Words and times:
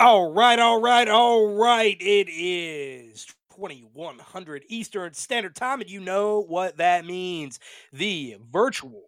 All 0.00 0.32
right, 0.32 0.58
all 0.58 0.80
right, 0.80 1.08
all 1.08 1.46
right. 1.56 1.96
It 2.00 2.28
is 2.30 3.09
2100 3.60 4.64
Eastern 4.68 5.12
Standard 5.12 5.54
Time, 5.54 5.82
and 5.82 5.90
you 5.90 6.00
know 6.00 6.40
what 6.40 6.78
that 6.78 7.04
means. 7.04 7.60
The 7.92 8.36
virtual 8.50 9.02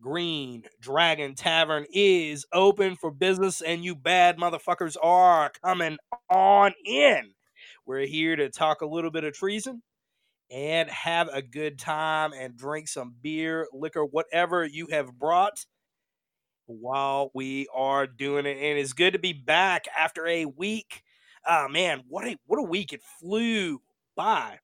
Green 0.00 0.62
Dragon 0.80 1.34
Tavern 1.34 1.84
is 1.92 2.46
open 2.52 2.94
for 2.94 3.10
business, 3.10 3.60
and 3.60 3.84
you 3.84 3.96
bad 3.96 4.38
motherfuckers 4.38 4.96
are 5.02 5.50
coming 5.64 5.98
on 6.30 6.72
in. 6.84 7.32
We're 7.84 8.06
here 8.06 8.36
to 8.36 8.48
talk 8.48 8.80
a 8.80 8.86
little 8.86 9.10
bit 9.10 9.24
of 9.24 9.34
treason 9.34 9.82
and 10.52 10.88
have 10.88 11.28
a 11.32 11.42
good 11.42 11.76
time 11.76 12.32
and 12.32 12.56
drink 12.56 12.86
some 12.86 13.16
beer, 13.22 13.66
liquor, 13.72 14.04
whatever 14.04 14.64
you 14.64 14.86
have 14.92 15.18
brought 15.18 15.66
while 16.66 17.32
we 17.34 17.66
are 17.74 18.06
doing 18.06 18.46
it. 18.46 18.56
And 18.56 18.78
it's 18.78 18.92
good 18.92 19.14
to 19.14 19.18
be 19.18 19.32
back 19.32 19.86
after 19.98 20.28
a 20.28 20.44
week. 20.44 21.02
Ah 21.46 21.68
man, 21.68 22.02
what 22.08 22.26
a 22.26 22.36
what 22.46 22.58
a 22.58 22.62
week. 22.62 22.92
It 22.92 23.02
flew 23.20 23.80
by. 24.16 24.58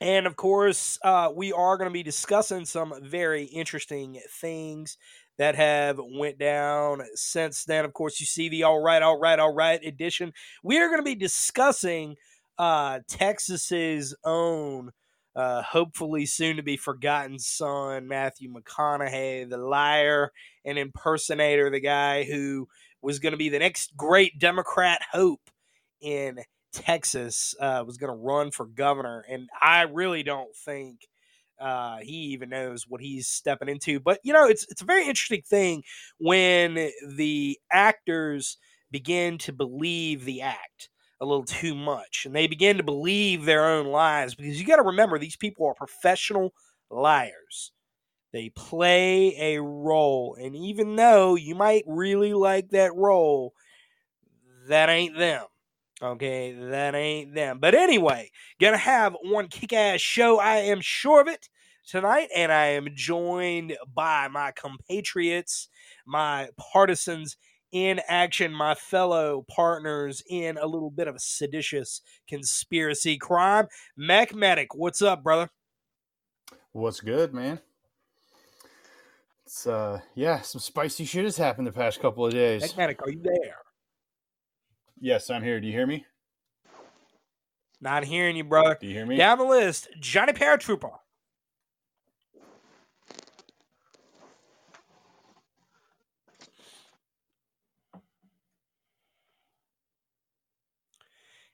And 0.00 0.26
of 0.26 0.36
course, 0.36 0.98
uh, 1.02 1.30
we 1.34 1.52
are 1.52 1.76
going 1.76 1.90
to 1.90 1.92
be 1.92 2.04
discussing 2.04 2.64
some 2.64 2.94
very 3.02 3.44
interesting 3.44 4.20
things 4.40 4.96
that 5.38 5.54
have 5.56 5.98
went 6.00 6.38
down 6.38 7.02
since 7.14 7.64
then. 7.64 7.84
Of 7.84 7.94
course, 7.94 8.20
you 8.20 8.26
see 8.26 8.48
the 8.48 8.64
all 8.64 8.80
right, 8.80 9.02
all 9.02 9.18
right, 9.18 9.38
all 9.38 9.54
right 9.54 9.82
edition. 9.84 10.32
We 10.62 10.78
are 10.78 10.88
going 10.88 11.00
to 11.00 11.04
be 11.04 11.14
discussing 11.16 12.16
uh, 12.58 13.00
Texas's 13.08 14.16
own, 14.24 14.90
uh, 15.34 15.62
hopefully 15.62 16.26
soon 16.26 16.56
to 16.56 16.62
be 16.62 16.76
forgotten 16.76 17.38
son, 17.38 18.06
Matthew 18.08 18.52
McConaughey, 18.52 19.48
the 19.48 19.58
liar 19.58 20.32
and 20.64 20.78
impersonator, 20.78 21.70
the 21.70 21.80
guy 21.80 22.24
who 22.24 22.68
was 23.02 23.20
going 23.20 23.32
to 23.32 23.38
be 23.38 23.48
the 23.48 23.60
next 23.60 23.96
great 23.96 24.38
Democrat 24.38 25.00
hope 25.12 25.50
in 26.00 26.40
Texas, 26.72 27.54
uh, 27.60 27.82
was 27.86 27.96
going 27.96 28.12
to 28.12 28.22
run 28.22 28.50
for 28.50 28.66
governor. 28.66 29.24
And 29.28 29.48
I 29.60 29.82
really 29.82 30.22
don't 30.22 30.54
think 30.54 31.08
uh, 31.60 31.98
he 31.98 32.14
even 32.32 32.50
knows 32.50 32.84
what 32.88 33.00
he's 33.00 33.28
stepping 33.28 33.68
into. 33.68 34.00
But 34.00 34.20
you 34.22 34.32
know, 34.32 34.46
it's 34.46 34.66
it's 34.70 34.82
a 34.82 34.86
very 34.86 35.06
interesting 35.06 35.42
thing 35.42 35.82
when 36.18 36.90
the 37.16 37.58
actors 37.70 38.58
begin 38.90 39.38
to 39.38 39.52
believe 39.52 40.24
the 40.24 40.42
act 40.42 40.88
a 41.20 41.26
little 41.26 41.44
too 41.44 41.74
much, 41.74 42.24
and 42.26 42.34
they 42.34 42.46
begin 42.46 42.76
to 42.76 42.82
believe 42.82 43.44
their 43.44 43.66
own 43.66 43.86
lies. 43.86 44.34
Because 44.34 44.60
you 44.60 44.66
got 44.66 44.76
to 44.76 44.82
remember, 44.82 45.18
these 45.18 45.36
people 45.36 45.66
are 45.66 45.74
professional 45.74 46.52
liars. 46.90 47.72
They 48.32 48.50
play 48.50 49.54
a 49.54 49.62
role, 49.62 50.36
and 50.40 50.54
even 50.54 50.96
though 50.96 51.34
you 51.34 51.54
might 51.54 51.84
really 51.86 52.34
like 52.34 52.70
that 52.70 52.94
role, 52.94 53.54
that 54.68 54.90
ain't 54.90 55.16
them. 55.16 55.46
Okay, 56.00 56.52
that 56.52 56.94
ain't 56.94 57.34
them. 57.34 57.58
But 57.58 57.74
anyway, 57.74 58.30
gonna 58.60 58.76
have 58.76 59.16
one 59.22 59.48
kick 59.48 59.72
ass 59.72 60.00
show, 60.00 60.38
I 60.38 60.56
am 60.58 60.80
sure 60.80 61.20
of 61.20 61.26
it, 61.26 61.48
tonight, 61.86 62.28
and 62.36 62.52
I 62.52 62.66
am 62.66 62.88
joined 62.94 63.76
by 63.92 64.28
my 64.28 64.52
compatriots, 64.52 65.68
my 66.06 66.50
partisans 66.56 67.36
in 67.72 68.00
action, 68.06 68.52
my 68.52 68.74
fellow 68.74 69.44
partners 69.48 70.22
in 70.28 70.56
a 70.56 70.66
little 70.66 70.90
bit 70.90 71.08
of 71.08 71.16
a 71.16 71.20
seditious 71.20 72.00
conspiracy 72.28 73.18
crime. 73.18 73.66
Mac 73.96 74.34
Medic, 74.34 74.74
what's 74.74 75.02
up, 75.02 75.22
brother? 75.24 75.50
What's 76.72 77.00
good, 77.00 77.34
man? 77.34 77.60
It's 79.44 79.66
uh 79.66 80.00
yeah, 80.14 80.42
some 80.42 80.60
spicy 80.60 81.04
shit 81.04 81.24
has 81.24 81.38
happened 81.38 81.66
the 81.66 81.72
past 81.72 82.00
couple 82.00 82.24
of 82.24 82.32
days. 82.32 82.62
Mac 82.62 82.76
Medic, 82.76 83.02
are 83.02 83.10
you 83.10 83.20
there? 83.22 83.56
Yes, 85.00 85.30
I'm 85.30 85.42
here. 85.42 85.60
Do 85.60 85.66
you 85.66 85.72
hear 85.72 85.86
me? 85.86 86.04
Not 87.80 88.04
hearing 88.04 88.36
you, 88.36 88.44
brother. 88.44 88.76
Do 88.80 88.86
you 88.86 88.94
hear 88.94 89.06
me? 89.06 89.16
Down 89.16 89.38
the 89.38 89.44
list, 89.44 89.88
Johnny 90.00 90.32
Paratrooper. 90.32 90.98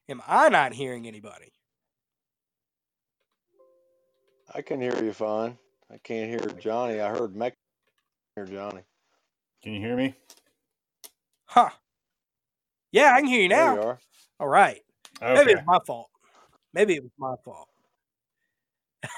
Am 0.09 0.23
I 0.27 0.49
not 0.49 0.75
hearing 0.75 1.07
anybody? 1.07 1.53
I 4.55 4.63
can 4.63 4.81
hear 4.81 5.03
you 5.03 5.13
fine. 5.13 5.59
I 5.93 5.99
can't 5.99 6.29
hear 6.31 6.41
Johnny. 6.59 7.01
I 7.01 7.09
heard 7.11 7.35
Mech 7.35 7.55
hear 8.37 8.47
Johnny. 8.47 8.83
Can 9.63 9.75
you 9.75 9.81
hear 9.81 9.97
me? 9.97 10.15
Huh. 11.47 11.71
Yeah, 12.95 13.13
I 13.13 13.21
can 13.23 13.29
hear 13.29 13.43
you 13.43 13.49
There 13.49 13.59
now. 13.59 13.75
you 13.75 13.81
are. 13.81 13.99
All 14.39 14.47
right. 14.47 14.81
Maybe 15.21 15.51
it's 15.51 15.67
my 15.67 15.81
fault. 15.85 16.09
Maybe 16.73 16.95
it 16.95 17.03
was 17.03 17.11
my 17.19 17.35
fault. 17.45 17.69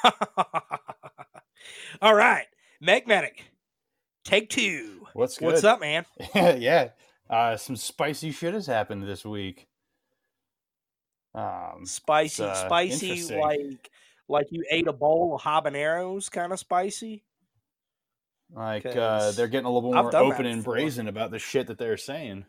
All 2.01 2.15
right. 2.15 2.47
Magnetic. 2.81 3.45
Take 4.25 4.49
two. 4.49 5.07
What's 5.13 5.37
good? 5.37 5.45
What's 5.45 5.65
up, 5.65 5.81
man? 5.81 6.07
yeah. 6.35 6.89
Uh 7.29 7.59
some 7.59 7.77
spicy 7.77 8.31
shit 8.31 8.55
has 8.55 8.67
happened 8.67 9.07
this 9.07 9.27
week. 9.27 9.67
Um 11.35 11.85
Spicy, 11.85 12.45
uh, 12.45 12.55
spicy, 12.55 13.35
like 13.37 13.91
like 14.27 14.47
you 14.51 14.65
ate 14.71 14.89
a 14.89 14.93
bowl 14.95 15.35
of 15.35 15.43
habaneros, 15.43 16.31
kind 16.31 16.51
of 16.51 16.59
spicy. 16.59 17.25
like 18.55 18.87
uh 18.87 18.93
'Cause 18.93 19.37
they're 19.37 19.49
getting 19.49 19.67
a 19.67 19.71
little 19.71 19.93
more 19.93 20.17
open 20.17 20.47
and 20.47 20.65
brazen 20.65 21.09
about 21.09 21.31
the 21.31 21.39
shit 21.39 21.67
that 21.67 21.77
they're 21.77 21.99
saying. 21.99 22.47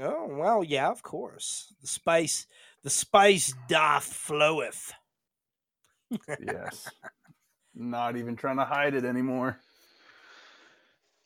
Oh 0.00 0.26
well, 0.28 0.62
yeah, 0.64 0.88
of 0.90 1.02
course. 1.02 1.72
The 1.80 1.86
spice, 1.88 2.46
the 2.82 2.90
spice 2.90 3.54
doth 3.68 4.04
floweth. 4.04 4.92
Yes. 6.44 6.88
Not 7.74 8.16
even 8.16 8.36
trying 8.36 8.56
to 8.56 8.64
hide 8.64 8.94
it 8.94 9.04
anymore. 9.04 9.58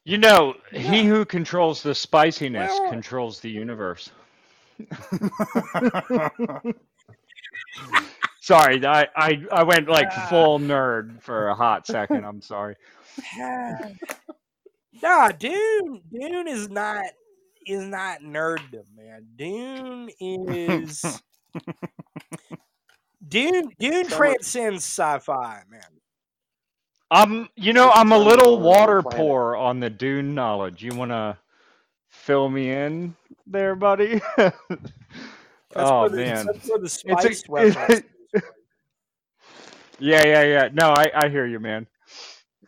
You 0.04 0.18
know, 0.18 0.54
he 0.72 1.04
who 1.04 1.24
controls 1.24 1.82
the 1.82 1.94
spiciness 1.94 2.72
Well- 2.78 2.90
controls 2.90 3.40
the 3.40 3.50
universe. 3.50 4.10
Sorry, 8.40 8.84
I, 8.84 9.06
I, 9.14 9.44
I 9.52 9.62
went 9.62 9.88
like 9.88 10.10
full 10.28 10.58
nerd 10.58 11.20
for 11.22 11.48
a 11.48 11.54
hot 11.54 11.86
second. 11.86 12.24
I'm 12.24 12.40
sorry. 12.40 12.74
nah, 15.02 15.28
Dune, 15.32 16.00
Dune 16.10 16.48
is 16.48 16.70
not 16.70 17.04
is 17.66 17.82
not 17.84 18.20
nerddom, 18.20 18.84
man. 18.96 19.26
Dune 19.36 20.10
is 20.20 21.22
Dune. 23.26 23.74
Dune 23.78 24.08
So 24.08 24.08
transcends 24.08 24.84
sci-fi, 24.84 25.62
man. 25.68 26.00
I'm, 27.10 27.48
you 27.56 27.72
know, 27.72 27.90
I'm 27.90 28.12
a 28.12 28.18
little 28.18 28.60
water 28.60 29.02
planet. 29.02 29.02
poor 29.02 29.56
on 29.56 29.80
the 29.80 29.90
Dune 29.90 30.34
knowledge. 30.34 30.82
You 30.82 30.94
want 30.94 31.10
to 31.10 31.38
fill 32.08 32.48
me 32.48 32.70
in 32.70 33.16
there, 33.46 33.74
buddy? 33.74 34.20
That's 35.70 35.92
oh 35.92 35.98
where 35.98 36.10
the, 36.10 36.24
man, 36.24 36.46
that's 36.46 36.68
where 36.68 36.78
the 36.78 36.88
It's 37.04 37.24
spice 37.24 37.42
a- 37.56 37.72
reference. 37.72 38.02
is. 38.34 38.42
Yeah, 39.98 40.24
yeah, 40.24 40.42
yeah. 40.42 40.68
No, 40.72 40.90
I, 40.90 41.10
I 41.14 41.28
hear 41.28 41.46
you, 41.46 41.60
man. 41.60 41.86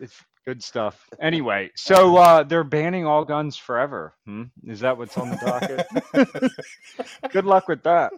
It's 0.01 0.23
good 0.45 0.63
stuff. 0.63 1.07
Anyway, 1.21 1.71
so 1.77 2.17
uh, 2.17 2.43
they're 2.43 2.65
banning 2.65 3.07
all 3.07 3.25
guns 3.25 3.57
forever. 3.57 4.15
Hmm? 4.27 4.45
Is 4.67 4.81
that 4.81 4.97
what's 4.99 5.17
on 5.17 5.31
the 5.31 5.37
docket? 5.37 5.87
good 7.33 7.45
luck 7.45 7.69
with 7.69 7.83
that. 7.85 8.13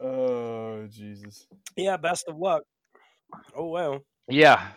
oh 0.00 0.86
Jesus. 0.88 1.46
Yeah, 1.76 1.96
best 1.96 2.26
of 2.28 2.36
luck. 2.36 2.62
Oh 3.54 3.68
well. 3.68 4.00
Yeah. 4.28 4.68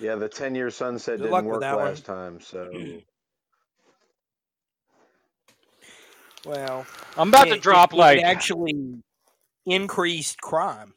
Yeah, 0.00 0.14
the 0.14 0.28
10 0.28 0.54
year 0.54 0.70
sunset 0.70 1.18
Good 1.18 1.24
didn't 1.30 1.44
work 1.44 1.60
that 1.60 1.76
one. 1.76 1.84
last 1.86 2.04
time, 2.06 2.40
so 2.40 2.70
Well, 6.46 6.86
I'm 7.18 7.28
about 7.28 7.48
it- 7.48 7.54
to 7.56 7.60
drop 7.60 7.92
it 7.92 7.96
like 7.96 8.22
actually 8.22 9.02
increased 9.66 10.40
crime. 10.40 10.94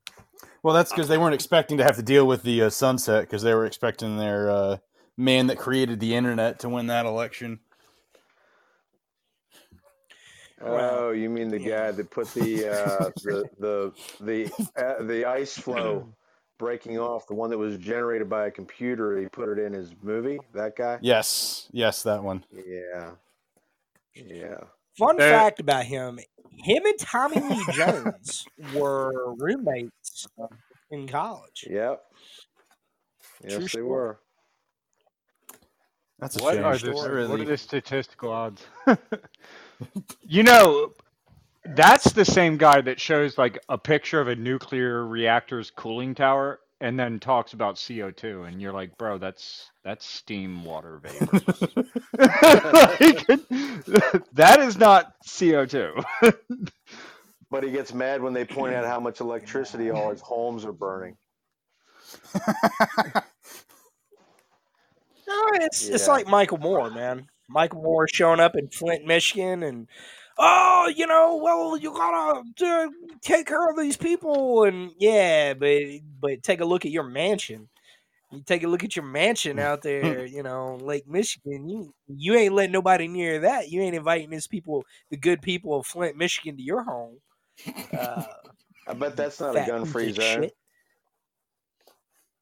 Well, 0.63 0.73
that's 0.73 0.91
because 0.91 1.07
they 1.07 1.17
weren't 1.17 1.35
expecting 1.35 1.77
to 1.77 1.83
have 1.83 1.95
to 1.97 2.03
deal 2.03 2.27
with 2.27 2.43
the 2.43 2.63
uh, 2.63 2.69
sunset 2.69 3.23
because 3.23 3.43
they 3.43 3.53
were 3.53 3.65
expecting 3.65 4.17
their 4.17 4.49
uh, 4.49 4.77
man 5.15 5.47
that 5.47 5.57
created 5.57 5.99
the 5.99 6.15
internet 6.15 6.59
to 6.59 6.69
win 6.69 6.87
that 6.87 7.05
election. 7.05 7.59
Oh, 10.61 11.11
you 11.11 11.29
mean 11.29 11.49
the 11.49 11.61
yeah. 11.61 11.85
guy 11.87 11.91
that 11.91 12.09
put 12.09 12.33
the 12.33 12.67
uh, 12.67 13.09
the 13.23 13.49
the 13.59 13.93
the 14.19 14.69
uh, 14.75 15.03
the 15.03 15.25
ice 15.25 15.57
flow 15.57 16.09
breaking 16.57 16.97
off, 16.97 17.27
the 17.27 17.35
one 17.35 17.49
that 17.51 17.57
was 17.57 17.77
generated 17.77 18.29
by 18.29 18.47
a 18.47 18.51
computer? 18.51 19.19
He 19.19 19.27
put 19.27 19.49
it 19.49 19.59
in 19.59 19.73
his 19.73 19.93
movie. 20.01 20.39
That 20.53 20.75
guy. 20.75 20.97
Yes, 21.01 21.67
yes, 21.71 22.03
that 22.03 22.23
one. 22.23 22.43
Yeah. 22.51 23.11
Yeah. 24.15 24.57
Fun 24.97 25.17
There- 25.17 25.31
fact 25.31 25.59
about 25.59 25.85
him: 25.85 26.19
him 26.57 26.85
and 26.85 26.99
Tommy 26.99 27.41
Lee 27.41 27.65
Jones 27.71 28.47
were 28.73 29.33
roommates 29.35 30.27
in 30.91 31.07
college. 31.07 31.65
Yep. 31.69 32.01
Yes, 33.43 33.55
True 33.55 33.67
they 33.73 33.81
story. 33.81 33.83
were. 33.83 34.19
That's 36.19 36.37
a 36.37 36.41
What 36.41 36.55
shame. 36.55 36.63
are, 36.63 36.77
Story. 36.77 37.23
the, 37.23 37.27
what 37.27 37.39
are 37.41 37.45
the 37.45 37.57
statistical 37.57 38.31
odds? 38.31 38.65
you 40.21 40.43
know, 40.43 40.93
that's 41.65 42.13
the 42.13 42.25
same 42.25 42.57
guy 42.57 42.81
that 42.81 42.99
shows 42.99 43.37
like 43.37 43.59
a 43.69 43.77
picture 43.77 44.21
of 44.21 44.27
a 44.29 44.35
nuclear 44.35 45.05
reactor's 45.05 45.71
cooling 45.71 46.15
tower 46.15 46.59
and 46.79 46.99
then 46.99 47.19
talks 47.19 47.53
about 47.53 47.75
CO2 47.75 48.47
and 48.47 48.61
you're 48.61 48.73
like, 48.73 48.97
"Bro, 48.97 49.19
that's 49.19 49.71
that's 49.83 50.05
steam 50.05 50.63
water 50.63 50.99
vapor." 51.03 51.39
Like, 53.87 54.23
that 54.33 54.59
is 54.59 54.77
not 54.77 55.13
CO2. 55.25 56.03
But 57.49 57.63
he 57.63 57.71
gets 57.71 57.93
mad 57.93 58.21
when 58.21 58.33
they 58.33 58.43
point 58.43 58.75
out 58.75 58.85
how 58.85 58.99
much 58.99 59.21
electricity 59.21 59.89
all 59.89 60.09
his 60.09 60.19
homes 60.19 60.65
are 60.65 60.73
burning. 60.73 61.15
No, 65.27 65.43
it's 65.53 65.87
it's 65.87 66.07
like 66.07 66.27
Michael 66.27 66.57
Moore, 66.57 66.89
man. 66.89 67.27
Michael 67.49 67.81
Moore 67.81 68.07
showing 68.11 68.39
up 68.39 68.55
in 68.55 68.69
Flint, 68.69 69.05
Michigan, 69.05 69.63
and 69.63 69.87
oh, 70.37 70.91
you 70.95 71.07
know, 71.07 71.37
well, 71.41 71.77
you 71.77 71.91
gotta 71.93 72.41
uh, 72.65 72.87
take 73.21 73.47
care 73.47 73.69
of 73.69 73.77
these 73.77 73.97
people, 73.97 74.63
and 74.63 74.91
yeah, 74.99 75.53
but 75.53 75.81
but 76.21 76.43
take 76.43 76.61
a 76.61 76.65
look 76.65 76.85
at 76.85 76.91
your 76.91 77.03
mansion. 77.03 77.69
You 78.31 78.43
take 78.45 78.63
a 78.63 78.67
look 78.67 78.83
at 78.83 78.95
your 78.95 79.05
mansion 79.05 79.57
out 79.59 79.81
there, 79.83 80.25
you 80.25 80.43
know, 80.43 80.75
Lake 80.81 81.07
Michigan. 81.07 81.69
You 81.69 81.93
you 82.07 82.35
ain't 82.35 82.53
letting 82.55 82.73
nobody 82.73 83.07
near 83.07 83.39
that. 83.41 83.69
You 83.69 83.81
ain't 83.81 83.95
inviting 83.95 84.29
these 84.31 84.47
people, 84.47 84.85
the 85.11 85.17
good 85.17 85.41
people 85.41 85.79
of 85.79 85.87
Flint, 85.87 86.17
Michigan, 86.17 86.57
to 86.57 86.63
your 86.63 86.83
home. 86.83 87.19
Uh, 87.93 88.25
I 88.87 88.93
bet 88.93 89.15
that's 89.15 89.39
not 89.39 89.55
a 89.55 89.61
gun-free 89.61 90.09
piece 90.09 90.17
of 90.17 90.23
zone. 90.23 90.51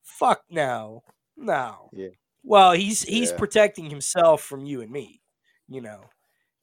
Fuck 0.03 0.43
no, 0.49 1.03
no. 1.35 1.91
Yeah. 1.91 2.09
Well, 2.43 2.73
he's 2.73 3.03
he's 3.03 3.31
Yeah. 3.31 3.37
protecting 3.37 3.89
himself 3.89 4.41
from 4.43 4.65
you 4.65 4.81
and 4.81 4.91
me, 4.91 5.21
you 5.67 5.81
know, 5.81 6.11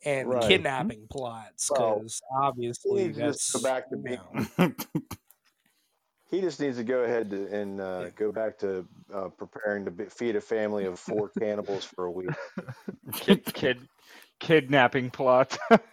and 0.05 0.29
Right. 0.29 0.43
kidnapping 0.49 1.07
plots 1.11 1.71
Well, 1.71 1.97
because 1.99 2.21
obviously 2.37 3.05
needs 3.05 3.17
to 3.19 3.23
just 3.25 3.53
that's 3.53 3.63
go 3.63 3.69
back 3.71 3.89
to 3.91 3.97
you 3.97 4.03
being- 4.03 4.49
know, 4.59 4.75
He 6.31 6.41
just 6.41 6.61
needs 6.61 6.79
to 6.79 6.85
go 6.85 7.01
ahead 7.01 7.29
to, 7.29 7.47
and 7.55 7.79
uh, 7.79 8.09
go 8.11 8.33
back 8.33 8.59
to 8.61 8.89
uh, 9.13 9.29
preparing 9.29 9.85
to 9.85 9.91
be, 9.91 10.07
feed 10.07 10.35
a 10.35 10.41
family 10.41 10.87
of 10.87 10.99
four 10.99 11.29
cannibals 11.39 11.85
for 11.85 12.07
a 12.07 12.11
week. 12.11 12.31
kid, 13.13 13.45
kid 13.53 13.87
kidnapping 14.41 15.11
plot. 15.11 15.59
Dude, 15.71 15.85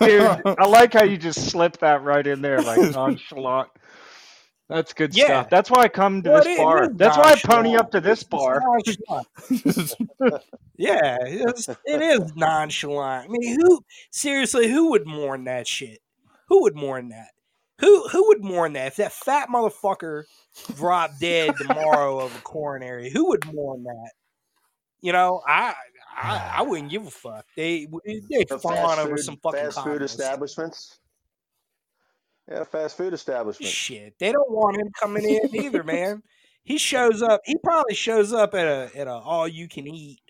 I 0.00 0.66
like 0.66 0.94
how 0.94 1.04
you 1.04 1.18
just 1.18 1.50
slip 1.50 1.76
that 1.80 2.02
right 2.02 2.26
in 2.26 2.40
there 2.40 2.62
like 2.62 2.80
nonchalant. 2.92 3.68
That's 4.70 4.92
good 4.92 5.14
Yeah. 5.16 5.24
stuff. 5.24 5.50
That's 5.50 5.68
why 5.70 5.82
I 5.82 5.88
come 5.88 6.22
to 6.22 6.30
Well, 6.30 6.44
this 6.44 6.56
bar. 6.56 6.88
That's 6.94 7.18
why 7.18 7.32
I 7.32 7.34
pony 7.44 7.76
up 7.76 7.90
to 7.90 8.00
this 8.00 8.22
bar. 8.22 8.62
yeah, 10.76 11.18
it's, 11.22 11.68
it 11.68 12.00
is 12.00 12.34
nonchalant. 12.36 13.24
I 13.24 13.28
mean, 13.28 13.60
who 13.60 13.80
seriously? 14.12 14.68
Who 14.70 14.90
would 14.90 15.06
mourn 15.06 15.44
that 15.44 15.66
shit? 15.66 15.98
Who 16.48 16.62
would 16.62 16.76
mourn 16.76 17.08
that? 17.08 17.30
Who 17.80 18.06
who 18.08 18.28
would 18.28 18.44
mourn 18.44 18.74
that? 18.74 18.86
If 18.88 18.96
that 18.96 19.12
fat 19.12 19.48
motherfucker 19.48 20.24
dropped 20.76 21.18
dead 21.20 21.54
tomorrow 21.58 22.20
of 22.20 22.34
a 22.36 22.40
coronary, 22.40 23.10
who 23.10 23.28
would 23.28 23.52
mourn 23.52 23.82
that? 23.84 24.10
You 25.00 25.12
know, 25.12 25.42
I 25.46 25.74
I, 26.16 26.54
I 26.58 26.62
wouldn't 26.62 26.90
give 26.90 27.06
a 27.06 27.10
fuck. 27.10 27.44
They 27.56 27.86
they 28.04 28.44
The 28.44 28.58
fawn 28.60 28.74
fast 28.76 28.98
over 29.00 29.16
some 29.16 29.36
fucking 29.38 29.58
fast 29.60 29.76
food 29.78 29.82
communists. 29.84 30.20
establishments. 30.20 30.98
Yeah, 32.50 32.64
fast 32.64 32.96
food 32.96 33.12
establishment. 33.14 33.70
Shit, 33.70 34.14
they 34.18 34.32
don't 34.32 34.50
want 34.50 34.76
him 34.76 34.88
coming 34.98 35.24
in 35.24 35.54
either, 35.54 35.84
man. 35.84 36.22
He 36.64 36.78
shows 36.78 37.22
up. 37.22 37.40
He 37.44 37.56
probably 37.62 37.94
shows 37.94 38.32
up 38.32 38.54
at 38.54 38.66
a 38.66 38.90
at 38.98 39.06
a 39.06 39.12
all 39.12 39.46
you 39.46 39.68
can 39.68 39.86
eat 39.86 40.20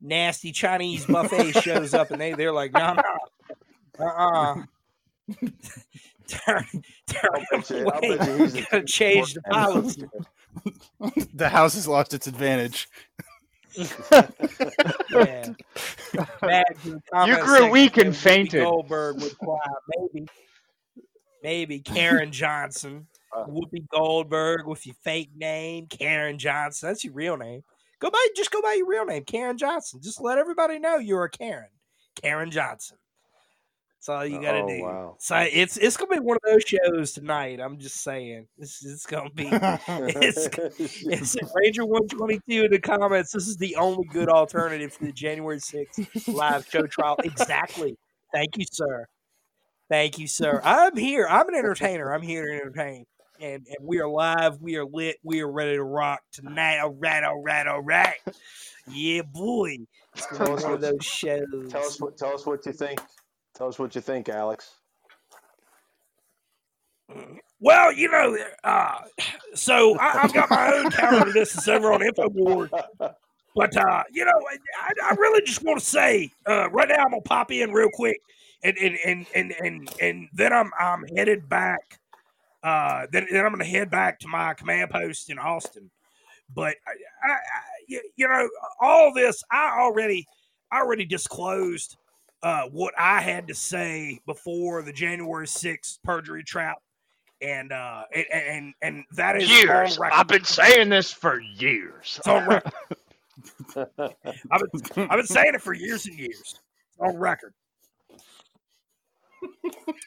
nasty 0.00 0.52
Chinese 0.52 1.06
buffet. 1.06 1.52
shows 1.62 1.94
up 1.94 2.10
and 2.10 2.20
they 2.20 2.32
they're 2.32 2.52
like, 2.52 2.72
no, 2.72 2.94
no, 2.94 3.02
uh, 4.04 4.04
uh 4.04 4.54
turn 6.28 6.64
turn 7.06 7.30
I'll 7.34 7.40
him 7.40 7.60
bet 7.60 7.70
you- 7.70 7.76
away. 7.86 8.16
bet 8.16 8.28
you 8.28 8.36
he's 8.38 8.54
a 8.56 8.62
Gotta 8.70 8.84
change 8.84 9.34
the 9.34 9.42
policy. 9.42 10.02
the 11.34 11.48
house 11.48 11.74
has 11.74 11.86
lost 11.86 12.12
its 12.14 12.26
advantage. 12.26 12.88
Yeah. 13.78 13.92
Bad 16.40 16.64
in 16.84 16.92
the 16.92 17.02
comment 17.12 17.40
grew 17.42 17.70
weak 17.70 17.98
and 17.98 18.16
fainted. 18.16 18.62
Goldberg 18.62 19.20
would 19.20 19.38
cry, 19.38 19.58
maybe, 20.12 20.26
maybe 21.46 21.78
Karen 21.78 22.32
Johnson, 22.32 23.06
Uh. 23.32 23.44
Whoopi 23.46 23.86
Goldberg 23.88 24.66
with 24.66 24.84
your 24.84 24.96
fake 25.04 25.30
name, 25.36 25.86
Karen 25.86 26.38
Johnson. 26.38 26.88
That's 26.88 27.04
your 27.04 27.14
real 27.14 27.36
name. 27.36 27.62
Go 28.00 28.10
by, 28.10 28.26
just 28.34 28.50
go 28.50 28.60
by 28.60 28.74
your 28.74 28.88
real 28.88 29.04
name, 29.06 29.24
Karen 29.24 29.56
Johnson. 29.56 30.00
Just 30.02 30.20
let 30.20 30.38
everybody 30.38 30.78
know 30.80 30.96
you're 30.96 31.22
a 31.24 31.30
Karen, 31.30 31.68
Karen 32.20 32.50
Johnson. 32.50 32.98
That's 33.98 34.08
all 34.08 34.26
you 34.26 34.40
gotta 34.42 34.58
Oh, 34.62 34.68
do. 34.68 34.82
wow. 34.82 35.16
So 35.20 35.36
it's 35.36 35.76
it's 35.76 35.96
gonna 35.96 36.14
be 36.14 36.20
one 36.20 36.36
of 36.36 36.42
those 36.52 36.62
shows 36.64 37.12
tonight. 37.12 37.60
I'm 37.60 37.78
just 37.78 38.02
saying, 38.02 38.46
this 38.58 38.82
is 38.82 39.06
gonna 39.06 39.30
be. 39.30 39.48
It's, 39.50 40.48
it's 41.36 41.36
Ranger 41.54 41.84
122 41.86 42.64
in 42.64 42.70
the 42.72 42.78
comments. 42.80 43.32
This 43.32 43.46
is 43.48 43.56
the 43.56 43.76
only 43.76 44.04
good 44.12 44.28
alternative 44.28 44.96
to 44.98 45.04
the 45.06 45.12
January 45.12 45.58
6th 45.58 46.28
live 46.34 46.66
show 46.68 46.86
trial. 46.86 47.16
Exactly. 47.24 47.96
Thank 48.32 48.56
you, 48.58 48.64
sir. 48.70 49.06
Thank 49.88 50.18
you, 50.18 50.26
sir. 50.26 50.60
I'm 50.64 50.96
here. 50.96 51.26
I'm 51.28 51.48
an 51.48 51.54
entertainer. 51.54 52.12
I'm 52.12 52.22
here 52.22 52.46
to 52.46 52.52
entertain. 52.52 53.06
And, 53.40 53.66
and 53.66 53.86
we 53.86 54.00
are 54.00 54.08
live. 54.08 54.60
We 54.60 54.76
are 54.76 54.84
lit. 54.84 55.16
We 55.22 55.42
are 55.42 55.50
ready 55.50 55.76
to 55.76 55.84
rock 55.84 56.20
tonight. 56.32 56.78
All 56.80 56.94
right, 56.94 57.22
all 57.22 57.42
right, 57.42 57.66
all 57.66 57.82
right. 57.82 58.16
Yeah, 58.90 59.22
boy. 59.22 59.76
It's 60.16 60.26
gonna 60.26 60.56
be 60.56 60.62
one 60.64 60.80
those 60.80 61.04
shows. 61.04 61.44
tell 61.68 61.84
us 61.84 62.00
what. 62.00 62.16
Tell 62.16 62.34
us 62.34 62.46
what 62.46 62.64
you 62.66 62.72
think. 62.72 63.00
Tell 63.54 63.68
us 63.68 63.78
what 63.78 63.94
you 63.94 64.00
think, 64.00 64.28
Alex. 64.28 64.74
Well, 67.60 67.92
you 67.92 68.10
know, 68.10 68.36
uh, 68.64 68.98
so 69.54 69.98
I, 69.98 70.20
I've 70.22 70.34
got 70.34 70.50
my 70.50 70.72
own 70.74 70.90
counter 70.90 71.24
to 71.26 71.32
this 71.32 71.54
and 71.54 71.62
several 71.62 71.94
on 71.94 72.00
Infoboard. 72.00 72.70
But 73.56 73.74
uh, 73.74 74.02
you 74.12 74.24
know, 74.24 74.38
I, 74.82 74.92
I 75.02 75.14
really 75.14 75.42
just 75.46 75.64
want 75.64 75.78
to 75.78 75.84
say 75.84 76.30
uh, 76.46 76.68
right 76.70 76.88
now 76.88 76.96
I'm 76.96 77.10
gonna 77.10 77.22
pop 77.22 77.50
in 77.50 77.72
real 77.72 77.88
quick, 77.92 78.18
and 78.62 78.76
and 78.78 78.96
and 79.04 79.26
and 79.34 79.54
and, 79.62 79.90
and 80.00 80.28
then 80.32 80.52
I'm 80.52 80.70
I'm 80.78 81.04
headed 81.16 81.48
back. 81.48 81.98
Uh, 82.62 83.06
then, 83.12 83.26
then 83.30 83.44
I'm 83.44 83.52
gonna 83.52 83.64
head 83.64 83.90
back 83.90 84.18
to 84.20 84.28
my 84.28 84.54
command 84.54 84.90
post 84.90 85.30
in 85.30 85.38
Austin. 85.38 85.90
But 86.54 86.76
I, 86.86 86.90
I, 87.28 87.32
I, 87.32 87.38
you 87.88 88.00
you 88.16 88.28
know, 88.28 88.48
all 88.80 89.12
this 89.14 89.42
I 89.50 89.78
already 89.80 90.26
I 90.72 90.80
already 90.80 91.04
disclosed 91.04 91.96
uh, 92.42 92.64
what 92.70 92.94
I 92.98 93.20
had 93.20 93.48
to 93.48 93.54
say 93.54 94.20
before 94.26 94.82
the 94.82 94.92
January 94.92 95.46
6th 95.46 95.98
perjury 96.04 96.44
trap, 96.44 96.78
and 97.40 97.72
uh, 97.72 98.02
and 98.14 98.26
and, 98.32 98.74
and 98.82 99.04
that 99.12 99.36
is 99.36 99.50
Years. 99.50 99.98
on. 99.98 100.10
I've 100.12 100.28
been 100.28 100.44
saying 100.44 100.88
this 100.88 101.12
for 101.12 101.40
years. 101.40 102.16
It's 102.18 102.28
on 102.28 102.46
record. 102.46 102.72
I've 103.76 104.62
been, 104.72 105.10
I've 105.10 105.18
been 105.18 105.26
saying 105.26 105.54
it 105.54 105.62
for 105.62 105.74
years 105.74 106.06
and 106.06 106.18
years. 106.18 106.40
It's 106.40 107.00
on 107.00 107.16
record. 107.16 107.52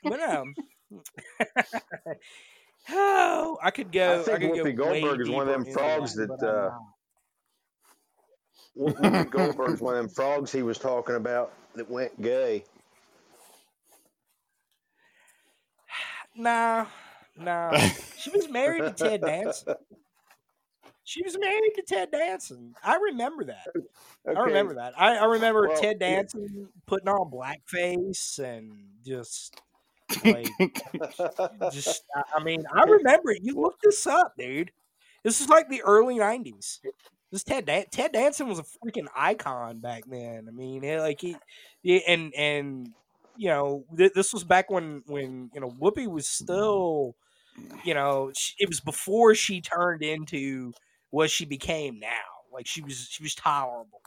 But 0.04 0.20
um, 0.22 0.56
oh, 2.90 3.58
I 3.62 3.72
could 3.72 3.92
go. 3.92 4.22
I 4.22 4.24
think 4.24 4.56
could 4.56 4.78
go 4.78 4.86
Whoopi 4.86 4.92
way 4.92 5.02
Goldberg 5.02 5.22
is 5.22 5.30
one 5.30 5.48
of 5.48 5.54
them 5.54 5.74
frogs 5.74 6.16
that, 6.16 6.28
that, 6.40 6.48
uh, 6.48 6.72
not. 8.78 8.96
Whoopi 8.96 9.30
Goldberg's 9.32 9.82
one 9.82 9.96
of 9.96 10.04
them 10.04 10.10
frogs 10.10 10.52
he 10.52 10.64
was 10.64 10.78
talking 10.78 11.16
about 11.16 11.54
that 11.76 11.90
went 11.90 12.22
gay. 12.22 12.64
Nah, 16.36 16.86
nah. 17.38 17.78
She 18.18 18.30
was 18.30 18.50
married 18.50 18.84
to 18.84 18.92
Ted 18.92 19.22
Danson. 19.22 19.76
She 21.10 21.24
was 21.24 21.36
married 21.40 21.72
to 21.76 21.82
Ted 21.82 22.12
Danson. 22.12 22.76
I 22.84 22.98
remember 22.98 23.46
that. 23.46 23.68
Oh, 24.28 24.34
I 24.36 24.42
remember 24.42 24.76
that. 24.76 24.94
I, 24.96 25.16
I 25.18 25.26
remember 25.26 25.68
Well, 25.68 25.82
Ted 25.82 25.98
yeah. 26.00 26.18
Danson 26.18 26.70
putting 26.86 27.08
on 27.10 27.32
blackface 27.32 28.38
and 28.38 28.74
just 29.04 29.60
Like, 30.24 30.48
just 31.72 32.04
I- 32.36 32.44
mean, 32.44 32.64
I 32.74 32.84
remember 32.84 33.32
it. 33.32 33.42
You 33.44 33.56
look 33.56 33.80
this 33.84 34.06
up, 34.08 34.34
dude. 34.38 34.72
This 35.24 35.42
is 35.42 35.50
like 35.50 35.70
the 35.70 35.82
early 35.84 36.18
'90s. 36.18 36.80
This 37.32 37.44
Ted 37.44 37.66
Dan- 37.66 37.86
Ted 37.92 38.12
Danson 38.14 38.48
was 38.48 38.60
a 38.60 38.64
freaking 38.64 39.08
icon 39.16 39.80
back 39.80 40.04
then. 40.08 40.46
I 40.48 40.52
mean, 40.52 40.84
it, 40.84 41.00
like 41.00 41.22
he, 41.22 41.38
yeah, 41.84 42.00
and 42.08 42.34
and 42.36 42.90
you 43.38 43.50
know, 43.50 43.86
th- 43.98 44.14
this 44.14 44.34
was 44.34 44.44
back 44.44 44.70
when 44.72 45.04
when 45.08 45.52
you 45.54 45.62
know 45.62 45.70
Whoopi 45.70 46.08
was 46.08 46.28
still, 46.28 47.16
you 47.84 47.94
know, 47.94 48.32
sh 48.36 48.54
it 48.60 48.70
was 48.70 48.80
before 48.80 49.36
she 49.36 49.62
turned 49.62 50.02
into 50.04 50.74
what 51.12 51.30
she 51.30 51.46
became 51.46 52.00
now. 52.00 52.08
Like 52.54 52.68
she 52.68 52.82
was 52.82 53.08
she 53.10 53.24
was 53.24 53.36
tolerable, 53.36 54.02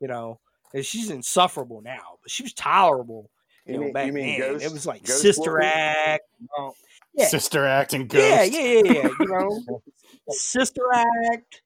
you 0.00 0.08
know. 0.08 0.38
And 0.74 0.84
she's 0.84 1.10
insufferable 1.10 1.82
now, 1.82 2.16
but 2.22 2.30
she 2.30 2.42
was 2.42 2.54
tolerable. 2.54 3.30
You, 3.66 3.74
You 3.74 3.78
know, 3.78 3.84
mean, 3.84 3.92
back 3.92 4.06
you 4.06 4.12
mean 4.12 4.40
then. 4.40 4.52
Ghost? 4.52 4.64
it 4.64 4.72
was 4.72 4.86
like 4.86 5.06
Sister 5.06 5.52
Whoopi? 5.60 5.64
Act. 5.64 6.24
you 6.40 6.48
know. 6.56 6.72
Yeah. 7.14 7.26
Sister 7.26 7.66
Act 7.66 7.92
and 7.92 8.08
Ghost. 8.08 8.24
Yeah, 8.26 8.42
yeah, 8.44 8.82
yeah, 8.84 8.92
yeah. 8.92 9.08
You 9.20 9.26
know, 9.28 9.82
Sister 10.30 10.82
Act. 10.94 11.62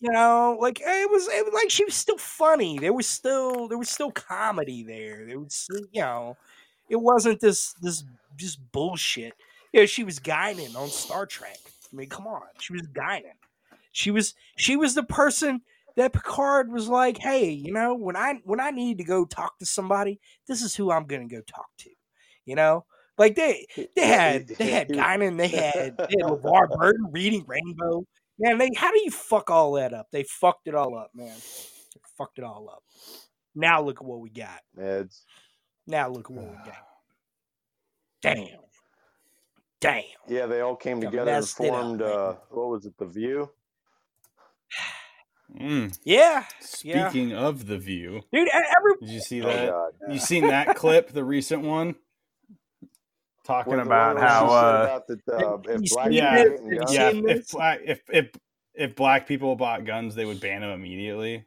You 0.00 0.10
know, 0.10 0.58
like 0.60 0.80
it 0.80 1.08
was, 1.10 1.28
it 1.28 1.44
was 1.44 1.54
like 1.54 1.70
she 1.70 1.84
was 1.84 1.94
still 1.94 2.18
funny. 2.18 2.76
There 2.80 2.92
was 2.92 3.06
still 3.06 3.68
there 3.68 3.78
was 3.78 3.88
still 3.88 4.10
comedy 4.10 4.82
there. 4.82 5.24
There 5.26 5.38
was, 5.38 5.54
still- 5.54 5.86
you 5.92 6.00
know, 6.02 6.36
it 6.88 6.96
wasn't 6.96 7.38
this 7.40 7.72
this 7.74 8.02
just 8.36 8.58
bullshit. 8.72 9.34
Yeah, 9.72 9.84
she 9.86 10.02
was 10.02 10.18
Guinan 10.18 10.74
on 10.74 10.88
Star 10.88 11.24
Trek. 11.26 11.56
I 11.92 11.96
mean, 11.96 12.08
come 12.08 12.26
on, 12.26 12.42
she 12.58 12.72
was 12.72 12.82
Guinan. 12.82 13.36
She 13.92 14.10
was 14.10 14.34
she 14.56 14.76
was 14.76 14.94
the 14.94 15.02
person 15.02 15.62
that 15.96 16.12
Picard 16.12 16.72
was 16.72 16.88
like, 16.88 17.18
hey, 17.18 17.50
you 17.50 17.72
know, 17.72 17.94
when 17.94 18.16
I 18.16 18.40
when 18.44 18.60
I 18.60 18.70
need 18.70 18.98
to 18.98 19.04
go 19.04 19.24
talk 19.24 19.58
to 19.58 19.66
somebody, 19.66 20.20
this 20.48 20.62
is 20.62 20.74
who 20.74 20.90
I'm 20.90 21.06
gonna 21.06 21.28
go 21.28 21.42
talk 21.42 21.68
to. 21.80 21.90
You 22.44 22.56
know, 22.56 22.86
like 23.18 23.36
they 23.36 23.66
they 23.94 24.06
had 24.06 24.48
they 24.48 24.70
had 24.70 24.88
Guinan, 24.88 25.36
they 25.36 25.48
had 25.48 25.96
they 25.96 26.04
had 26.04 26.30
LeVar 26.30 26.70
Burton 26.76 27.10
reading 27.10 27.44
Rainbow. 27.46 28.04
Man, 28.38 28.58
they 28.58 28.70
how 28.76 28.90
do 28.90 29.00
you 29.04 29.10
fuck 29.10 29.50
all 29.50 29.72
that 29.72 29.92
up? 29.92 30.08
They 30.10 30.24
fucked 30.24 30.66
it 30.66 30.74
all 30.74 30.96
up, 30.96 31.10
man. 31.14 31.36
They 31.36 32.00
fucked 32.16 32.38
it 32.38 32.44
all 32.44 32.68
up. 32.70 32.82
Now 33.54 33.82
look 33.82 33.98
at 34.00 34.04
what 34.06 34.20
we 34.20 34.30
got. 34.30 34.60
Meds. 34.76 35.22
Now 35.86 36.08
look 36.08 36.30
at 36.30 36.36
what 36.36 36.50
we 36.50 36.56
got. 36.56 36.74
Damn. 38.22 38.48
Damn. 39.80 40.04
Yeah, 40.28 40.46
they 40.46 40.60
all 40.60 40.76
came 40.76 41.00
together 41.00 41.32
and 41.32 41.44
it 41.44 41.44
up, 41.44 41.48
formed. 41.48 42.02
uh, 42.02 42.34
what 42.50 42.68
was 42.68 42.86
it? 42.86 42.96
The 42.96 43.06
View. 43.06 43.50
Mm. 45.60 45.98
Yeah. 46.04 46.44
Yeah. 46.82 47.10
Speaking 47.10 47.34
of 47.34 47.66
the 47.66 47.76
view, 47.78 48.22
Dude, 48.32 48.48
every 48.52 48.92
did 49.00 49.10
you 49.10 49.20
see 49.20 49.42
Oh 49.42 49.46
that? 49.48 49.68
God. 49.70 49.92
You 50.10 50.18
seen 50.18 50.46
that 50.48 50.76
clip, 50.76 51.12
the 51.12 51.22
recent 51.24 51.62
one? 51.62 51.94
Talking 53.44 53.72
What, 53.72 53.76
the 53.76 53.82
about 53.82 54.14
one 54.14 54.22
where 54.22 54.28
she 54.28 54.34
how 54.34 54.46
uh 54.46 54.82
about 54.84 55.06
that, 55.08 55.20
uh, 55.28 55.58
You 55.72 55.78
if 55.84 55.90
black? 55.90 56.08
Yeah. 56.12 56.36
people 56.36 56.38
Have 56.38 56.50
getting 56.52 56.72
you 56.72 56.78
guns- 56.78 56.94
yeah, 56.94 57.10
if 57.34 57.50
black 57.50 57.80
if 57.84 58.00
if 58.08 58.30
if 58.74 58.96
black 58.96 59.26
people 59.26 59.54
bought 59.56 59.84
guns, 59.84 60.14
they 60.14 60.24
would 60.24 60.40
ban 60.40 60.62
them 60.62 60.70
immediately. 60.70 61.44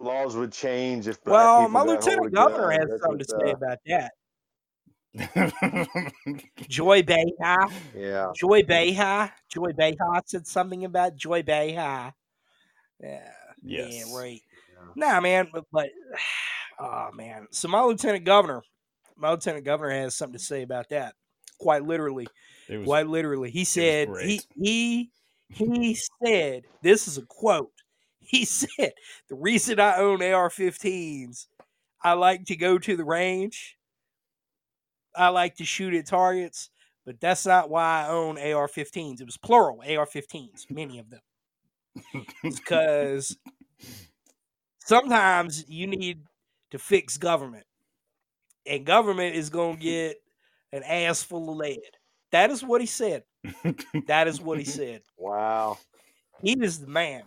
laws 0.00 0.36
would 0.36 0.52
change 0.52 1.06
if 1.08 1.22
black 1.24 1.34
well, 1.34 1.58
people 1.62 1.70
my 1.70 1.82
lieutenant 1.82 2.32
governor 2.32 2.70
has 2.70 2.88
something 3.02 3.18
to 3.18 3.24
say 3.24 3.50
about 3.50 3.78
that. 3.86 4.12
Joy 6.68 7.02
Behar. 7.02 7.68
Yeah. 7.96 8.32
Joy 8.36 8.62
Behar. 8.62 9.32
Joy 9.48 9.72
Behar 9.72 10.22
said 10.26 10.46
something 10.46 10.84
about 10.84 11.16
Joy 11.16 11.42
Behar. 11.42 12.14
Yeah. 13.00 13.30
Yes. 13.62 13.92
Yeah, 13.92 14.16
right. 14.16 14.40
Nah, 14.96 15.20
man, 15.20 15.48
but, 15.52 15.64
but 15.72 15.90
oh 16.78 17.10
man. 17.14 17.46
So 17.50 17.68
my 17.68 17.82
lieutenant 17.82 18.24
governor, 18.24 18.62
my 19.16 19.30
lieutenant 19.30 19.64
governor 19.64 19.92
has 19.92 20.14
something 20.14 20.38
to 20.38 20.44
say 20.44 20.62
about 20.62 20.88
that. 20.90 21.14
Quite 21.58 21.84
literally. 21.84 22.26
Was 22.68 22.84
Quite 22.84 23.06
literally. 23.06 23.50
He 23.50 23.64
said 23.64 24.08
he 24.20 24.40
he 24.60 25.10
he 25.48 25.96
said, 26.24 26.64
this 26.82 27.06
is 27.06 27.18
a 27.18 27.22
quote. 27.22 27.70
He 28.18 28.44
said, 28.44 28.92
the 29.28 29.36
reason 29.36 29.78
I 29.78 29.96
own 29.96 30.22
AR-15s, 30.22 31.46
I 32.02 32.14
like 32.14 32.46
to 32.46 32.56
go 32.56 32.78
to 32.78 32.96
the 32.96 33.04
range. 33.04 33.76
I 35.16 35.28
like 35.28 35.56
to 35.56 35.64
shoot 35.64 35.94
at 35.94 36.06
targets, 36.06 36.70
but 37.04 37.20
that's 37.20 37.46
not 37.46 37.70
why 37.70 38.04
I 38.04 38.08
own 38.08 38.38
AR-15s. 38.38 39.20
It 39.20 39.24
was 39.26 39.36
plural, 39.36 39.78
AR-15s, 39.80 40.70
many 40.70 40.98
of 40.98 41.10
them. 41.10 41.20
because 42.42 43.36
sometimes 44.84 45.68
you 45.68 45.86
need 45.86 46.22
to 46.70 46.78
fix 46.78 47.16
government, 47.18 47.66
and 48.66 48.84
government 48.86 49.36
is 49.36 49.50
going 49.50 49.76
to 49.76 49.82
get 49.82 50.16
an 50.72 50.82
ass 50.82 51.22
full 51.22 51.50
of 51.50 51.56
lead. 51.56 51.80
That 52.32 52.50
is 52.50 52.64
what 52.64 52.80
he 52.80 52.86
said. 52.86 53.24
That 54.06 54.26
is 54.26 54.40
what 54.40 54.58
he 54.58 54.64
said. 54.64 55.02
Wow. 55.16 55.78
He 56.42 56.52
is 56.60 56.80
the 56.80 56.86
man. 56.88 57.22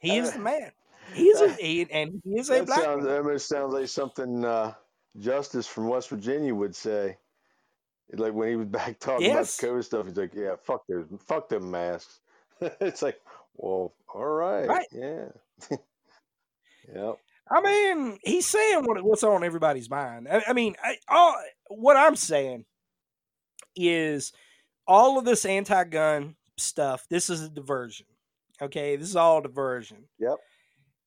He 0.00 0.16
is 0.16 0.32
the 0.32 0.38
man. 0.40 0.70
He 1.12 1.24
is 1.24 1.40
a 1.40 1.52
he, 1.54 1.86
and 1.90 2.20
he 2.24 2.38
is 2.38 2.50
a 2.50 2.54
That 2.54 2.66
black 2.66 2.80
sounds, 2.82 3.04
man. 3.04 3.24
that 3.24 3.38
sounds 3.40 3.74
like 3.74 3.88
something 3.88 4.44
uh, 4.44 4.74
Justice 5.18 5.66
from 5.66 5.88
West 5.88 6.08
Virginia 6.08 6.54
would 6.54 6.74
say. 6.76 7.18
Like 8.12 8.32
when 8.34 8.48
he 8.48 8.56
was 8.56 8.66
back 8.78 8.98
talking 8.98 9.26
Yes. 9.26 9.58
about 9.62 9.70
COVID 9.74 9.84
stuff, 9.84 10.06
he's 10.06 10.16
like, 10.16 10.34
"Yeah, 10.34 10.56
fuck 10.62 10.82
those, 10.88 11.06
fuck 11.26 11.48
them 11.48 11.70
masks." 11.70 12.20
it's 12.60 13.02
like, 13.02 13.20
well, 13.54 13.94
all 14.12 14.24
right, 14.26 14.66
Right. 14.66 14.86
yeah, 14.92 15.28
yep. 16.94 17.16
I 17.52 17.60
mean, 17.62 18.18
he's 18.22 18.46
saying 18.46 18.84
what, 18.84 19.02
what's 19.02 19.24
on 19.24 19.42
everybody's 19.44 19.90
mind. 19.90 20.28
I, 20.30 20.42
I 20.48 20.52
mean, 20.52 20.76
I, 20.82 20.96
all 21.08 21.34
what 21.68 21.96
I'm 21.96 22.16
saying 22.16 22.64
is 23.76 24.32
all 24.86 25.18
of 25.18 25.24
this 25.24 25.44
anti-gun 25.44 26.36
stuff. 26.58 27.06
This 27.10 27.30
is 27.30 27.42
a 27.42 27.48
diversion. 27.48 28.06
Okay, 28.62 28.96
this 28.96 29.08
is 29.08 29.16
all 29.16 29.38
a 29.38 29.42
diversion. 29.42 30.04
Yep. 30.18 30.36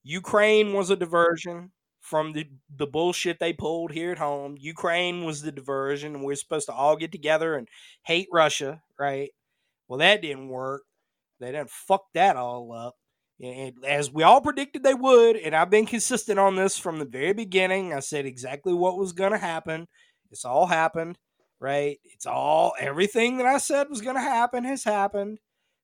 Ukraine 0.03 0.73
was 0.73 0.89
a 0.89 0.95
diversion 0.95 1.71
from 2.03 2.33
the 2.33 2.45
the 2.75 2.85
bullshit 2.85 3.39
they 3.39 3.53
pulled 3.53 3.91
here 3.91 4.11
at 4.11 4.17
home. 4.19 4.55
Ukraine 4.59 5.23
was 5.23 5.41
the 5.41 5.51
diversion, 5.51 6.13
and 6.13 6.23
we're 6.23 6.35
supposed 6.35 6.67
to 6.67 6.73
all 6.73 6.97
get 6.97 7.11
together 7.11 7.55
and 7.55 7.67
hate 8.03 8.27
Russia, 8.31 8.81
right? 8.99 9.31
Well, 9.87 9.99
that 9.99 10.21
didn't 10.21 10.49
work. 10.49 10.83
They 11.39 11.51
didn't 11.51 11.71
fuck 11.71 12.03
that 12.13 12.35
all 12.35 12.71
up. 12.73 12.95
And 13.41 13.73
as 13.85 14.11
we 14.11 14.23
all 14.23 14.41
predicted 14.41 14.83
they 14.83 14.93
would, 14.93 15.37
and 15.37 15.55
I've 15.55 15.69
been 15.69 15.85
consistent 15.85 16.39
on 16.39 16.55
this 16.55 16.77
from 16.77 16.99
the 16.99 17.05
very 17.05 17.33
beginning, 17.33 17.93
I 17.93 17.99
said 17.99 18.25
exactly 18.25 18.73
what 18.73 18.97
was 18.97 19.13
going 19.13 19.31
to 19.31 19.37
happen. 19.37 19.87
It's 20.29 20.45
all 20.45 20.67
happened, 20.67 21.17
right? 21.59 21.99
It's 22.03 22.25
all 22.25 22.73
everything 22.79 23.37
that 23.37 23.45
I 23.45 23.57
said 23.57 23.87
was 23.89 24.01
going 24.01 24.15
to 24.15 24.21
happen 24.21 24.65
has 24.65 24.83
happened. 24.83 25.39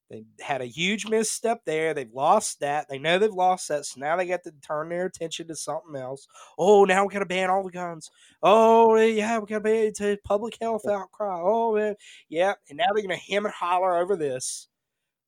They 0.10 0.24
had 0.42 0.62
a 0.62 0.66
huge 0.66 1.08
misstep 1.08 1.62
there. 1.66 1.94
They've 1.94 2.12
lost 2.14 2.62
that. 2.62 2.88
They 2.90 2.98
know 2.98 3.20
they've 3.20 3.32
lost 3.32 3.68
that. 3.68 3.86
So 3.86 4.00
now 4.00 4.16
they 4.16 4.26
got 4.26 4.44
to 4.44 4.52
turn 4.62 4.90
their 4.90 5.06
attention 5.06 5.48
to 5.48 5.56
something 5.56 5.96
else. 5.96 6.28
Oh, 6.58 6.84
now 6.86 7.06
we 7.06 7.14
got 7.14 7.20
to 7.20 7.26
ban 7.26 7.50
all 7.50 7.64
the 7.64 7.72
guns. 7.72 8.10
Oh, 8.42 8.96
yeah, 8.96 9.38
we 9.38 9.46
got 9.46 9.58
to 9.58 9.62
ban 9.62 9.86
it 9.88 9.96
to 9.98 10.18
public 10.24 10.58
health 10.60 10.88
outcry. 10.88 11.40
Oh, 11.44 11.76
man. 11.76 11.96
yeah. 12.28 12.54
And 12.70 12.78
now 12.78 12.86
they're 12.94 13.06
going 13.06 13.20
to 13.20 13.34
hem 13.34 13.46
and 13.46 13.54
holler 13.54 13.98
over 13.98 14.16
this 14.16 14.68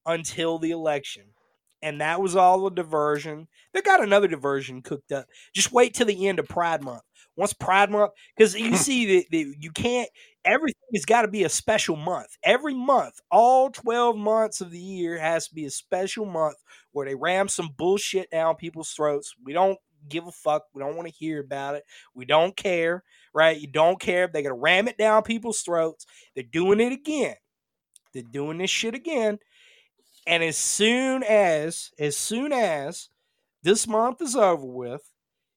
until 0.05 0.57
the 0.57 0.71
election. 0.71 1.25
And 1.83 2.01
that 2.01 2.21
was 2.21 2.35
all 2.35 2.65
a 2.67 2.71
diversion. 2.71 3.47
They 3.73 3.81
got 3.81 4.03
another 4.03 4.27
diversion 4.27 4.81
cooked 4.81 5.11
up. 5.11 5.25
Just 5.53 5.71
wait 5.71 5.93
till 5.93 6.05
the 6.05 6.27
end 6.27 6.39
of 6.39 6.47
Pride 6.47 6.83
Month. 6.83 7.01
Once 7.35 7.53
Pride 7.53 7.89
Month, 7.89 8.11
because 8.35 8.55
you 8.55 8.75
see 8.77 9.23
that 9.31 9.55
you 9.59 9.71
can't. 9.71 10.09
Everything 10.43 10.81
has 10.95 11.05
got 11.05 11.21
to 11.21 11.27
be 11.27 11.43
a 11.43 11.49
special 11.49 11.95
month. 11.95 12.35
Every 12.43 12.73
month, 12.73 13.19
all 13.29 13.69
twelve 13.69 14.17
months 14.17 14.59
of 14.61 14.71
the 14.71 14.79
year 14.79 15.19
has 15.19 15.47
to 15.47 15.55
be 15.55 15.65
a 15.65 15.69
special 15.71 16.25
month 16.25 16.55
where 16.93 17.05
they 17.05 17.15
ram 17.15 17.47
some 17.47 17.69
bullshit 17.77 18.31
down 18.31 18.55
people's 18.55 18.91
throats. 18.91 19.33
We 19.43 19.53
don't 19.53 19.77
give 20.09 20.25
a 20.25 20.31
fuck. 20.31 20.63
We 20.73 20.81
don't 20.81 20.95
want 20.95 21.07
to 21.07 21.13
hear 21.13 21.39
about 21.41 21.75
it. 21.75 21.83
We 22.15 22.25
don't 22.25 22.57
care, 22.57 23.03
right? 23.35 23.59
You 23.59 23.67
don't 23.67 23.99
care. 23.99 24.23
If 24.25 24.31
They're 24.33 24.41
gonna 24.41 24.55
ram 24.55 24.87
it 24.87 24.97
down 24.97 25.21
people's 25.23 25.61
throats. 25.61 26.05
They're 26.35 26.43
doing 26.43 26.79
it 26.79 26.91
again. 26.91 27.35
They're 28.13 28.23
doing 28.23 28.57
this 28.59 28.71
shit 28.71 28.95
again. 28.95 29.39
And 30.27 30.43
as 30.43 30.57
soon 30.57 31.23
as, 31.23 31.91
as 31.99 32.17
soon 32.17 32.53
as 32.53 33.09
this 33.63 33.87
month 33.87 34.21
is 34.21 34.35
over 34.35 34.65
with, 34.65 35.01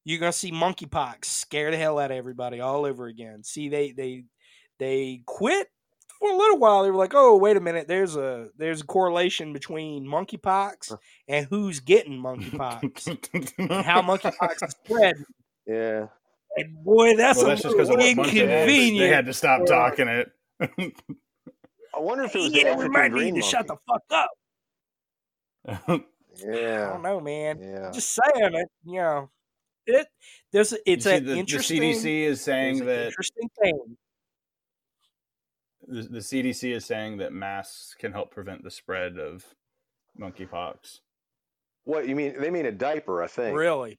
you're 0.05 0.21
gonna 0.21 0.33
see 0.33 0.53
monkeypox 0.53 1.26
scare 1.26 1.71
the 1.71 1.76
hell 1.76 1.99
out 1.99 2.11
of 2.11 2.17
everybody 2.17 2.61
all 2.61 2.85
over 2.87 3.07
again. 3.07 3.43
See, 3.45 3.69
they 3.69 3.93
they 3.93 4.25
they 4.78 5.23
quit 5.26 5.69
for 6.19 6.31
a 6.31 6.37
little 6.37 6.59
while. 6.59 6.83
They 6.83 6.90
were 6.90 6.97
like, 6.97 7.12
"Oh, 7.14 7.37
wait 7.37 7.57
a 7.57 7.61
minute. 7.61 7.88
There's 7.88 8.16
a 8.16 8.49
there's 8.57 8.81
a 8.83 8.85
correlation 8.87 9.52
between 9.52 10.07
monkeypox 10.07 10.97
and 11.28 11.47
who's 11.47 11.81
getting 11.81 12.21
monkeypox, 12.21 13.85
how 13.85 14.02
monkeypox 14.02 14.62
is 14.62 14.71
spread." 14.85 15.16
Yeah. 15.66 16.07
And 16.57 16.85
boy, 16.85 17.16
that's 17.16 17.38
well, 17.38 17.47
a 17.47 17.49
that's 17.50 17.62
just 17.62 17.75
because 17.76 17.90
of 17.90 17.97
little 17.97 18.14
what 18.16 18.28
it 18.28 18.35
is. 18.35 18.35
They 18.35 18.43
inconvenient. 18.43 19.12
had 19.14 19.26
to 19.26 19.33
stop 19.33 19.61
for- 19.61 19.66
talking 19.66 20.09
it. 20.09 20.31
I 20.61 21.99
wonder 22.00 22.25
if 22.25 22.35
it 22.35 22.38
was 22.40 22.52
the 22.52 22.59
Yeah, 22.61 22.69
African 22.69 22.93
remind 22.93 23.14
me 23.14 23.21
green 23.21 23.35
to 23.37 23.43
shut 23.43 23.66
the 23.66 23.76
fuck 23.88 24.02
up. 24.11 24.31
Yeah, 26.45 26.88
I 26.88 26.93
don't 26.95 27.02
know, 27.02 27.21
man. 27.21 27.61
Yeah. 27.61 27.90
Just 27.93 28.11
saying 28.12 28.54
it. 28.54 28.69
You 28.85 29.00
know, 29.00 29.31
it 29.87 30.09
there's 30.52 30.75
it's 30.85 31.07
an 31.07 31.25
the, 31.25 31.33
the 31.35 31.38
interesting. 31.38 31.81
CDC 31.81 32.23
is 32.25 32.40
saying 32.40 32.85
that 32.87 33.07
interesting 33.07 33.49
thing. 33.62 33.97
The, 35.87 36.03
the 36.03 36.19
CDC 36.19 36.75
is 36.75 36.85
saying 36.85 37.19
that 37.19 37.33
masks 37.33 37.95
can 37.99 38.12
help 38.12 38.31
prevent 38.31 38.62
the 38.64 38.71
spread 38.71 39.19
of 39.19 39.45
monkeypox. 40.21 41.00
What 41.85 42.09
you 42.09 42.17
mean? 42.17 42.35
They 42.41 42.50
mean 42.50 42.67
a 42.67 42.73
diaper, 42.73 43.23
I 43.23 43.26
think. 43.26 43.57
Really? 43.57 43.99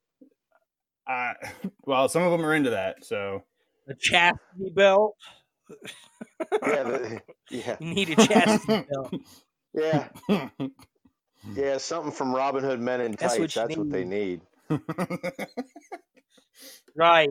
Uh, 1.07 1.33
well, 1.85 2.09
some 2.09 2.23
of 2.23 2.31
them 2.31 2.43
are 2.45 2.55
into 2.55 2.71
that, 2.71 3.05
so 3.05 3.43
A 3.87 3.93
chastity 3.93 4.71
belt? 4.73 5.15
Yeah, 5.69 6.83
the, 6.83 7.21
yeah, 7.51 7.75
You 7.79 7.93
need 7.93 8.09
a 8.11 8.15
chastity 8.15 8.87
belt. 8.91 9.13
yeah, 9.73 10.07
yeah. 11.55 11.77
Something 11.77 12.11
from 12.11 12.33
Robin 12.33 12.63
Hood 12.63 12.79
Men 12.79 13.01
in 13.01 13.11
That's 13.11 13.37
Tights. 13.37 13.39
what 13.39 13.55
you 13.55 13.61
That's 13.61 13.77
what 13.77 13.89
they 13.91 14.03
need. 14.03 14.41
Right. 16.95 17.29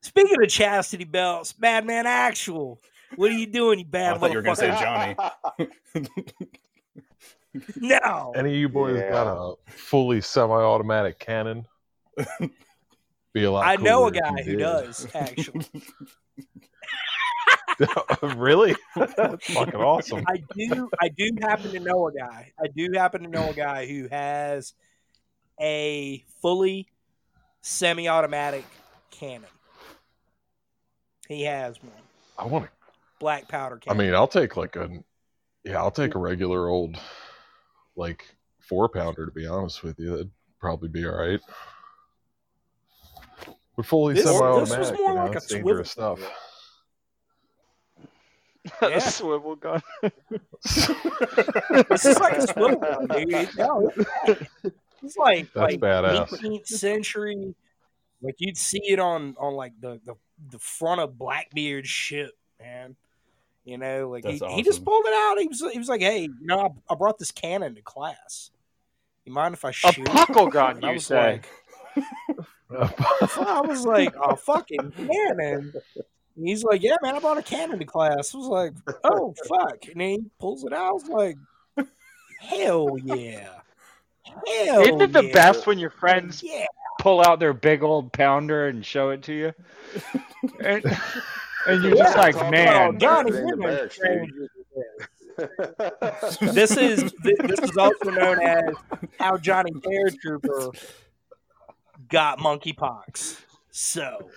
Speaking 0.00 0.42
of 0.42 0.48
chastity 0.48 1.04
belts, 1.04 1.54
Madman 1.60 2.06
Actual. 2.06 2.80
What 3.16 3.30
are 3.30 3.34
you 3.34 3.46
doing, 3.46 3.78
you 3.80 3.84
bad 3.84 4.12
oh, 4.12 4.16
I 4.16 4.18
thought 4.18 4.30
you 4.30 4.36
were 4.38 4.42
gonna 4.42 4.56
say? 4.56 4.70
Johnny. 4.70 5.16
No. 7.76 8.32
Any 8.34 8.50
of 8.50 8.56
you 8.56 8.68
boys 8.68 8.96
Yeah. 8.96 9.10
got 9.10 9.26
a 9.26 9.54
fully 9.70 10.20
semi-automatic 10.22 11.18
cannon? 11.18 11.66
Be 13.34 13.44
a 13.44 13.50
lot. 13.50 13.66
I 13.66 13.76
know 13.76 14.06
a 14.06 14.10
guy 14.12 14.42
who 14.42 14.52
did. 14.52 14.60
does, 14.60 15.06
actually. 15.14 15.66
Oh, 18.22 18.34
really? 18.36 18.76
That's 18.96 19.52
fucking 19.52 19.74
awesome. 19.80 20.22
I 20.28 20.36
do 20.56 20.88
I 21.00 21.08
do 21.08 21.30
happen 21.40 21.72
to 21.72 21.80
know 21.80 22.06
a 22.06 22.12
guy. 22.12 22.52
I 22.62 22.68
do 22.68 22.88
happen 22.94 23.22
to 23.22 23.28
know 23.28 23.48
a 23.48 23.54
guy 23.54 23.86
who 23.86 24.06
has 24.08 24.74
a 25.60 26.22
fully 26.40 26.86
semi 27.62 28.06
automatic 28.06 28.64
cannon. 29.10 29.48
He 31.26 31.42
has 31.44 31.82
one. 31.82 31.92
I 32.38 32.46
want 32.46 32.66
to. 32.66 32.70
Black 33.22 33.48
powder 33.48 33.80
I 33.88 33.94
mean, 33.94 34.14
I'll 34.14 34.28
take 34.28 34.56
like 34.56 34.76
a. 34.76 34.90
Yeah, 35.64 35.78
I'll 35.78 35.90
take 35.92 36.16
a 36.16 36.18
regular 36.18 36.68
old, 36.68 36.98
like 37.96 38.24
four 38.58 38.88
pounder. 38.88 39.26
To 39.26 39.32
be 39.32 39.46
honest 39.46 39.82
with 39.84 39.98
you, 40.00 40.10
that'd 40.10 40.30
probably 40.60 40.88
be 40.88 41.06
all 41.06 41.16
right. 41.16 41.40
But 43.76 43.86
fully 43.86 44.14
This- 44.14 44.24
this 44.24 44.32
was 44.40 44.68
semi-automatic, 44.68 45.00
more 45.00 45.08
you 45.08 45.14
know, 45.14 45.24
like 45.24 45.34
a 45.34 45.36
it's 45.38 45.46
dangerous 45.46 45.90
swivel. 45.92 46.16
stuff. 46.18 46.32
Yeah. 48.80 48.88
a 48.96 49.00
swivel 49.00 49.56
gun. 49.56 49.82
this 50.62 52.04
is 52.04 52.18
like 52.20 52.34
a 52.38 52.46
swivel 52.46 52.76
gun, 52.78 53.06
dude. 53.08 53.48
No, 53.56 53.90
it's 55.02 55.16
like 55.16 55.52
That's 55.52 55.56
like 55.56 55.80
badass. 55.80 56.28
18th 56.28 56.66
century. 56.68 57.56
Like 58.20 58.36
you'd 58.38 58.56
see 58.56 58.80
it 58.84 59.00
on 59.00 59.34
on 59.40 59.54
like 59.54 59.72
the 59.80 60.00
the, 60.04 60.14
the 60.50 60.60
front 60.60 61.00
of 61.00 61.18
Blackbeard's 61.18 61.88
ship, 61.88 62.30
man. 62.60 62.94
You 63.64 63.78
know, 63.78 64.08
like 64.08 64.24
he, 64.24 64.38
That's 64.38 64.52
he 64.54 64.62
just 64.62 64.84
pulled 64.84 65.04
it 65.06 65.14
out. 65.14 65.38
He 65.38 65.46
was 65.46 65.62
he 65.72 65.78
was 65.78 65.88
like, 65.88 66.00
"Hey, 66.00 66.22
you 66.22 66.34
know, 66.40 66.60
I, 66.60 66.92
I 66.92 66.96
brought 66.96 67.18
this 67.18 67.30
cannon 67.30 67.74
to 67.76 67.82
class. 67.82 68.50
You 69.24 69.32
mind 69.32 69.54
if 69.54 69.64
I 69.64 69.70
A 69.70 69.72
shoot?" 69.72 69.98
A 69.98 70.02
puckle 70.10 70.50
gun, 70.50 70.82
I 70.82 70.88
you 70.88 70.94
was 70.94 71.06
say? 71.06 71.40
like, 71.96 72.06
I 73.38 73.60
was 73.60 73.86
like, 73.86 74.14
"A 74.16 74.36
fucking 74.36 74.92
cannon." 74.92 75.72
And 76.36 76.48
he's 76.48 76.64
like, 76.64 76.82
"Yeah, 76.82 76.96
man, 77.02 77.14
I 77.14 77.20
brought 77.20 77.38
a 77.38 77.42
cannon 77.42 77.78
to 77.78 77.84
class." 77.84 78.34
I 78.34 78.38
was 78.38 78.48
like, 78.48 78.72
"Oh 79.04 79.32
fuck!" 79.48 79.86
And 79.92 80.00
then 80.00 80.08
he 80.08 80.24
pulls 80.40 80.64
it 80.64 80.72
out. 80.72 80.88
I 80.88 80.92
was 80.92 81.06
like, 81.06 81.36
"Hell 82.40 82.96
yeah!" 83.04 83.60
Hell 84.24 84.80
Isn't 84.82 85.00
it 85.02 85.12
the 85.12 85.24
yeah. 85.26 85.32
best 85.32 85.66
when 85.66 85.78
your 85.78 85.90
friends 85.90 86.42
Yeah, 86.42 86.66
pull 87.00 87.20
out 87.20 87.38
their 87.38 87.52
big 87.52 87.82
old 87.82 88.12
pounder 88.12 88.68
and 88.68 88.84
show 88.84 89.10
it 89.10 89.22
to 89.24 89.32
you? 89.32 89.52
And, 90.64 90.82
and 91.66 91.82
you're 91.82 91.96
just 91.96 92.16
like, 92.16 92.34
man, 92.50 92.94
Oh, 92.94 92.98
Johnny, 92.98 93.30
Better 93.30 93.42
you're 93.46 93.56
the 93.56 93.56
no 93.56 93.66
barracks, 93.66 93.96
dude. 93.98 94.04
stranger 94.04 94.48
to 94.48 94.48
this. 96.38 96.54
This 96.54 96.76
is 96.76 97.12
this 97.22 97.58
is 97.60 97.76
also 97.76 98.10
known 98.10 98.40
as 98.42 98.74
how 99.18 99.36
Johnny 99.38 99.72
Paratrooper 99.72 100.74
got 102.08 102.38
monkeypox. 102.38 103.40
So 103.70 104.28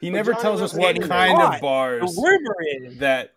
he 0.00 0.10
never 0.10 0.32
Johnny 0.32 0.42
tells 0.42 0.60
us 0.62 0.72
what 0.74 1.00
kind 1.00 1.36
caught. 1.36 1.56
of 1.56 1.60
bars 1.60 2.14
the 2.14 2.22
rumor 2.22 2.56
is 2.86 2.98
that. 2.98 3.32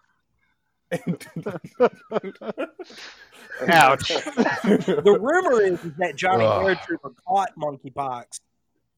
ouch. 3.67 4.07
the 4.09 5.17
rumor 5.19 5.61
is, 5.63 5.83
is 5.83 5.93
that 5.97 6.15
Johnny 6.15 6.45
Ugh. 6.45 6.63
Paratrooper 6.77 7.13
caught 7.27 7.49
monkeypox 7.57 8.39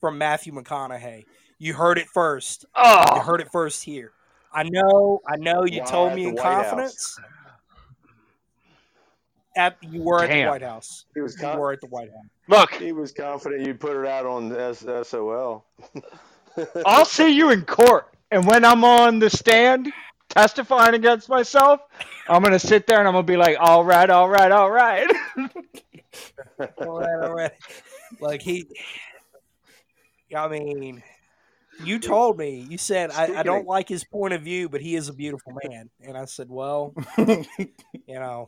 from 0.01 0.17
Matthew 0.17 0.53
McConaughey. 0.53 1.23
You 1.57 1.73
heard 1.73 1.97
it 1.97 2.07
first. 2.13 2.65
You 2.77 2.83
Oh, 2.83 3.19
heard 3.21 3.41
it 3.41 3.51
first 3.51 3.83
here. 3.83 4.11
I 4.53 4.63
know. 4.63 5.19
I 5.27 5.37
know. 5.37 5.65
You 5.65 5.79
Wow, 5.79 5.85
told 5.85 6.13
me 6.13 6.23
in 6.23 6.35
White 6.35 6.43
House. 6.43 6.63
confidence. 6.63 7.19
At 9.57 9.77
you 9.81 10.03
were 10.03 10.21
at 10.21 10.31
the 10.31 10.47
White 10.49 10.61
House. 10.61 11.05
he 11.13 11.21
was 11.21 11.37
You 11.41 11.47
were 11.57 11.71
at 11.71 11.81
the 11.81 11.87
White 11.87 12.09
House. 12.09 12.25
look, 12.49 12.73
he 12.73 12.91
was 12.91 13.11
confident 13.13 13.65
you'd 13.65 13.79
put 13.79 13.95
it 13.95 14.05
out 14.05 14.25
on 14.25 14.53
S- 14.55 14.85
SOL. 15.07 15.65
I'll 16.85 17.05
see 17.05 17.29
you 17.29 17.51
in 17.51 17.63
court. 17.63 18.13
And 18.31 18.45
when 18.45 18.65
I'm 18.65 18.83
on 18.83 19.19
the 19.19 19.29
stand 19.29 19.93
testifying 20.29 20.93
against 20.93 21.29
myself, 21.29 21.79
I'm 22.27 22.41
going 22.41 22.51
to 22.53 22.59
sit 22.59 22.85
there 22.87 22.99
and 22.99 23.07
I'm 23.07 23.13
going 23.13 23.25
to 23.25 23.31
be 23.31 23.37
like, 23.37 23.57
all 23.59 23.83
right, 23.85 24.09
all 24.09 24.27
right, 24.27 24.51
all 24.51 24.69
right. 24.71 25.09
all 26.77 26.99
right, 26.99 27.23
all 27.23 27.33
right. 27.33 27.51
Like 28.19 28.41
he, 28.41 28.67
I 30.35 30.47
mean, 30.47 31.01
you 31.83 31.99
told 31.99 32.37
me. 32.37 32.65
You 32.69 32.77
said 32.77 33.11
I, 33.11 33.39
I 33.39 33.43
don't 33.43 33.67
like 33.67 33.87
his 33.89 34.03
point 34.03 34.33
of 34.33 34.41
view, 34.41 34.69
but 34.69 34.81
he 34.81 34.95
is 34.95 35.09
a 35.09 35.13
beautiful 35.13 35.53
man. 35.63 35.89
And 36.01 36.17
I 36.17 36.25
said, 36.25 36.49
well, 36.49 36.93
you 37.17 37.37
know, 38.07 38.47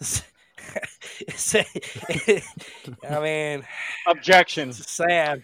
I 3.08 3.20
mean, 3.20 3.64
Objection. 4.08 4.68
it's 4.70 4.90
sad. 4.90 5.42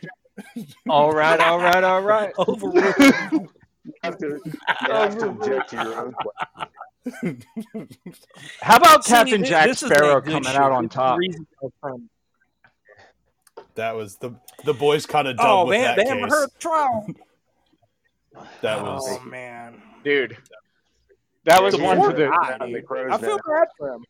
All 0.89 1.13
right, 1.13 1.41
all 1.41 1.59
right, 1.59 1.83
all 1.85 2.03
right. 2.03 2.33
Overruled. 2.39 2.85
You 3.85 3.95
have 4.03 4.19
to, 4.19 4.41
you 4.47 4.53
have 4.93 5.19
to 5.19 5.29
object 5.29 5.71
to 5.71 5.77
your 5.77 6.07
own 6.07 6.15
question. 6.15 7.43
How 8.61 8.77
about 8.77 9.05
See, 9.05 9.13
Captain 9.13 9.43
thi- 9.43 9.49
Jack 9.49 9.67
this 9.69 9.81
Sparrow 9.81 10.21
coming 10.21 10.47
out 10.49 10.73
on 10.73 10.85
This 10.85 10.91
is 10.91 10.95
top? 10.95 11.19
reason 11.19 11.47
I 11.61 11.65
was 11.65 11.73
trying- 11.81 12.09
that 13.79 13.97
was 13.97 14.17
the 14.17 14.33
the 14.65 14.75
boys 14.75 15.07
kind 15.07 15.27
of 15.29 15.37
dub 15.37 15.47
Oh 15.47 15.67
with 15.67 15.79
man, 15.81 15.97
that 15.97 15.97
they 15.97 16.09
haven't 16.09 16.29
heard 16.31 16.51
the 16.51 16.59
trial. 16.59 17.07
That 18.63 18.83
was 18.83 19.03
Oh 19.21 19.25
man, 19.25 19.83
Dude, 20.05 20.37
that 21.45 21.61
was 21.63 21.77
Yeah, 21.77 21.85
one 21.85 21.97
poor 21.97 22.11
for 22.13 22.17
the. 22.17 22.29
guy, 22.29 22.57
the 22.61 22.67
dude. 22.67 22.87
crow's 22.87 23.11
I 23.13 23.19
feel 23.19 23.39
bad 23.39 23.67
for 23.77 23.95
him. 23.95 24.05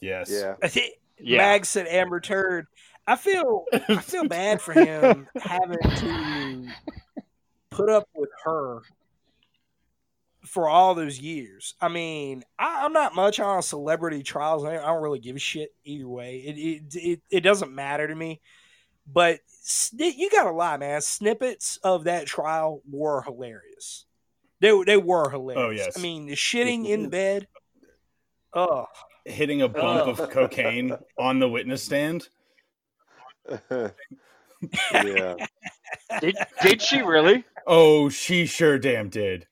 yes. 0.00 0.30
Yeah. 0.30 0.54
Yeah. 1.18 1.38
Mag 1.38 1.64
said 1.64 1.86
Amber 1.86 2.20
Turd. 2.20 2.66
I 3.06 3.16
feel 3.16 3.64
I 3.72 3.96
feel 4.02 4.24
bad 4.28 4.60
for 4.60 4.74
him 4.74 5.26
having 5.40 5.78
to 5.78 6.68
put 7.70 7.88
up 7.88 8.06
with 8.14 8.28
her 8.44 8.82
for 10.46 10.68
all 10.68 10.94
those 10.94 11.18
years. 11.18 11.74
I 11.80 11.88
mean, 11.88 12.44
I, 12.58 12.84
I'm 12.84 12.92
not 12.92 13.14
much 13.14 13.40
on 13.40 13.62
celebrity 13.62 14.22
trials. 14.22 14.64
I 14.64 14.76
don't 14.76 15.02
really 15.02 15.18
give 15.18 15.36
a 15.36 15.40
shit 15.40 15.74
either 15.84 16.08
way. 16.08 16.38
It 16.38 16.58
it 16.58 16.94
it, 16.94 17.20
it 17.30 17.40
doesn't 17.40 17.74
matter 17.74 18.06
to 18.06 18.14
me. 18.14 18.40
But 19.10 19.40
you 19.92 20.30
gotta 20.30 20.50
lie, 20.50 20.76
man. 20.76 21.00
Snippets 21.00 21.78
of 21.82 22.04
that 22.04 22.26
trial 22.26 22.82
were 22.90 23.22
hilarious. 23.22 24.04
They 24.60 24.72
they 24.84 24.96
were 24.96 25.30
hilarious. 25.30 25.64
Oh, 25.64 25.70
yes. 25.70 25.98
I 25.98 26.00
mean, 26.00 26.26
the 26.26 26.34
shitting 26.34 26.86
in 26.88 27.02
the 27.02 27.08
bed. 27.08 27.48
Oh, 28.54 28.86
Hitting 29.26 29.60
a 29.60 29.68
bump 29.68 30.06
Ugh. 30.06 30.20
of 30.20 30.30
cocaine 30.30 30.96
on 31.18 31.40
the 31.40 31.48
witness 31.48 31.82
stand. 31.82 32.26
yeah. 33.70 35.34
Did, 36.20 36.36
did 36.62 36.80
she 36.80 37.02
really? 37.02 37.44
Oh, 37.66 38.08
she 38.08 38.46
sure 38.46 38.78
damn 38.78 39.10
did. 39.10 39.46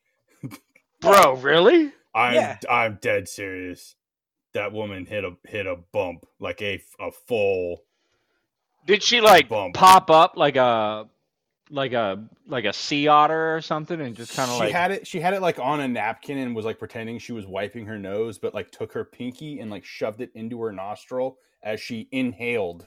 Bro, 1.05 1.37
really? 1.37 1.93
I'm 2.15 2.35
Yeah. 2.35 2.59
I'm 2.71 2.99
dead 3.01 3.29
serious. 3.29 3.97
That 4.53 4.73
woman 4.73 5.07
hit 5.07 5.25
a 5.25 5.37
hit 5.47 5.67
a 5.67 5.77
bump 5.77 6.27
like 6.39 6.63
a 6.63 6.81
a 7.01 7.11
full 7.11 7.83
Did 8.87 9.03
she 9.03 9.21
like 9.21 9.49
Bump. 9.49 9.75
pop 9.75 10.11
up 10.11 10.37
like 10.37 10.57
a 10.57 11.09
like 11.71 11.93
a 11.93 12.25
like 12.47 12.65
a 12.67 12.73
sea 12.73 13.09
otter 13.09 13.57
or 13.57 13.61
something 13.61 14.01
and 14.01 14.15
just 14.15 14.37
kind 14.37 14.51
of 14.51 14.59
like 14.59 14.71
had 14.73 14.93
it 14.93 15.07
she 15.07 15.19
had 15.19 15.35
it 15.35 15.41
like 15.41 15.59
on 15.59 15.81
a 15.81 15.89
napkin 15.89 16.39
and 16.39 16.55
was 16.55 16.65
like 16.65 16.79
pretending 16.79 17.19
she 17.19 17.33
was 17.33 17.47
wiping 17.47 17.87
her 17.87 17.99
nose 17.99 18.39
but 18.39 18.55
like 18.55 18.71
took 18.71 18.93
her 18.93 19.05
pinky 19.05 19.59
and 19.61 19.71
like 19.71 19.85
shoved 19.85 20.21
it 20.21 20.31
into 20.35 20.61
her 20.61 20.71
nostril 20.71 21.39
as 21.63 21.81
she 21.81 22.07
inhaled 22.13 22.87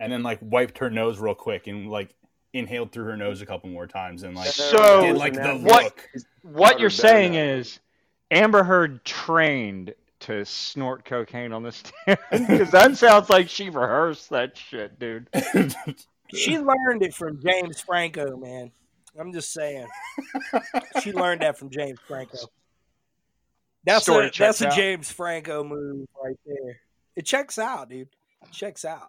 and 0.00 0.12
then 0.12 0.22
like 0.22 0.38
wiped 0.42 0.78
her 0.78 0.90
nose 0.90 1.20
real 1.20 1.34
quick 1.34 1.68
and 1.68 1.88
like 1.88 2.14
inhaled 2.52 2.92
through 2.92 3.04
her 3.04 3.16
nose 3.16 3.40
a 3.40 3.46
couple 3.46 3.70
more 3.70 3.86
times 3.86 4.22
and 4.22 4.34
like 4.36 4.48
So, 4.48 5.02
did 5.02 5.16
like 5.16 5.34
the 5.34 5.58
what- 5.62 5.84
look 5.84 6.08
what 6.42 6.80
you're 6.80 6.90
than 6.90 6.96
saying 6.98 7.32
that. 7.32 7.46
is 7.46 7.80
Amber 8.30 8.62
Heard 8.64 9.04
trained 9.04 9.94
to 10.20 10.44
snort 10.44 11.04
cocaine 11.04 11.52
on 11.52 11.62
the 11.64 11.72
stand 11.72 12.18
because 12.30 12.70
that 12.70 12.96
sounds 12.96 13.28
like 13.30 13.48
she 13.48 13.70
rehearsed 13.70 14.30
that 14.30 14.56
shit, 14.56 14.98
dude. 14.98 15.28
she 16.34 16.58
learned 16.58 17.02
it 17.02 17.14
from 17.14 17.40
James 17.42 17.80
Franco, 17.80 18.36
man. 18.36 18.70
I'm 19.18 19.32
just 19.32 19.52
saying. 19.52 19.86
she 21.02 21.12
learned 21.12 21.42
that 21.42 21.58
from 21.58 21.70
James 21.70 21.98
Franco. 22.06 22.38
That's 23.84 24.04
Story 24.04 24.26
a 24.26 24.30
checks 24.30 24.60
that's 24.60 24.74
a. 24.74 24.76
James 24.76 25.10
Franco 25.10 25.64
move 25.64 26.06
right 26.22 26.38
there. 26.46 26.80
It 27.16 27.26
checks 27.26 27.58
out, 27.58 27.90
dude. 27.90 28.08
It 28.42 28.52
checks 28.52 28.84
out. 28.84 29.08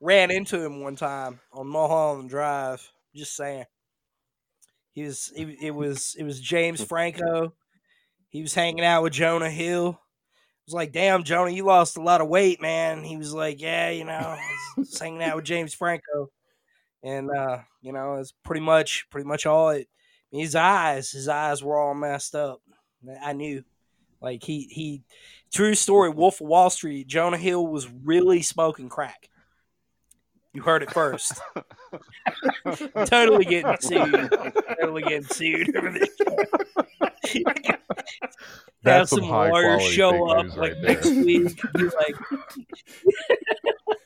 Ran 0.00 0.30
into 0.30 0.64
him 0.64 0.80
one 0.80 0.96
time 0.96 1.40
on 1.52 1.66
Mulholland 1.66 2.30
Drive. 2.30 2.88
Just 3.14 3.34
saying. 3.34 3.64
He 4.92 5.04
was 5.04 5.32
he, 5.34 5.56
it 5.62 5.74
was 5.74 6.16
it 6.18 6.24
was 6.24 6.40
James 6.40 6.82
Franco. 6.82 7.54
He 8.30 8.42
was 8.42 8.54
hanging 8.54 8.84
out 8.84 9.02
with 9.02 9.12
Jonah 9.12 9.50
Hill. 9.50 9.98
I 9.98 10.62
was 10.66 10.74
like, 10.74 10.92
damn, 10.92 11.24
Jonah, 11.24 11.50
you 11.50 11.64
lost 11.64 11.96
a 11.96 12.02
lot 12.02 12.20
of 12.20 12.28
weight, 12.28 12.60
man. 12.60 13.02
He 13.02 13.16
was 13.16 13.32
like, 13.32 13.60
yeah, 13.60 13.90
you 13.90 14.04
know, 14.04 14.12
I 14.12 14.40
was 14.76 14.88
just 14.90 15.00
hanging 15.00 15.22
out 15.22 15.36
with 15.36 15.44
James 15.44 15.72
Franco, 15.72 16.30
and 17.02 17.30
uh, 17.30 17.58
you 17.80 17.92
know, 17.92 18.16
it's 18.16 18.34
pretty 18.44 18.60
much 18.60 19.06
pretty 19.10 19.26
much 19.26 19.46
all 19.46 19.70
it. 19.70 19.88
His 20.30 20.54
eyes, 20.54 21.10
his 21.10 21.28
eyes 21.28 21.62
were 21.62 21.78
all 21.78 21.94
messed 21.94 22.34
up. 22.34 22.60
I 23.22 23.32
knew, 23.32 23.64
like 24.20 24.42
he 24.42 24.68
he, 24.70 25.02
true 25.52 25.74
story. 25.74 26.10
Wolf 26.10 26.40
of 26.40 26.48
Wall 26.48 26.70
Street. 26.70 27.06
Jonah 27.06 27.38
Hill 27.38 27.66
was 27.66 27.88
really 27.88 28.42
smoking 28.42 28.88
crack. 28.88 29.30
You 30.54 30.62
heard 30.62 30.82
it 30.82 30.90
first. 30.90 31.40
totally 33.06 33.44
getting 33.44 33.76
sued. 33.80 34.30
Totally 34.80 35.02
getting 35.02 35.24
sued 35.24 35.76
over 35.76 35.90
this. 35.90 36.08
Have 38.84 39.08
some 39.08 39.20
some 39.20 39.28
lawyers 39.28 39.82
show 39.82 40.28
up 40.28 40.56
like 40.56 40.72
right 40.72 40.82
next 40.82 41.06
week. 41.10 41.60
Be 41.74 41.82
like, 41.82 42.14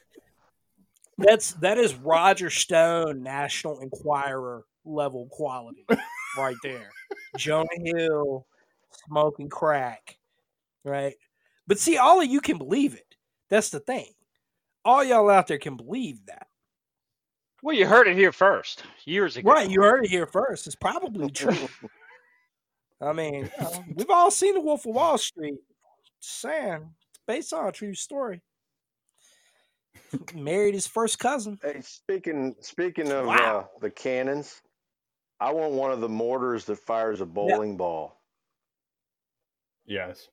that's 1.18 1.52
that 1.54 1.78
is 1.78 1.94
Roger 1.94 2.50
Stone, 2.50 3.22
National 3.22 3.80
Enquirer 3.80 4.64
level 4.84 5.28
quality, 5.30 5.86
right 6.36 6.56
there. 6.62 6.90
Jonah 7.36 7.68
Hill 7.84 8.46
smoking 9.06 9.48
crack, 9.48 10.16
right? 10.84 11.14
But 11.66 11.78
see, 11.78 11.98
all 11.98 12.20
of 12.20 12.26
you 12.26 12.40
can 12.40 12.58
believe 12.58 12.94
it. 12.94 13.16
That's 13.50 13.70
the 13.70 13.80
thing. 13.80 14.12
All 14.84 15.04
y'all 15.04 15.30
out 15.30 15.46
there 15.46 15.58
can 15.58 15.76
believe 15.76 16.26
that. 16.26 16.48
Well, 17.62 17.76
you 17.76 17.86
heard 17.86 18.08
it 18.08 18.16
here 18.16 18.32
first, 18.32 18.82
years 19.04 19.36
ago. 19.36 19.50
Right, 19.52 19.70
you 19.70 19.82
heard 19.82 20.04
it 20.04 20.10
here 20.10 20.26
first. 20.26 20.66
It's 20.66 20.74
probably 20.74 21.30
true. 21.30 21.54
I 23.00 23.12
mean, 23.12 23.34
you 23.34 23.50
know, 23.60 23.84
we've 23.94 24.10
all 24.10 24.30
seen 24.30 24.54
The 24.54 24.60
Wolf 24.60 24.84
of 24.86 24.94
Wall 24.94 25.18
Street. 25.18 25.58
Just 26.20 26.40
saying, 26.40 26.88
it's 27.10 27.20
based 27.26 27.52
on 27.52 27.68
a 27.68 27.72
true 27.72 27.94
story. 27.94 28.42
Married 30.34 30.74
his 30.74 30.86
first 30.88 31.18
cousin. 31.20 31.58
Hey, 31.62 31.80
speaking 31.82 32.54
speaking 32.60 33.10
of 33.12 33.26
Wow. 33.26 33.70
uh, 33.74 33.78
the 33.80 33.90
cannons, 33.90 34.60
I 35.40 35.52
want 35.52 35.72
one 35.72 35.92
of 35.92 36.00
the 36.00 36.08
mortars 36.08 36.64
that 36.66 36.76
fires 36.78 37.20
a 37.20 37.26
bowling 37.26 37.76
ball. 37.76 38.20
Yes. 39.86 40.28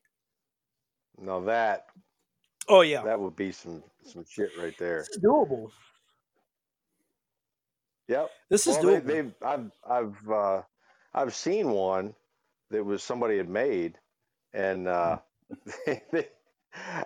Now 1.18 1.40
that 1.40 1.86
Oh 2.70 2.82
yeah, 2.82 3.04
that 3.04 3.20
would 3.20 3.36
be 3.36 3.52
some 3.52 3.84
some 4.04 4.24
shit 4.28 4.50
right 4.58 4.76
there. 4.78 5.00
this 5.00 5.10
is 5.10 5.22
doable. 5.24 5.70
Yep. 8.08 8.30
This 8.50 8.66
is 8.66 8.76
Well, 8.76 9.00
doable. 9.00 9.06
they've 9.06 9.34
I've 9.42 9.72
I've 9.88 10.30
uh, 10.30 10.62
I've 11.14 11.34
seen 11.34 11.70
one 11.70 12.14
that 12.70 12.84
was 12.84 13.02
somebody 13.02 13.38
had 13.38 13.48
made, 13.48 13.98
and 14.52 14.88
uh, 14.88 15.18
they, 15.86 16.02
they, 16.12 16.28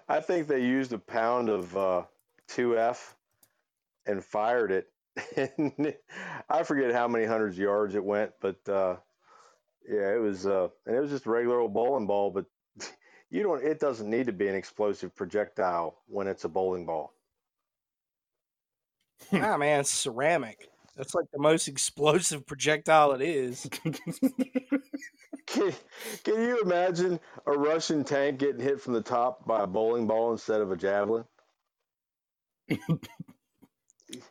I 0.08 0.20
think 0.20 0.48
they 0.48 0.62
used 0.62 0.92
a 0.92 0.98
pound 0.98 1.48
of 1.48 1.76
uh, 1.76 2.02
2F 2.50 3.14
and 4.06 4.24
fired 4.24 4.72
it. 4.72 4.88
And 5.36 5.94
I 6.50 6.62
forget 6.64 6.92
how 6.92 7.08
many 7.08 7.26
hundreds 7.26 7.56
of 7.56 7.62
yards 7.62 7.94
it 7.94 8.04
went, 8.04 8.32
but 8.40 8.58
uh, 8.68 8.96
yeah, 9.88 10.14
it 10.14 10.20
was 10.20 10.46
uh, 10.46 10.68
and 10.86 10.96
it 10.96 11.00
was 11.00 11.10
just 11.10 11.26
a 11.26 11.30
regular 11.30 11.60
old 11.60 11.74
bowling 11.74 12.06
ball. 12.06 12.30
But 12.30 12.46
you 13.34 13.42
don't. 13.42 13.64
It 13.64 13.80
doesn't 13.80 14.08
need 14.08 14.26
to 14.26 14.32
be 14.32 14.46
an 14.48 14.54
explosive 14.54 15.14
projectile 15.14 15.98
when 16.06 16.26
it's 16.28 16.44
a 16.44 16.48
bowling 16.48 16.86
ball. 16.86 17.12
ah 19.32 19.56
man, 19.56 19.80
it's 19.80 19.90
ceramic. 19.90 20.68
That's 20.96 21.14
like 21.14 21.26
the 21.32 21.40
most 21.40 21.66
explosive 21.66 22.46
projectile 22.46 23.12
it 23.12 23.20
is. 23.22 23.68
Can, 25.46 25.72
can 26.24 26.34
you 26.42 26.62
imagine 26.62 27.20
a 27.46 27.52
Russian 27.52 28.02
tank 28.02 28.38
getting 28.38 28.60
hit 28.62 28.80
from 28.80 28.94
the 28.94 29.02
top 29.02 29.46
by 29.46 29.62
a 29.62 29.66
bowling 29.66 30.06
ball 30.06 30.32
instead 30.32 30.60
of 30.62 30.72
a 30.72 30.76
javelin? 30.76 31.24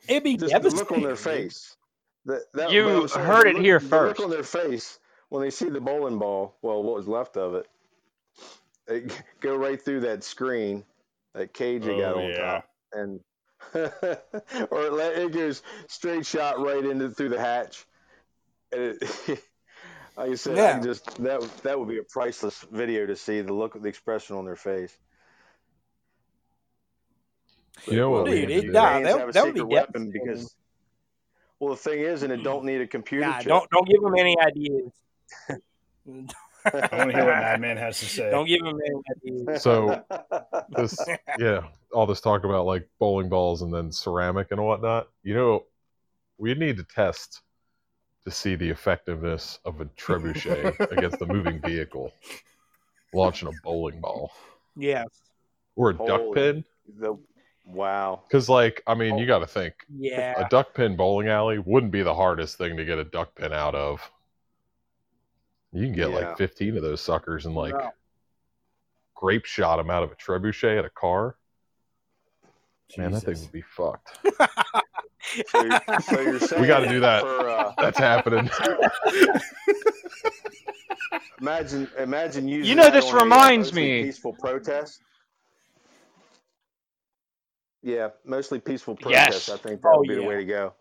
It'd 0.08 0.24
be 0.24 0.38
Just 0.38 0.60
the 0.62 0.70
look 0.72 0.92
on 0.92 1.02
their 1.04 1.16
face. 1.16 1.78
That, 2.26 2.42
that, 2.56 2.72
You 2.72 3.02
what 3.02 3.12
saying, 3.12 3.26
heard 3.26 3.46
the 3.46 3.50
it 3.50 3.54
look- 3.56 3.64
here 3.64 3.80
the 3.80 3.86
first. 3.88 4.20
Look 4.20 4.26
on 4.26 4.32
their 4.32 4.44
face 4.44 5.00
when 5.30 5.44
they 5.44 5.52
see 5.52 5.70
the 5.70 5.80
bowling 5.80 6.18
ball. 6.18 6.58
Well, 6.62 6.82
what 6.82 6.96
was 6.96 7.08
left 7.08 7.38
of 7.38 7.54
it? 7.56 7.68
They 8.88 9.06
go 9.40 9.56
right 9.56 9.82
through 9.82 10.02
that 10.02 10.24
screen, 10.24 10.84
that 11.34 11.54
cage 11.54 11.84
they 11.84 11.92
oh, 11.94 12.00
got 12.00 12.16
Oh, 12.16 12.20
on 12.20 12.30
yeah. 12.32 12.38
top, 12.38 12.66
and 12.94 13.20
or 14.72 14.86
it, 14.86 14.94
let- 14.94 15.18
it 15.18 15.32
goes 15.32 15.62
straight 15.88 16.26
shot 16.26 16.60
right 16.60 16.84
into 16.84 17.10
through 17.10 17.30
the 17.30 17.40
hatch. 17.40 17.86
And 18.72 18.98
it, 19.02 19.04
like 20.18 20.32
I 20.32 20.36
said, 20.36 20.58
Yeah. 20.58 20.74
can 20.74 20.84
just 20.84 21.06
that 21.24 21.42
that 21.64 21.80
would 21.80 21.88
be 21.88 21.98
a 22.00 22.04
priceless 22.04 22.66
video 22.72 23.06
to 23.06 23.16
see 23.16 23.42
the 23.42 23.54
look, 23.54 23.80
the 23.82 23.88
expression 23.88 24.36
on 24.36 24.46
their 24.46 24.56
face. 24.56 24.98
You 27.88 27.98
know 27.98 28.10
what? 28.12 28.26
Dude, 28.26 28.50
it- 28.52 28.62
to 28.62 28.72
nah, 28.72 29.00
that- 29.00 29.34
that 29.34 29.46
would 29.46 29.56
be 29.56 29.62
weapon 29.62 30.12
because 30.12 30.56
well 31.60 31.72
the 31.72 31.78
thing 31.78 32.02
is 32.02 32.24
and 32.24 32.34
it 32.34 32.44
don't 32.44 32.66
need 32.66 32.82
a 32.82 32.88
computer 32.88 33.28
Nah, 33.28 33.38
chip. 33.38 33.48
don't 33.48 33.70
don't 33.70 33.88
give 33.88 34.02
them 34.02 34.16
any 34.18 34.36
ideas. 34.40 34.92
I 36.66 36.96
want 36.98 37.12
to 37.12 37.16
hear 37.18 37.26
what 37.26 37.38
Madman 37.40 37.78
has 37.78 38.00
to 38.00 38.06
say. 38.06 38.30
Don't 38.30 38.48
give 38.48 38.62
him 38.62 38.80
any 38.86 39.38
ideas. 39.42 39.62
So 39.62 40.04
this, 40.70 40.98
yeah, 41.40 41.62
all 41.94 42.06
this 42.06 42.22
talk 42.22 42.44
about 42.44 42.66
like 42.66 42.88
bowling 43.00 43.30
balls 43.30 43.62
and 43.62 43.74
then 43.74 43.92
ceramic 43.92 44.48
and 44.52 44.64
whatnot. 44.64 45.10
You 45.24 45.34
know, 45.34 45.64
we 46.38 46.54
need 46.56 46.78
to 46.78 46.84
test 46.84 47.42
to 48.26 48.32
see 48.32 48.56
the 48.56 48.70
effectiveness 48.70 49.60
of 49.66 49.82
a 49.82 49.86
trebuchet 49.86 50.80
against 50.92 51.22
a 51.22 51.26
moving 51.26 51.60
vehicle 51.62 52.12
launching 53.14 53.48
a 53.48 53.52
bowling 53.64 54.00
ball 54.00 54.32
Yes. 54.76 55.08
or 55.76 55.92
a 55.92 55.94
duck 55.94 56.22
Holy- 56.22 56.34
pin. 56.34 56.66
the, 56.98 57.16
wow. 57.66 58.24
Because, 58.28 58.50
like, 58.50 58.82
I 58.88 58.96
mean, 58.96 59.18
you 59.18 59.26
oh. 59.26 59.28
got 59.28 59.40
to 59.40 59.48
think 59.48 59.74
Yeah. 59.96 60.34
a 60.38 60.50
duck 60.50 60.74
pin 60.74 60.96
bowling 60.96 61.28
alley 61.28 61.60
wouldn't 61.60 61.92
be 61.92 62.02
the 62.02 62.16
hardest 62.16 62.58
thing 62.58 62.78
to 62.78 62.86
get 62.86 62.98
a 62.98 63.04
duck 63.04 63.36
pin 63.36 63.54
out 63.54 63.76
of. 63.76 64.00
You 65.74 65.86
can 65.88 65.94
get 65.96 66.10
Yeah. 66.12 66.16
like 66.30 66.38
15 66.38 66.78
of 66.78 66.84
those 66.84 67.02
suckers 67.02 67.46
and 67.46 67.56
like 67.56 67.74
No. 67.74 67.92
grape 69.16 69.46
shot 69.46 69.78
them 69.78 69.90
out 69.90 70.04
of 70.04 70.12
a 70.12 70.16
trebuchet 70.16 70.78
at 70.80 70.86
a 70.86 70.90
car. 70.90 71.36
Man, 72.98 73.12
that 73.12 73.22
thing 73.22 73.40
would 73.40 73.52
be 73.52 73.62
fucked. 73.62 74.20
So, 75.48 75.64
you- 75.64 75.80
so 76.02 76.22
you're 76.22 76.40
saying 76.40 76.62
We 76.62 76.68
got 76.68 76.82
to 76.82 76.90
do 76.90 77.00
that. 77.00 77.22
For, 77.22 77.50
uh, 77.50 77.74
That's 77.80 77.98
happening. 77.98 78.48
imagine, 81.42 81.90
imagine 81.98 82.48
using. 82.48 82.70
You 82.70 82.76
know, 82.76 82.92
this 82.92 83.06
on 83.06 83.16
a, 83.16 83.18
uh, 83.18 83.24
reminds 83.24 83.74
me- 83.74 84.04
Peaceful 84.04 84.34
protest. 84.34 85.02
Yeah, 87.82 88.10
mostly 88.24 88.60
peaceful 88.60 88.96
Yes. 89.08 89.26
protest. 89.48 89.50
I 89.50 89.58
think 89.70 89.82
that 89.82 89.90
Oh, 89.92 90.00
would 90.00 90.08
be 90.08 90.16
the 90.16 90.24
way 90.24 90.36
to 90.36 90.46
go. 90.46 90.74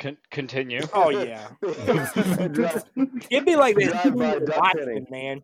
Con- 0.00 0.16
continue. 0.30 0.80
Oh 0.92 1.10
yeah. 1.24 1.48
It'd 1.62 3.44
be 3.44 3.54
like 3.56 3.76
that 3.76 4.02
Drive 4.02 4.02
scene 4.02 4.16
by 4.18 4.36
in 4.36 4.44
duck 4.46 4.56
Watchmen, 4.56 5.06
man. 5.10 5.42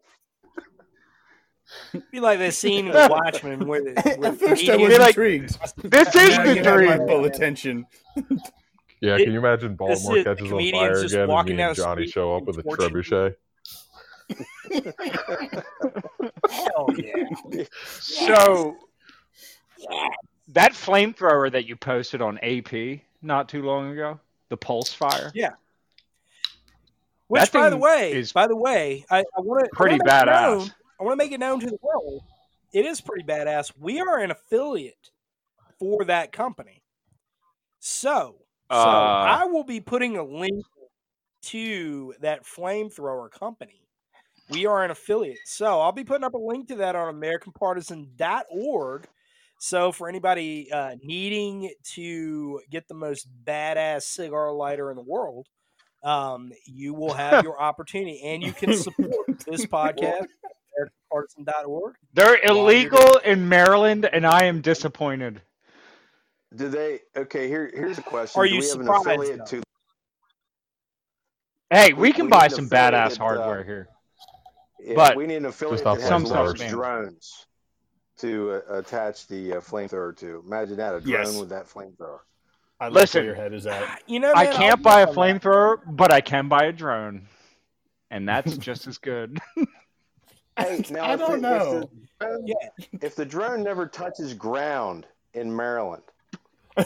It'd 1.93 2.11
be 2.11 2.21
like 2.21 2.39
that 2.39 2.55
scene 2.55 2.87
in 2.87 2.93
the 2.93 3.09
Watchmen 3.11 3.67
where 3.69 3.83
the 3.85 3.93
where 4.19 4.33
At 4.33 4.39
first 4.39 4.63
I 4.69 4.77
comedian- 4.77 4.81
was 4.83 4.93
Be 4.95 4.99
like, 4.99 5.09
intrigued. 5.11 5.59
This 5.85 6.09
is 6.09 6.15
the 6.15 6.55
you 6.57 6.63
have 6.63 6.65
my 6.65 6.97
dream. 6.97 7.07
full 7.09 7.25
attention. 7.27 7.87
Yeah, 9.03 9.19
can 9.19 9.31
you 9.33 9.39
imagine 9.39 9.73
this 9.73 9.77
Baltimore 9.77 10.17
is- 10.19 10.25
catches 10.25 10.43
on 10.45 10.49
comedians 10.49 10.81
fire 10.81 11.03
just 11.03 11.13
again 11.15 11.23
and 11.25 11.31
walking 11.33 11.57
me 11.57 11.63
and 11.63 11.77
down 11.77 11.85
Johnny 11.97 12.07
show 12.07 12.35
up 12.37 12.45
with 12.45 12.57
a 12.59 12.63
trebuchet? 12.63 13.35
Hell 16.51 16.89
yeah. 16.97 17.65
So 18.01 18.77
that 20.49 20.73
flamethrower 20.73 21.53
that 21.53 21.67
you 21.67 21.77
posted 21.77 22.23
on 22.23 22.39
AP 22.39 23.01
not 23.23 23.49
too 23.49 23.63
long 23.63 23.91
ago, 23.93 24.19
the 24.49 24.57
pulse 24.57 24.93
fire. 24.93 25.31
Yeah. 25.35 25.51
Which, 27.29 27.43
That 27.43 27.53
by 27.53 27.71
the 27.71 27.77
way, 27.77 28.13
is 28.13 28.33
by 28.33 28.47
the 28.47 28.55
way, 28.57 29.05
I, 29.11 29.19
I 29.37 29.41
want 29.41 29.65
to 29.65 29.71
pretty 29.73 29.95
make 29.95 30.03
it 30.03 30.27
known, 30.27 30.61
badass. 30.61 30.75
I 31.01 31.05
want 31.05 31.13
to 31.15 31.25
make 31.25 31.33
it 31.33 31.41
known 31.41 31.59
to 31.61 31.67
the 31.67 31.79
world. 31.83 32.23
It 32.73 32.85
is 32.87 33.01
pretty 33.01 33.25
badass. 33.25 33.73
We 33.79 34.01
are 34.01 34.19
an 34.21 34.31
affiliate 34.31 35.11
for 35.81 36.05
that 36.05 36.31
company, 36.31 36.83
so 37.81 38.37
so 38.71 38.77
Uh. 38.77 39.41
I 39.41 39.45
will 39.47 39.65
be 39.65 39.81
putting 39.81 40.17
a 40.17 40.23
link 40.23 40.65
to 41.47 42.15
that 42.21 42.45
flamethrower 42.45 43.31
company. 43.31 43.83
We 44.51 44.67
are 44.67 44.85
an 44.85 44.93
affiliate, 44.93 45.39
so 45.45 45.81
I'll 45.81 45.91
be 45.91 46.05
putting 46.05 46.23
up 46.25 46.35
a 46.35 46.39
link 46.39 46.69
to 46.69 46.77
that 46.77 46.95
on 46.95 47.13
AmericanPartisan.org. 47.15 49.09
So 49.59 49.91
for 49.93 50.09
anybody 50.09 50.71
uh, 50.71 50.97
needing 51.03 51.71
to 51.95 52.61
get 52.71 52.89
the 52.89 52.95
most 52.95 53.27
badass 53.45 54.03
cigar 54.03 54.53
lighter 54.53 54.91
in 54.91 54.97
the 54.97 55.03
world, 55.03 55.47
um, 56.03 56.53
you 56.67 56.93
will 56.95 57.15
have 57.15 57.43
your 57.45 57.61
opportunity, 57.61 58.21
and 58.23 58.43
you 58.43 58.53
can 58.53 58.75
support 58.77 59.27
this 59.47 59.65
podcast. 59.67 60.27
at 60.81 60.89
partisan.org. 61.11 61.95
They're 62.13 62.39
illegal 62.45 63.17
in 63.25 63.49
Maryland, 63.49 64.05
and 64.13 64.27
I 64.27 64.45
am 64.45 64.61
disappointed. 64.61 65.41
Do 66.55 66.69
they? 66.69 67.01
Okay, 67.17 67.49
here 67.49 67.71
here's 67.75 67.99
a 67.99 68.03
question. 68.03 68.41
Are 68.41 68.47
Do 68.47 68.55
you 68.55 68.61
we 68.61 68.69
have 68.69 68.81
an 68.81 68.87
surprised, 68.87 69.07
affiliate 69.09 69.39
though? 69.39 69.45
to? 69.47 69.63
Hey, 71.71 71.93
We- 71.93 72.01
we 72.03 72.13
can 72.13 72.27
we 72.27 72.31
buy 72.31 72.49
some 72.49 72.67
affiliated, 72.67 72.95
badass 72.95 73.15
uh, 73.19 73.23
hardware 73.25 73.65
here. 73.65 73.89
Yeah, 74.81 74.95
But- 74.95 75.17
we 75.17 75.27
need 75.27 75.37
an 75.37 75.47
affiliate 75.47 75.85
not 75.85 75.95
that 75.95 76.01
has 76.03 76.09
Some 76.09 76.25
large 76.25 76.49
stuff's 76.59 76.61
banned. 76.61 76.73
drones 76.73 77.47
to 78.19 78.63
uh, 78.71 78.79
attach 78.79 79.27
the 79.27 79.55
uh, 79.55 79.61
flamethrower 79.61 80.17
to. 80.19 80.43
Imagine 80.47 80.77
that 80.77 80.95
a 80.95 81.01
drone 81.01 81.13
Yes. 81.13 81.37
with 81.39 81.49
that 81.51 81.67
flamethrower. 81.69 82.21
I 82.81 82.89
Listen. 82.89 83.21
where 83.21 83.27
your 83.27 83.35
head 83.35 83.53
is 83.55 83.67
at. 83.67 84.03
You 84.07 84.21
know, 84.21 84.33
I 84.35 84.47
can't 84.47 84.77
I'll 84.79 84.83
buy 84.83 85.01
a 85.03 85.07
work 85.07 85.17
on 85.19 85.27
that. 85.29 85.43
flamethrower, 85.43 85.79
but 85.87 86.13
I 86.13 86.21
can 86.21 86.49
buy 86.49 86.65
a 86.65 86.73
drone, 86.73 87.27
and 88.11 88.29
that's 88.29 88.57
just 88.59 88.87
as 88.87 88.99
good. 88.99 89.39
Hey, 90.59 90.85
now 90.91 91.05
I 91.05 91.15
if 91.15 91.21
don't 91.21 91.31
the- 91.31 91.35
if 91.37 91.41
know. 91.41 91.81
the 91.81 91.89
drone- 92.27 92.47
Yeah. 92.47 92.55
If 93.03 93.17
the 93.17 93.25
drone 93.25 93.63
never 93.63 93.87
touches 93.87 94.35
ground 94.35 95.07
in 95.35 95.55
Maryland, 95.55 96.03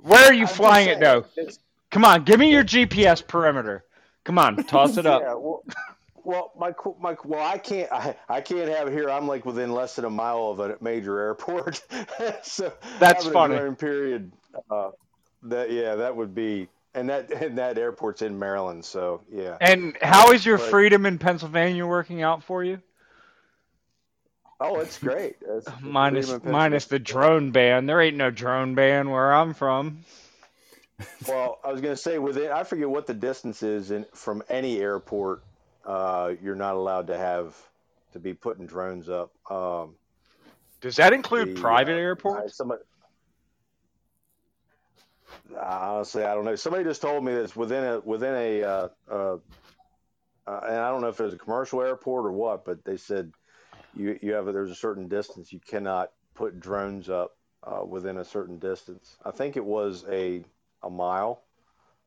Where 0.00 0.24
are 0.24 0.32
you 0.32 0.42
I'm 0.42 0.46
just 0.46 0.56
flying 0.56 0.88
it 0.88 1.00
saying, 1.00 1.22
though? 1.36 1.46
Come 1.90 2.04
on, 2.04 2.24
give 2.24 2.38
me 2.38 2.50
your 2.50 2.64
GPS 2.64 3.26
perimeter. 3.26 3.84
Come 4.24 4.38
on, 4.38 4.56
toss 4.64 4.96
it 4.96 5.06
up. 5.06 5.22
Yeah, 5.22 5.34
well, 5.34 5.62
well, 6.28 6.52
my 6.58 6.72
my 7.00 7.16
well, 7.24 7.42
I 7.46 7.56
can't 7.58 7.90
I, 7.90 8.14
I 8.28 8.42
can't 8.42 8.68
have 8.68 8.88
it 8.88 8.92
here. 8.92 9.10
I'm 9.10 9.26
like 9.26 9.46
within 9.46 9.72
less 9.72 9.96
than 9.96 10.04
a 10.04 10.10
mile 10.10 10.50
of 10.50 10.60
a 10.60 10.76
major 10.82 11.18
airport, 11.18 11.82
so 12.42 12.72
That's 12.98 13.26
funny. 13.26 13.56
A 13.56 13.72
period. 13.72 14.30
Uh, 14.70 14.90
that 15.44 15.70
yeah, 15.70 15.94
that 15.96 16.14
would 16.14 16.34
be, 16.34 16.68
and 16.94 17.08
that 17.08 17.32
and 17.32 17.56
that 17.58 17.78
airport's 17.78 18.20
in 18.20 18.38
Maryland, 18.38 18.84
so 18.84 19.22
yeah. 19.32 19.56
And 19.62 19.96
how 20.02 20.32
is 20.32 20.44
your 20.44 20.58
But- 20.58 20.70
freedom 20.70 21.06
in 21.06 21.18
Pennsylvania 21.18 21.86
working 21.86 22.22
out 22.22 22.44
for 22.44 22.62
you? 22.62 22.82
Oh, 24.60 24.80
it's 24.80 24.98
great. 24.98 25.36
It's 25.40 25.68
Minus 25.80 26.44
minus 26.44 26.86
the 26.86 26.98
drone 26.98 27.52
ban. 27.52 27.86
There 27.86 28.00
ain't 28.02 28.16
no 28.16 28.30
drone 28.30 28.74
ban 28.74 29.10
where 29.10 29.32
I'm 29.32 29.54
from. 29.54 30.04
Well, 31.28 31.60
I 31.64 31.72
was 31.72 31.80
going 31.80 31.94
to 31.94 32.00
say 32.00 32.18
within 32.18 32.50
I 32.50 32.64
forget 32.64 32.90
what 32.90 33.06
the 33.06 33.14
distance 33.14 33.62
is 33.62 33.90
in, 33.92 34.04
from 34.14 34.42
any 34.48 34.80
airport. 34.80 35.42
Uh, 35.88 36.34
you're 36.42 36.54
not 36.54 36.74
allowed 36.74 37.06
to 37.06 37.16
have 37.16 37.56
to 38.12 38.18
be 38.18 38.34
putting 38.34 38.66
drones 38.66 39.08
up. 39.08 39.32
Um, 39.50 39.94
Does 40.82 40.96
that 40.96 41.14
include 41.14 41.56
the, 41.56 41.60
private 41.60 41.94
uh, 41.94 42.00
airports? 42.00 42.52
I- 42.52 42.54
somebody, 42.54 42.82
honestly, 45.58 46.24
I 46.24 46.34
don't 46.34 46.44
know. 46.44 46.56
Somebody 46.56 46.84
just 46.84 47.00
told 47.00 47.24
me 47.24 47.32
that 47.32 47.42
it's 47.42 47.56
within 47.56 47.84
a 47.84 48.00
within 48.00 48.34
a, 48.34 48.62
uh, 48.62 48.88
uh, 49.10 49.36
uh, 50.46 50.60
and 50.68 50.76
I 50.76 50.90
don't 50.90 51.00
know 51.00 51.08
if 51.08 51.18
it's 51.20 51.34
a 51.34 51.38
commercial 51.38 51.80
airport 51.80 52.26
or 52.26 52.32
what, 52.32 52.66
but 52.66 52.84
they 52.84 52.98
said 52.98 53.32
you 53.96 54.18
you 54.20 54.34
have 54.34 54.46
a, 54.46 54.52
there's 54.52 54.70
a 54.70 54.74
certain 54.74 55.08
distance 55.08 55.54
you 55.54 55.60
cannot 55.60 56.10
put 56.34 56.60
drones 56.60 57.08
up 57.08 57.34
uh, 57.62 57.82
within 57.82 58.18
a 58.18 58.24
certain 58.26 58.58
distance. 58.58 59.16
I 59.24 59.30
think 59.30 59.56
it 59.56 59.64
was 59.64 60.04
a 60.10 60.44
a 60.82 60.90
mile, 60.90 61.44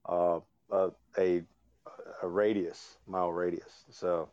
uh, 0.07 0.39
uh, 0.71 0.91
a 1.17 1.41
a 2.21 2.27
radius, 2.27 2.97
mile 3.07 3.31
radius. 3.31 3.83
So. 3.91 4.29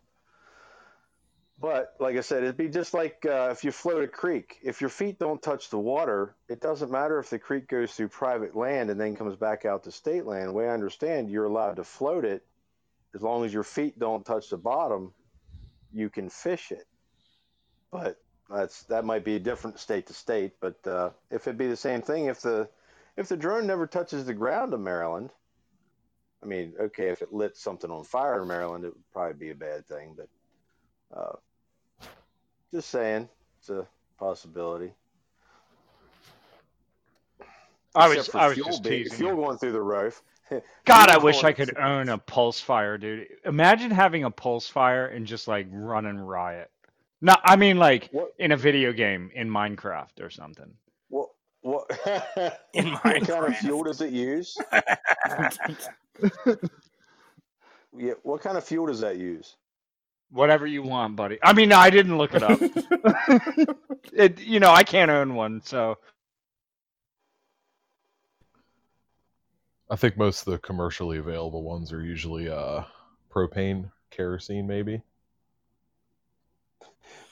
But 1.61 1.97
like 1.99 2.17
I 2.17 2.21
said, 2.21 2.45
it'd 2.45 2.57
be 2.57 2.69
just 2.69 2.95
like 2.95 3.27
uh, 3.29 3.49
if 3.51 3.65
you 3.65 3.73
float 3.73 4.05
a 4.05 4.09
creek. 4.09 4.59
If 4.63 4.81
your 4.81 4.91
feet 4.91 5.19
don't 5.19 5.43
touch 5.43 5.71
the 5.71 5.79
water, 5.79 6.37
it 6.49 6.61
doesn't 6.61 6.91
matter 6.91 7.19
if 7.19 7.31
the 7.31 7.39
creek 7.39 7.67
goes 7.67 7.93
through 7.93 8.09
private 8.09 8.55
land 8.55 8.91
and 8.91 9.01
then 9.01 9.17
comes 9.17 9.35
back 9.35 9.65
out 9.65 9.83
to 9.85 9.91
state 9.91 10.25
land. 10.25 10.49
The 10.49 10.53
way 10.53 10.69
I 10.69 10.73
understand, 10.73 11.31
you're 11.31 11.47
allowed 11.47 11.77
to 11.77 11.85
float 11.85 12.25
it 12.25 12.45
as 13.13 13.23
long 13.23 13.45
as 13.45 13.53
your 13.53 13.65
feet 13.65 13.99
don't 13.99 14.25
touch 14.25 14.51
the 14.51 14.57
bottom. 14.57 15.13
You 15.93 16.11
can 16.11 16.29
fish 16.29 16.71
it, 16.71 16.87
but 17.91 18.21
that's 18.49 18.85
that 18.85 19.05
might 19.05 19.25
be 19.25 19.39
different 19.41 19.81
state 19.81 20.07
to 20.07 20.15
state. 20.15 20.53
But 20.61 20.87
uh, 20.87 21.11
if 21.31 21.49
it'd 21.49 21.59
be 21.59 21.67
the 21.67 21.77
same 21.77 22.03
thing, 22.03 22.27
if 22.27 22.41
the 22.41 22.69
if 23.17 23.29
the 23.29 23.37
drone 23.37 23.67
never 23.67 23.87
touches 23.87 24.25
the 24.25 24.35
ground 24.35 24.75
in 24.75 24.85
Maryland, 24.85 25.31
I 26.43 26.47
mean, 26.47 26.73
okay, 26.81 27.09
if 27.09 27.21
it 27.23 27.33
lit 27.33 27.57
something 27.57 27.91
on 27.91 28.05
fire 28.05 28.43
in 28.43 28.49
Maryland, 28.49 28.85
it 28.85 28.93
would 28.95 29.11
probably 29.13 29.35
be 29.35 29.51
a 29.51 29.55
bad 29.55 29.87
thing. 29.87 30.17
But 30.17 30.29
uh, 31.19 31.37
just 32.73 32.91
saying, 32.91 33.29
it's 33.59 33.71
a 33.71 33.87
possibility. 34.19 34.93
I 37.95 38.09
was, 38.09 38.33
I 38.35 38.47
was 38.49 38.55
fuel 38.55 38.69
just 38.69 38.83
being- 38.85 39.05
teasing. 39.05 39.19
Fuel 39.19 39.31
you. 39.31 39.37
going 39.37 39.59
through 39.59 39.73
the 39.73 39.83
roof. 39.83 40.23
God, 40.85 41.11
I 41.11 41.19
wish 41.19 41.39
I 41.39 41.53
going- 41.53 41.69
could 41.69 41.79
own 41.79 42.09
a 42.09 42.19
pulse 42.19 42.61
fire, 42.61 42.97
dude. 42.99 43.27
Imagine 43.45 43.91
having 43.91 44.25
a 44.25 44.31
pulse 44.31 44.69
fire 44.69 45.07
and 45.07 45.27
just 45.27 45.49
like 45.49 45.67
running 45.71 46.19
riot. 46.19 46.71
No, 47.21 47.35
I 47.43 47.57
mean 47.57 47.79
like 47.79 48.09
What? 48.13 48.33
in 48.39 48.53
a 48.53 48.57
video 48.57 48.93
game 48.93 49.33
in 49.35 49.49
Minecraft 49.51 50.21
or 50.21 50.31
something. 50.31 50.73
What? 51.09 51.31
What? 51.63 51.91
In 52.75 52.85
Minecraft. 52.85 52.93
what 52.93 53.03
kind 53.03 53.27
Minecraft. 53.27 53.49
of 53.49 53.57
fuel 53.57 53.83
does 53.83 54.01
it 54.01 54.13
use? 54.13 54.57
yeah. 57.97 58.13
What 58.23 58.41
kind 58.41 58.57
of 58.57 58.65
fuel 58.65 58.87
does 58.87 59.01
that 59.01 59.17
use? 59.17 59.57
Whatever 60.31 60.67
you 60.67 60.83
want, 60.83 61.17
buddy. 61.17 61.39
I 61.43 61.53
mean, 61.55 61.73
I 61.73 61.89
didn't 61.89 62.19
look 62.19 62.35
it 62.35 62.43
up. 62.43 62.61
it, 64.13 64.41
you 64.41 64.61
know, 64.61 64.71
I 64.71 64.83
can't 64.83 65.11
own 65.11 65.35
one, 65.35 65.63
so 65.65 65.97
I 69.91 69.97
think 69.97 70.19
most 70.19 70.47
of 70.47 70.53
the 70.53 70.59
commercially 70.59 71.19
available 71.19 71.63
ones 71.63 71.93
are 71.93 72.03
usually 72.03 72.51
uh, 72.51 72.83
propane, 73.33 73.91
kerosene, 74.11 74.67
maybe. 74.67 75.03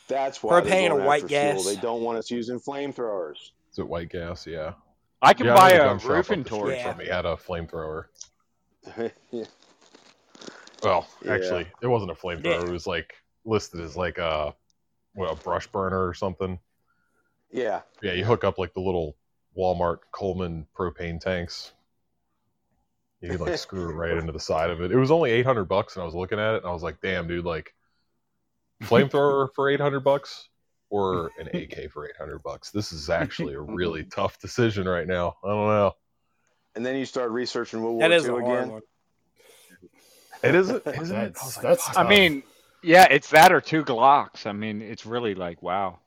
That's 0.09 0.43
why 0.43 0.61
they're 0.61 0.73
Propane 0.73 0.91
or 0.91 1.05
white 1.05 1.25
after 1.25 1.29
fuel. 1.29 1.55
gas? 1.55 1.67
They 1.67 1.77
don't 1.77 2.03
want 2.03 2.19
us 2.19 2.31
using 2.31 2.59
flamethrowers. 2.59 3.51
Is 3.73 3.79
it 3.79 3.89
white 3.89 4.09
gas? 4.09 4.47
Yeah. 4.47 4.73
I 5.21 5.35
can 5.35 5.47
yeah, 5.47 5.55
buy 5.55 5.71
know 5.71 5.75
a 5.75 5.79
gun 5.79 5.99
shop 5.99 6.11
up 6.11 6.17
roofing 6.17 6.45
torch. 6.45 6.79
street 6.79 6.83
from 6.83 6.99
me 6.99 7.07
had 7.07 7.27
a 7.27 7.37
flamethrower. 7.37 8.05
yeah. 9.31 9.45
Well, 10.83 11.09
Yeah. 11.25 11.33
actually, 11.33 11.67
it 11.83 11.87
wasn't 11.87 12.11
a 12.11 12.15
flamethrower. 12.15 12.45
Yeah. 12.45 12.63
It 12.63 12.71
was 12.71 12.87
like 12.87 13.15
listed 13.45 13.81
as 13.81 13.97
like 13.97 14.19
a 14.19 14.55
what 15.15 15.33
a 15.33 15.37
brush 15.37 15.67
burner 15.69 16.07
or 16.07 16.15
something. 16.15 16.59
Yeah. 17.51 17.83
Yeah, 18.03 18.13
you 18.13 18.25
hook 18.25 18.45
up 18.45 18.59
like 18.59 18.75
the 18.75 18.81
little 18.81 19.17
Walmart 19.57 19.99
Coleman 20.13 20.67
propane 20.77 21.21
tanks. 21.21 21.73
You 23.21 23.31
could 23.31 23.41
like 23.41 23.59
screw 23.59 23.89
it 23.89 23.95
right 23.95 24.13
into 24.17 24.33
the 24.33 24.41
side 24.41 24.71
of 24.71 24.83
it. 24.83 24.93
It 24.93 24.97
was 24.97 25.11
only 25.11 25.31
eight 25.31 25.47
hundred 25.47 25.65
bucks, 25.65 25.97
and 25.97 26.03
I 26.03 26.05
was 26.05 26.15
looking 26.15 26.39
at 26.39 26.55
it, 26.55 26.59
and 26.59 26.67
I 26.67 26.73
was 26.73 26.83
like, 26.83 27.01
"Damn, 27.01 27.27
dude! 27.27 27.47
Like, 27.47 27.75
flamethrower 28.83 29.49
for 29.55 29.71
eight 29.71 29.81
hundred 29.81 30.01
bucks, 30.01 30.51
or 30.91 31.31
an 31.39 31.49
AK 31.49 31.91
for 31.91 32.07
eight 32.07 32.17
hundred 32.19 32.43
bucks? 32.43 32.71
This 32.71 32.93
is 32.93 33.09
actually 33.09 33.55
a 33.55 33.61
really 33.61 34.05
tough 34.13 34.39
decision 34.39 34.87
right 34.87 35.07
now. 35.07 35.37
I 35.43 35.49
don't 35.49 35.67
know. 35.67 35.93
And 36.77 36.85
then 36.87 36.95
you 36.97 37.05
start 37.07 37.31
researching 37.31 37.83
World 37.83 38.01
That 38.03 38.11
War 38.11 38.17
is 38.19 38.25
II 38.29 38.37
again. 38.37 38.71
one. 38.71 38.83
It 40.43 40.55
isn't, 40.55 40.87
isn't 40.87 41.17
it? 41.17 41.35
That's- 41.35 41.43
I 41.43 41.47
was 41.47 41.57
like, 41.57 41.63
that's 41.63 41.85
"Fuck." 41.89 41.97
I 41.99 42.09
mean, 42.09 42.43
yeah, 42.83 43.07
it's 43.11 43.31
that 43.31 43.51
or 43.53 43.61
two 43.63 43.83
Glocks. 43.83 44.47
I 44.47 44.53
mean, 44.53 44.83
it's 44.83 45.07
really 45.07 45.35
like 45.35 45.63
wow. 45.63 45.99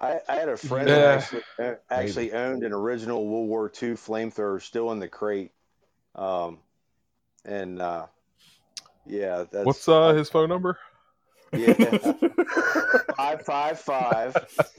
I, 0.00 0.20
I 0.28 0.34
had 0.36 0.48
a 0.48 0.56
friend 0.56 0.88
Yeah. 0.88 0.96
that 0.98 1.18
actually, 1.18 1.42
uh, 1.58 1.74
actually 1.90 2.32
owned 2.32 2.62
an 2.64 2.72
original 2.72 3.26
World 3.26 3.48
War 3.48 3.66
II 3.66 3.90
flamethrower 3.90 4.62
still 4.62 4.90
in 4.92 5.00
the 5.00 5.08
crate. 5.08 5.50
Um, 6.14 6.58
and 7.44 7.80
uh, 7.82 8.06
yeah, 9.06 9.44
that's 9.50 9.66
what's 9.66 9.88
uh 9.88 10.14
his 10.14 10.28
phone 10.30 10.48
number? 10.48 10.78
yeah 11.52 11.74
five 13.16 13.42
five 13.42 13.78
five. 13.80 14.34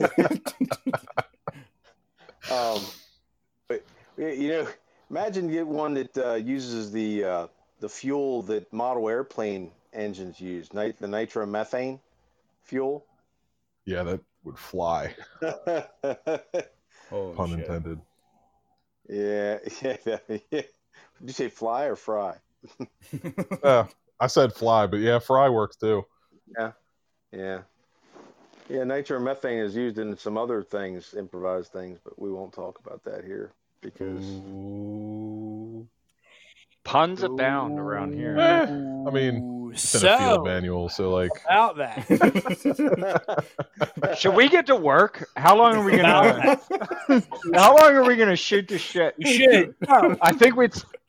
um, 2.50 2.80
but 3.68 3.82
you 4.18 4.48
know, 4.48 4.68
imagine 5.10 5.48
you 5.48 5.54
get 5.54 5.66
one 5.66 5.94
that 5.94 6.16
uh, 6.16 6.34
uses 6.34 6.92
the 6.92 7.24
uh, 7.24 7.46
the 7.80 7.88
fuel 7.88 8.42
that 8.42 8.72
model 8.72 9.08
airplane 9.08 9.70
engines 9.92 10.40
use, 10.40 10.72
nit- 10.72 10.98
the 10.98 11.06
nitromethane 11.06 12.00
fuel. 12.62 13.04
Yeah, 13.84 14.02
that 14.04 14.20
would 14.44 14.58
fly. 14.58 15.14
Holy 17.10 17.36
Pun 17.36 17.50
shit. 17.50 17.58
intended. 17.58 18.00
Yeah, 19.08 19.58
yeah, 19.82 19.96
yeah. 20.28 20.38
Did 20.50 20.66
you 21.20 21.32
say 21.32 21.48
fly 21.48 21.84
or 21.84 21.96
fry? 21.96 22.36
Yeah, 23.62 23.86
I 24.20 24.26
said 24.26 24.54
fly, 24.54 24.86
but 24.86 25.00
yeah, 25.00 25.18
fry 25.18 25.48
works 25.48 25.76
too. 25.76 26.04
Yeah, 26.56 26.72
yeah. 27.32 27.62
Yeah, 28.70 28.84
nitromethane 28.84 29.62
is 29.62 29.76
used 29.76 29.98
in 29.98 30.16
some 30.16 30.38
other 30.38 30.62
things, 30.62 31.12
improvised 31.12 31.70
things, 31.70 31.98
but 32.02 32.18
we 32.18 32.32
won't 32.32 32.54
talk 32.54 32.78
about 32.78 33.04
that 33.04 33.22
here 33.22 33.52
because 33.84 34.24
Ooh. 34.24 35.86
Puns 36.84 37.22
abound 37.22 37.78
around 37.78 38.14
here. 38.14 38.36
Eh, 38.38 38.62
I 38.62 39.10
mean, 39.10 39.70
It's 39.72 40.02
in 40.02 40.08
a 40.08 40.18
field 40.18 40.44
manual, 40.44 40.88
so 40.88 41.10
like 41.10 41.30
about 41.46 41.76
that. 41.76 43.44
Should 44.18 44.34
we 44.34 44.48
get 44.48 44.66
to 44.66 44.76
work? 44.76 45.26
How 45.36 45.56
long 45.56 45.76
are 45.76 45.84
we 45.84 45.96
gonna? 45.96 46.60
how 47.54 47.76
long 47.76 47.94
are 47.94 48.04
we 48.04 48.16
gonna 48.16 48.36
shoot 48.36 48.68
this 48.68 48.82
shit? 48.82 49.14
We 49.18 49.24
should. 49.24 49.74
No, 49.88 50.16
I 50.20 50.32
think 50.32 50.56
we. 50.56 50.66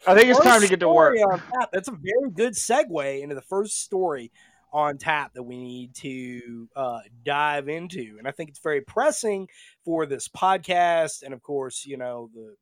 I 0.07 0.15
think 0.15 0.29
it's 0.29 0.39
time 0.39 0.61
to 0.61 0.67
get 0.67 0.79
to 0.79 0.87
work. 0.89 1.17
Tap. 1.17 1.69
That's 1.73 1.89
a 1.89 1.91
very 1.91 2.31
good 2.33 2.53
segue 2.53 3.21
into 3.21 3.35
the 3.35 3.41
first 3.41 3.83
story 3.83 4.31
on 4.71 4.97
tap 4.97 5.33
that 5.33 5.43
we 5.43 5.57
need 5.57 5.93
to 5.95 6.69
uh, 6.75 6.99
dive 7.23 7.67
into, 7.67 8.15
and 8.17 8.27
I 8.27 8.31
think 8.31 8.49
it's 8.49 8.59
very 8.59 8.81
pressing 8.81 9.47
for 9.83 10.05
this 10.05 10.27
podcast, 10.29 11.23
and 11.23 11.33
of 11.33 11.41
course, 11.43 11.85
you 11.85 11.97
know 11.97 12.29
the 12.33 12.55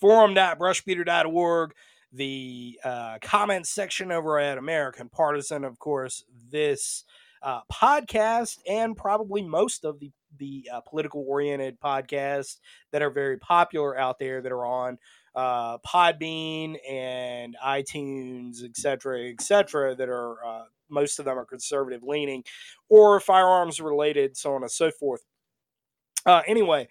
forum.brushbeater.org, 0.00 1.72
the 2.12 2.78
uh, 2.84 3.18
comments 3.20 3.70
section 3.70 4.12
over 4.12 4.38
at 4.38 4.58
American 4.58 5.08
Partisan, 5.08 5.64
of 5.64 5.78
course, 5.78 6.24
this 6.50 7.04
uh, 7.42 7.60
podcast, 7.72 8.58
and 8.68 8.96
probably 8.96 9.42
most 9.42 9.84
of 9.84 10.00
the 10.00 10.10
the 10.36 10.68
uh, 10.72 10.80
political 10.80 11.24
oriented 11.28 11.78
podcasts 11.78 12.56
that 12.90 13.02
are 13.02 13.10
very 13.10 13.38
popular 13.38 13.96
out 13.96 14.18
there 14.18 14.42
that 14.42 14.50
are 14.50 14.66
on 14.66 14.98
uh, 15.34 15.78
Podbean 15.78 16.76
and 16.88 17.56
iTunes, 17.64 18.64
et 18.64 18.76
cetera, 18.76 19.28
et 19.28 19.40
cetera, 19.40 19.94
that 19.94 20.08
are 20.08 20.44
uh, 20.44 20.64
most 20.88 21.18
of 21.18 21.24
them 21.24 21.38
are 21.38 21.44
conservative 21.44 22.02
leaning 22.02 22.44
or 22.88 23.20
firearms 23.20 23.80
related, 23.80 24.36
so 24.36 24.54
on 24.54 24.62
and 24.62 24.70
so 24.70 24.90
forth. 24.90 25.22
Uh, 26.26 26.42
anyway, 26.46 26.88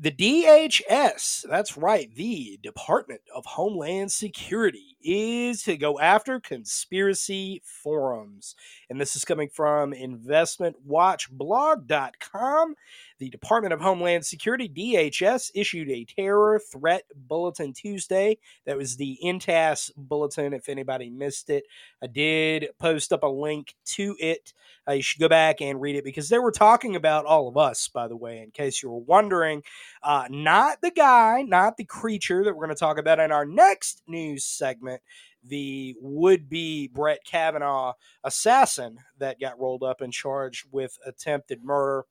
the 0.00 0.12
DHS, 0.12 1.44
that's 1.48 1.76
right, 1.76 2.14
the 2.14 2.56
Department 2.62 3.22
of 3.34 3.44
Homeland 3.44 4.12
Security, 4.12 4.96
is 5.02 5.64
to 5.64 5.76
go 5.76 5.98
after 5.98 6.38
conspiracy 6.38 7.60
forums. 7.64 8.54
And 8.88 9.00
this 9.00 9.16
is 9.16 9.24
coming 9.24 9.48
from 9.48 9.92
investmentwatchblog.com. 9.92 12.74
The 13.18 13.30
Department 13.30 13.72
of 13.74 13.80
Homeland 13.80 14.24
Security, 14.24 14.68
DHS, 14.68 15.50
issued 15.54 15.90
a 15.90 16.04
terror 16.04 16.60
threat 16.72 17.04
bulletin 17.14 17.72
Tuesday. 17.72 18.38
That 18.66 18.76
was 18.76 18.96
the 18.96 19.18
NTAS 19.24 19.90
bulletin, 19.96 20.52
if 20.52 20.68
anybody 20.68 21.10
missed 21.10 21.50
it. 21.50 21.64
I 22.02 22.06
did 22.06 22.68
post 22.78 23.12
up 23.12 23.24
a 23.24 23.28
link 23.28 23.74
to 23.96 24.16
it. 24.20 24.52
Uh, 24.88 24.92
you 24.92 25.02
should 25.02 25.20
go 25.20 25.28
back 25.28 25.60
and 25.60 25.80
read 25.80 25.96
it 25.96 26.04
because 26.04 26.28
they 26.28 26.38
were 26.38 26.52
talking 26.52 26.96
about 26.96 27.26
all 27.26 27.48
of 27.48 27.56
us, 27.56 27.88
by 27.88 28.08
the 28.08 28.16
way, 28.16 28.38
in 28.38 28.50
case 28.52 28.82
you 28.82 28.90
were 28.90 28.98
wondering. 28.98 29.62
Uh, 30.02 30.26
not 30.30 30.80
the 30.80 30.90
guy, 30.92 31.42
not 31.42 31.76
the 31.76 31.84
creature 31.84 32.44
that 32.44 32.54
we're 32.54 32.66
going 32.66 32.76
to 32.76 32.80
talk 32.80 32.98
about 32.98 33.20
in 33.20 33.32
our 33.32 33.44
next 33.44 34.02
news 34.06 34.44
segment, 34.44 35.02
the 35.44 35.94
would 36.00 36.48
be 36.48 36.88
Brett 36.88 37.20
Kavanaugh 37.24 37.94
assassin 38.24 38.98
that 39.18 39.40
got 39.40 39.58
rolled 39.58 39.82
up 39.82 40.00
and 40.00 40.12
charged 40.12 40.66
with 40.70 40.98
attempted 41.06 41.64
murder. 41.64 42.04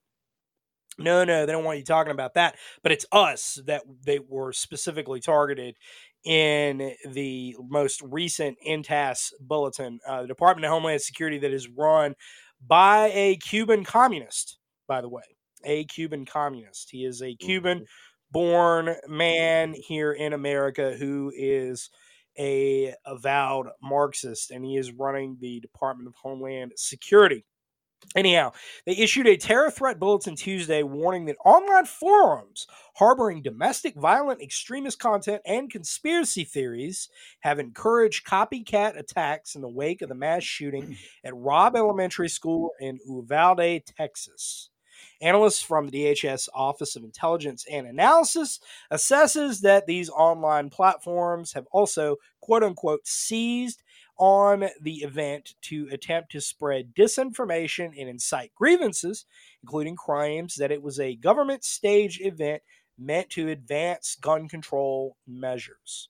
No, 0.97 1.23
no, 1.23 1.45
they 1.45 1.51
don't 1.51 1.63
want 1.63 1.77
you 1.77 1.83
talking 1.83 2.12
about 2.12 2.33
that. 2.36 2.55
But 2.81 2.91
it's 2.91 3.05
us 3.12 3.60
that 3.65 3.83
they 4.03 4.19
were 4.19 4.51
specifically 4.51 5.19
targeted 5.19 5.75
in 6.23 6.93
the 7.10 7.55
most 7.69 8.01
recent 8.01 8.57
NTAS 8.67 9.31
bulletin, 9.39 9.99
uh, 10.07 10.23
the 10.23 10.27
Department 10.27 10.65
of 10.65 10.71
Homeland 10.71 11.01
Security 11.01 11.38
that 11.39 11.53
is 11.53 11.69
run 11.69 12.15
by 12.65 13.12
a 13.13 13.38
Cuban 13.38 13.83
communist, 13.83 14.57
by 14.88 15.01
the 15.01 15.10
way, 15.10 15.23
a 15.63 15.86
Cuban 15.86 16.25
communist. 16.25 16.89
He 16.91 17.05
is 17.05 17.21
a 17.21 17.36
Cuban 17.36 17.86
born 18.31 18.95
man 19.07 19.73
here 19.73 20.12
in 20.12 20.33
America 20.33 20.95
who 20.97 21.31
is 21.36 21.89
a 22.39 22.93
avowed 23.05 23.67
Marxist, 23.81 24.51
and 24.51 24.65
he 24.65 24.77
is 24.77 24.91
running 24.91 25.38
the 25.39 25.60
Department 25.60 26.07
of 26.07 26.15
Homeland 26.15 26.73
Security. 26.75 27.45
Anyhow, 28.15 28.53
they 28.86 28.97
issued 28.97 29.27
a 29.27 29.38
terror 29.38 29.69
threat 29.69 29.99
bulletin 29.99 30.36
Tuesday 30.36 30.81
warning 30.81 31.25
that 31.25 31.38
online 31.43 31.86
forums 31.86 32.65
harboring 32.95 33.41
domestic 33.41 33.95
violent 33.95 34.41
extremist 34.41 34.97
content 34.97 35.41
and 35.45 35.69
conspiracy 35.69 36.43
theories 36.43 37.10
have 37.41 37.60
encouraged 37.60 38.25
copycat 38.25 38.97
attacks 38.97 39.55
in 39.55 39.62
the 39.62 39.69
wake 39.69 40.01
of 40.01 40.10
the 40.10 40.15
mass 40.15 40.43
shooting 40.43 40.83
mm. 40.83 40.97
at 41.23 41.36
Robb 41.36 41.75
Elementary 41.75 42.29
School 42.29 42.71
in 42.79 42.99
Uvalde, 43.05 43.81
Texas. 43.86 44.69
Analysts 45.21 45.62
from 45.62 45.88
the 45.88 46.05
DHS 46.05 46.47
Office 46.53 46.95
of 46.95 47.03
Intelligence 47.03 47.65
and 47.71 47.88
Analysis 47.88 48.60
assesses 48.91 49.62
that 49.62 49.86
these 49.86 50.10
online 50.10 50.69
platforms 50.69 51.53
have 51.53 51.65
also 51.71 52.17
quote 52.39 52.63
unquote 52.63 53.05
seized 53.05 53.83
on 54.17 54.69
the 54.82 54.95
event 54.97 55.53
to 55.62 55.88
attempt 55.91 56.32
to 56.32 56.41
spread 56.41 56.93
disinformation 56.95 57.88
and 57.99 58.10
incite 58.10 58.51
grievances, 58.56 59.25
including 59.63 59.95
crimes 59.95 60.56
that 60.56 60.71
it 60.71 60.82
was 60.82 60.99
a 60.99 61.15
government 61.15 61.63
stage 61.63 62.19
event 62.21 62.62
meant 62.97 63.30
to 63.30 63.49
advance 63.49 64.17
gun 64.19 64.47
control 64.49 65.17
measures. 65.27 66.10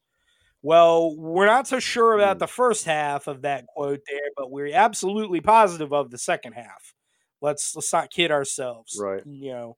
Well, 0.62 1.16
we're 1.16 1.46
not 1.46 1.68
so 1.68 1.80
sure 1.80 2.14
about 2.14 2.40
the 2.40 2.48
first 2.48 2.86
half 2.86 3.28
of 3.28 3.44
that 3.44 3.68
quote 3.68 4.02
there, 4.10 4.30
but 4.36 4.52
we're 4.52 4.74
absolutely 4.74 5.40
positive 5.40 5.94
of 5.94 6.10
the 6.10 6.18
second 6.18 6.54
half. 6.54 6.94
Let's 7.42 7.76
let's 7.76 7.94
not 7.94 8.10
kid 8.10 8.32
ourselves. 8.32 8.98
Right. 9.00 9.22
You 9.26 9.52
know, 9.52 9.78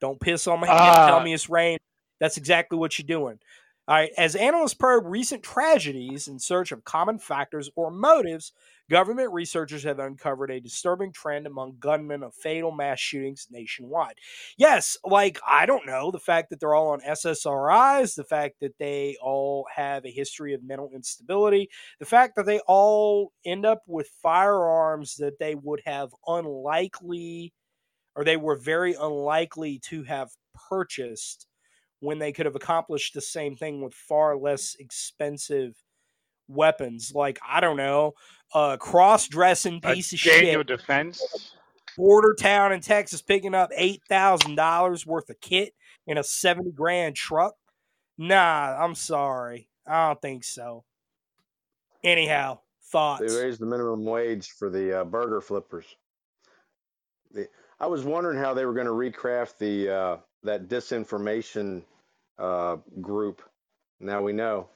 don't 0.00 0.20
piss 0.20 0.46
on 0.46 0.60
my 0.60 0.66
head. 0.66 1.06
Tell 1.06 1.18
Uh, 1.18 1.24
me 1.24 1.34
it's 1.34 1.50
rain. 1.50 1.78
That's 2.20 2.38
exactly 2.38 2.78
what 2.78 2.98
you're 2.98 3.06
doing. 3.06 3.38
All 3.86 3.94
right. 3.96 4.12
As 4.16 4.34
analysts 4.34 4.74
probe 4.74 5.04
recent 5.06 5.42
tragedies 5.42 6.26
in 6.26 6.38
search 6.38 6.72
of 6.72 6.84
common 6.84 7.18
factors 7.18 7.68
or 7.76 7.90
motives, 7.90 8.52
government 8.90 9.30
researchers 9.32 9.82
have 9.84 9.98
uncovered 9.98 10.50
a 10.50 10.60
disturbing 10.60 11.12
trend 11.12 11.46
among 11.46 11.76
gunmen 11.80 12.22
of 12.22 12.34
fatal 12.34 12.72
mass 12.72 12.98
shootings 12.98 13.46
nationwide. 13.50 14.14
Yes, 14.56 14.96
like, 15.04 15.38
I 15.46 15.66
don't 15.66 15.86
know, 15.86 16.10
the 16.10 16.18
fact 16.18 16.48
that 16.48 16.60
they're 16.60 16.74
all 16.74 16.90
on 16.92 17.00
SSRIs, 17.02 18.14
the 18.14 18.24
fact 18.24 18.56
that 18.60 18.78
they 18.78 19.18
all 19.20 19.66
have 19.74 20.06
a 20.06 20.10
history 20.10 20.54
of 20.54 20.64
mental 20.64 20.90
instability, 20.94 21.68
the 21.98 22.06
fact 22.06 22.36
that 22.36 22.46
they 22.46 22.60
all 22.66 23.32
end 23.44 23.66
up 23.66 23.82
with 23.86 24.08
firearms 24.22 25.16
that 25.16 25.38
they 25.38 25.54
would 25.56 25.82
have 25.84 26.08
unlikely 26.26 27.52
or 28.16 28.24
they 28.24 28.36
were 28.36 28.56
very 28.56 28.94
unlikely 28.94 29.78
to 29.80 30.04
have 30.04 30.30
purchased 30.70 31.46
when 32.04 32.18
they 32.18 32.32
could 32.32 32.46
have 32.46 32.56
accomplished 32.56 33.14
the 33.14 33.20
same 33.20 33.56
thing 33.56 33.82
with 33.82 33.94
far 33.94 34.36
less 34.36 34.76
expensive 34.78 35.74
weapons. 36.48 37.12
Like, 37.14 37.38
I 37.46 37.60
don't 37.60 37.76
know, 37.76 38.12
a 38.54 38.76
cross 38.78 39.28
dressing 39.28 39.80
a 39.82 39.88
of 39.90 40.20
Daniel 40.20 40.60
shit. 40.60 40.66
defense. 40.66 41.54
Border 41.96 42.34
town 42.34 42.72
in 42.72 42.80
Texas 42.80 43.22
picking 43.22 43.54
up 43.54 43.70
$8,000 43.78 45.06
worth 45.06 45.30
of 45.30 45.40
kit 45.40 45.74
in 46.06 46.18
a 46.18 46.24
70 46.24 46.72
grand 46.72 47.14
truck. 47.16 47.54
Nah, 48.18 48.76
I'm 48.78 48.94
sorry. 48.94 49.68
I 49.86 50.08
don't 50.08 50.20
think 50.20 50.44
so. 50.44 50.84
Anyhow, 52.02 52.60
They 53.26 53.42
raised 53.42 53.60
the 53.60 53.66
minimum 53.66 54.04
wage 54.04 54.50
for 54.50 54.70
the 54.70 55.00
uh, 55.00 55.04
burger 55.04 55.40
flippers. 55.40 55.86
The, 57.32 57.48
I 57.80 57.86
was 57.86 58.04
wondering 58.04 58.38
how 58.38 58.54
they 58.54 58.66
were 58.66 58.74
going 58.74 58.86
to 58.86 58.92
recraft 58.92 59.58
the 59.58 59.88
uh, 59.88 60.16
that 60.42 60.68
disinformation 60.68 61.82
uh, 62.38 62.76
group. 63.00 63.42
Now 64.00 64.22
we 64.22 64.32
know. 64.32 64.68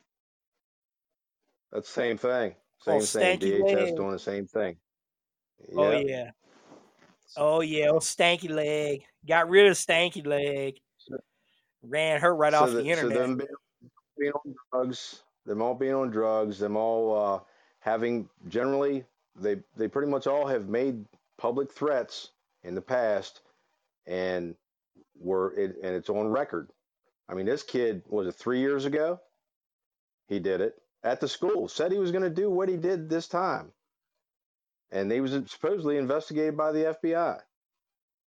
That's 1.72 1.88
the 1.88 2.00
same 2.00 2.18
thing. 2.18 2.54
Oh, 2.86 3.00
Same 3.00 3.38
thing. 3.38 3.50
stanky 3.50 3.60
DHS 3.62 3.74
leg. 3.74 3.96
doing 3.96 4.12
the 4.12 4.18
same 4.18 4.46
thing. 4.46 4.76
Oh 5.76 5.90
yeah. 5.90 6.30
Oh 7.36 7.60
yeah, 7.60 7.88
Oh 7.90 7.98
stanky 7.98 8.48
leg. 8.50 9.04
Got 9.26 9.48
rid 9.50 9.66
of 9.66 9.76
stanky 9.76 10.26
leg. 10.26 10.76
Ran 11.82 12.20
her 12.20 12.34
right 12.34 12.52
so 12.52 12.60
off 12.60 12.70
the- 12.70 12.82
the 12.82 12.88
internet. 12.88 13.16
So 13.16 13.22
them 13.22 13.42
being 14.18 14.32
on 14.32 14.54
drugs, 14.72 15.22
them 15.44 15.60
all 15.62 15.74
being 15.74 15.94
on 15.94 16.10
drugs, 16.10 16.58
them 16.58 16.76
all 16.76 17.16
uh, 17.34 17.40
having 17.80 18.28
generally 18.48 19.04
they 19.36 19.56
they 19.76 19.88
pretty 19.88 20.10
much 20.10 20.26
all 20.26 20.46
have 20.46 20.68
made 20.68 21.04
public 21.36 21.70
threats 21.70 22.30
in 22.64 22.74
the 22.74 22.80
past, 22.82 23.42
and 24.06 24.54
were 25.20 25.52
it 25.54 25.76
and 25.82 25.94
it's 25.94 26.08
on 26.08 26.28
record. 26.28 26.70
I 27.28 27.34
mean, 27.34 27.46
this 27.46 27.62
kid 27.62 28.02
was 28.08 28.26
it 28.26 28.32
three 28.34 28.60
years 28.60 28.84
ago? 28.84 29.20
He 30.28 30.38
did 30.38 30.60
it 30.60 30.74
at 31.04 31.20
the 31.20 31.28
school. 31.28 31.68
Said 31.68 31.92
he 31.92 31.98
was 31.98 32.10
going 32.10 32.22
to 32.24 32.30
do 32.30 32.50
what 32.50 32.68
he 32.68 32.76
did 32.76 33.08
this 33.08 33.28
time, 33.28 33.72
and 34.90 35.10
he 35.12 35.20
was 35.20 35.32
supposedly 35.46 35.96
investigated 35.98 36.56
by 36.56 36.72
the 36.72 36.96
FBI. 37.02 37.40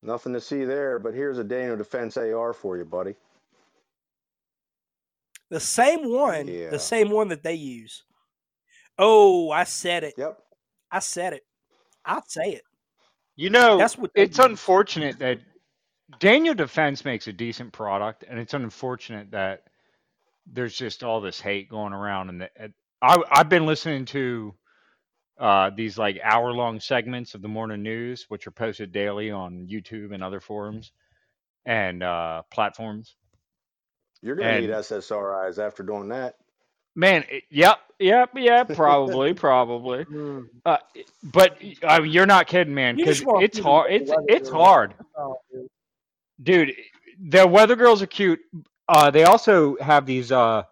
Nothing 0.02 0.32
to 0.32 0.40
see 0.40 0.64
there, 0.64 0.98
but 0.98 1.12
here's 1.14 1.38
a 1.38 1.44
Daniel 1.44 1.76
Defense 1.76 2.16
AR 2.16 2.52
for 2.54 2.76
you, 2.78 2.84
buddy. 2.84 3.14
the 5.50 5.60
same 5.60 6.10
one, 6.12 6.46
Yeah. 6.46 6.70
the 6.70 6.78
same 6.78 7.10
one 7.10 7.28
that 7.28 7.42
they 7.42 7.54
use. 7.54 8.04
Oh, 8.98 9.50
I 9.50 9.64
said 9.64 10.04
it. 10.04 10.14
Yep. 10.16 10.38
I 10.92 10.98
said 11.00 11.32
it. 11.32 11.42
I'll 12.04 12.24
say 12.26 12.52
it. 12.52 12.62
You 13.36 13.50
know, 13.50 13.76
That's 13.78 13.98
what 13.98 14.10
it's 14.14 14.38
use. 14.38 14.46
unfortunate 14.46 15.18
that 15.18 15.40
Daniel 16.18 16.54
Defense 16.54 17.04
makes 17.04 17.28
a 17.28 17.32
decent 17.32 17.72
product, 17.72 18.24
and 18.28 18.38
it's 18.38 18.54
unfortunate 18.54 19.30
that 19.32 19.64
there's 20.46 20.74
just 20.74 21.04
all 21.04 21.20
this 21.20 21.40
hate 21.40 21.68
going 21.68 21.92
around. 21.92 22.28
And 22.30 22.40
that 22.42 22.52
I, 23.02 23.22
I've 23.30 23.48
been 23.48 23.66
listening 23.66 24.04
to 24.06 24.54
uh, 25.38 25.70
these 25.74 25.96
like 25.98 26.18
hour 26.22 26.52
long 26.52 26.80
segments 26.80 27.34
of 27.34 27.42
the 27.42 27.48
morning 27.48 27.82
news, 27.82 28.26
which 28.28 28.46
are 28.46 28.50
posted 28.52 28.92
daily 28.92 29.30
on 29.30 29.68
YouTube 29.70 30.12
and 30.12 30.22
other 30.22 30.40
forums 30.40 30.92
and 31.64 32.02
uh, 32.02 32.42
platforms. 32.50 33.16
You're 34.22 34.36
gonna 34.36 34.60
need 34.60 34.70
SSRIs 34.70 35.58
after 35.58 35.82
doing 35.82 36.08
that. 36.08 36.36
man, 36.94 37.24
it- 37.30 37.44
yep, 37.50 37.78
yep, 37.98 38.30
yep, 38.36 38.74
probably, 38.74 39.32
probably. 39.34 40.04
Mm. 40.04 40.46
Uh, 40.64 40.78
but 41.22 41.58
I 41.82 42.00
you're 42.00 42.26
not 42.26 42.46
kidding, 42.46 42.74
man, 42.74 42.96
because 42.96 43.22
it's 43.40 43.58
hard. 43.58 43.90
get 43.92 44.02
It's 44.02 44.10
weather 44.10 44.22
it's 44.28 44.48
hard, 44.50 44.94
dude. 46.42 46.74
The 47.28 47.46
weather 47.46 47.76
girls 47.76 48.00
are 48.02 48.06
cute. 48.06 48.40
Uh, 48.88 49.10
they 49.10 49.24
also 49.24 49.76
have 49.78 50.06
these 50.06 50.32
uh 50.32 50.62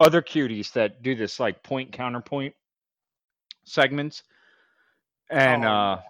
other 0.00 0.22
cuties 0.22 0.72
that 0.72 1.02
do 1.02 1.14
this 1.14 1.38
like 1.38 1.62
point 1.62 1.92
counterpoint 1.92 2.54
segments, 3.64 4.22
and 5.30 5.64
Oh, 5.64 5.68
uh 5.68 6.02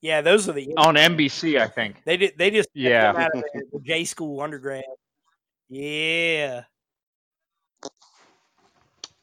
yeah, 0.00 0.20
those 0.20 0.48
are 0.48 0.52
the 0.52 0.72
on 0.76 0.94
NBC, 0.96 1.60
I 1.60 1.66
think. 1.68 2.02
they 2.04 2.16
did 2.16 2.36
they 2.36 2.50
just 2.50 2.68
Yeah. 2.74 3.12
them 3.12 3.22
out 3.22 3.30
of 3.34 3.42
the, 3.54 3.62
the 3.72 3.80
J 3.80 4.04
school 4.04 4.40
undergrad. 4.40 4.84
Yeah. 5.68 6.64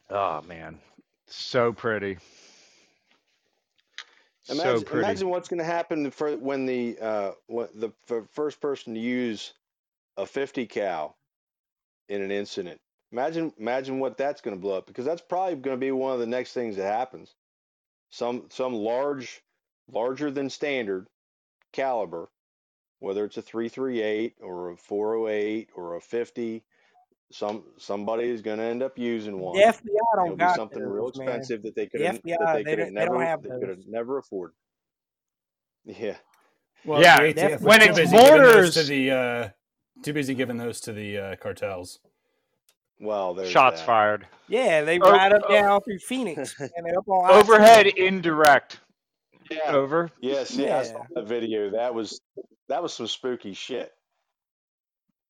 Oh 0.09 0.41
man, 0.41 0.79
so 1.27 1.71
pretty. 1.71 2.17
So 4.57 4.61
Imagine, 4.61 4.83
pretty. 4.83 5.05
imagine 5.05 5.29
what's 5.29 5.47
going 5.47 5.59
to 5.59 5.63
happen 5.65 6.09
for 6.11 6.35
when 6.37 6.65
the 6.65 6.97
uh, 6.99 7.31
what 7.47 7.71
the 7.79 7.91
first 8.31 8.59
person 8.59 8.93
to 8.93 8.99
use 8.99 9.53
a 10.17 10.25
50 10.25 10.65
cal 10.65 11.17
in 12.09 12.21
an 12.21 12.31
incident. 12.31 12.79
Imagine, 13.11 13.53
imagine 13.57 13.99
what 13.99 14.17
that's 14.17 14.41
going 14.41 14.55
to 14.55 14.61
blow 14.61 14.77
up 14.77 14.85
because 14.87 15.05
that's 15.05 15.21
probably 15.21 15.55
going 15.55 15.77
to 15.77 15.79
be 15.79 15.91
one 15.91 16.13
of 16.13 16.19
the 16.19 16.27
next 16.27 16.53
things 16.53 16.75
that 16.75 16.83
happens. 16.91 17.35
Some 18.11 18.45
some 18.49 18.73
large, 18.73 19.41
larger 19.91 20.31
than 20.31 20.49
standard 20.49 21.07
caliber, 21.71 22.29
whether 22.99 23.25
it's 23.25 23.37
a 23.37 23.41
338 23.41 24.35
or 24.41 24.71
a 24.71 24.77
408 24.77 25.69
or 25.75 25.95
a 25.95 26.01
50. 26.01 26.63
Some 27.31 27.63
somebody 27.77 28.27
is 28.29 28.41
going 28.41 28.57
to 28.57 28.63
end 28.63 28.81
up 28.81 28.97
using 28.97 29.39
one. 29.39 29.55
The 29.55 29.63
FBI 29.65 29.75
It'll 29.85 30.25
don't 30.25 30.29
be 30.31 30.35
got 30.37 30.55
something 30.55 30.81
real 30.83 31.05
those, 31.05 31.17
man. 31.19 31.27
expensive 31.27 31.61
that 31.63 31.75
they 31.75 31.85
could 31.87 32.01
The 32.01 32.05
have 32.07 32.23
FBI, 32.23 32.37
that 32.39 32.53
they 32.55 32.63
they 32.63 32.69
could 32.71 32.79
have 32.79 32.87
don't- 32.87 32.93
they 32.95 33.05
don't 33.05 33.13
never 33.19 33.25
have 33.25 33.41
they 33.43 33.49
could 33.49 33.69
have 33.69 33.87
never 33.87 34.17
afforded. 34.17 34.55
Yeah. 35.85 36.17
Well, 36.85 37.01
Yeah, 37.01 37.19
ATF 37.19 37.61
when 37.61 37.79
too 37.81 37.85
it's 37.87 37.97
busy 37.99 38.15
giving 38.17 38.29
those 38.41 38.45
borders- 38.53 38.73
to 38.75 38.83
the 38.83 39.11
uh, 39.11 39.49
too 40.03 40.13
busy 40.13 40.33
giving 40.33 40.57
those 40.57 40.79
to 40.81 40.93
the 40.93 41.17
uh, 41.17 41.35
cartels. 41.35 41.99
Well, 43.01 43.33
there's 43.33 43.49
Shots 43.49 43.79
that. 43.79 43.85
fired. 43.85 44.27
Yeah, 44.47 44.81
they 44.83 44.99
Oh, 44.99 45.11
ride 45.11 45.31
up 45.33 45.43
oh. 45.47 45.51
down 45.53 45.81
through 45.81 45.99
Phoenix 45.99 46.55
and 46.59 46.69
they 46.85 46.91
up 46.95 47.07
on 47.07 47.31
Overhead 47.31 47.85
I-10. 47.87 47.95
indirect. 48.07 48.79
Yeah. 49.51 49.71
Over. 49.71 50.09
Yes. 50.21 50.55
Yeah. 50.55 50.65
I 50.65 50.67
Yeah. 50.69 50.83
saw 50.83 51.03
that 51.15 51.27
video. 51.27 51.69
That 51.71 51.93
was 51.93 52.19
that 52.69 52.81
was 52.83 52.93
some 52.93 53.07
spooky 53.07 53.53
shit. 53.53 53.91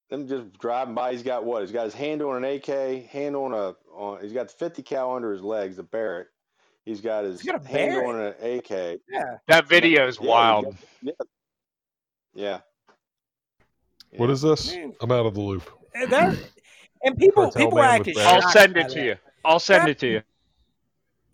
Them 0.09 0.27
just 0.27 0.57
driving 0.57 0.95
by. 0.95 1.11
He's 1.11 1.21
got 1.23 1.45
what? 1.45 1.61
He's 1.61 1.71
got 1.71 1.85
his 1.85 1.93
hand 1.93 2.21
on 2.23 2.43
an 2.43 2.55
AK, 2.55 3.05
hand 3.05 3.35
on 3.35 3.53
a 3.53 3.75
on. 3.93 4.21
He's 4.21 4.33
got 4.33 4.47
the 4.47 4.53
50 4.55 4.81
cal 4.81 5.15
under 5.15 5.31
his 5.31 5.41
legs, 5.43 5.75
the 5.75 5.83
Barrett. 5.83 6.27
He's 6.83 6.99
got 7.01 7.25
his 7.25 7.41
He's 7.41 7.51
got 7.51 7.63
hand 7.65 7.91
Barrett? 7.91 8.09
on 8.09 8.19
an 8.19 8.57
AK. 8.57 8.99
Yeah. 9.07 9.37
That 9.47 9.67
video 9.67 10.07
is 10.07 10.17
Yeah, 10.17 10.21
he 10.23 10.27
wild. 10.27 10.77
Yeah. 12.33 12.59
What 14.17 14.27
Yeah. 14.27 14.31
is 14.33 14.41
this? 14.41 14.75
Man. 14.75 14.93
I'm 15.01 15.11
out 15.11 15.25
of 15.27 15.35
the 15.35 15.41
loop. 15.41 15.69
And, 15.93 16.11
that, 16.11 16.35
and 17.03 17.17
people 17.17 17.51
people 17.51 17.77
man 17.77 17.99
act 18.01 18.07
as 18.07 18.17
I'll 18.17 18.41
send 18.49 18.77
it 18.77 18.89
to 18.89 18.95
that. 18.95 19.05
you. 19.05 19.15
I'll 19.45 19.59
send 19.59 19.87
it 19.89 19.99
to 19.99 20.07
you. 20.07 20.21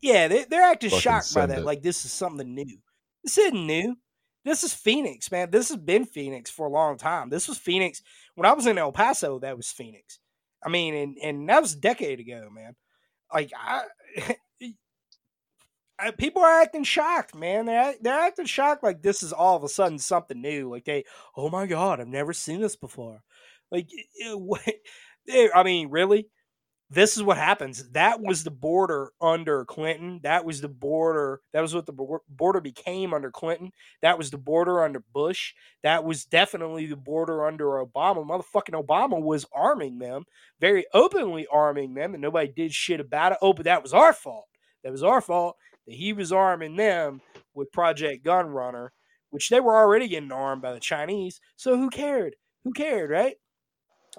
Yeah, 0.02 0.28
they, 0.28 0.44
they're 0.44 0.62
acting 0.64 0.90
Fucking 0.90 1.02
shocked 1.02 1.34
by 1.34 1.46
that. 1.46 1.60
it. 1.60 1.66
Like 1.66 1.82
this 1.82 2.04
is 2.06 2.12
something 2.12 2.54
new. 2.54 2.78
This 3.24 3.38
isn't 3.38 3.66
new. 3.66 3.96
This 4.44 4.64
is 4.64 4.74
Phoenix, 4.74 5.32
man. 5.32 5.50
This 5.50 5.70
has 5.70 5.78
been 5.78 6.06
Phoenix 6.06 6.52
for 6.52 6.68
a 6.68 6.70
long 6.70 6.98
time. 6.98 7.30
This 7.30 7.48
was 7.48 7.58
Phoenix 7.58 8.04
when 8.36 8.46
I 8.46 8.54
was 8.54 8.68
in 8.68 8.78
El 8.78 8.92
Paso. 8.92 9.40
That 9.40 9.58
was 9.58 9.70
Phoenix. 9.70 10.20
I 10.64 10.70
mean, 10.70 10.94
and 10.96 11.18
and 11.22 11.50
that 11.50 11.62
was 11.62 11.74
a 11.74 11.80
decade 11.80 12.20
ago, 12.20 12.50
man. 12.52 12.76
Like 13.34 13.52
I, 15.98 16.12
people 16.12 16.42
are 16.42 16.62
acting 16.62 16.84
shocked, 16.84 17.36
man. 17.36 17.66
They're 17.66 17.80
act- 17.80 18.04
they're 18.04 18.20
acting 18.20 18.46
shocked 18.46 18.84
like 18.84 19.02
this 19.02 19.24
is 19.24 19.32
all 19.32 19.56
of 19.56 19.64
a 19.64 19.70
sudden 19.70 19.98
something 19.98 20.42
new. 20.42 20.70
Like 20.70 20.86
they, 20.86 21.06
oh 21.38 21.50
my 21.50 21.68
god, 21.68 22.00
I've 22.00 22.08
never 22.08 22.34
seen 22.34 22.60
this 22.62 22.76
before. 22.76 23.24
Like, 23.72 23.90
what? 24.34 24.62
I 25.56 25.64
mean, 25.64 25.90
really? 25.90 26.28
This 26.90 27.18
is 27.18 27.24
what 27.24 27.38
happens. 27.38 27.90
That 27.92 28.22
was 28.22 28.44
the 28.44 28.52
border 28.52 29.12
under 29.20 29.66
Clinton. 29.66 30.20
That 30.24 30.46
was 30.46 30.62
the 30.62 30.70
border. 30.70 31.42
That 31.52 31.62
was 31.62 31.74
what 31.74 31.88
the 31.88 32.20
border 32.30 32.62
became 32.62 33.14
under 33.14 33.32
Clinton. 33.32 33.72
That 34.02 34.18
was 34.18 34.30
the 34.30 34.38
border 34.38 34.84
under 34.84 35.04
Bush. 35.14 35.54
That 35.84 36.04
was 36.04 36.26
definitely 36.26 36.86
the 36.86 36.96
border 36.96 37.46
under 37.46 37.66
Obama. 37.84 38.26
Motherfucking 38.26 38.80
Obama 38.80 39.22
was 39.22 39.46
arming 39.52 39.98
them, 39.98 40.26
very 40.60 40.86
openly 40.94 41.48
arming 41.52 41.96
them, 41.96 42.14
and 42.14 42.22
nobody 42.22 42.52
did 42.56 42.72
shit 42.72 43.00
about 43.00 43.32
it. 43.32 43.40
Oh, 43.42 43.54
but 43.54 43.66
that 43.66 43.82
was 43.82 43.94
our 43.94 44.14
fault. 44.14 44.46
That 44.84 44.92
was 44.92 45.04
our 45.04 45.22
fault 45.22 45.56
that 45.88 45.96
he 45.96 46.14
was 46.14 46.32
arming 46.32 46.76
them 46.76 47.22
with 47.56 47.72
Project 47.72 48.24
Gunrunner, 48.24 48.90
which 49.32 49.50
they 49.50 49.60
were 49.60 49.76
already 49.76 50.08
getting 50.08 50.32
armed 50.32 50.62
by 50.62 50.74
the 50.74 50.80
Chinese. 50.80 51.42
So 51.56 51.78
who 51.78 51.90
cared? 51.90 52.36
Who 52.64 52.74
cared, 52.74 53.10
right? 53.10 53.36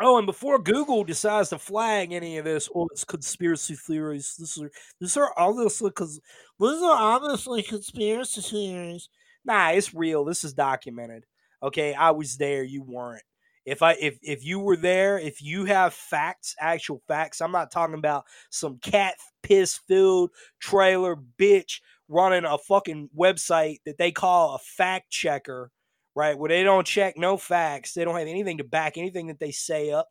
Oh, 0.01 0.19
and 0.19 0.27
before 0.27 0.59
Google 0.59 1.05
decides 1.05 1.49
to 1.51 1.59
flag 1.59 2.13
any 2.13 2.37
of 2.37 2.45
this, 2.45 2.69
oh, 2.75 2.89
it's 2.93 3.05
conspiracy 3.05 3.75
theories. 3.75 4.37
This 4.39 4.61
are 4.61 4.71
these 5.01 5.17
are 5.17 5.33
obviously 5.39 5.91
because 5.91 6.21
these 6.61 6.83
are 6.83 6.97
obviously 6.97 7.63
conspiracy 7.63 8.43
theories. 8.43 9.09
Nah, 9.45 9.71
it's 9.71 9.95
real. 9.95 10.25
This 10.25 10.45
is 10.45 10.53
documented. 10.53 11.25
Okay, 11.63 11.95
I 11.95 12.11
was 12.11 12.37
there. 12.37 12.63
You 12.63 12.83
weren't. 12.83 13.23
If 13.65 13.83
I 13.83 13.93
if 13.95 14.19
if 14.23 14.45
you 14.45 14.61
were 14.61 14.77
there, 14.77 15.19
if 15.19 15.43
you 15.43 15.65
have 15.65 15.95
facts, 15.95 16.55
actual 16.61 17.01
facts, 17.09 17.41
I'm 17.41 17.53
not 17.53 17.71
talking 17.71 17.99
about 17.99 18.25
some 18.51 18.79
cat 18.79 19.15
piss 19.43 19.81
filled 19.89 20.31
trailer 20.61 21.17
bitch 21.39 21.81
running 22.09 22.45
a 22.45 22.59
fucking 22.59 23.11
website 23.17 23.79
that 23.87 23.99
they 23.99 24.13
call 24.13 24.55
a 24.55 24.59
fact 24.59 25.11
checker 25.11 25.73
right? 26.17 26.37
Where 26.37 26.49
they 26.49 26.65
don't 26.65 26.87
check 26.87 27.17
no 27.17 27.37
facts, 27.37 27.93
they 27.93 28.05
don't 28.05 28.19
have 28.19 28.27
anything 28.27 28.59
to 28.59 28.65
back 28.65 28.97
anything 28.97 29.29
that 29.29 29.39
they 29.39 29.53
say 29.53 29.93
up. 29.93 30.09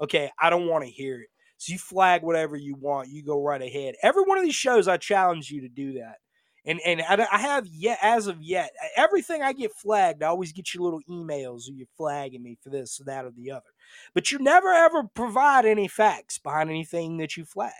Okay, 0.00 0.30
I 0.38 0.50
don't 0.50 0.66
want 0.66 0.84
to 0.84 0.90
hear 0.90 1.20
it. 1.20 1.28
So 1.56 1.72
you 1.72 1.78
flag 1.78 2.22
whatever 2.22 2.56
you 2.56 2.74
want, 2.74 3.08
you 3.08 3.24
go 3.24 3.42
right 3.42 3.62
ahead. 3.62 3.94
Every 4.02 4.24
one 4.24 4.36
of 4.36 4.44
these 4.44 4.54
shows, 4.54 4.88
I 4.88 4.98
challenge 4.98 5.50
you 5.50 5.62
to 5.62 5.68
do 5.68 5.94
that. 5.94 6.16
And 6.66 6.80
and 6.84 7.00
I, 7.00 7.38
have 7.38 7.66
yet 7.68 7.98
as 8.02 8.26
of 8.26 8.42
yet 8.42 8.72
everything 8.96 9.40
I 9.40 9.52
get 9.52 9.72
flagged. 9.72 10.24
I 10.24 10.26
always 10.26 10.52
get 10.52 10.74
your 10.74 10.82
little 10.82 11.00
emails 11.08 11.62
you're 11.72 11.86
flagging 11.96 12.42
me 12.42 12.58
for 12.60 12.70
this 12.70 13.00
or 13.00 13.04
that 13.04 13.24
or 13.24 13.30
the 13.30 13.52
other. 13.52 13.70
But 14.14 14.32
you 14.32 14.40
never 14.40 14.72
ever 14.72 15.04
provide 15.04 15.64
any 15.64 15.86
facts 15.86 16.38
behind 16.38 16.68
anything 16.68 17.18
that 17.18 17.36
you 17.36 17.44
flag. 17.44 17.72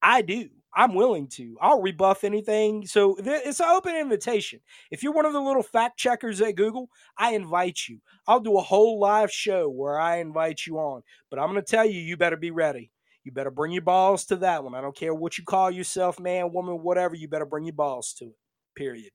I 0.00 0.22
do. 0.22 0.48
I'm 0.76 0.94
willing 0.94 1.28
to. 1.28 1.56
I'll 1.60 1.80
rebuff 1.80 2.24
anything. 2.24 2.86
So 2.86 3.14
th- 3.16 3.42
it's 3.44 3.60
an 3.60 3.68
open 3.70 3.94
invitation. 3.94 4.60
If 4.90 5.02
you're 5.02 5.12
one 5.12 5.26
of 5.26 5.32
the 5.32 5.40
little 5.40 5.62
fact 5.62 5.98
checkers 5.98 6.40
at 6.40 6.56
Google, 6.56 6.90
I 7.16 7.34
invite 7.34 7.88
you. 7.88 8.00
I'll 8.26 8.40
do 8.40 8.58
a 8.58 8.62
whole 8.62 8.98
live 8.98 9.30
show 9.30 9.68
where 9.68 9.98
I 9.98 10.18
invite 10.18 10.66
you 10.66 10.78
on. 10.78 11.02
But 11.30 11.38
I'm 11.38 11.50
going 11.50 11.62
to 11.62 11.70
tell 11.70 11.84
you, 11.84 12.00
you 12.00 12.16
better 12.16 12.36
be 12.36 12.50
ready. 12.50 12.90
You 13.22 13.32
better 13.32 13.50
bring 13.50 13.72
your 13.72 13.82
balls 13.82 14.26
to 14.26 14.36
that 14.36 14.64
one. 14.64 14.74
I 14.74 14.80
don't 14.80 14.96
care 14.96 15.14
what 15.14 15.38
you 15.38 15.44
call 15.44 15.70
yourself, 15.70 16.20
man, 16.20 16.52
woman, 16.52 16.82
whatever. 16.82 17.14
You 17.14 17.28
better 17.28 17.46
bring 17.46 17.64
your 17.64 17.74
balls 17.74 18.12
to 18.18 18.26
it. 18.26 18.36
Period. 18.76 19.10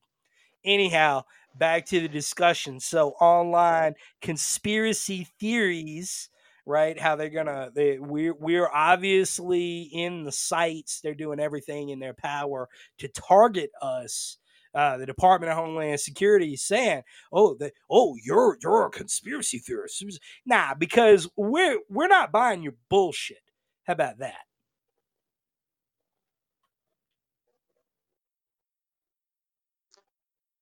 Anyhow, 0.65 1.23
back 1.55 1.85
to 1.87 1.99
the 1.99 2.07
discussion. 2.07 2.79
So 2.79 3.11
online 3.21 3.93
conspiracy 4.21 5.27
theories 5.39 6.29
right? 6.65 6.99
How 6.99 7.15
they're 7.15 7.29
gonna 7.29 7.71
they 7.73 7.99
we're 7.99 8.33
we're 8.33 8.69
obviously 8.73 9.81
in 9.93 10.23
the 10.23 10.31
sights. 10.31 11.01
They're 11.01 11.15
doing 11.15 11.39
everything 11.39 11.89
in 11.89 11.99
their 11.99 12.13
power 12.13 12.69
to 12.99 13.07
target 13.07 13.71
us. 13.81 14.37
Uh, 14.73 14.97
the 14.97 15.05
Department 15.05 15.51
of 15.51 15.57
Homeland 15.57 15.99
Security 15.99 16.53
is 16.53 16.63
saying, 16.63 17.03
"Oh, 17.33 17.55
the, 17.55 17.71
oh, 17.89 18.15
you're 18.23 18.57
you're 18.61 18.85
a 18.85 18.91
conspiracy 18.91 19.59
theorist." 19.59 20.03
Nah, 20.45 20.75
because 20.75 21.27
we're 21.35 21.79
we're 21.89 22.07
not 22.07 22.31
buying 22.31 22.61
your 22.63 22.75
bullshit. 22.89 23.39
How 23.85 23.93
about 23.93 24.19
that? 24.19 24.41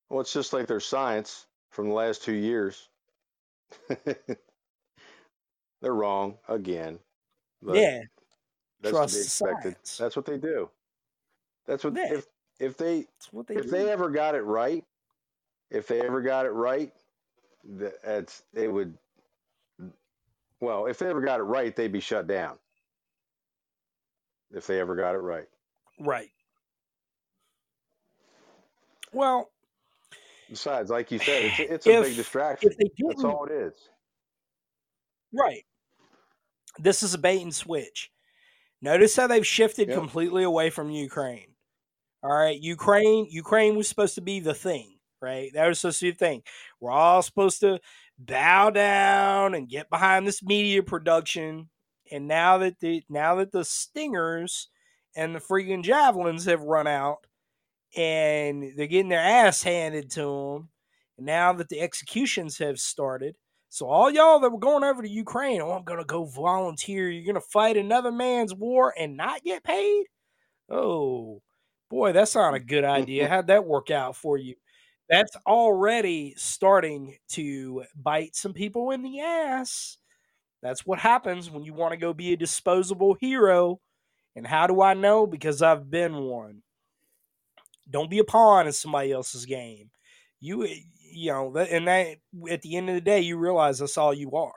Well, 0.09 0.21
it's 0.21 0.33
just 0.33 0.53
like 0.53 0.67
their 0.67 0.79
science 0.79 1.45
from 1.71 1.89
the 1.89 1.95
last 1.95 2.23
two 2.23 2.33
years. 2.33 2.89
They're 5.81 5.93
wrong 5.93 6.37
again. 6.47 6.99
yeah, 7.65 8.01
that's 8.81 8.91
trust 8.91 9.13
to 9.13 9.19
be 9.19 9.21
expected. 9.23 9.75
science. 9.83 9.97
That's 9.97 10.15
what 10.15 10.25
they 10.25 10.37
do. 10.37 10.69
That's 11.67 11.83
what 11.83 11.95
Yeah. 11.95 12.09
if 12.09 12.25
if 12.59 12.77
they 12.77 13.07
they 13.47 13.55
if 13.55 13.61
do. 13.61 13.71
they 13.71 13.89
ever 13.91 14.09
got 14.09 14.35
it 14.35 14.43
right, 14.43 14.83
if 15.71 15.87
they 15.87 16.01
ever 16.01 16.21
got 16.21 16.45
it 16.45 16.51
right, 16.51 16.93
that's 18.03 18.43
they 18.53 18.67
would. 18.67 18.97
Well, 20.61 20.87
if 20.87 20.99
they 20.99 21.07
ever 21.07 21.21
got 21.21 21.39
it 21.39 21.43
right, 21.43 21.75
they'd 21.75 21.91
be 21.91 21.99
shut 21.99 22.27
down. 22.27 22.57
If 24.51 24.67
they 24.67 24.79
ever 24.79 24.95
got 24.95 25.15
it 25.15 25.19
right, 25.19 25.47
right. 25.99 26.29
Well, 29.13 29.49
Besides, 30.49 30.89
like 30.89 31.11
you 31.11 31.19
said, 31.19 31.45
it's 31.45 31.59
a, 31.59 31.73
it's 31.73 31.87
a 31.87 31.93
big 31.93 32.15
distraction. 32.15 32.71
if 32.71 32.77
they 32.77 32.91
That's 33.07 33.23
didn't 33.23 33.25
all 33.25 33.45
it 33.45 33.51
is. 33.53 33.89
Right, 35.33 35.63
this 36.79 37.03
is 37.03 37.13
a 37.13 37.17
bait 37.17 37.41
and 37.41 37.53
switch. 37.53 38.11
Notice 38.81 39.15
how 39.15 39.27
they've 39.27 39.47
shifted 39.47 39.89
Yep. 39.89 39.97
completely 39.97 40.43
away 40.43 40.69
from 40.69 40.91
Ukraine. 40.91 41.55
All 42.23 42.35
right, 42.35 42.59
Ukraine. 42.59 43.27
Ukraine 43.29 43.75
was 43.75 43.87
supposed 43.87 44.15
to 44.15 44.21
be 44.21 44.39
the 44.39 44.53
thing, 44.53 44.99
right? 45.21 45.51
That 45.53 45.67
was 45.67 45.79
supposed 45.79 45.99
to 46.01 46.07
be 46.07 46.11
the 46.11 46.17
thing. 46.17 46.43
We're 46.79 46.91
all 46.91 47.21
supposed 47.21 47.61
to 47.61 47.79
bow 48.19 48.71
down 48.71 49.55
and 49.55 49.69
get 49.69 49.89
behind 49.89 50.27
this 50.27 50.43
media 50.43 50.83
production. 50.83 51.69
And 52.11 52.27
now 52.27 52.59
that 52.59 52.79
the 52.79 53.03
now 53.09 53.35
that 53.35 53.51
the 53.51 53.65
stingers 53.65 54.69
and 55.15 55.35
the 55.35 55.39
freaking 55.39 55.83
javelins 55.83 56.45
have 56.45 56.61
run 56.63 56.87
out, 56.87 57.27
and 57.95 58.73
they're 58.77 58.87
getting 58.87 59.09
their 59.09 59.19
ass 59.21 59.63
handed 59.63 60.11
to 60.11 60.21
them, 60.21 60.69
and 61.17 61.25
now 61.25 61.53
that 61.53 61.69
the 61.69 61.81
executions 61.81 62.57
have 62.59 62.79
started, 62.79 63.35
so 63.69 63.87
all 63.87 64.09
y'all 64.09 64.39
that 64.39 64.49
were 64.51 64.59
going 64.59 64.83
over 64.83 65.01
to 65.01 65.09
Ukraine, 65.09 65.61
oh, 65.61 65.71
I'm 65.71 65.83
gonna 65.83 66.05
go 66.05 66.25
volunteer. 66.25 67.09
You're 67.09 67.33
gonna 67.33 67.41
fight 67.41 67.77
another 67.77 68.11
man's 68.11 68.53
war 68.53 68.93
and 68.97 69.17
not 69.17 69.43
get 69.43 69.63
paid. 69.63 70.05
Oh 70.69 71.41
boy, 71.89 72.13
that's 72.13 72.35
not 72.35 72.53
a 72.53 72.59
good 72.59 72.83
idea. 72.83 73.27
How'd 73.29 73.47
that 73.47 73.65
work 73.65 73.91
out 73.91 74.15
for 74.15 74.37
you? 74.37 74.55
That's 75.09 75.35
already 75.45 76.33
starting 76.37 77.17
to 77.29 77.83
bite 77.95 78.35
some 78.35 78.53
people 78.53 78.91
in 78.91 79.03
the 79.03 79.21
ass. 79.21 79.97
That's 80.61 80.85
what 80.85 80.99
happens 80.99 81.49
when 81.49 81.63
you 81.63 81.73
want 81.73 81.91
to 81.91 81.97
go 81.97 82.13
be 82.13 82.33
a 82.33 82.37
disposable 82.37 83.15
hero. 83.19 83.79
And 84.35 84.45
how 84.45 84.67
do 84.67 84.81
I 84.81 84.93
know? 84.93 85.25
Because 85.25 85.61
I've 85.61 85.89
been 85.89 86.15
one. 86.17 86.61
Don't 87.89 88.09
be 88.09 88.19
a 88.19 88.23
pawn 88.23 88.67
in 88.67 88.73
somebody 88.73 89.11
else's 89.11 89.45
game. 89.45 89.91
You, 90.39 90.65
eh, 90.65 90.75
you 91.11 91.31
know, 91.31 91.51
that, 91.53 91.69
and 91.69 91.87
that 91.87 92.17
at 92.49 92.61
the 92.61 92.75
end 92.75 92.89
of 92.89 92.95
the 92.95 93.01
day, 93.01 93.21
you 93.21 93.37
realize 93.37 93.79
that's 93.79 93.97
all 93.97 94.13
you 94.13 94.31
are. 94.33 94.53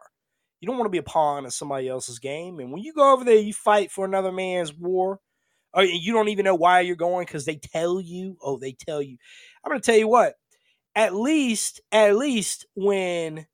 You 0.61 0.67
don't 0.67 0.77
want 0.77 0.87
to 0.87 0.91
be 0.91 0.99
a 0.99 1.03
pawn 1.03 1.45
in 1.45 1.51
somebody 1.51 1.89
else's 1.89 2.19
game. 2.19 2.59
And 2.59 2.71
when 2.73 2.83
you 2.83 2.93
go 2.93 3.13
over 3.13 3.25
there, 3.25 3.37
you 3.37 3.55
fight 3.55 3.91
for 3.91 4.05
another 4.05 4.33
man's 4.33 4.75
war. 4.75 5.21
Oh, 5.73 5.81
and 5.81 5.91
you 5.91 6.13
don't 6.13 6.29
even 6.29 6.45
know 6.45 6.55
why 6.55 6.81
you're 6.81 6.97
going 6.97 7.25
because 7.25 7.45
they 7.47 7.57
tell 7.57 8.01
you. 8.01 8.37
Oh, 8.43 8.59
they 8.59 8.73
tell 8.73 9.01
you. 9.01 9.17
I'm 9.65 9.71
going 9.71 9.81
to 9.81 9.87
tell 9.87 9.99
you 9.99 10.09
what. 10.09 10.35
At 10.95 11.15
least, 11.15 11.81
at 11.93 12.17
least 12.17 12.67
when, 12.75 13.47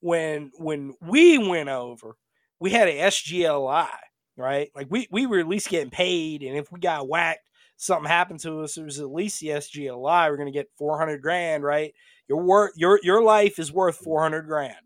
when, 0.00 0.52
when 0.58 0.94
we 1.00 1.38
went 1.38 1.70
over, 1.70 2.16
we 2.60 2.70
had 2.70 2.88
a 2.88 2.98
SGLI, 2.98 3.88
right? 4.36 4.70
Like 4.74 4.86
we 4.90 5.06
we 5.10 5.26
were 5.26 5.38
at 5.38 5.48
least 5.48 5.68
getting 5.68 5.90
paid, 5.90 6.42
and 6.42 6.56
if 6.56 6.70
we 6.72 6.80
got 6.80 7.08
whacked, 7.08 7.48
something 7.76 8.08
happened 8.08 8.40
to 8.40 8.60
us, 8.60 8.76
it 8.76 8.84
was 8.84 9.00
at 9.00 9.10
least 9.10 9.40
the 9.40 9.48
SGLI. 9.48 10.30
We're 10.30 10.36
gonna 10.36 10.50
get 10.50 10.70
400 10.78 11.20
grand, 11.20 11.64
right? 11.64 11.94
Your 12.28 12.42
worth, 12.42 12.72
your 12.76 13.00
your 13.02 13.22
life 13.22 13.58
is 13.58 13.72
worth 13.72 13.96
400 13.96 14.46
grand. 14.46 14.76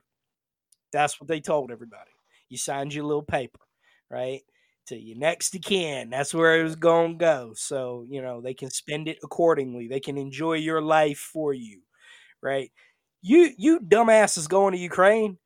That's 0.93 1.21
what 1.21 1.29
they 1.29 1.41
told 1.41 1.71
everybody. 1.71 2.11
You 2.49 2.57
signed 2.59 2.95
your 2.95 3.05
little 3.05 3.23
paper, 3.23 3.61
right? 4.11 4.41
To 4.87 4.97
your 4.97 5.19
next 5.19 5.55
of 5.55 5.63
kin. 5.63 6.11
That's 6.11 6.33
where 6.35 6.59
it 6.59 6.63
was 6.63 6.77
going 6.77 7.13
to 7.19 7.25
go. 7.25 7.53
So, 7.55 8.07
you 8.09 8.23
know, 8.23 8.41
they 8.41 8.55
can 8.55 8.71
spend 8.71 9.07
it 9.09 9.19
accordingly. 9.23 9.87
They 9.87 10.01
can 10.01 10.17
enjoy 10.17 10.55
your 10.55 10.81
life 10.81 11.19
for 11.19 11.53
you, 11.53 11.83
right? 12.43 12.71
You, 13.23 13.51
you 13.59 13.81
dumbasses 13.81 14.49
going 14.49 14.73
to 14.73 14.79
Ukraine. 14.81 15.39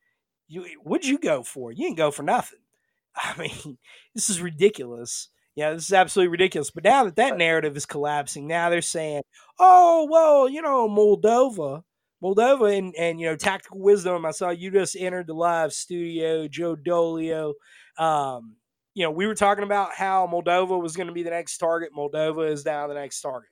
You, 0.47 0.65
what'd 0.83 1.07
you 1.07 1.17
go 1.17 1.43
for? 1.43 1.71
You 1.71 1.85
didn't 1.85 1.97
go 1.97 2.11
for 2.11 2.23
nothing. 2.23 2.59
I 3.15 3.37
mean, 3.39 3.77
this 4.15 4.29
is 4.29 4.41
ridiculous. 4.41 5.29
Yeah, 5.55 5.71
this 5.73 5.85
is 5.85 5.93
absolutely 5.93 6.31
ridiculous. 6.31 6.71
But 6.71 6.83
now 6.83 7.03
that 7.05 7.15
that 7.17 7.37
narrative 7.37 7.77
is 7.77 7.85
collapsing, 7.85 8.47
now 8.47 8.69
they're 8.69 8.81
saying, 8.81 9.21
oh, 9.59 10.07
well, 10.09 10.49
you 10.49 10.61
know, 10.61 10.89
Moldova, 10.89 11.83
Moldova 12.23 12.75
and, 12.75 12.95
and 12.97 13.19
you 13.19 13.27
know 13.27 13.35
tactical 13.35 13.79
wisdom. 13.79 14.25
I 14.25 14.31
saw 14.31 14.49
you 14.49 14.71
just 14.71 14.95
entered 14.95 15.27
the 15.27 15.33
live 15.33 15.73
studio, 15.73 16.47
Joe 16.47 16.75
Dolio. 16.75 17.53
Um, 17.99 18.55
you 18.95 19.03
know, 19.03 19.11
we 19.11 19.27
were 19.27 19.35
talking 19.35 19.63
about 19.63 19.93
how 19.93 20.27
Moldova 20.27 20.81
was 20.81 20.95
going 20.95 21.07
to 21.07 21.13
be 21.13 21.23
the 21.23 21.31
next 21.31 21.57
target. 21.57 21.89
Moldova 21.95 22.49
is 22.49 22.65
now 22.65 22.87
the 22.87 22.93
next 22.93 23.21
target. 23.21 23.49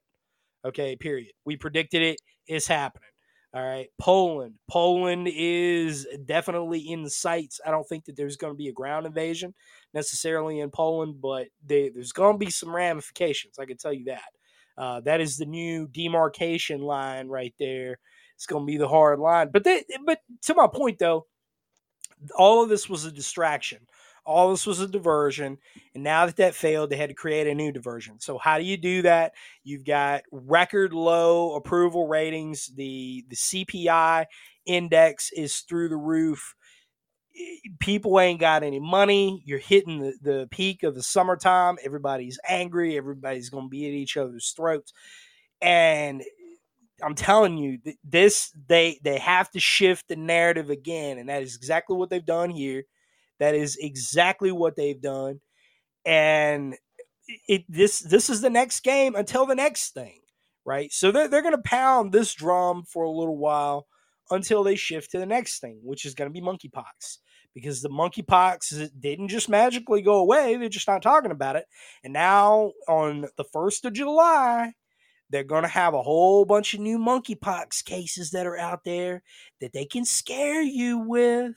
Okay, 0.66 0.96
period. 0.96 1.32
We 1.46 1.58
predicted 1.58 2.02
it. 2.02 2.18
It's 2.48 2.68
happening. 2.68 3.11
All 3.54 3.66
right, 3.66 3.90
Poland. 4.00 4.56
Poland 4.70 5.28
is 5.30 6.08
definitely 6.26 6.80
in 6.80 7.10
sights. 7.10 7.60
I 7.66 7.72
don't 7.72 7.88
think 7.88 8.06
that 8.06 8.16
there's 8.16 8.38
going 8.38 8.54
to 8.54 8.58
be 8.58 8.70
a 8.70 8.74
ground 8.74 9.06
invasion 9.06 9.54
necessarily 9.94 10.62
in 10.62 10.72
Poland, 10.72 11.16
but 11.22 11.48
they, 11.66 11.90
there's 11.90 12.14
going 12.14 12.36
to 12.36 12.46
be 12.46 12.50
some 12.50 12.74
ramifications. 12.74 13.60
I 13.60 13.66
can 13.66 13.78
tell 13.78 13.92
you 13.92 14.06
that. 14.06 14.22
Uh, 14.78 15.02
that 15.02 15.20
is 15.20 15.38
the 15.38 15.46
new 15.46 15.88
demarcation 15.88 16.80
line 16.80 17.28
right 17.28 17.54
there. 17.60 18.00
It's 18.36 18.46
going 18.46 18.64
to 18.66 18.72
be 18.72 18.78
the 18.78 18.88
hard 18.88 19.20
line. 19.20 19.50
But 19.52 19.66
they, 19.66 19.84
but 20.06 20.20
to 20.44 20.56
my 20.56 20.68
point 20.68 20.98
though, 21.00 21.28
all 22.38 22.64
of 22.64 22.70
this 22.70 22.90
was 22.90 23.04
a 23.04 23.12
distraction. 23.12 23.80
All 24.26 24.52
this 24.52 24.68
was 24.68 24.80
a 24.80 24.88
diversion, 24.88 25.58
and 25.96 26.04
now 26.04 26.26
that 26.26 26.38
that 26.38 26.56
failed, 26.56 26.90
they 26.90 26.96
had 26.98 27.10
to 27.10 27.16
create 27.16 27.48
a 27.48 27.56
new 27.56 27.72
diversion. 27.72 28.20
So 28.20 28.38
how 28.38 28.58
do 28.58 28.64
you 28.64 28.78
do 28.78 29.02
that? 29.02 29.34
You've 29.64 29.86
got 29.86 30.24
record 30.32 30.94
low 30.94 31.56
approval 31.56 32.08
ratings. 32.08 32.68
The 32.76 33.26
the 33.30 33.36
CPI 33.36 34.26
index 34.66 35.32
is 35.32 35.60
through 35.62 35.90
the 35.90 35.98
roof. 35.98 36.56
People 37.80 38.20
ain't 38.20 38.40
got 38.40 38.64
any 38.64 38.80
money. 38.80 39.42
You're 39.46 39.60
hitting 39.60 40.00
the, 40.00 40.14
the 40.22 40.48
peak 40.52 40.84
of 40.84 40.96
the 40.96 41.04
summertime. 41.04 41.78
Everybody's 41.84 42.40
angry. 42.48 42.98
Everybody's 42.98 43.50
going 43.50 43.66
to 43.66 43.70
be 43.70 43.86
at 43.88 43.94
each 43.94 44.18
other's 44.18 44.52
throats. 44.56 44.92
And 45.62 46.24
I'm 47.04 47.16
telling 47.16 47.58
you, 47.58 47.80
this 48.04 48.52
they 48.68 49.00
they 49.04 49.18
have 49.20 49.50
to 49.52 49.60
shift 49.60 50.08
the 50.08 50.16
narrative 50.16 50.70
again, 50.70 51.18
and 51.18 51.30
that 51.30 51.44
is 51.44 51.56
exactly 51.56 51.96
what 51.96 52.10
they've 52.10 52.26
done 52.26 52.50
here. 52.50 52.84
That 53.42 53.56
is 53.56 53.76
exactly 53.82 54.52
what 54.52 54.76
they've 54.78 55.02
done, 55.02 55.42
and 56.06 56.76
it 57.48 57.64
this 57.68 58.00
this 58.00 58.30
is 58.30 58.42
the 58.42 58.52
next 58.52 58.82
game 58.82 59.16
until 59.16 59.48
the 59.48 59.56
next 59.56 59.96
thing, 59.96 60.20
right? 60.66 60.92
So 60.94 61.12
they're 61.12 61.28
they're 61.28 61.42
going 61.42 61.56
to 61.56 61.62
pound 61.64 62.12
this 62.12 62.36
drum 62.36 62.84
for 62.88 63.04
a 63.04 63.10
little 63.10 63.38
while 63.38 63.88
until 64.30 64.64
they 64.64 64.76
shift 64.76 65.10
to 65.12 65.20
the 65.20 65.26
next 65.26 65.60
thing, 65.60 65.80
which 65.84 66.06
is 66.06 66.14
going 66.14 66.30
to 66.30 66.34
be 66.34 66.46
monkeypox. 66.46 67.18
Because 67.56 67.82
the 67.82 67.90
monkeypox 67.90 68.92
didn't 69.00 69.30
just 69.30 69.50
magically 69.50 70.04
go 70.04 70.20
away; 70.20 70.56
they're 70.56 70.70
just 70.70 70.88
not 70.88 71.02
talking 71.02 71.32
about 71.32 71.56
it. 71.56 71.66
And 72.04 72.14
now 72.14 72.74
on 72.88 73.26
the 73.38 73.44
first 73.52 73.86
of 73.86 73.94
July, 73.94 74.74
they're 75.32 75.44
going 75.44 75.64
to 75.64 75.70
have 75.70 75.96
a 75.96 76.04
whole 76.04 76.46
bunch 76.46 76.76
of 76.76 76.80
new 76.80 77.00
monkeypox 77.00 77.84
cases 77.84 78.32
that 78.32 78.46
are 78.46 78.58
out 78.58 78.84
there 78.86 79.24
that 79.62 79.74
they 79.74 79.86
can 79.86 80.06
scare 80.06 80.62
you 80.62 81.00
with. 81.00 81.56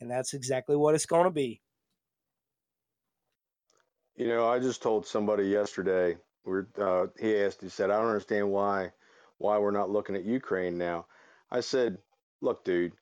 And 0.00 0.10
that's 0.10 0.34
exactly 0.34 0.76
what 0.76 0.94
it's 0.94 1.06
going 1.06 1.24
to 1.24 1.30
be. 1.30 1.60
You 4.16 4.28
know, 4.28 4.48
I 4.48 4.58
just 4.58 4.82
told 4.82 5.06
somebody 5.06 5.44
yesterday. 5.44 6.16
We're 6.44 6.66
uh, 6.78 7.06
he 7.18 7.36
asked. 7.38 7.60
He 7.62 7.68
said, 7.68 7.90
"I 7.90 7.98
don't 7.98 8.08
understand 8.08 8.50
why 8.50 8.92
why 9.38 9.58
we're 9.58 9.70
not 9.70 9.90
looking 9.90 10.16
at 10.16 10.24
Ukraine 10.24 10.78
now." 10.78 11.06
I 11.50 11.60
said, 11.60 11.98
"Look, 12.40 12.64
dude, 12.64 12.92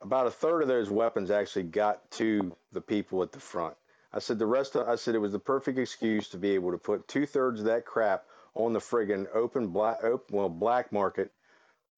about 0.00 0.26
a 0.26 0.30
third 0.30 0.62
of 0.62 0.68
those 0.68 0.90
weapons 0.90 1.30
actually 1.30 1.64
got 1.64 2.10
to 2.12 2.54
the 2.72 2.80
people 2.80 3.22
at 3.22 3.32
the 3.32 3.40
front." 3.40 3.76
I 4.12 4.18
said 4.18 4.38
the 4.38 4.46
rest. 4.46 4.74
Of, 4.74 4.88
I 4.88 4.96
said 4.96 5.14
it 5.14 5.20
was 5.20 5.32
the 5.32 5.38
perfect 5.38 5.78
excuse 5.78 6.28
to 6.30 6.38
be 6.38 6.50
able 6.50 6.72
to 6.72 6.78
put 6.78 7.08
two 7.08 7.26
thirds 7.26 7.60
of 7.60 7.66
that 7.66 7.84
crap 7.84 8.24
on 8.54 8.72
the 8.72 8.78
friggin' 8.78 9.26
open 9.34 9.68
black, 9.68 10.02
open, 10.02 10.36
well, 10.36 10.48
black 10.48 10.92
market 10.92 11.30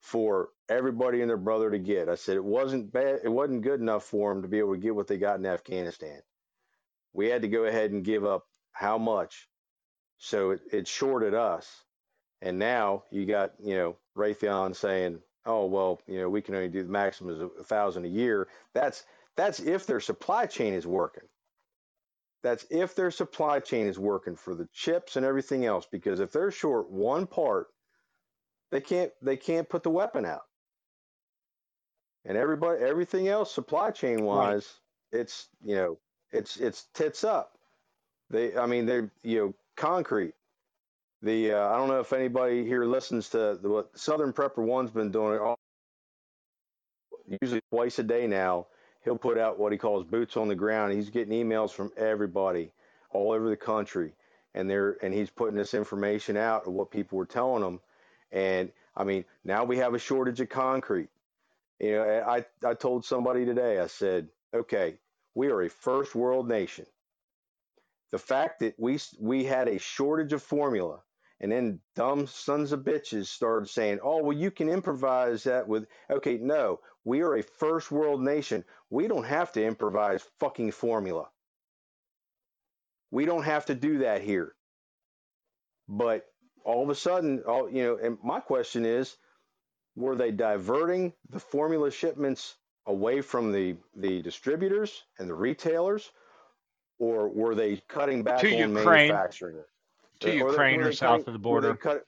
for 0.01 0.51
everybody 0.69 1.21
and 1.21 1.31
their 1.31 1.37
brother 1.37 1.71
to 1.71 1.79
get. 1.79 2.09
I 2.09 2.15
said 2.15 2.37
it 2.37 2.45
wasn't 2.45 2.93
bad. 2.93 3.21
It 3.25 3.29
wasn't 3.29 3.63
good 3.63 3.81
enough 3.81 4.05
for 4.05 4.33
them 4.33 4.43
to 4.43 4.49
be 4.49 4.59
able 4.59 4.75
to 4.75 4.81
get 4.81 4.95
what 4.95 5.07
they 5.07 5.19
got 5.19 5.39
in 5.39 5.47
Afghanistan. 5.47 6.21
We 7.13 7.29
had 7.29 7.43
to 7.43 7.49
go 7.49 7.65
ahead 7.65 7.91
and 7.93 8.05
give 8.05 8.25
up 8.25 8.47
how 8.73 8.99
much, 8.99 9.49
so 10.19 10.53
it, 10.53 10.61
it 10.73 10.89
shorted 10.89 11.35
us. 11.35 11.85
And 12.41 12.59
now 12.59 13.05
you 13.11 13.27
got 13.27 13.53
you 13.61 13.75
know 13.77 13.97
Raytheon 14.17 14.75
saying, 14.75 15.21
"Oh 15.45 15.67
well, 15.67 16.01
you 16.07 16.21
know 16.21 16.31
we 16.31 16.43
can 16.43 16.55
only 16.55 16.69
do 16.69 16.83
the 16.83 16.89
maximum 16.89 17.41
of 17.41 17.51
a 17.61 17.65
thousand 17.65 18.07
a 18.07 18.09
year." 18.09 18.49
That's 18.75 19.05
that's 19.37 19.61
if 19.61 19.87
their 19.87 20.01
supply 20.01 20.47
chain 20.47 20.75
is 20.75 20.87
working. 20.87 21.29
That's 22.43 22.65
if 22.71 22.95
their 22.95 23.11
supply 23.11 23.61
chain 23.61 23.87
is 23.87 23.99
working 23.99 24.37
for 24.37 24.55
the 24.55 24.69
chips 24.73 25.17
and 25.17 25.27
everything 25.27 25.67
else. 25.67 25.87
Because 25.91 26.21
if 26.21 26.33
they're 26.33 26.51
short 26.51 26.91
one 26.91 27.27
part, 27.27 27.69
they 28.71 28.81
can't 28.81 29.13
they 29.23 29.37
can't 29.37 29.69
put 29.69 29.83
the 29.83 29.91
weapon 29.91 30.25
out. 30.25 30.45
And 32.25 32.37
everybody 32.37 32.83
everything 32.83 33.29
else 33.29 33.53
supply 33.53 33.91
chain 33.91 34.25
wise, 34.25 34.79
right. 35.13 35.21
it's 35.21 35.49
you 35.65 35.77
know 35.77 35.99
it's 36.33 36.57
it's 36.57 36.87
tits 36.95 37.25
up. 37.25 37.59
They 38.29 38.57
I 38.57 38.67
mean 38.67 38.87
they 38.87 39.03
you 39.23 39.39
know 39.39 39.55
concrete. 39.77 40.35
The 41.23 41.53
uh, 41.53 41.69
I 41.69 41.77
don't 41.77 41.89
know 41.89 42.01
if 42.01 42.13
anybody 42.13 42.65
here 42.65 42.85
listens 42.85 43.29
to 43.31 43.59
the, 43.61 43.69
what 43.69 43.99
Southern 43.99 44.33
Prepper 44.33 44.65
One's 44.65 44.91
been 44.91 45.11
doing 45.11 45.39
all, 45.39 45.59
usually 47.43 47.61
twice 47.71 47.99
a 47.99 48.03
day 48.03 48.27
now 48.27 48.67
he'll 49.05 49.19
put 49.19 49.39
out 49.39 49.59
what 49.59 49.73
he 49.73 49.79
calls 49.79 50.05
boots 50.05 50.37
on 50.37 50.49
the 50.49 50.55
ground. 50.55 50.93
He's 50.93 51.11
getting 51.11 51.33
emails 51.33 51.71
from 51.71 51.91
everybody 51.97 52.73
all 53.11 53.33
over 53.33 53.49
the 53.49 53.57
country, 53.57 54.15
and 54.55 54.69
they're 54.69 54.97
and 55.03 55.13
he's 55.13 55.31
putting 55.31 55.57
this 55.57 55.75
information 55.75 56.37
out 56.37 56.67
of 56.67 56.73
what 56.73 56.91
people 56.91 57.19
were 57.19 57.27
telling 57.27 57.63
him. 57.63 57.81
And 58.33 58.71
I 58.97 59.05
mean, 59.05 59.25
now 59.45 59.65
we 59.65 59.79
have 59.79 59.95
a 59.95 59.99
shortage 59.99 60.41
of 60.41 60.49
concrete. 60.49 61.09
You 61.79 61.93
know, 61.93 62.25
I, 62.27 62.45
I 62.65 62.75
told 62.75 63.05
somebody 63.05 63.45
today, 63.45 63.79
I 63.79 63.87
said, 63.87 64.29
okay, 64.55 64.99
we 65.35 65.49
are 65.49 65.63
a 65.63 65.71
first 65.71 66.15
world 66.15 66.49
nation. 66.49 66.87
The 68.13 68.19
fact 68.19 68.61
that 68.61 68.75
we 68.79 68.99
we 69.21 69.45
had 69.45 69.69
a 69.69 69.79
shortage 69.79 70.33
of 70.33 70.43
formula 70.43 71.01
and 71.41 71.51
then 71.51 71.81
dumb 71.95 72.27
sons 72.27 72.73
of 72.73 72.81
bitches 72.81 73.27
started 73.27 73.69
saying, 73.69 74.01
oh, 74.03 74.23
well, 74.23 74.37
you 74.37 74.51
can 74.51 74.69
improvise 74.69 75.45
that 75.45 75.67
with, 75.67 75.87
okay, 76.11 76.37
no, 76.37 76.81
we 77.05 77.23
are 77.23 77.37
a 77.37 77.43
first 77.43 77.91
world 77.91 78.23
nation. 78.23 78.65
We 78.91 79.09
don't 79.09 79.25
have 79.25 79.53
to 79.53 79.65
improvise 79.65 80.23
fucking 80.39 80.73
formula. 80.73 81.29
We 83.11 83.25
don't 83.25 83.45
have 83.45 83.67
to 83.67 83.75
do 83.75 83.99
that 83.99 84.23
here. 84.23 84.55
But 85.89 86.27
all 86.65 86.83
of 86.83 86.91
a 86.91 86.95
sudden, 86.95 87.41
all 87.47 87.71
you 87.71 87.85
know, 87.85 87.99
and 88.03 88.19
my 88.25 88.41
question 88.41 88.85
is, 88.87 89.17
were 89.97 90.17
they 90.17 90.31
diverting 90.33 91.13
the 91.31 91.41
formula 91.41 91.91
shipments 91.91 92.57
away 92.87 93.21
from 93.23 93.53
the 93.53 93.77
the 93.97 94.23
distributors 94.23 95.05
and 95.19 95.29
the 95.31 95.35
retailers, 95.35 96.11
or 96.99 97.29
were 97.29 97.55
they 97.55 97.79
cutting 97.89 98.23
back 98.23 98.41
To 98.41 98.53
on 98.53 98.75
Ukraine. 98.75 98.75
manufacturing? 98.75 99.57
To 100.21 100.31
Or 100.41 100.51
Ukraine 100.51 100.79
were 100.79 100.85
or 100.85 100.91
they 100.91 100.93
south 100.93 101.21
cutting- 101.21 101.29
of 101.29 101.33
the 101.35 101.39
border. 101.41 101.77
cut- 101.77 102.07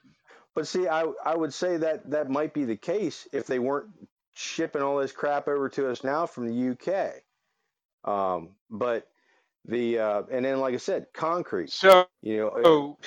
but 0.54 0.66
see, 0.68 0.88
I 0.88 1.04
I 1.24 1.36
would 1.36 1.54
say 1.54 1.78
that 1.78 2.10
that 2.10 2.30
might 2.30 2.54
be 2.54 2.64
the 2.64 2.76
case 2.76 3.28
if 3.32 3.46
they 3.46 3.58
weren't 3.58 3.90
shipping 4.34 4.82
all 4.82 4.98
this 4.98 5.12
crap 5.12 5.48
over 5.48 5.68
to 5.70 5.90
us 5.90 6.04
now 6.04 6.26
from 6.26 6.46
the 6.48 6.70
UK. 6.72 7.22
Um, 8.04 8.56
but 8.70 9.08
the 9.66 9.98
uh, 10.00 10.22
and 10.30 10.44
then 10.44 10.60
like 10.60 10.74
I 10.74 10.78
said, 10.78 11.06
concrete. 11.14 11.70
So, 11.70 12.06
You 12.22 12.38
know, 12.38 12.62
so 12.64 12.98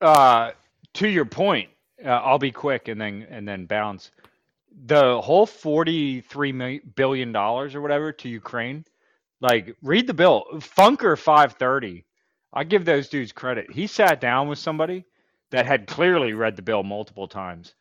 uh, 0.00 0.52
to 0.94 1.08
your 1.08 1.24
point, 1.24 1.70
uh, 2.04 2.08
I'll 2.08 2.38
be 2.38 2.52
quick 2.52 2.88
and 2.88 3.00
then 3.00 3.26
and 3.30 3.46
then 3.46 3.66
bounce. 3.66 4.10
The 4.86 5.20
whole 5.20 5.46
forty-three 5.46 6.52
million 6.52 6.92
billion 6.96 7.32
dollars 7.32 7.74
or 7.74 7.80
whatever 7.80 8.12
to 8.12 8.28
Ukraine, 8.28 8.84
like 9.40 9.76
read 9.82 10.06
the 10.06 10.14
bill. 10.14 10.44
Funker 10.54 11.18
five 11.18 11.54
thirty. 11.54 12.04
I 12.52 12.64
give 12.64 12.84
those 12.84 13.08
dudes 13.08 13.32
credit. 13.32 13.70
He 13.72 13.86
sat 13.86 14.20
down 14.20 14.48
with 14.48 14.58
somebody 14.58 15.04
that 15.50 15.66
had 15.66 15.86
clearly 15.86 16.32
read 16.32 16.56
the 16.56 16.62
bill 16.62 16.82
multiple 16.82 17.28
times, 17.28 17.74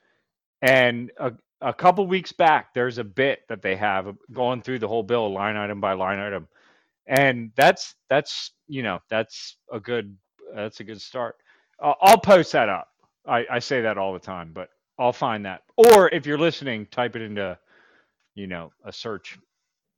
and 0.61 1.11
a 1.18 1.34
a 1.61 1.74
couple 1.74 2.05
weeks 2.05 2.34
back, 2.34 2.74
there's 2.74 2.97
a 2.97 3.03
bit 3.03 3.39
that 3.47 3.61
they 3.61 3.76
have 3.78 4.16
going 4.34 4.61
through 4.61 4.80
the 4.80 4.88
whole 4.88 5.03
bill 5.03 5.34
line 5.34 5.55
item 5.55 5.80
by 5.80 5.93
line 5.93 6.20
item, 6.20 6.47
and 7.07 7.51
that's 7.55 7.95
that's 8.09 8.51
you 8.68 8.84
know 8.84 8.99
that's 9.09 9.57
a 9.72 9.80
good 9.80 10.18
that's 10.53 10.82
a 10.82 10.84
good 10.84 11.01
start. 11.01 11.38
Uh, 11.82 11.93
I'll 12.01 12.20
post 12.20 12.51
that 12.51 12.70
up. 12.70 12.89
I, 13.28 13.46
I 13.50 13.60
say 13.60 13.82
that 13.82 13.98
all 13.98 14.14
the 14.14 14.20
time, 14.20 14.52
but 14.54 14.70
I'll 15.00 15.14
find 15.14 15.46
that. 15.46 15.64
Or 15.78 16.10
if 16.10 16.26
you're 16.26 16.38
listening, 16.38 16.88
type 16.88 17.16
it 17.16 17.22
into, 17.22 17.58
you 18.36 18.48
know, 18.48 18.72
a 18.86 18.92
search. 18.92 19.38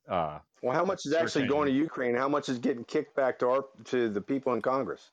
Uh, 0.08 0.38
well, 0.62 0.74
how 0.74 0.84
much 0.84 1.06
is 1.06 1.12
actually 1.14 1.42
Search 1.42 1.50
going 1.50 1.66
to 1.68 1.74
Ukraine? 1.74 2.14
How 2.14 2.28
much 2.28 2.48
is 2.48 2.58
getting 2.58 2.84
kicked 2.84 3.16
back 3.16 3.38
to 3.40 3.48
our 3.48 3.64
to 3.86 4.08
the 4.08 4.20
people 4.20 4.54
in 4.54 4.62
Congress 4.62 5.10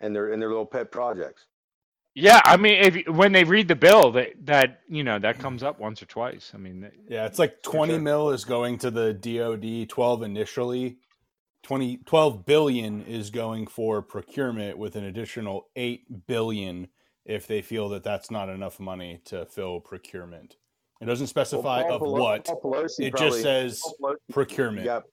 and 0.00 0.14
their 0.14 0.32
and 0.32 0.40
their 0.40 0.48
little 0.50 0.66
pet 0.66 0.90
projects? 0.92 1.46
yeah, 2.14 2.40
I 2.44 2.56
mean, 2.56 2.74
if 2.74 3.08
when 3.08 3.32
they 3.32 3.44
read 3.44 3.68
the 3.68 3.74
bill, 3.74 4.12
that 4.12 4.46
that 4.46 4.80
you 4.88 5.02
know 5.02 5.18
that 5.18 5.38
comes 5.38 5.62
up 5.62 5.80
once 5.80 6.02
or 6.02 6.06
twice. 6.06 6.52
I 6.54 6.58
mean, 6.58 6.90
Yeah, 7.08 7.26
it's 7.26 7.38
like 7.40 7.62
20 7.62 7.94
sure. 7.94 8.00
mil 8.00 8.30
is 8.30 8.44
going 8.44 8.78
to 8.78 8.90
the 8.90 9.12
DoD, 9.12 9.88
12 9.88 10.22
initially. 10.22 10.98
20 11.64 11.98
12 12.04 12.44
billion 12.46 13.02
is 13.02 13.30
going 13.30 13.66
for 13.66 14.02
procurement 14.02 14.78
with 14.78 14.96
an 14.96 15.04
additional 15.04 15.68
8 15.76 16.26
billion 16.26 16.88
if 17.24 17.46
they 17.46 17.62
feel 17.62 17.88
that 17.90 18.02
that's 18.04 18.30
not 18.30 18.48
enough 18.48 18.78
money 18.80 19.20
to 19.26 19.46
fill 19.46 19.80
procurement. 19.80 20.56
It 21.00 21.06
doesn't 21.06 21.26
specify 21.28 21.82
Well, 21.82 21.94
of 21.94 22.00
Paul 22.00 22.14
Pelo- 22.14 22.22
what. 22.24 22.44
Paul 22.46 22.60
Pelosi 22.62 23.06
It 23.06 23.10
probably- 23.12 23.30
just 23.30 23.42
says 23.42 23.82
Pelosi 24.00 24.16
procurement. 24.32 24.84
got 24.84 25.02
a 25.04 25.06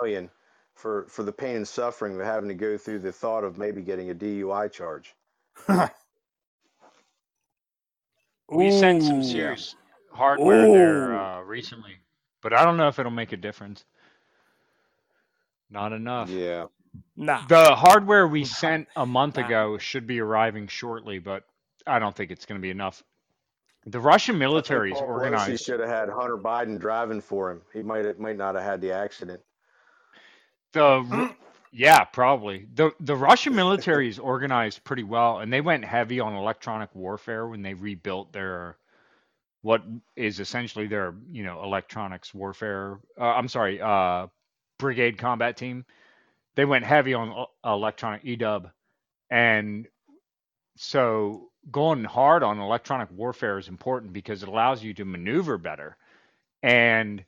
billion 0.00 0.30
for 0.74 1.06
for 1.08 1.22
the 1.22 1.32
pain 1.32 1.56
and 1.56 1.66
suffering 1.68 2.18
of 2.18 2.24
having 2.26 2.48
to 2.48 2.54
go 2.54 2.76
through 2.76 2.98
the 3.00 3.12
thought 3.12 3.44
of 3.44 3.58
maybe 3.58 3.80
getting 3.82 4.10
a 4.10 4.14
DUI 4.14 4.68
charge. 4.72 5.14
we 8.50 8.70
sent 8.70 9.02
some 9.02 9.20
Ooh. 9.20 9.24
serious 9.24 9.74
hardware 10.12 10.62
there 10.70 11.18
uh, 11.18 11.40
recently, 11.42 11.96
but 12.42 12.52
I 12.52 12.64
don't 12.64 12.76
know 12.76 12.88
if 12.88 12.98
it'll 12.98 13.10
make 13.12 13.32
a 13.32 13.36
difference. 13.36 13.84
Not 15.70 15.92
enough. 15.92 16.28
Yeah. 16.30 16.66
Nah. 17.16 17.44
The 17.46 17.74
hardware 17.74 18.28
we 18.28 18.44
sent 18.44 18.86
a 18.96 19.04
month 19.06 19.36
Nah. 19.36 19.46
ago 19.46 19.78
should 19.78 20.06
be 20.06 20.20
arriving 20.20 20.68
shortly, 20.68 21.18
but 21.18 21.44
I 21.86 21.98
don't 21.98 22.14
think 22.14 22.30
it's 22.30 22.46
going 22.46 22.60
to 22.60 22.62
be 22.62 22.70
enough. 22.70 23.02
The 23.86 24.00
Russian 24.00 24.38
military 24.38 24.92
is 24.92 24.98
organized. 24.98 25.42
Organized. 25.42 25.64
should 25.64 25.80
have 25.80 25.88
had 25.88 26.08
Hunter 26.08 26.38
Biden 26.38 26.78
driving 26.78 27.20
for 27.20 27.50
him. 27.50 27.60
He 27.72 27.82
might 27.82 28.04
have, 28.06 28.18
might 28.18 28.36
not 28.36 28.54
have 28.54 28.64
had 28.64 28.80
the 28.80 28.92
accident. 28.92 29.42
The 30.72 31.34
yeah, 31.72 32.04
probably 32.04 32.66
the 32.74 32.92
the 33.00 33.16
Russian 33.16 33.54
military 33.54 34.08
is 34.08 34.18
organized 34.18 34.84
pretty 34.84 35.02
well, 35.02 35.38
and 35.40 35.52
they 35.52 35.60
went 35.60 35.84
heavy 35.84 36.20
on 36.20 36.34
electronic 36.34 36.94
warfare 36.94 37.46
when 37.46 37.62
they 37.62 37.74
rebuilt 37.74 38.32
their 38.32 38.76
what 39.62 39.82
is 40.14 40.40
essentially 40.40 40.86
their 40.86 41.14
you 41.30 41.42
know 41.42 41.62
electronics 41.62 42.32
warfare. 42.32 43.00
Uh, 43.20 43.24
I'm 43.24 43.48
sorry, 43.48 43.80
uh, 43.80 44.28
brigade 44.78 45.18
combat 45.18 45.56
team. 45.56 45.84
They 46.54 46.64
went 46.64 46.84
heavy 46.84 47.14
on 47.14 47.46
electronic 47.64 48.24
EW, 48.24 48.70
and 49.30 49.86
so 50.76 51.50
going 51.70 52.04
hard 52.04 52.42
on 52.42 52.60
electronic 52.60 53.10
warfare 53.12 53.58
is 53.58 53.68
important 53.68 54.12
because 54.12 54.42
it 54.42 54.48
allows 54.48 54.82
you 54.82 54.94
to 54.94 55.04
maneuver 55.04 55.58
better. 55.58 55.96
And 56.62 57.24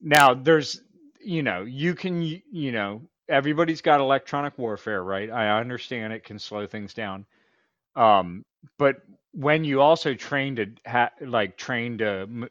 now 0.00 0.34
there's, 0.34 0.82
you 1.20 1.42
know, 1.42 1.62
you 1.62 1.94
can, 1.94 2.22
you 2.22 2.72
know, 2.72 3.02
everybody's 3.28 3.82
got 3.82 4.00
electronic 4.00 4.58
warfare, 4.58 5.02
right? 5.02 5.30
I 5.30 5.60
understand 5.60 6.12
it 6.12 6.24
can 6.24 6.38
slow 6.38 6.66
things 6.66 6.94
down. 6.94 7.26
Um, 7.96 8.44
but 8.78 8.96
when 9.32 9.64
you 9.64 9.80
also 9.80 10.14
train 10.14 10.56
to 10.56 10.66
ha- 10.86 11.12
like 11.20 11.56
train 11.56 11.98
to 11.98 12.06
m- 12.22 12.48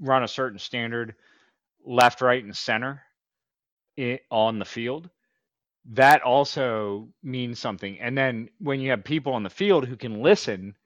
run 0.00 0.22
a 0.24 0.28
certain 0.28 0.58
standard 0.58 1.14
left, 1.84 2.20
right, 2.22 2.42
and 2.44 2.56
center 2.56 3.02
i- 3.98 4.20
on 4.30 4.58
the 4.58 4.64
field, 4.64 5.10
that 5.92 6.22
also 6.22 7.08
means 7.22 7.58
something. 7.58 8.00
And 8.00 8.16
then 8.16 8.50
when 8.58 8.80
you 8.80 8.90
have 8.90 9.04
people 9.04 9.34
on 9.34 9.42
the 9.42 9.50
field 9.50 9.86
who 9.86 9.96
can 9.96 10.22
listen 10.22 10.76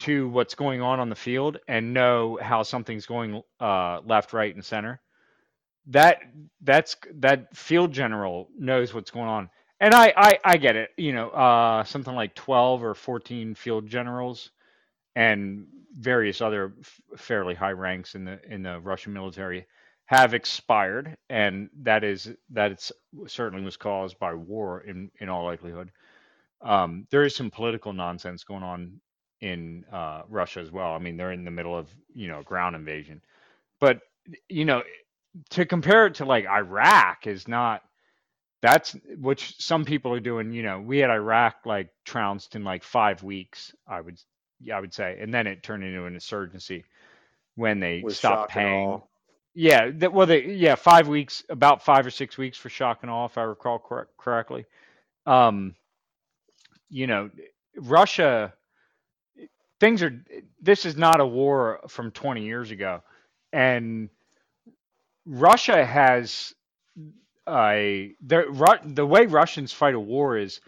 to 0.00 0.28
what's 0.28 0.54
going 0.54 0.82
on 0.82 1.00
on 1.00 1.10
the 1.10 1.16
field 1.16 1.58
and 1.68 1.94
know 1.94 2.38
how 2.40 2.62
something's 2.62 3.06
going 3.06 3.42
uh, 3.60 4.00
left, 4.06 4.32
right, 4.32 4.54
and 4.54 4.64
center, 4.64 5.00
that 5.88 6.18
that's 6.62 6.96
that 7.16 7.56
field 7.56 7.92
general 7.92 8.48
knows 8.58 8.94
what's 8.94 9.10
going 9.10 9.28
on. 9.28 9.50
And 9.80 9.94
I 9.94 10.12
I, 10.16 10.38
I 10.44 10.56
get 10.58 10.76
it. 10.76 10.90
You 10.96 11.12
know, 11.12 11.30
uh, 11.30 11.84
something 11.84 12.14
like 12.14 12.34
twelve 12.34 12.84
or 12.84 12.94
fourteen 12.94 13.54
field 13.54 13.88
generals 13.88 14.50
and 15.16 15.66
various 15.98 16.40
other 16.40 16.72
f- 16.80 17.00
fairly 17.16 17.54
high 17.54 17.72
ranks 17.72 18.14
in 18.14 18.24
the 18.24 18.40
in 18.52 18.62
the 18.62 18.80
Russian 18.80 19.12
military 19.12 19.66
have 20.10 20.34
expired, 20.34 21.16
and 21.30 21.70
that 21.82 22.02
is 22.04 22.32
that 22.50 22.72
it's 22.72 22.92
certainly 23.28 23.64
was 23.64 23.78
caused 23.78 24.18
by 24.18 24.34
war 24.34 24.82
in 24.82 25.12
in 25.20 25.30
all 25.30 25.44
likelihood. 25.44 25.92
Um, 26.62 27.06
there 27.10 27.24
is 27.24 27.36
some 27.36 27.52
political 27.52 27.92
nonsense 27.94 28.44
going 28.44 28.64
on 28.64 29.00
in 29.40 29.84
uh, 29.92 30.22
Russia 30.28 30.60
as 30.60 30.72
well. 30.72 30.92
I 30.94 30.98
mean, 30.98 31.16
they're 31.16 31.32
in 31.32 31.44
the 31.44 31.52
middle 31.52 31.78
of 31.78 31.88
you 32.12 32.28
know 32.28 32.42
ground 32.42 32.76
invasion, 32.76 33.22
but 33.80 34.00
you 34.48 34.64
know 34.66 34.82
to 35.50 35.66
compare 35.66 36.06
it 36.06 36.16
to 36.16 36.26
like 36.26 36.46
Iraq 36.48 37.28
is 37.28 37.48
not. 37.48 37.82
That's 38.62 38.96
which 39.20 39.56
some 39.60 39.84
people 39.84 40.12
are 40.14 40.20
doing. 40.20 40.52
You 40.52 40.64
know, 40.64 40.80
we 40.80 40.98
had 40.98 41.10
Iraq 41.10 41.66
like 41.66 41.90
trounced 42.04 42.56
in 42.56 42.64
like 42.64 42.84
five 42.84 43.22
weeks. 43.22 43.74
I 43.88 44.00
would, 44.00 44.20
yeah, 44.60 44.78
I 44.78 44.80
would 44.80 44.94
say, 44.94 45.18
and 45.20 45.32
then 45.34 45.46
it 45.46 45.62
turned 45.62 45.84
into 45.84 46.04
an 46.06 46.14
insurgency 46.14 46.84
when 47.56 47.80
they 47.80 48.06
stopped 48.08 48.48
paying. 48.48 49.02
Yeah, 49.60 49.90
that, 49.96 50.14
well, 50.14 50.26
they 50.26 50.46
yeah, 50.46 50.74
five 50.74 51.06
weeks, 51.06 51.44
about 51.50 51.84
five 51.84 52.06
or 52.06 52.10
six 52.10 52.38
weeks 52.38 52.56
for 52.56 52.70
shock 52.70 53.00
and 53.02 53.10
awe, 53.10 53.26
if 53.26 53.36
I 53.36 53.42
recall 53.42 53.78
cor- 53.78 54.08
correctly. 54.16 54.64
Um, 55.26 55.74
you 56.90 57.06
know, 57.06 57.30
Russia, 57.76 58.54
things 59.80 60.02
are. 60.02 60.18
This 60.62 60.86
is 60.86 60.96
not 60.96 61.20
a 61.20 61.26
war 61.26 61.80
from 61.88 62.10
20 62.10 62.44
years 62.44 62.70
ago, 62.70 63.02
and 63.52 64.08
Russia 65.26 65.84
has 65.84 66.54
a 67.48 68.14
the 68.22 69.06
way 69.06 69.26
Russians 69.26 69.72
fight 69.72 69.94
a 69.94 70.00
war 70.00 70.38
is, 70.38 70.60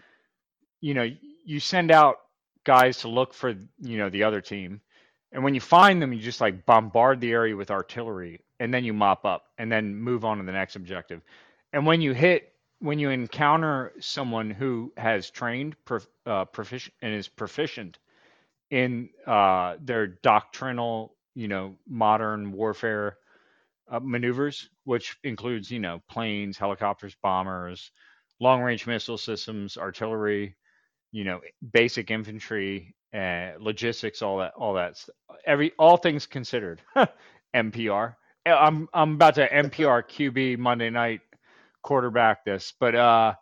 you 0.81 0.93
know, 0.93 1.09
you 1.45 1.59
send 1.59 1.91
out 1.91 2.17
guys 2.65 2.99
to 2.99 3.09
look 3.09 3.33
for 3.33 3.55
you 3.81 3.97
know 3.97 4.09
the 4.09 4.23
other 4.23 4.41
team, 4.41 4.81
and 5.31 5.43
when 5.43 5.55
you 5.55 5.61
find 5.61 6.01
them, 6.01 6.13
you 6.13 6.19
just 6.21 6.41
like 6.41 6.65
bombard 6.65 7.21
the 7.21 7.31
area 7.31 7.55
with 7.55 7.71
artillery, 7.71 8.41
and 8.59 8.73
then 8.73 8.83
you 8.83 8.93
mop 8.93 9.25
up, 9.25 9.45
and 9.57 9.71
then 9.71 9.95
move 9.95 10.25
on 10.25 10.37
to 10.37 10.43
the 10.43 10.51
next 10.51 10.75
objective. 10.75 11.21
And 11.73 11.85
when 11.85 12.01
you 12.01 12.13
hit, 12.13 12.53
when 12.79 12.99
you 12.99 13.09
encounter 13.09 13.93
someone 13.99 14.49
who 14.51 14.93
has 14.97 15.29
trained 15.29 15.75
prof, 15.85 16.07
uh, 16.25 16.45
proficient 16.45 16.93
and 17.01 17.13
is 17.13 17.27
proficient 17.27 17.99
in 18.71 19.09
uh, 19.27 19.75
their 19.81 20.07
doctrinal, 20.07 21.15
you 21.35 21.47
know, 21.47 21.75
modern 21.87 22.51
warfare 22.51 23.17
uh, 23.91 23.99
maneuvers, 24.01 24.69
which 24.85 25.17
includes, 25.23 25.71
you 25.71 25.79
know, 25.79 26.01
planes, 26.09 26.57
helicopters, 26.57 27.15
bombers, 27.21 27.91
long 28.39 28.61
range 28.61 28.87
missile 28.87 29.17
systems, 29.17 29.77
artillery, 29.77 30.55
you 31.11 31.23
know, 31.23 31.41
basic 31.73 32.11
infantry, 32.11 32.95
uh, 33.13 33.51
logistics, 33.59 34.21
all 34.21 34.39
that, 34.39 34.53
all 34.57 34.73
that, 34.73 35.03
every, 35.45 35.71
all 35.77 35.97
things 35.97 36.25
considered, 36.25 36.81
NPR. 37.55 38.15
I'm, 38.45 38.87
I'm 38.93 39.13
about 39.13 39.35
to 39.35 39.47
NPR 39.49 40.03
QB 40.03 40.57
Monday 40.57 40.89
night 40.89 41.21
quarterback 41.81 42.45
this, 42.45 42.73
but 42.79 42.95
uh, 42.95 43.33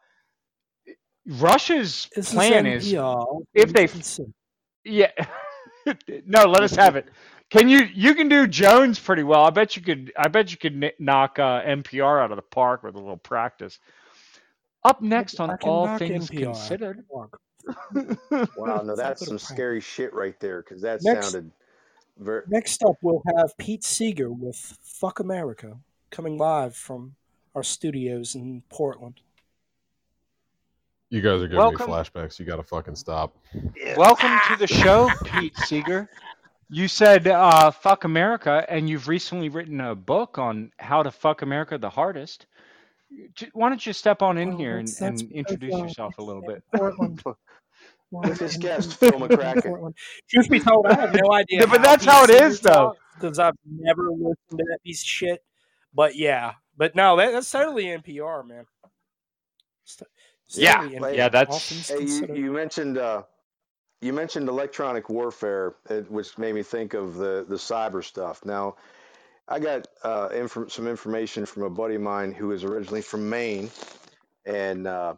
Russia's 1.28 2.08
This 2.16 2.34
plan 2.34 2.66
is 2.66 2.88
is, 2.88 2.94
NPR. 2.94 3.42
if 3.54 3.74
they 3.74 3.88
yeah, 4.84 5.12
no, 6.26 6.46
let 6.46 6.64
us 6.64 6.76
have 6.76 6.96
it. 6.96 7.08
Can 7.52 7.68
you, 7.70 7.82
you 7.94 8.16
can 8.16 8.30
do 8.30 8.48
Jones 8.48 8.98
pretty 9.00 9.24
well. 9.24 9.44
I 9.44 9.50
bet 9.50 9.76
you 9.76 9.82
could, 9.82 10.12
I 10.18 10.28
bet 10.30 10.52
you 10.52 10.58
could 10.58 10.80
kn- 10.80 10.94
knock 11.00 11.38
uh, 11.38 11.62
NPR 11.64 12.24
out 12.24 12.32
of 12.32 12.38
the 12.38 12.42
park 12.44 12.82
with 12.84 12.96
a 12.96 13.00
little 13.00 13.18
practice. 13.18 13.78
Up 14.84 15.02
next 15.02 15.40
on 15.40 15.58
all 15.64 15.98
things 15.98 16.30
NPR. 16.30 16.44
considered. 16.46 17.04
Mark. 17.14 17.40
Wow, 18.56 18.82
no, 18.84 18.94
It's 18.94 18.98
not 18.98 18.98
that's 18.98 19.26
some 19.26 19.38
practice. 19.38 19.48
scary 19.48 19.82
shit 19.82 20.14
right 20.14 20.40
there 20.40 20.64
because 20.64 20.82
that 20.82 21.02
Next- 21.04 21.32
sounded 21.32 21.52
very. 22.18 22.44
Next 22.48 22.84
up, 22.84 22.96
we'll 23.02 23.22
have 23.38 23.58
Pete 23.58 23.84
Seeger 23.84 24.30
with 24.32 24.78
"Fuck 24.84 25.20
America" 25.20 25.78
coming 26.10 26.38
live 26.38 26.76
from 26.76 27.16
our 27.56 27.64
studios 27.64 28.36
in 28.36 28.64
Portland. 28.70 29.22
You 31.10 31.22
guys 31.22 31.42
are 31.42 31.48
giving 31.48 31.58
Welcome- 31.58 31.88
me 31.88 31.94
flashbacks. 31.94 32.40
You 32.40 32.46
got 32.46 32.56
to 32.58 32.64
fucking 32.64 32.96
stop. 32.96 33.36
Welcome 33.98 34.32
to 34.48 34.56
the 34.58 34.68
show, 34.68 35.10
Pete 35.26 35.56
Seeger. 35.58 36.10
You 36.70 36.88
said 36.88 37.28
uh, 37.28 37.72
"fuck 37.72 38.06
America," 38.06 38.66
and 38.70 38.90
you've 38.90 39.08
recently 39.10 39.50
written 39.50 39.82
a 39.82 39.94
book 39.96 40.38
on 40.38 40.72
how 40.80 41.04
to 41.04 41.12
fuck 41.12 41.42
America 41.42 41.78
the 41.78 41.90
hardest. 41.90 42.46
Why 43.52 43.68
don't 43.68 43.86
you 43.86 43.92
step 43.92 44.22
on 44.22 44.38
in 44.38 44.50
Well, 44.52 44.58
here 44.58 44.78
and, 44.78 44.88
that's- 44.88 45.00
that's 45.00 45.22
and 45.24 45.32
introduce 45.34 45.78
yourself 45.78 46.18
a 46.18 46.24
little 46.24 46.42
bit? 46.42 46.64
Portland. 46.74 47.22
With 48.12 48.38
this 48.40 48.56
In- 48.56 48.62
guest, 48.62 49.02
in- 49.02 49.12
Phil 49.12 49.24
in 49.24 49.30
McCracken. 49.30 49.94
Truth 50.30 50.50
be 50.50 50.60
told, 50.60 50.86
I 50.88 50.96
have 50.96 51.14
no 51.14 51.32
idea. 51.34 51.62
Yeah, 51.62 51.66
but 51.66 51.82
that's 51.82 52.06
how 52.06 52.24
it 52.26 52.30
is, 52.30 52.60
though. 52.60 52.96
Because 53.16 53.40
I've 53.40 53.56
never 53.66 54.10
listened 54.12 54.38
to 54.52 54.58
that 54.58 54.80
piece 54.84 55.02
of 55.02 55.08
shit. 55.08 55.44
But 55.94 56.16
yeah, 56.16 56.54
but 56.78 56.96
no, 56.96 57.16
that, 57.18 57.32
that's 57.32 57.50
totally 57.52 57.86
NPR, 57.86 58.46
man. 58.48 58.66
It's- 59.86 60.02
it's 60.48 60.58
Yeah. 60.58 60.78
totally 60.82 60.96
NPR. 61.00 61.16
Yeah, 61.16 61.30
that's- 61.30 61.88
Hey, 61.90 62.04
you, 62.04 62.34
you 62.46 62.52
mentioned 62.52 62.98
uh, 62.98 63.24
you 64.02 64.14
mentioned 64.14 64.50
electronic 64.50 65.10
warfare, 65.10 65.76
uh, 65.90 66.02
which 66.10 66.38
made 66.38 66.56
me 66.56 66.64
think 66.64 66.94
of 66.94 67.16
the 67.16 67.46
the 67.48 67.56
cyber 67.56 68.04
stuff. 68.04 68.44
Now, 68.46 68.76
I 69.48 69.60
got 69.60 69.88
uh, 70.04 70.30
inf- 70.34 70.72
some 70.72 70.88
information 70.88 71.46
from 71.46 71.64
a 71.64 71.70
buddy 71.70 71.96
of 71.96 72.02
mine 72.02 72.32
who 72.34 72.52
is 72.52 72.64
originally 72.64 73.02
from 73.02 73.30
Maine, 73.30 73.70
and 74.46 74.88
uh, 74.88 75.14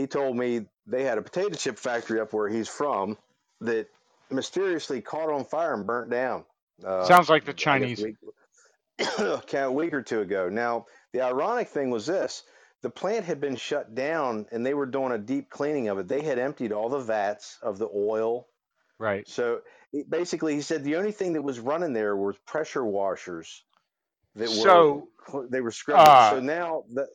he 0.00 0.06
told 0.08 0.36
me 0.36 0.66
they 0.86 1.04
had 1.04 1.18
a 1.18 1.22
potato 1.22 1.50
chip 1.56 1.78
factory 1.78 2.20
up 2.20 2.32
where 2.32 2.48
he's 2.48 2.68
from 2.68 3.18
that 3.62 3.88
mysteriously 4.30 5.00
caught 5.02 5.30
on 5.30 5.44
fire 5.44 5.74
and 5.74 5.86
burnt 5.86 6.10
down. 6.10 6.44
Uh, 6.84 7.04
Sounds 7.06 7.28
like 7.30 7.44
the 7.44 7.54
Chinese. 7.54 8.00
a 8.00 8.04
week, 8.04 8.16
a 9.54 9.72
week 9.72 9.94
or 9.94 10.02
two 10.02 10.20
ago. 10.20 10.48
Now, 10.48 10.86
the 11.12 11.22
ironic 11.22 11.68
thing 11.68 11.90
was 11.90 12.06
this 12.06 12.44
the 12.82 12.90
plant 12.90 13.26
had 13.26 13.40
been 13.40 13.56
shut 13.56 13.94
down 13.94 14.46
and 14.52 14.64
they 14.64 14.74
were 14.74 14.86
doing 14.86 15.12
a 15.12 15.18
deep 15.18 15.50
cleaning 15.50 15.88
of 15.88 15.98
it. 15.98 16.08
They 16.08 16.22
had 16.22 16.38
emptied 16.38 16.72
all 16.72 16.88
the 16.88 16.98
vats 17.00 17.58
of 17.62 17.78
the 17.78 17.88
oil. 17.94 18.48
Right. 18.98 19.26
So 19.26 19.60
basically, 20.08 20.54
he 20.56 20.62
said 20.62 20.84
the 20.84 20.96
only 20.96 21.12
thing 21.12 21.34
that 21.34 21.42
was 21.42 21.60
running 21.60 21.92
there 21.92 22.16
was 22.16 22.36
pressure 22.46 22.84
washers 22.84 23.64
that 24.36 24.48
So, 24.48 25.08
were 25.32 25.46
they 25.50 25.60
were 25.60 25.70
scrubbing. 25.72 26.06
uh, 26.06 26.30
so 26.30 26.40
now 26.40 26.84
the 26.92 27.08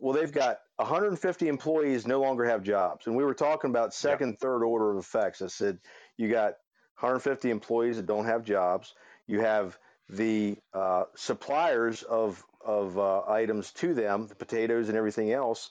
well, 0.00 0.14
they've 0.14 0.32
got 0.32 0.58
150 0.76 1.48
employees 1.48 2.06
no 2.06 2.20
longer 2.20 2.44
have 2.44 2.62
jobs, 2.62 3.06
and 3.06 3.16
we 3.16 3.24
were 3.24 3.34
talking 3.34 3.70
about 3.70 3.94
second, 3.94 4.38
third 4.38 4.62
order 4.62 4.90
of 4.90 4.98
effects. 4.98 5.42
I 5.42 5.48
said 5.48 5.78
you 6.16 6.28
got 6.28 6.54
150 7.00 7.50
employees 7.50 7.96
that 7.96 8.06
don't 8.06 8.26
have 8.26 8.44
jobs. 8.44 8.94
You 9.26 9.40
have 9.40 9.78
the 10.08 10.56
uh, 10.72 11.04
suppliers 11.16 12.02
of 12.02 12.42
of 12.64 12.98
uh, 12.98 13.22
items 13.28 13.72
to 13.72 13.94
them, 13.94 14.26
the 14.26 14.34
potatoes 14.34 14.88
and 14.88 14.96
everything 14.98 15.32
else, 15.32 15.70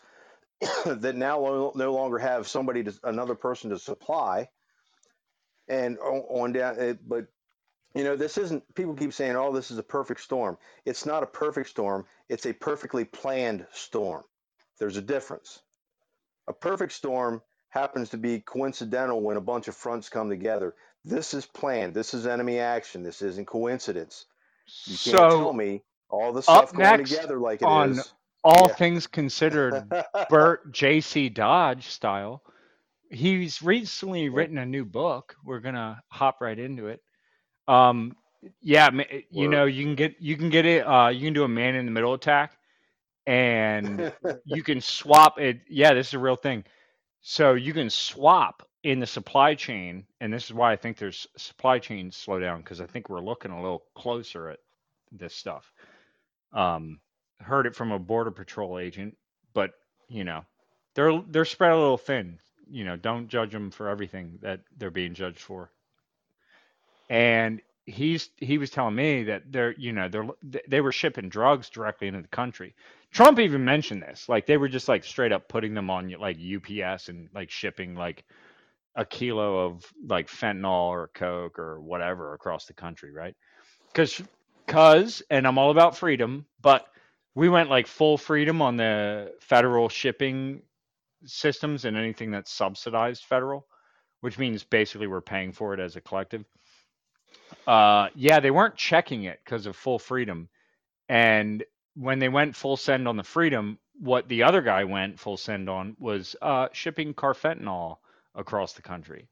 that 0.86 1.16
now 1.16 1.40
lo- 1.40 1.72
no 1.76 1.94
longer 1.94 2.18
have 2.18 2.48
somebody 2.48 2.84
to 2.84 2.94
another 3.04 3.36
person 3.36 3.70
to 3.72 3.80
supply. 3.80 4.50
And 5.68 5.98
on, 6.00 6.20
on 6.30 6.52
down, 6.54 6.80
it, 6.80 7.08
but 7.08 7.28
you 7.98 8.06
know, 8.06 8.18
this 8.18 8.40
isn't. 8.40 8.64
People 8.76 8.96
keep 8.96 9.14
saying, 9.14 9.36
"Oh, 9.38 9.54
this 9.54 9.72
is 9.72 9.80
a 9.80 9.84
perfect 9.84 10.22
storm." 10.22 10.60
It's 10.86 11.06
not 11.08 11.24
a 11.24 11.28
perfect 11.28 11.70
storm. 11.72 12.08
It's 12.30 12.48
a 12.48 12.54
perfectly 12.54 13.06
planned 13.06 13.68
storm. 13.74 14.26
There's 14.80 14.98
a 14.98 15.04
difference. 15.04 15.62
A 16.48 16.54
perfect 16.54 16.94
storm 16.94 17.42
happens 17.70 18.12
to 18.12 18.18
be 18.18 18.42
coincidental 18.42 19.22
when 19.22 19.38
a 19.38 19.42
bunch 19.42 19.68
of 19.68 19.76
fronts 19.76 20.10
come 20.10 20.30
together. 20.30 20.76
This 21.06 21.34
is 21.34 21.46
planned. 21.48 21.96
This 21.96 22.14
is 22.14 22.28
enemy 22.28 22.60
action. 22.60 23.04
This 23.04 23.22
isn't 23.24 23.48
coincidence. 23.48 24.26
You 24.86 24.98
can't 25.00 25.30
tell 25.30 25.54
so 25.54 25.54
me 25.54 25.84
all 26.10 26.34
the 26.34 26.44
stuff 26.44 26.74
going 26.74 26.98
next 26.98 27.00
together 27.00 27.40
like 27.40 27.64
it 27.64 27.70
on 27.70 27.72
is. 27.72 28.14
all 28.44 28.68
Yeah. 28.68 28.76
things 28.78 29.08
considered, 29.08 29.92
Bert 30.30 30.74
J.C. 30.74 31.30
Dodge 31.30 31.88
style. 31.90 32.44
He's 33.12 33.62
recently 33.62 34.30
written 34.30 34.58
a 34.58 34.66
new 34.66 34.86
book. 34.86 35.36
We're 35.46 35.62
gonna 35.62 36.02
hop 36.10 36.38
right 36.42 36.58
into 36.60 36.88
it. 36.88 37.02
Um, 37.68 38.16
yeah, 38.62 38.90
you 39.32 39.48
know, 39.50 39.66
you 39.66 39.84
can 39.84 39.96
get 39.96 40.16
you 40.22 40.38
can 40.38 40.50
get 40.50 40.66
it. 40.66 40.88
Uh, 40.88 41.10
you 41.10 41.22
can 41.28 41.34
do 41.34 41.44
a 41.44 41.50
man 41.50 41.76
in 41.76 41.86
the 41.86 41.92
middle 41.92 42.14
attack, 42.14 42.58
and 43.28 44.14
you 44.46 44.64
can 44.64 44.82
swap 44.82 45.40
it. 45.40 45.62
Yeah, 45.70 45.94
this 45.94 46.10
is 46.10 46.14
a 46.16 46.20
real 46.20 46.36
thing. 46.38 46.66
So 47.22 47.56
you 47.56 47.74
can 47.74 47.90
swap 47.90 48.64
in 48.84 49.00
the 49.00 49.08
supply 49.08 49.56
chain, 49.56 50.06
and 50.22 50.34
this 50.34 50.46
is 50.46 50.54
why 50.54 50.72
I 50.74 50.78
think 50.78 50.98
there's 50.98 51.28
supply 51.38 51.80
chain 51.80 52.12
slowdown 52.12 52.60
because 52.60 52.82
I 52.82 52.86
think 52.88 53.10
we're 53.10 53.22
looking 53.22 53.52
a 53.52 53.62
little 53.62 53.84
closer 53.96 54.50
at 54.50 54.60
this 55.12 55.36
stuff. 55.36 55.72
Um, 56.54 57.00
heard 57.40 57.68
it 57.68 57.76
from 57.76 57.92
a 57.92 58.00
border 58.00 58.32
patrol 58.32 58.80
agent, 58.80 59.18
but 59.54 59.72
you 60.10 60.24
know, 60.24 60.46
they're 60.96 61.22
they're 61.30 61.46
spread 61.46 61.72
a 61.74 61.78
little 61.78 61.98
thin. 61.98 62.40
You 62.70 62.86
know, 62.86 62.98
don't 62.98 63.28
judge 63.30 63.52
them 63.52 63.72
for 63.72 63.90
everything 63.90 64.40
that 64.42 64.62
they're 64.78 64.92
being 64.92 65.14
judged 65.14 65.40
for. 65.42 65.72
And 67.10 67.62
he's 67.86 68.30
he 68.38 68.58
was 68.58 68.70
telling 68.70 68.96
me 68.96 69.24
that 69.24 69.44
they're 69.52 69.74
you 69.78 69.94
know 69.94 70.10
they're 70.10 70.28
they 70.68 70.82
were 70.82 70.92
shipping 70.92 71.30
drugs 71.30 71.70
directly 71.70 72.08
into 72.08 72.22
the 72.22 72.28
country. 72.30 72.76
Trump 73.12 73.40
even 73.40 73.66
mentioned 73.66 74.02
this, 74.04 74.28
like 74.30 74.46
they 74.46 74.58
were 74.58 74.68
just 74.70 74.88
like 74.90 75.04
straight 75.04 75.32
up 75.32 75.48
putting 75.50 75.74
them 75.74 75.90
on 75.90 76.10
like 76.20 76.38
UPS 76.38 77.10
and 77.10 77.30
like 77.34 77.50
shipping 77.52 77.96
like 77.96 78.26
a 78.96 79.06
kilo 79.06 79.66
of 79.66 79.86
like 80.08 80.28
fentanyl 80.28 80.90
or 80.90 81.10
coke 81.14 81.60
or 81.60 81.80
whatever 81.82 82.34
across 82.34 82.66
the 82.66 82.74
country, 82.74 83.12
right? 83.12 83.36
Because 83.94 84.22
cuz 84.68 85.24
and 85.30 85.48
I'm 85.48 85.58
all 85.58 85.72
about 85.72 85.98
freedom, 85.98 86.46
but 86.62 86.88
we 87.36 87.50
went 87.50 87.70
like 87.70 87.88
full 87.88 88.18
freedom 88.18 88.62
on 88.62 88.78
the 88.78 89.34
federal 89.42 89.90
shipping 89.90 90.64
systems 91.26 91.86
and 91.86 91.98
anything 91.98 92.32
that's 92.32 92.52
subsidized 92.52 93.24
federal, 93.26 93.68
which 94.22 94.38
means 94.40 94.64
basically 94.64 95.08
we're 95.08 95.22
paying 95.22 95.52
for 95.54 95.74
it 95.74 95.80
as 95.80 95.96
a 95.96 96.02
collective. 96.02 96.46
Uh, 97.68 98.10
yeah, 98.16 98.40
they 98.40 98.52
weren't 98.52 98.76
checking 98.76 99.24
it 99.24 99.40
because 99.44 99.66
of 99.66 99.76
full 99.76 100.00
freedom. 100.00 100.50
And 101.10 101.64
when 101.96 102.20
they 102.20 102.30
went 102.30 102.56
full 102.56 102.78
send 102.78 103.08
on 103.08 103.18
the 103.18 103.24
freedom, 103.24 103.80
what 104.00 104.28
the 104.30 104.44
other 104.44 104.62
guy 104.62 104.84
went 104.84 105.20
full 105.20 105.38
send 105.38 105.70
on 105.70 105.96
was 106.00 106.36
uh, 106.42 106.70
shipping 106.74 107.14
carfentanil 107.14 107.98
across 108.36 108.74
the 108.74 108.82
country 108.82 109.28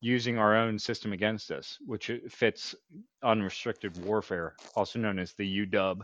using 0.00 0.38
our 0.38 0.56
own 0.56 0.78
system 0.78 1.12
against 1.12 1.50
us, 1.50 1.78
which 1.86 2.10
it 2.10 2.30
fits 2.32 2.74
unrestricted 3.22 4.04
warfare, 4.04 4.54
also 4.76 4.98
known 4.98 5.18
as 5.18 5.34
the 5.34 5.66
UW. 5.66 6.02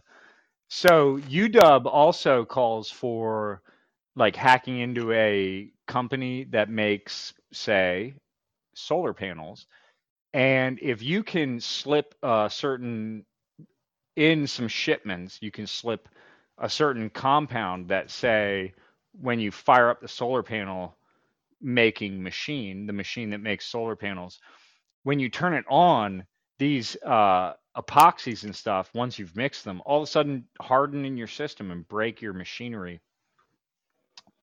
So 0.69 1.19
UW 1.19 1.87
also 1.87 2.45
calls 2.45 2.91
for 2.91 3.63
like 4.17 4.37
hacking 4.37 4.81
into 4.81 5.13
a 5.13 5.71
company 5.87 6.45
that 6.51 6.71
makes, 6.71 7.35
say, 7.53 8.15
solar 8.75 9.13
panels. 9.15 9.67
And 10.35 10.81
if 10.83 11.03
you 11.03 11.23
can 11.23 11.61
slip 11.61 12.15
a 12.23 12.51
certain 12.53 13.25
in 14.17 14.47
some 14.47 14.69
shipments, 14.69 15.39
you 15.41 15.53
can 15.53 15.67
slip 15.67 16.09
a 16.59 16.69
certain 16.69 17.09
compound 17.11 17.89
that 17.89 18.11
say 18.11 18.75
when 19.21 19.41
you 19.41 19.53
fire 19.53 19.91
up 19.91 20.01
the 20.01 20.09
solar 20.09 20.43
panel 20.43 20.97
making 21.61 22.23
machine, 22.23 22.87
the 22.87 22.93
machine 22.93 23.31
that 23.31 23.39
makes 23.39 23.67
solar 23.67 23.97
panels, 23.97 24.41
when 25.05 25.21
you 25.21 25.29
turn 25.29 25.55
it 25.55 25.65
on, 25.69 26.27
these 26.59 26.97
uh, 27.05 27.55
epoxies 27.77 28.45
and 28.45 28.55
stuff, 28.55 28.91
once 28.95 29.19
you've 29.19 29.37
mixed 29.37 29.65
them, 29.65 29.83
all 29.87 29.99
of 29.99 30.05
a 30.05 30.11
sudden 30.11 30.47
harden 30.61 31.05
in 31.05 31.17
your 31.17 31.29
system 31.29 31.71
and 31.71 31.89
break 31.89 32.23
your 32.23 32.33
machinery. 32.33 33.01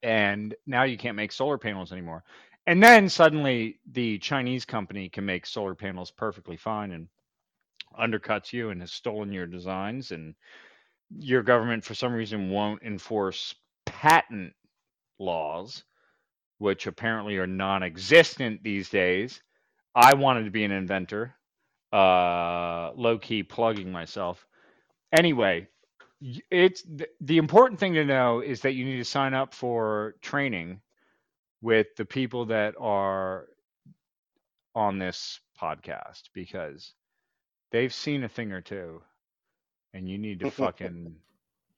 And 0.04 0.56
now 0.66 0.84
you 0.84 0.98
can't 0.98 1.18
make 1.18 1.32
solar 1.32 1.58
panels 1.58 1.92
anymore. 1.92 2.24
And 2.68 2.82
then 2.84 3.10
suddenly 3.10 3.80
the 3.92 4.20
Chinese 4.20 4.66
company 4.66 5.10
can 5.10 5.26
make 5.26 5.46
solar 5.46 5.76
panels 5.76 6.12
perfectly 6.12 6.58
fine 6.58 6.92
and 6.92 7.08
undercuts 8.00 8.54
you 8.54 8.70
and 8.72 8.82
has 8.82 8.92
stolen 8.92 9.32
your 9.32 9.48
designs 9.48 10.12
and 10.12 10.36
your 11.18 11.44
government 11.44 11.84
for 11.86 11.96
some 11.96 12.14
reason 12.14 12.50
won't 12.52 12.84
enforce 12.84 13.56
patent 13.86 14.54
laws 15.20 15.84
which 16.60 16.88
apparently 16.88 17.38
are 17.38 17.48
non-existent 17.48 18.64
these 18.64 18.90
days. 18.90 19.42
I 19.96 20.16
wanted 20.16 20.46
to 20.46 20.52
be 20.52 20.64
an 20.64 20.72
inventor. 20.72 21.36
Uh 21.94 22.92
low 22.96 23.18
key 23.20 23.44
plugging 23.44 23.92
myself. 23.92 24.46
Anyway, 25.18 25.68
it's 26.52 26.84
th- 26.84 27.10
the 27.22 27.38
important 27.38 27.80
thing 27.80 27.96
to 27.96 28.06
know 28.06 28.42
is 28.42 28.62
that 28.62 28.74
you 28.74 28.86
need 28.86 28.98
to 28.98 29.06
sign 29.06 29.34
up 29.34 29.54
for 29.54 30.16
training 30.22 30.82
with 31.62 31.88
the 31.96 32.06
people 32.06 32.46
that 32.46 32.74
are 32.80 33.48
on 34.76 34.98
this 34.98 35.40
podcast 35.62 36.24
because 36.34 36.94
they've 37.72 37.94
seen 37.94 38.24
a 38.24 38.30
thing 38.30 38.52
or 38.52 38.62
two 38.62 39.02
and 39.94 40.10
you 40.10 40.18
need 40.18 40.40
to 40.40 40.52
fucking 40.52 41.16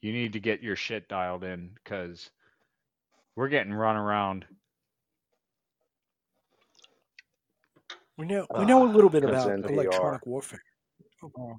you 0.02 0.14
need 0.14 0.34
to 0.34 0.40
get 0.40 0.62
your 0.62 0.76
shit 0.76 1.08
dialed 1.08 1.44
in 1.44 1.72
because 1.84 2.30
we're 3.36 3.50
getting 3.50 3.74
run 3.74 3.96
around 3.96 4.46
We 8.18 8.28
know 8.28 8.46
we 8.56 8.66
know 8.66 8.86
a 8.86 8.90
ah, 8.90 8.92
little 8.92 9.10
bit 9.10 9.24
about 9.24 9.48
NPR. 9.48 9.72
electronic 9.72 10.26
warfare. 10.28 10.62
Oh, 11.24 11.58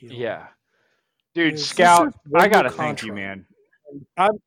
yeah 0.00 0.46
dude 1.34 1.54
Is 1.54 1.66
scout 1.68 2.14
i 2.36 2.48
gotta 2.48 2.70
thank 2.70 3.02
you 3.02 3.12
man 3.12 3.44
I'm 4.16 4.38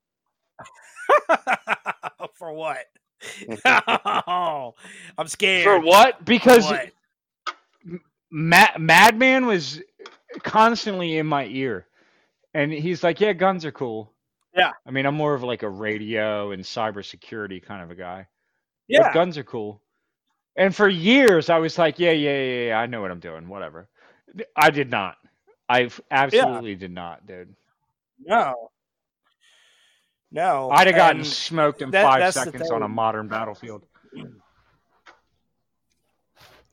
for 2.37 2.53
what? 2.53 2.85
oh, 3.65 4.73
I'm 5.17 5.27
scared. 5.27 5.63
for 5.63 5.79
what 5.79 6.23
because 6.23 6.65
What? 6.65 6.91
Ma- 8.29 8.77
madman 8.77 9.45
was 9.45 9.81
constantly 10.43 11.17
in 11.17 11.25
my 11.25 11.45
ear 11.45 11.87
and 12.53 12.71
he's 12.71 13.01
like 13.03 13.21
yeah 13.21 13.31
guns 13.33 13.63
are 13.63 13.71
cool 13.71 14.13
Yeah. 14.53 14.71
i 14.85 14.91
mean 14.91 15.05
i'm 15.05 15.15
more 15.15 15.33
of 15.33 15.43
like 15.43 15.63
a 15.63 15.69
radio 15.69 16.51
and 16.51 16.61
cybersecurity 16.61 17.63
kind 17.63 17.81
of 17.81 17.89
a 17.89 17.95
guy 17.95 18.27
Yeah, 18.89 19.03
but 19.03 19.13
guns 19.13 19.37
are 19.37 19.43
cool. 19.45 19.81
And 20.57 20.75
for 20.75 20.87
years, 20.89 21.49
I 21.51 21.59
was 21.59 21.77
like, 21.77 21.99
yeah, 21.99 22.11
yeah, 22.11 22.37
yeah, 22.41 22.65
yeah, 22.69 22.79
I 22.79 22.87
know 22.87 22.99
what 23.01 23.11
I'm 23.11 23.19
doing, 23.19 23.47
whatever. 23.47 23.87
I 24.55 24.71
did 24.71 24.89
not. 24.89 25.17
I 25.69 25.83
f- 25.83 26.01
absolutely 26.09 26.73
did 26.75 26.91
not, 26.91 27.27
dude. 27.27 27.55
no, 28.25 28.71
no. 30.31 30.69
I'd 30.71 30.87
have 30.87 30.95
gotten 30.95 31.17
and 31.17 31.27
smoked 31.27 31.81
in 31.81 31.91
that- 31.91 32.03
five 32.03 32.33
seconds 32.33 32.69
on 32.71 32.83
a 32.83 32.87
modern 32.87 33.27
battlefield. 33.27 33.85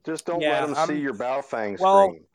Just 0.05 0.27
don't 0.27 0.41
Yeah, 0.43 0.61
let 0.65 0.67
them 0.67 0.87
see 0.89 0.95
I'm- 0.95 1.03
your 1.03 1.15
Baofeng 1.15 1.79
well- 1.81 2.09
screen. 2.09 2.27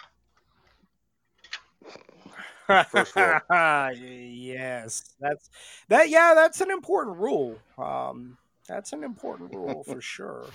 Yes, 4.29 5.15
that's 5.19 5.49
that. 5.87 6.09
Yeah, 6.09 6.33
that's 6.35 6.61
an 6.61 6.69
important 6.71 7.17
rule. 7.17 7.57
Um, 7.77 8.37
that's 8.67 8.93
an 8.93 9.03
important 9.03 9.53
rule 9.55 9.83
for 9.83 10.01
sure. 10.01 10.45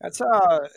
That's 0.00 0.20
uh, 0.20 0.68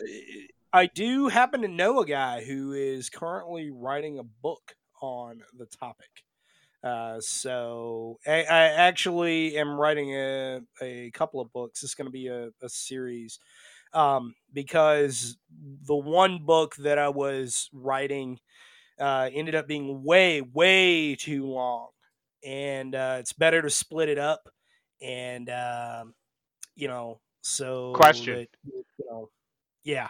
I 0.72 0.86
do 0.86 1.28
happen 1.28 1.62
to 1.62 1.68
know 1.68 2.00
a 2.00 2.06
guy 2.06 2.42
who 2.44 2.72
is 2.72 3.08
currently 3.08 3.70
writing 3.70 4.18
a 4.18 4.24
book 4.24 4.74
on 5.00 5.42
the 5.56 5.66
topic. 5.66 6.08
Uh, 6.84 7.18
so 7.20 8.18
I, 8.26 8.42
I 8.44 8.64
actually 8.66 9.56
am 9.56 9.70
writing 9.80 10.10
a, 10.14 10.60
a 10.82 11.10
couple 11.12 11.40
of 11.40 11.52
books. 11.52 11.82
It's 11.82 11.94
going 11.94 12.06
to 12.06 12.12
be 12.12 12.28
a, 12.28 12.50
a 12.62 12.68
series 12.68 13.38
um, 13.94 14.34
because 14.52 15.38
the 15.86 15.96
one 15.96 16.44
book 16.44 16.76
that 16.76 16.98
I 16.98 17.08
was 17.08 17.70
writing 17.72 18.38
uh, 19.00 19.30
ended 19.32 19.54
up 19.54 19.66
being 19.66 20.04
way, 20.04 20.42
way 20.42 21.16
too 21.16 21.46
long, 21.46 21.90
and 22.44 22.94
uh, 22.94 23.16
it's 23.20 23.32
better 23.32 23.62
to 23.62 23.70
split 23.70 24.10
it 24.10 24.18
up. 24.18 24.48
And 25.02 25.50
um, 25.50 26.14
you 26.76 26.88
know, 26.88 27.20
so 27.42 27.92
Question. 27.94 28.36
that, 28.36 28.48
you 28.64 28.84
know, 29.10 29.30
yeah, 29.84 30.08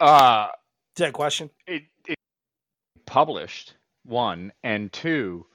Uh, 0.00 0.48
is 0.96 1.00
that 1.00 1.08
a 1.10 1.12
question? 1.12 1.50
it, 1.66 1.84
it 2.06 2.18
published 3.06 3.74
one 4.04 4.52
and 4.62 4.92
two. 4.92 5.46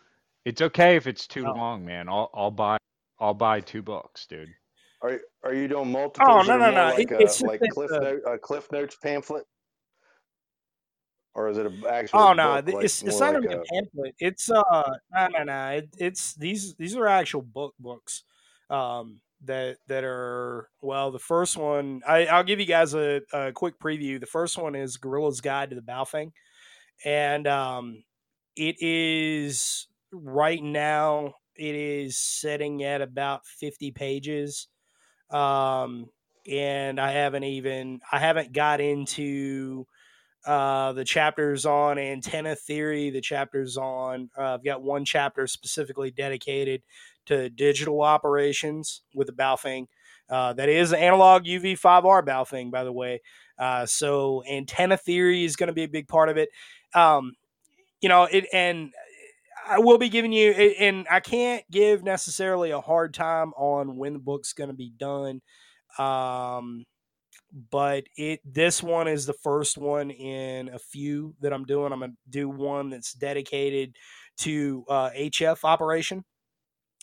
It's 0.45 0.61
okay 0.61 0.95
if 0.95 1.07
it's 1.07 1.27
too 1.27 1.45
Oh. 1.47 1.51
long, 1.53 1.85
man. 1.85 2.09
I'll 2.09 2.29
I'll 2.33 2.51
buy 2.51 2.77
I'll 3.19 3.33
buy 3.33 3.59
two 3.61 3.81
books, 3.81 4.25
dude. 4.27 4.49
Are 5.01 5.19
are 5.43 5.53
you 5.53 5.67
doing 5.67 5.91
multiple? 5.91 6.27
Oh, 6.29 6.41
no, 6.41 6.57
no, 6.57 6.71
no. 6.71 6.85
Like, 6.95 7.11
It- 7.11 7.21
it's 7.21 7.39
a, 7.41 7.43
just 7.43 7.43
like 7.43 7.59
that, 7.61 7.69
Cliff 7.71 7.91
uh, 7.91 7.99
Note, 7.99 8.21
a 8.25 8.37
Cliff 8.37 8.71
Notes 8.71 8.95
pamphlet, 9.01 9.45
or 11.35 11.49
is 11.49 11.57
it 11.57 11.65
an 11.65 11.83
actual? 11.89 12.19
Oh 12.19 12.33
no, 12.33 12.55
book, 12.55 12.65
th- 12.65 12.75
like, 12.75 12.85
it's 12.85 13.03
it's 13.03 13.19
not 13.19 13.33
like 13.35 13.43
gonna 13.43 13.61
a 13.61 13.65
pamphlet. 13.65 14.15
It's 14.19 14.49
uh 14.49 14.97
no 15.13 15.27
no 15.27 15.43
no. 15.43 15.67
It, 15.69 15.89
it's 15.97 16.33
these 16.35 16.75
these 16.75 16.95
are 16.95 17.07
actual 17.07 17.41
book 17.41 17.73
books. 17.79 18.23
Um, 18.69 19.21
that 19.45 19.77
that 19.87 20.03
are 20.03 20.69
well. 20.81 21.11
The 21.11 21.19
first 21.19 21.55
one 21.55 22.01
I 22.07 22.25
I'll 22.25 22.43
give 22.43 22.59
you 22.59 22.65
guys 22.65 22.93
a, 22.93 23.21
a 23.31 23.51
quick 23.53 23.79
preview. 23.79 24.19
The 24.19 24.25
first 24.25 24.57
one 24.57 24.75
is 24.75 24.97
Guerrilla's 24.97 25.39
Guide 25.41 25.69
to 25.69 25.75
the 25.77 25.81
Baofeng, 25.81 26.31
and 27.05 27.47
um, 27.47 28.03
it 28.59 28.75
is 28.81 29.87
right 30.11 30.61
now. 30.61 31.35
It 31.55 31.75
is 31.75 32.17
sitting 32.17 32.83
at 32.83 33.01
about 33.01 33.45
fifty 33.45 33.91
pages. 33.91 34.67
Um, 35.29 36.09
and 36.49 36.99
I 36.99 37.11
haven't 37.11 37.43
even 37.45 38.01
I 38.11 38.19
haven't 38.19 38.51
got 38.51 38.81
into 38.81 39.85
uh, 40.45 40.93
the 40.93 41.03
chapters 41.03 41.65
on 41.65 41.97
antenna 41.97 42.55
theory, 42.55 43.09
the 43.09 43.21
chapters 43.21 43.77
on, 43.77 44.29
uh, 44.37 44.55
I've 44.55 44.63
got 44.63 44.81
one 44.81 45.03
chapter 45.03 45.47
specifically 45.47 46.11
dedicated 46.11 46.81
to 47.25 47.49
digital 47.49 48.01
operations 48.01 49.01
with 49.13 49.27
the 49.27 49.33
Baofeng. 49.33 49.87
Uh, 50.29 50.53
that 50.53 50.69
is 50.69 50.93
analog 50.93 51.43
UV5R 51.43 52.25
Baofeng, 52.25 52.71
by 52.71 52.83
the 52.83 52.91
way. 52.91 53.21
Uh, 53.57 53.85
so 53.85 54.43
antenna 54.49 54.95
theory 54.95 55.43
is 55.43 55.55
going 55.55 55.67
to 55.67 55.73
be 55.73 55.83
a 55.83 55.89
big 55.89 56.07
part 56.07 56.29
of 56.29 56.37
it. 56.37 56.49
Um, 56.95 57.33
you 58.01 58.09
know, 58.09 58.23
it, 58.23 58.47
and 58.53 58.91
I 59.67 59.79
will 59.79 59.97
be 59.97 60.09
giving 60.09 60.31
you, 60.33 60.51
and 60.51 61.05
I 61.09 61.19
can't 61.19 61.63
give 61.71 62.03
necessarily 62.03 62.71
a 62.71 62.81
hard 62.81 63.13
time 63.13 63.53
on 63.57 63.97
when 63.97 64.13
the 64.13 64.19
book's 64.19 64.53
going 64.53 64.69
to 64.69 64.75
be 64.75 64.91
done. 64.97 65.41
Um, 65.97 66.85
but 67.71 68.03
it 68.15 68.41
this 68.45 68.83
one 68.83 69.07
is 69.07 69.25
the 69.25 69.33
first 69.33 69.77
one 69.77 70.11
in 70.11 70.69
a 70.69 70.79
few 70.79 71.35
that 71.41 71.53
I'm 71.53 71.65
doing. 71.65 71.91
I'm 71.91 71.99
gonna 71.99 72.13
do 72.29 72.47
one 72.47 72.89
that's 72.89 73.13
dedicated 73.13 73.95
to 74.39 74.85
uh, 74.87 75.09
HF 75.15 75.63
operation 75.63 76.23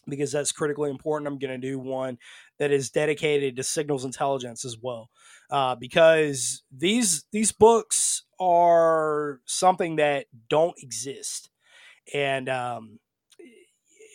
because 0.09 0.33
that's 0.33 0.53
critically 0.53 0.91
important. 0.91 1.29
I'm 1.29 1.39
gonna 1.39 1.59
do 1.59 1.79
one 1.79 2.19
that 2.59 2.71
is 2.71 2.91
dedicated 2.91 3.57
to 3.57 3.63
signals 3.65 4.05
intelligence 4.05 4.65
as 4.65 4.77
well, 4.81 5.11
uh, 5.51 5.75
because 5.75 6.63
these 6.77 7.25
these 7.33 7.53
books 7.53 8.25
are 8.39 9.41
something 9.45 9.97
that 9.97 10.27
don't 10.49 10.77
exist, 10.83 11.51
and 12.15 12.49
um, 12.49 12.99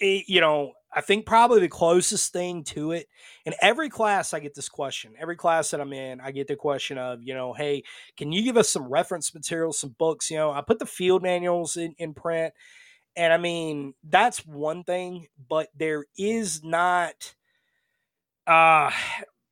it, 0.01 0.26
you 0.28 0.41
know 0.41 0.74
I 0.93 1.01
think 1.01 1.26
probably 1.26 1.61
the 1.61 1.69
closest 1.69 2.34
thing 2.34 2.63
to 2.65 2.91
it 2.91 3.07
in 3.45 3.53
every 3.61 3.89
class 3.89 4.34
i 4.34 4.39
get 4.39 4.53
this 4.55 4.67
question 4.67 5.13
every 5.17 5.36
class 5.36 5.72
that 5.72 5.80
i'm 5.80 5.93
in 5.93 6.19
i 6.19 6.32
get 6.32 6.47
the 6.47 6.55
question 6.55 6.97
of 6.97 7.24
you 7.24 7.34
know 7.34 7.53
hey 7.53 7.84
can 8.17 8.32
you 8.32 8.43
give 8.43 8.57
us 8.57 8.69
some 8.69 8.88
reference 8.88 9.34
materials 9.34 9.80
some 9.80 9.95
books? 9.97 10.30
You 10.30 10.38
know 10.38 10.51
i 10.51 10.61
put 10.61 10.80
the 10.80 10.86
field 10.86 11.24
manuals 11.24 11.78
in, 11.78 11.95
in 11.97 12.13
print 12.13 12.53
and 13.15 13.32
i 13.32 13.38
mean 13.38 13.93
that's 14.03 14.45
one 14.45 14.84
thing 14.84 15.28
but 15.49 15.69
there 15.78 16.05
is 16.17 16.63
not 16.63 17.36
uh 18.47 18.91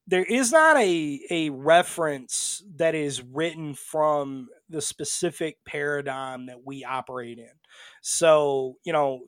there 0.09 0.25
is 0.25 0.51
not 0.51 0.77
a 0.77 1.21
a 1.29 1.49
reference 1.51 2.63
that 2.77 2.95
is 2.95 3.21
written 3.21 3.73
from 3.73 4.49
the 4.69 4.81
specific 4.81 5.57
paradigm 5.65 6.47
that 6.47 6.65
we 6.65 6.83
operate 6.83 7.37
in 7.37 7.51
so 8.01 8.75
you 8.83 8.93
know 8.93 9.21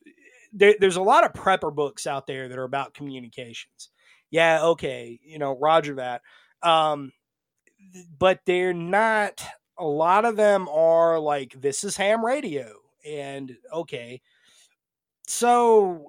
there, 0.54 0.76
there's 0.80 0.98
a 0.98 1.02
lot 1.02 1.24
of 1.24 1.34
prepper 1.34 1.74
books 1.74 2.06
out 2.06 2.28
there 2.28 2.50
that 2.50 2.58
are 2.58 2.64
about 2.64 2.94
communications 2.94 3.90
yeah, 4.32 4.64
okay, 4.64 5.20
you 5.24 5.38
know, 5.38 5.58
Roger 5.60 5.96
that. 5.96 6.22
Um, 6.64 7.12
but 8.18 8.40
they're 8.46 8.74
not. 8.74 9.44
A 9.78 9.86
lot 9.86 10.26
of 10.26 10.36
them 10.36 10.68
are 10.70 11.20
like 11.20 11.60
this 11.60 11.84
is 11.84 11.98
ham 11.98 12.26
radio, 12.26 12.74
and 13.06 13.56
okay, 13.74 14.22
so 15.28 16.06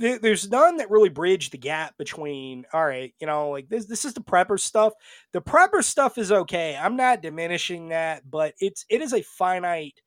th- 0.00 0.20
there's 0.20 0.50
none 0.50 0.78
that 0.78 0.90
really 0.90 1.08
bridge 1.08 1.50
the 1.50 1.58
gap 1.58 1.96
between. 1.98 2.64
All 2.72 2.84
right, 2.84 3.14
you 3.20 3.26
know, 3.26 3.50
like 3.50 3.68
this. 3.68 3.86
This 3.86 4.04
is 4.04 4.14
the 4.14 4.20
prepper 4.20 4.58
stuff. 4.60 4.94
The 5.32 5.40
prepper 5.40 5.82
stuff 5.82 6.18
is 6.18 6.32
okay. 6.32 6.76
I'm 6.76 6.96
not 6.96 7.22
diminishing 7.22 7.88
that, 7.90 8.28
but 8.30 8.54
it's 8.60 8.84
it 8.88 9.02
is 9.02 9.12
a 9.12 9.22
finite 9.22 10.00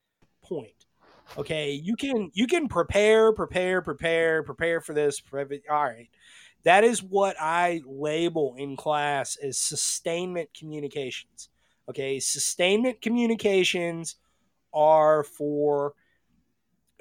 point. 0.44 0.72
Okay, 1.38 1.72
you 1.72 1.96
can 1.96 2.32
you 2.34 2.48
can 2.48 2.68
prepare, 2.68 3.34
prepare, 3.34 3.82
prepare, 3.82 4.44
prepare 4.44 4.82
for 4.82 4.94
this. 4.94 5.22
All 5.34 5.40
right 5.84 6.10
That 6.64 6.84
is 6.84 7.04
what 7.04 7.36
I 7.40 7.82
label 7.86 8.56
in 8.58 8.76
class 8.76 9.38
as 9.38 9.58
sustainment 9.58 10.50
communications. 10.58 11.50
Okay, 11.90 12.20
sustainment 12.20 13.02
communications 13.02 14.16
are 14.74 15.24
for 15.24 15.94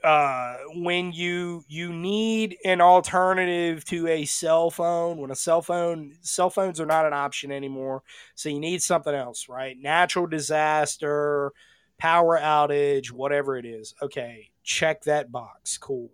uh, 0.07 0.59
when 0.77 1.11
you 1.11 1.65
you 1.67 1.93
need 1.93 2.57
an 2.65 2.81
alternative 2.81 3.85
to 3.85 4.07
a 4.07 4.25
cell 4.25 4.71
phone 4.71 5.19
when 5.19 5.33
a 5.33 5.35
cell 5.35 5.61
phone 5.61 6.15
cell 6.21 6.49
phones 6.49 6.81
are 6.81 6.87
not 6.87 7.05
an 7.05 7.13
option 7.13 7.51
anymore 7.51 8.05
so 8.37 8.49
you 8.49 8.61
need 8.61 8.81
something 8.81 9.15
else 9.15 9.49
right? 9.49 9.77
Natural 9.83 10.29
disaster 10.29 11.53
power 11.99 12.39
outage 12.39 13.11
whatever 13.11 13.57
it 13.57 13.67
is. 13.67 13.95
Okay 14.01 14.49
check 14.63 15.03
that 15.03 15.33
box. 15.33 15.77
Cool. 15.77 16.11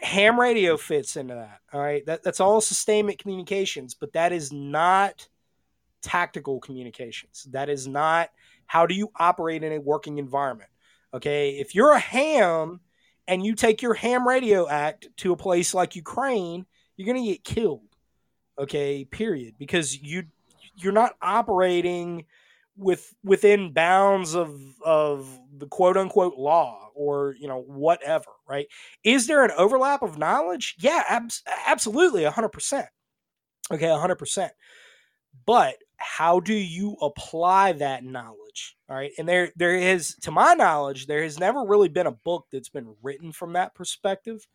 Ham 0.00 0.38
radio 0.38 0.76
fits 0.76 1.16
into 1.16 1.34
that 1.34 1.60
all 1.72 1.80
right? 1.80 2.04
That, 2.06 2.24
that's 2.24 2.40
all 2.40 2.60
sustainment 2.60 3.20
communications 3.20 3.94
but 3.94 4.12
that 4.14 4.32
is 4.32 4.52
not 4.52 5.28
tactical 6.02 6.58
communications. 6.58 7.46
That 7.52 7.68
is 7.68 7.86
not 7.86 8.30
how 8.66 8.86
do 8.86 8.96
you 8.96 9.12
operate 9.14 9.62
in 9.62 9.72
a 9.72 9.80
working 9.80 10.18
environment 10.18 10.70
Okay, 11.16 11.52
if 11.58 11.74
you're 11.74 11.92
a 11.92 11.98
ham 11.98 12.80
and 13.26 13.44
you 13.44 13.54
take 13.54 13.80
your 13.80 13.94
ham 13.94 14.28
radio 14.28 14.68
act 14.68 15.08
to 15.18 15.32
a 15.32 15.36
place 15.36 15.72
like 15.72 15.96
Ukraine, 15.96 16.66
you're 16.96 17.06
going 17.06 17.24
to 17.24 17.30
get 17.32 17.42
killed. 17.42 17.88
Okay, 18.58 19.06
period, 19.06 19.54
because 19.58 19.96
you 20.00 20.24
you're 20.76 20.92
not 20.92 21.14
operating 21.22 22.26
with 22.76 23.14
within 23.24 23.72
bounds 23.72 24.34
of 24.34 24.60
of 24.84 25.26
the 25.56 25.66
quote 25.66 25.96
unquote 25.96 26.36
law 26.36 26.90
or 26.94 27.34
you 27.40 27.48
know 27.48 27.62
whatever, 27.62 28.30
right? 28.46 28.66
Is 29.02 29.26
there 29.26 29.42
an 29.42 29.52
overlap 29.56 30.02
of 30.02 30.18
knowledge? 30.18 30.74
Yeah, 30.78 31.02
ab- 31.08 31.30
absolutely, 31.66 32.24
100%. 32.24 32.86
Okay, 33.72 33.86
100%. 33.86 34.50
But 35.46 35.76
how 35.96 36.40
do 36.40 36.54
you 36.54 36.96
apply 37.00 37.72
that 37.72 38.04
knowledge 38.56 38.76
all 38.88 38.96
right? 38.96 39.12
And 39.18 39.28
there 39.28 39.52
there 39.56 39.76
is 39.76 40.14
to 40.22 40.30
my 40.30 40.54
knowledge 40.54 41.06
there 41.06 41.22
has 41.22 41.38
never 41.38 41.64
really 41.64 41.88
been 41.88 42.06
a 42.06 42.12
book 42.12 42.46
that's 42.52 42.68
been 42.68 42.94
written 43.02 43.32
from 43.32 43.52
that 43.54 43.74
perspective. 43.74 44.46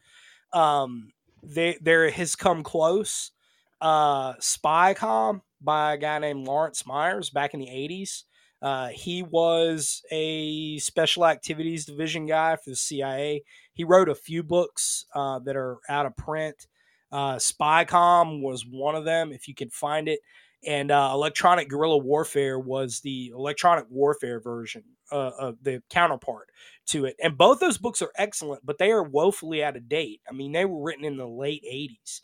Um 0.53 1.11
they, 1.43 1.77
there 1.81 2.09
has 2.09 2.35
come 2.35 2.63
close. 2.63 3.31
Uh 3.79 4.33
spycomm 4.35 5.41
by 5.61 5.93
a 5.93 5.97
guy 5.97 6.19
named 6.19 6.45
lawrence 6.47 6.85
myers 6.85 7.29
back 7.29 7.53
in 7.53 7.59
the 7.59 7.67
80s 7.67 8.23
uh, 8.63 8.89
he 8.89 9.23
was 9.23 10.03
a 10.11 10.77
special 10.77 11.25
activities 11.25 11.85
division 11.85 12.27
guy 12.27 12.55
for 12.55 12.69
the 12.69 12.75
cia 12.75 13.43
he 13.73 13.83
wrote 13.83 14.07
a 14.09 14.15
few 14.15 14.43
books 14.43 15.05
uh, 15.15 15.39
that 15.39 15.55
are 15.55 15.79
out 15.89 16.05
of 16.05 16.15
print. 16.15 16.67
Uh, 17.11 17.35
spycomm 17.37 18.41
was 18.41 18.65
one 18.65 18.95
of 18.95 19.03
them 19.03 19.31
if 19.31 19.47
you 19.47 19.55
can 19.55 19.69
find 19.69 20.07
it 20.07 20.19
and 20.65 20.91
uh, 20.91 21.09
electronic 21.13 21.69
guerrilla 21.69 21.97
warfare 21.97 22.59
was 22.59 22.99
the 23.01 23.31
electronic 23.35 23.85
warfare 23.89 24.39
version 24.39 24.83
uh, 25.11 25.31
of 25.39 25.57
the 25.63 25.81
counterpart 25.89 26.49
to 26.85 27.05
it 27.05 27.15
and 27.21 27.37
both 27.37 27.59
those 27.59 27.77
books 27.77 28.01
are 28.01 28.11
excellent 28.17 28.65
but 28.65 28.77
they 28.77 28.91
are 28.91 29.03
woefully 29.03 29.63
out 29.63 29.75
of 29.75 29.89
date. 29.89 30.21
I 30.29 30.33
mean 30.33 30.51
they 30.51 30.65
were 30.65 30.81
written 30.81 31.05
in 31.05 31.17
the 31.17 31.27
late 31.27 31.63
80s 31.63 32.21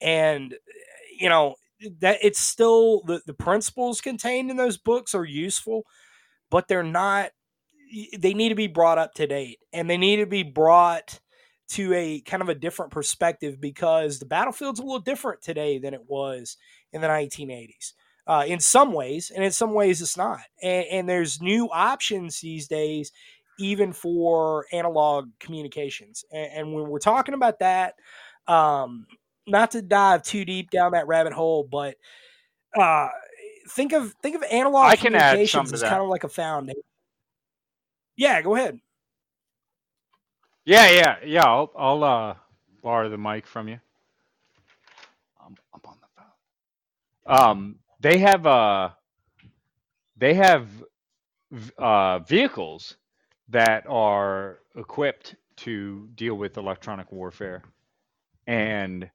and 0.00 0.54
you 1.18 1.28
know 1.28 1.54
that 2.00 2.18
it's 2.22 2.40
still 2.40 3.02
the, 3.02 3.20
the 3.26 3.34
principles 3.34 4.00
contained 4.00 4.50
in 4.50 4.56
those 4.56 4.78
books 4.78 5.14
are 5.14 5.24
useful 5.24 5.82
but 6.50 6.68
they're 6.68 6.82
not 6.82 7.30
they 8.18 8.34
need 8.34 8.48
to 8.48 8.54
be 8.54 8.66
brought 8.66 8.98
up 8.98 9.14
to 9.14 9.26
date 9.26 9.58
and 9.72 9.88
they 9.88 9.96
need 9.96 10.16
to 10.16 10.26
be 10.26 10.42
brought 10.42 11.20
to 11.74 11.92
a 11.92 12.20
kind 12.20 12.42
of 12.42 12.48
a 12.48 12.54
different 12.54 12.92
perspective 12.92 13.60
because 13.60 14.18
the 14.18 14.26
battlefield's 14.26 14.80
a 14.80 14.82
little 14.82 15.00
different 15.00 15.42
today 15.42 15.78
than 15.78 15.94
it 15.94 16.02
was 16.06 16.56
in 16.92 17.00
the 17.00 17.08
1980s. 17.08 17.92
Uh, 18.26 18.44
in 18.46 18.58
some 18.58 18.94
ways, 18.94 19.30
and 19.34 19.44
in 19.44 19.50
some 19.50 19.74
ways 19.74 20.00
it's 20.00 20.16
not. 20.16 20.40
And, 20.62 20.86
and, 20.90 21.08
there's 21.08 21.42
new 21.42 21.68
options 21.70 22.40
these 22.40 22.66
days, 22.66 23.12
even 23.58 23.92
for 23.92 24.64
analog 24.72 25.28
communications. 25.38 26.24
And, 26.32 26.50
and 26.54 26.72
when 26.72 26.88
we're 26.88 27.00
talking 27.00 27.34
about 27.34 27.58
that, 27.58 27.96
um, 28.46 29.06
not 29.46 29.72
to 29.72 29.82
dive 29.82 30.22
too 30.22 30.46
deep 30.46 30.70
down 30.70 30.92
that 30.92 31.06
rabbit 31.06 31.34
hole, 31.34 31.68
but 31.70 31.96
uh, 32.78 33.08
think 33.68 33.92
of 33.92 34.14
think 34.22 34.36
of 34.36 34.42
analog 34.44 34.86
I 34.86 34.96
communications 34.96 35.72
as 35.72 35.82
kind 35.82 36.02
of 36.02 36.08
like 36.08 36.24
a 36.24 36.28
foundation. 36.28 36.80
Yeah, 38.16 38.40
go 38.42 38.54
ahead. 38.54 38.80
Yeah, 40.64 40.90
yeah, 40.90 41.16
yeah. 41.24 41.44
I'll, 41.44 41.72
I'll 41.76 42.04
uh, 42.04 42.34
borrow 42.82 43.08
the 43.10 43.18
mic 43.18 43.46
from 43.46 43.68
you. 43.68 43.80
I'm, 45.44 45.56
I'm 45.74 45.80
on 45.86 45.96
the 46.00 46.22
phone. 47.26 47.48
Um, 47.50 47.76
they 48.00 48.18
have 48.18 48.46
uh, 48.46 48.90
they 50.16 50.34
have 50.34 50.68
uh, 51.78 52.20
vehicles 52.20 52.96
that 53.50 53.84
are 53.88 54.60
equipped 54.76 55.36
to 55.58 56.08
deal 56.14 56.36
with 56.36 56.56
electronic 56.58 57.12
warfare, 57.12 57.62
and 58.46 59.10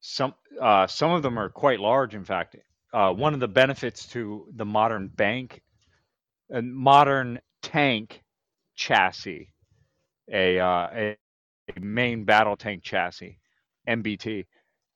some 0.00 0.34
uh, 0.60 0.86
some 0.86 1.12
of 1.12 1.22
them 1.22 1.38
are 1.38 1.50
quite 1.50 1.80
large. 1.80 2.14
In 2.14 2.24
fact, 2.24 2.56
uh, 2.92 3.12
one 3.12 3.34
of 3.34 3.40
the 3.40 3.48
benefits 3.48 4.06
to 4.08 4.46
the 4.56 4.66
modern 4.66 5.08
bank, 5.08 5.62
a 6.52 6.62
modern 6.62 7.40
tank 7.62 8.22
chassis 8.76 9.50
a, 10.30 10.58
uh, 10.58 10.88
a 10.92 11.16
a 11.76 11.80
main 11.80 12.24
battle 12.24 12.56
tank 12.56 12.82
chassis, 12.82 13.38
MBT, 13.88 14.46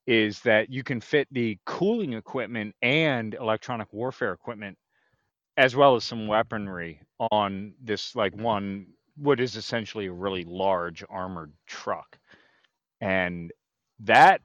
is 0.07 0.41
that 0.41 0.71
you 0.71 0.83
can 0.83 1.01
fit 1.01 1.29
the 1.31 1.59
cooling 1.67 2.13
equipment 2.13 2.75
and 2.83 3.35
electronic 3.35 3.93
warfare 3.93 4.33
equipment, 4.33 4.77
as 5.57 5.77
well 5.77 5.97
as 5.97 6.05
some 6.05 6.27
weaponry, 6.27 7.01
on 7.31 7.75
this 7.83 8.15
like 8.17 8.35
one 8.37 8.87
what 9.17 9.41
is 9.41 9.57
essentially 9.57 10.07
a 10.07 10.13
really 10.13 10.45
large 10.45 11.05
armored 11.09 11.53
truck, 11.67 12.19
and 13.01 13.53
that 14.01 14.41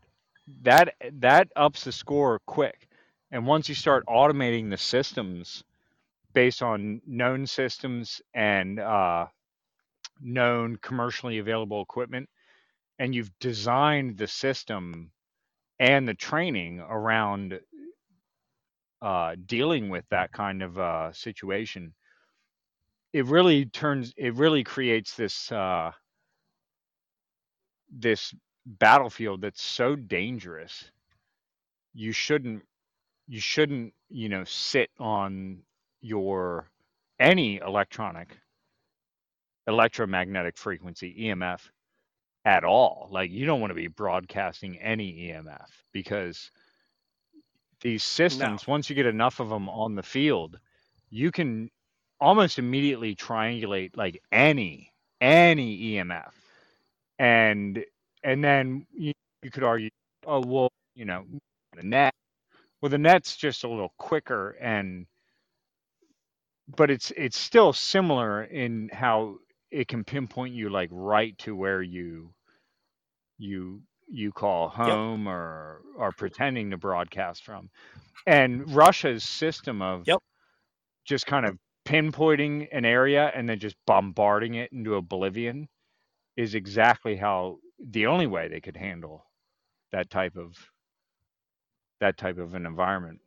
that 0.62 0.96
that 1.14 1.50
ups 1.56 1.84
the 1.84 1.92
score 1.92 2.40
quick. 2.46 2.88
And 3.32 3.46
once 3.46 3.70
you 3.70 3.76
start 3.76 4.06
automating 4.08 4.70
the 4.70 4.78
systems 4.78 5.64
based 6.34 6.64
on 6.64 7.02
known 7.06 7.46
systems 7.46 8.22
and 8.34 8.80
uh, 8.80 9.28
known 10.22 10.78
commercially 10.78 11.40
available 11.40 11.82
equipment 11.82 12.30
and 13.00 13.16
you've 13.16 13.32
designed 13.40 14.18
the 14.18 14.28
system 14.28 15.12
and 15.80 16.08
the 16.08 16.14
training 16.14 16.80
around 16.80 17.60
uh, 19.02 19.36
dealing 19.46 19.90
with 19.90 20.06
that 20.10 20.32
kind 20.34 20.62
of 20.62 20.78
uh, 20.78 21.12
situation 21.14 21.94
it 23.14 23.26
really 23.26 23.66
turns 23.66 24.14
it 24.18 24.36
really 24.36 24.64
creates 24.64 25.16
this 25.16 25.52
uh, 25.52 25.92
this 27.92 28.34
battlefield 28.66 29.42
that's 29.42 29.62
so 29.64 29.96
dangerous 29.96 30.92
you 31.94 32.12
shouldn't 32.12 32.62
you 33.28 33.40
shouldn't 33.40 33.94
you 34.10 34.30
know 34.30 34.44
sit 34.44 34.90
on 35.00 35.60
your 36.02 36.70
any 37.20 37.58
electronic 37.58 38.38
electromagnetic 39.70 40.58
frequency 40.58 41.16
EMF 41.28 41.62
at 42.46 42.66
all. 42.66 43.10
Like 43.12 43.32
you 43.32 43.46
don't 43.46 43.62
want 43.62 43.72
to 43.72 43.76
be 43.76 43.88
broadcasting 43.88 44.80
any 44.80 45.30
EMF 45.30 45.68
because 45.94 46.52
these 47.82 48.04
systems, 48.04 48.68
once 48.68 48.90
you 48.90 48.96
get 48.98 49.06
enough 49.06 49.40
of 49.40 49.50
them 49.50 49.70
on 49.70 49.96
the 49.96 50.04
field, 50.04 50.60
you 51.12 51.32
can 51.32 51.70
almost 52.20 52.60
immediately 52.60 53.16
triangulate 53.16 53.96
like 53.98 54.22
any 54.32 54.92
any 55.22 55.80
EMF, 55.94 56.32
and 57.20 57.86
and 58.24 58.44
then 58.44 58.88
you, 58.94 59.14
you 59.44 59.52
could 59.52 59.64
argue, 59.64 59.90
oh 60.28 60.42
well, 60.46 60.70
you 60.96 61.06
know, 61.06 61.26
the 61.78 61.84
net. 61.84 62.14
Well, 62.82 62.90
the 62.90 62.98
net's 62.98 63.38
just 63.38 63.66
a 63.66 63.70
little 63.70 63.94
quicker 63.98 64.52
and 64.62 65.06
but 66.78 66.92
it's 66.92 67.12
it's 67.18 67.38
still 67.40 67.74
similar 67.74 68.44
in 68.44 68.90
how 68.94 69.38
it 69.72 69.88
can 69.88 70.04
pinpoint 70.04 70.54
you 70.56 70.70
like 70.70 70.90
right 70.92 71.38
to 71.40 71.56
where 71.56 71.82
you 71.82 72.34
you 73.38 73.82
you 74.10 74.32
call 74.32 74.70
home 74.70 75.28
or 75.28 75.82
are 76.00 76.12
pretending 76.14 76.72
to 76.72 76.78
broadcast 76.78 77.44
from. 77.44 77.70
And 78.28 78.76
russia's 78.76 79.24
system 79.24 79.82
of 79.82 80.08
Yep. 80.08 80.20
just 81.06 81.26
kind 81.26 81.46
of 81.46 81.58
pinpointing 81.86 82.68
an 82.72 82.86
area 82.86 83.32
and 83.36 83.50
then 83.50 83.60
just 83.60 83.76
bombarding 83.88 84.56
it 84.56 84.72
into 84.72 84.96
oblivion 84.96 85.68
is 86.38 86.56
exactly 86.56 87.16
how 87.16 87.58
the 87.92 88.08
only 88.08 88.28
way 88.28 88.48
they 88.48 88.62
could 88.62 88.78
handle 88.78 89.26
that 89.92 90.10
type 90.10 90.38
of 90.38 90.56
that 92.02 92.18
type 92.18 92.38
of 92.38 92.56
an 92.56 92.66
environment. 92.66 93.20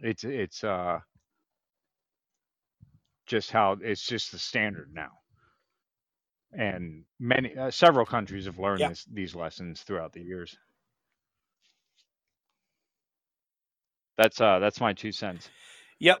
It's 0.00 0.24
it's 0.24 0.64
uh 0.64 1.00
just 3.26 3.50
how 3.50 3.76
it's 3.80 4.06
just 4.06 4.32
the 4.32 4.38
standard 4.38 4.90
now. 4.92 5.10
And 6.52 7.04
many, 7.18 7.56
uh, 7.56 7.70
several 7.70 8.04
countries 8.04 8.44
have 8.44 8.58
learned 8.58 8.80
yeah. 8.80 8.88
this, 8.90 9.06
these 9.10 9.34
lessons 9.34 9.80
throughout 9.82 10.12
the 10.12 10.20
years. 10.20 10.56
That's 14.18 14.40
uh, 14.40 14.58
that's 14.58 14.80
my 14.80 14.92
two 14.92 15.12
cents. 15.12 15.48
Yep. 15.98 16.20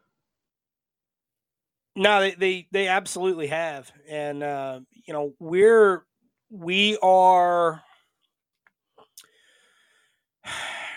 No, 1.94 2.20
they 2.20 2.30
they, 2.30 2.66
they 2.72 2.88
absolutely 2.88 3.48
have, 3.48 3.92
and 4.08 4.42
uh, 4.42 4.80
you 5.06 5.12
know 5.12 5.34
we're 5.38 6.06
we 6.50 6.96
are 7.02 7.82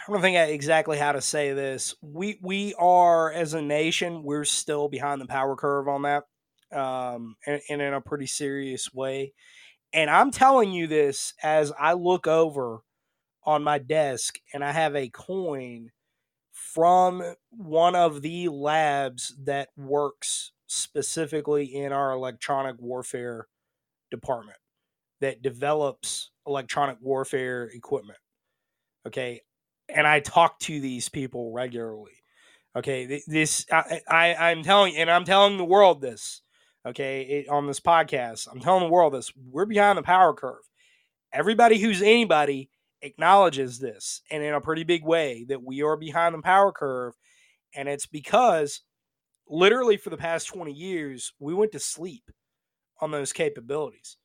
I 0.08 0.12
don't 0.12 0.22
think 0.22 0.38
exactly 0.50 0.98
how 0.98 1.14
to 1.14 1.22
say 1.22 1.54
this. 1.54 1.96
We 2.02 2.38
we 2.42 2.76
are 2.76 3.32
as 3.32 3.54
a 3.54 3.62
nation, 3.62 4.24
we're 4.24 4.46
still 4.46 4.88
behind 4.88 5.20
the 5.20 5.26
power 5.26 5.56
curve 5.56 5.88
on 5.88 6.04
that, 6.04 6.26
um, 6.72 7.36
and, 7.46 7.62
and 7.70 7.82
in 7.82 7.94
a 7.94 8.02
pretty 8.02 8.28
serious 8.28 8.94
way. 8.94 9.34
And 9.94 10.10
I'm 10.10 10.30
telling 10.30 10.72
you 10.72 10.88
this 10.88 11.34
as 11.42 11.72
I 11.80 11.94
look 11.94 12.28
over 12.28 12.82
on 13.46 13.64
my 13.64 13.80
desk 13.80 14.38
and 14.54 14.64
I 14.64 14.72
have 14.72 14.96
a 14.96 15.10
coin 15.10 15.92
from 16.52 17.24
one 17.50 17.96
of 17.96 18.22
the 18.22 18.50
labs 18.50 19.36
that 19.44 19.70
works 19.78 20.52
specifically 20.68 21.66
in 21.66 21.92
our 21.92 22.12
electronic 22.12 22.76
warfare 22.80 23.48
department 24.12 24.58
that 25.22 25.42
develops 25.42 26.32
electronic 26.46 26.98
warfare 27.02 27.64
equipment. 27.74 28.20
Okay. 29.08 29.42
And 29.90 30.08
I 30.08 30.20
talk 30.20 30.60
to 30.62 30.80
these 30.80 31.10
people 31.10 31.52
regularly. 31.52 32.14
Okay. 32.76 33.22
This, 33.28 33.66
I, 33.72 34.02
I, 34.10 34.36
I'm 34.36 34.64
telling, 34.64 34.96
and 34.98 35.10
I'm 35.10 35.26
telling 35.26 35.58
the 35.58 35.66
world 35.66 36.02
this, 36.02 36.42
okay, 36.86 37.22
it, 37.22 37.50
on 37.50 37.68
this 37.68 37.80
podcast. 37.80 38.48
I'm 38.52 38.60
telling 38.60 38.84
the 38.84 38.90
world 38.90 39.14
this. 39.14 39.32
We're 39.36 39.66
behind 39.66 39.98
the 39.98 40.04
power 40.04 40.34
curve. 40.34 40.64
Everybody 41.32 41.80
who's 41.80 42.02
anybody 42.02 42.70
acknowledges 43.02 43.80
this 43.80 44.22
and 44.32 44.44
in 44.44 44.54
a 44.54 44.62
pretty 44.62 44.84
big 44.84 45.04
way 45.04 45.46
that 45.50 45.64
we 45.64 45.82
are 45.84 45.98
behind 45.98 46.36
the 46.36 46.42
power 46.42 46.72
curve. 46.72 47.14
And 47.76 47.88
it's 47.88 48.06
because 48.06 48.82
literally 49.48 49.98
for 49.98 50.10
the 50.10 50.18
past 50.18 50.48
20 50.48 50.72
years, 50.72 51.34
we 51.40 51.54
went 51.54 51.72
to 51.74 51.80
sleep 51.80 52.24
on 53.02 53.12
those 53.12 53.34
capabilities. 53.34 54.18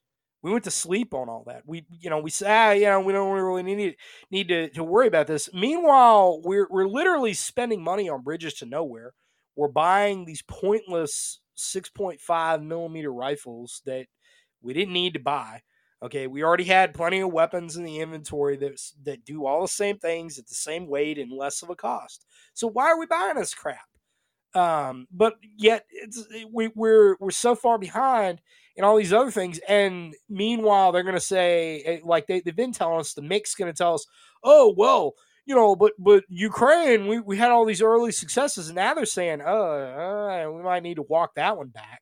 We 0.42 0.50
went 0.50 0.64
to 0.64 0.70
sleep 0.70 1.12
on 1.12 1.28
all 1.28 1.44
that. 1.46 1.62
We, 1.66 1.84
you 2.00 2.08
know, 2.08 2.18
we 2.18 2.30
say, 2.30 2.46
ah, 2.48 2.70
you 2.72 2.86
know, 2.86 3.00
we 3.00 3.12
don't 3.12 3.30
really 3.30 3.62
need 3.62 3.96
need 4.30 4.48
to, 4.48 4.70
to 4.70 4.84
worry 4.84 5.06
about 5.06 5.26
this. 5.26 5.50
Meanwhile, 5.52 6.40
we're 6.42 6.66
we're 6.70 6.88
literally 6.88 7.34
spending 7.34 7.82
money 7.82 8.08
on 8.08 8.22
bridges 8.22 8.54
to 8.54 8.66
nowhere. 8.66 9.12
We're 9.56 9.68
buying 9.68 10.24
these 10.24 10.42
pointless 10.42 11.40
6.5 11.58 12.62
millimeter 12.62 13.12
rifles 13.12 13.82
that 13.84 14.06
we 14.62 14.72
didn't 14.72 14.94
need 14.94 15.14
to 15.14 15.20
buy. 15.20 15.62
Okay, 16.02 16.26
we 16.26 16.42
already 16.42 16.64
had 16.64 16.94
plenty 16.94 17.20
of 17.20 17.30
weapons 17.30 17.76
in 17.76 17.84
the 17.84 18.00
inventory 18.00 18.56
that 18.56 18.80
that 19.04 19.24
do 19.24 19.44
all 19.46 19.60
the 19.60 19.68
same 19.68 19.98
things 19.98 20.38
at 20.38 20.46
the 20.46 20.54
same 20.54 20.86
weight 20.86 21.18
and 21.18 21.30
less 21.30 21.62
of 21.62 21.68
a 21.68 21.76
cost. 21.76 22.24
So 22.54 22.66
why 22.66 22.86
are 22.86 22.98
we 22.98 23.04
buying 23.04 23.36
this 23.36 23.52
crap? 23.54 23.80
Um, 24.54 25.06
but 25.12 25.34
yet 25.56 25.84
it's 25.90 26.26
we, 26.50 26.70
we're 26.74 27.16
we're 27.20 27.30
so 27.30 27.54
far 27.54 27.78
behind 27.78 28.40
in 28.80 28.84
all 28.84 28.96
these 28.96 29.12
other 29.12 29.30
things. 29.30 29.60
And 29.68 30.14
meanwhile, 30.30 30.90
they're 30.90 31.02
going 31.02 31.14
to 31.14 31.20
say 31.20 31.82
eh, 31.84 31.98
like 32.02 32.26
they, 32.26 32.40
they've 32.40 32.56
been 32.56 32.72
telling 32.72 32.98
us 32.98 33.12
the 33.12 33.20
mix 33.20 33.54
going 33.54 33.70
to 33.70 33.76
tell 33.76 33.92
us, 33.92 34.06
oh 34.42 34.74
well, 34.74 35.14
you 35.44 35.54
know, 35.54 35.76
but 35.76 35.92
but 35.98 36.24
Ukraine, 36.30 37.06
we, 37.06 37.20
we 37.20 37.36
had 37.36 37.50
all 37.50 37.66
these 37.66 37.82
early 37.82 38.10
successes, 38.10 38.68
and 38.68 38.76
now 38.76 38.94
they're 38.94 39.04
saying, 39.04 39.42
oh, 39.44 39.72
uh, 39.72 40.50
we 40.50 40.62
might 40.62 40.82
need 40.82 40.94
to 40.94 41.02
walk 41.02 41.34
that 41.34 41.58
one 41.58 41.68
back, 41.68 42.00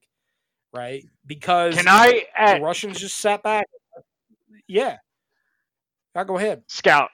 right? 0.73 1.05
Because 1.27 1.75
can 1.75 1.89
I? 1.89 2.27
Add, 2.37 2.61
the 2.61 2.65
Russians 2.65 3.01
just 3.01 3.19
sat 3.19 3.43
back. 3.43 3.67
Yeah, 4.69 4.99
I'll 6.15 6.25
go 6.25 6.37
ahead. 6.39 6.63
Scout 6.69 7.11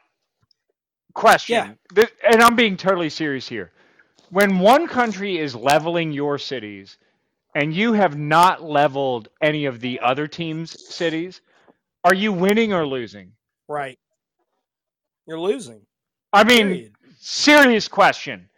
question, 1.15 1.79
yeah. 1.97 2.05
and 2.31 2.43
I'm 2.43 2.57
being 2.57 2.77
totally 2.77 3.09
serious 3.09 3.49
here. 3.49 3.71
When 4.29 4.59
one 4.59 4.89
country 4.89 5.39
is 5.39 5.55
leveling 5.55 6.13
your 6.13 6.37
cities, 6.39 6.99
and 7.55 7.75
you 7.75 7.93
have 7.93 8.19
not 8.19 8.63
leveled 8.63 9.29
any 9.41 9.67
of 9.67 9.81
the 9.81 10.01
other 10.01 10.27
teams' 10.27 10.95
cities, 10.95 11.41
are 12.03 12.15
you 12.15 12.33
winning 12.33 12.73
or 12.73 12.87
losing? 12.87 13.33
Right. 13.69 13.99
You're 15.27 15.41
losing. 15.41 15.83
I 16.33 16.45
mean, 16.45 16.67
Period. 16.67 16.93
serious 17.19 17.89
question. 17.89 18.49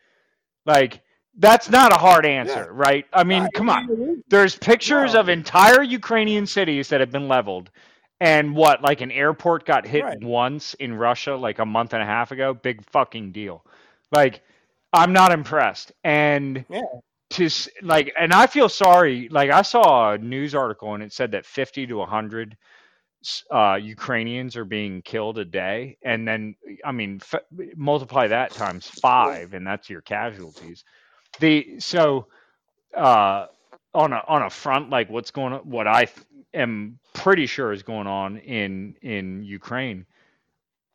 Like, 0.64 1.01
that's 1.38 1.68
not 1.68 1.92
a 1.92 1.99
hard 1.99 2.26
answer, 2.26 2.70
yeah. 2.70 2.70
right? 2.70 3.05
I 3.12 3.22
mean, 3.22 3.47
come 3.55 3.68
on. 3.68 4.22
There's 4.28 4.57
pictures 4.57 5.14
no. 5.14 5.20
of 5.20 5.28
entire 5.28 5.82
Ukrainian 5.82 6.47
cities 6.47 6.88
that 6.88 7.01
have 7.01 7.11
been 7.11 7.28
leveled. 7.28 7.70
And 8.18 8.57
what, 8.57 8.80
like 8.80 9.03
an 9.03 9.12
airport 9.12 9.66
got 9.66 9.86
hit 9.86 10.03
right. 10.03 10.24
once 10.24 10.72
in 10.74 10.94
Russia 10.94 11.36
like 11.36 11.59
a 11.59 11.66
month 11.66 11.92
and 11.92 12.03
a 12.03 12.07
half 12.07 12.32
ago? 12.32 12.55
Big 12.55 12.82
fucking 12.90 13.32
deal. 13.32 13.62
Like, 14.11 14.42
I'm 14.92 15.12
not 15.12 15.32
impressed. 15.32 15.92
And 16.03 16.64
yeah. 16.70 16.80
To 17.31 17.49
like, 17.83 18.12
and 18.18 18.33
I 18.33 18.47
feel 18.47 18.68
sorry. 18.68 19.29
Like, 19.31 19.51
I 19.51 19.62
saw 19.62 20.12
a 20.12 20.18
news 20.18 20.55
article 20.55 20.95
and 20.95 21.03
it 21.03 21.12
said 21.12 21.33
that 21.33 21.47
50 21.47 21.87
to 21.89 21.97
100 21.97 22.57
uh, 23.51 23.79
Ukrainians 23.81 24.57
are 24.57 24.64
being 24.64 25.03
killed 25.03 25.39
a 25.39 25.45
day, 25.45 25.97
and 26.03 26.27
then 26.27 26.55
I 26.85 26.93
mean 26.93 27.20
f- 27.22 27.43
multiply 27.77 28.29
that 28.29 28.53
times 28.53 28.87
five, 28.87 29.55
and 29.55 29.66
that's 29.66 29.91
your 29.91 30.01
casualties. 30.01 30.85
The 31.41 31.81
so 31.81 32.27
uh, 32.97 33.47
on 33.95 34.12
a 34.12 34.22
on 34.29 34.43
a 34.43 34.51
front 34.51 34.91
like 34.91 35.11
what's 35.11 35.31
going 35.31 35.55
on, 35.55 35.61
what 35.61 35.87
I 35.89 36.09
am 36.55 36.99
pretty 37.14 37.47
sure 37.47 37.72
is 37.72 37.83
going 37.83 38.07
on 38.07 38.39
in 38.39 38.95
in 39.03 39.43
Ukraine. 39.43 40.07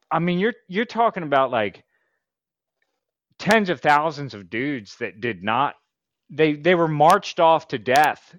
I 0.10 0.20
mean, 0.20 0.40
you're 0.40 0.56
you're 0.68 0.86
talking 0.86 1.24
about 1.24 1.52
like 1.52 1.84
tens 3.40 3.70
of 3.70 3.82
thousands 3.82 4.34
of 4.34 4.50
dudes 4.50 4.96
that 4.98 5.20
did 5.20 5.44
not 5.44 5.76
they 6.32 6.54
they 6.54 6.76
were 6.76 6.88
marched 6.88 7.40
off 7.40 7.68
to 7.70 7.78
death 7.78 8.36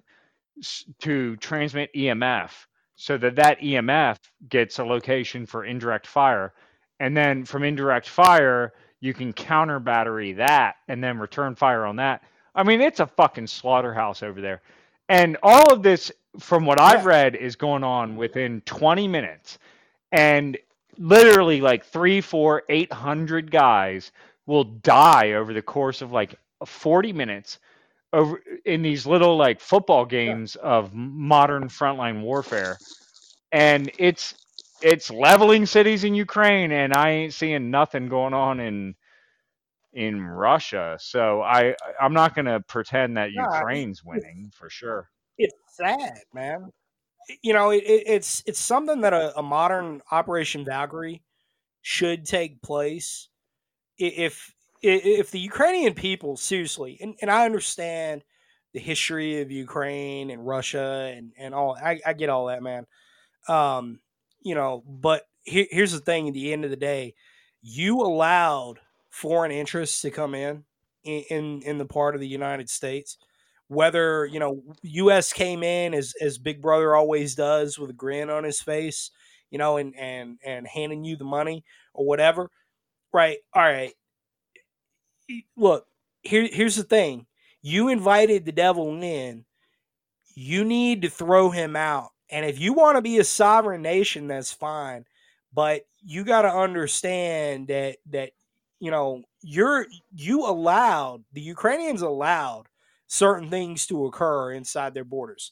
to 0.99 1.35
transmit 1.37 1.93
EMF 1.93 2.51
so 2.95 3.17
that 3.17 3.35
that 3.35 3.59
EMF 3.59 4.17
gets 4.49 4.79
a 4.79 4.83
location 4.83 5.45
for 5.45 5.65
indirect 5.65 6.07
fire. 6.07 6.53
And 6.99 7.15
then 7.15 7.45
from 7.45 7.63
indirect 7.63 8.07
fire, 8.07 8.73
you 8.99 9.13
can 9.13 9.33
counter 9.33 9.79
battery 9.79 10.33
that 10.33 10.75
and 10.87 11.03
then 11.03 11.19
return 11.19 11.55
fire 11.55 11.85
on 11.85 11.97
that. 11.97 12.23
I 12.55 12.63
mean, 12.63 12.81
it's 12.81 12.99
a 12.99 13.07
fucking 13.07 13.47
slaughterhouse 13.47 14.23
over 14.23 14.41
there. 14.41 14.61
And 15.09 15.37
all 15.43 15.73
of 15.73 15.83
this, 15.83 16.11
from 16.39 16.65
what 16.65 16.79
I've 16.79 17.05
read, 17.05 17.35
is 17.35 17.55
going 17.55 17.83
on 17.83 18.15
within 18.15 18.61
20 18.61 19.07
minutes. 19.07 19.57
And 20.11 20.57
literally, 20.97 21.61
like 21.61 21.85
three, 21.85 22.21
four, 22.21 22.63
eight 22.69 22.93
hundred 22.93 23.51
guys 23.51 24.11
will 24.45 24.63
die 24.63 25.33
over 25.33 25.53
the 25.53 25.61
course 25.61 26.01
of 26.01 26.11
like 26.11 26.35
40 26.65 27.11
minutes 27.11 27.59
over 28.13 28.39
in 28.63 28.83
these 28.83 29.05
little 29.05 29.35
like 29.35 29.59
football 29.59 30.05
games 30.05 30.55
yeah. 30.59 30.69
of 30.69 30.93
modern 30.93 31.67
frontline 31.67 32.21
warfare. 32.21 32.77
And 33.51 33.91
it's 33.97 34.35
it's 34.81 35.09
leveling 35.09 35.65
cities 35.65 36.03
in 36.03 36.13
Ukraine 36.13 36.71
and 36.71 36.93
I 36.93 37.09
ain't 37.09 37.33
seeing 37.33 37.71
nothing 37.71 38.07
going 38.07 38.33
on 38.33 38.59
in 38.59 38.95
in 39.93 40.21
Russia. 40.21 40.97
So 40.99 41.41
I 41.41 41.75
I'm 41.99 42.13
not 42.13 42.35
going 42.35 42.45
to 42.45 42.59
pretend 42.61 43.17
that 43.17 43.29
no, 43.33 43.43
Ukraine's 43.43 44.03
winning 44.03 44.51
for 44.53 44.69
sure. 44.69 45.09
it's 45.37 45.55
sad 45.71 46.19
man. 46.33 46.69
You 47.41 47.53
know 47.53 47.71
it, 47.71 47.83
it's 47.85 48.43
it's 48.45 48.59
something 48.59 49.01
that 49.01 49.13
a, 49.13 49.37
a 49.39 49.43
modern 49.43 50.01
operation 50.11 50.65
Valkyrie 50.65 51.23
should 51.81 52.25
take 52.25 52.61
place. 52.61 53.29
If 53.97 54.52
if 54.83 55.31
the 55.31 55.39
Ukrainian 55.39 55.93
people 55.93 56.37
seriously, 56.37 56.97
and, 57.01 57.15
and 57.21 57.31
I 57.31 57.45
understand 57.45 58.23
the 58.73 58.79
history 58.79 59.41
of 59.41 59.51
Ukraine 59.51 60.29
and 60.29 60.45
Russia 60.45 61.13
and, 61.15 61.31
and 61.37 61.53
all, 61.53 61.77
I, 61.81 61.99
I 62.05 62.13
get 62.13 62.29
all 62.29 62.47
that, 62.47 62.63
man. 62.63 62.85
Um, 63.47 63.99
you 64.41 64.55
know, 64.55 64.83
but 64.87 65.23
here, 65.43 65.67
here's 65.71 65.91
the 65.93 65.99
thing: 65.99 66.27
at 66.27 66.33
the 66.33 66.53
end 66.53 66.65
of 66.65 66.71
the 66.71 66.77
day, 66.77 67.15
you 67.61 68.01
allowed 68.01 68.79
foreign 69.09 69.51
interests 69.51 70.01
to 70.01 70.11
come 70.11 70.35
in, 70.35 70.63
in 71.03 71.23
in 71.29 71.61
in 71.63 71.77
the 71.77 71.85
part 71.85 72.15
of 72.15 72.21
the 72.21 72.27
United 72.27 72.69
States. 72.69 73.17
Whether 73.67 74.25
you 74.25 74.39
know, 74.39 74.61
U.S. 74.83 75.33
came 75.33 75.63
in 75.63 75.93
as 75.93 76.13
as 76.21 76.37
Big 76.37 76.61
Brother 76.61 76.95
always 76.95 77.35
does, 77.35 77.79
with 77.79 77.89
a 77.89 77.93
grin 77.93 78.29
on 78.29 78.43
his 78.43 78.61
face, 78.61 79.11
you 79.49 79.57
know, 79.57 79.77
and 79.77 79.95
and 79.97 80.39
and 80.45 80.67
handing 80.67 81.03
you 81.05 81.15
the 81.17 81.25
money 81.25 81.63
or 81.93 82.05
whatever. 82.05 82.49
Right? 83.13 83.37
All 83.53 83.63
right 83.63 83.93
look, 85.55 85.87
here, 86.21 86.47
here's 86.51 86.75
the 86.75 86.83
thing. 86.83 87.25
You 87.61 87.89
invited 87.89 88.45
the 88.45 88.51
devil 88.51 88.89
in. 89.01 89.45
You 90.35 90.63
need 90.63 91.03
to 91.03 91.09
throw 91.09 91.49
him 91.49 91.75
out. 91.75 92.09
And 92.29 92.45
if 92.45 92.59
you 92.59 92.73
want 92.73 92.97
to 92.97 93.01
be 93.01 93.19
a 93.19 93.23
sovereign 93.23 93.81
nation, 93.81 94.27
that's 94.27 94.51
fine. 94.51 95.05
But 95.53 95.85
you 96.03 96.23
got 96.23 96.41
to 96.41 96.49
understand 96.49 97.67
that 97.67 97.97
that 98.09 98.31
you 98.79 98.89
know 98.91 99.23
you're 99.41 99.85
you 100.15 100.45
allowed 100.47 101.23
the 101.31 101.41
Ukrainians 101.41 102.01
allowed 102.01 102.67
certain 103.07 103.49
things 103.49 103.85
to 103.87 104.05
occur 104.05 104.51
inside 104.51 104.93
their 104.93 105.03
borders. 105.03 105.51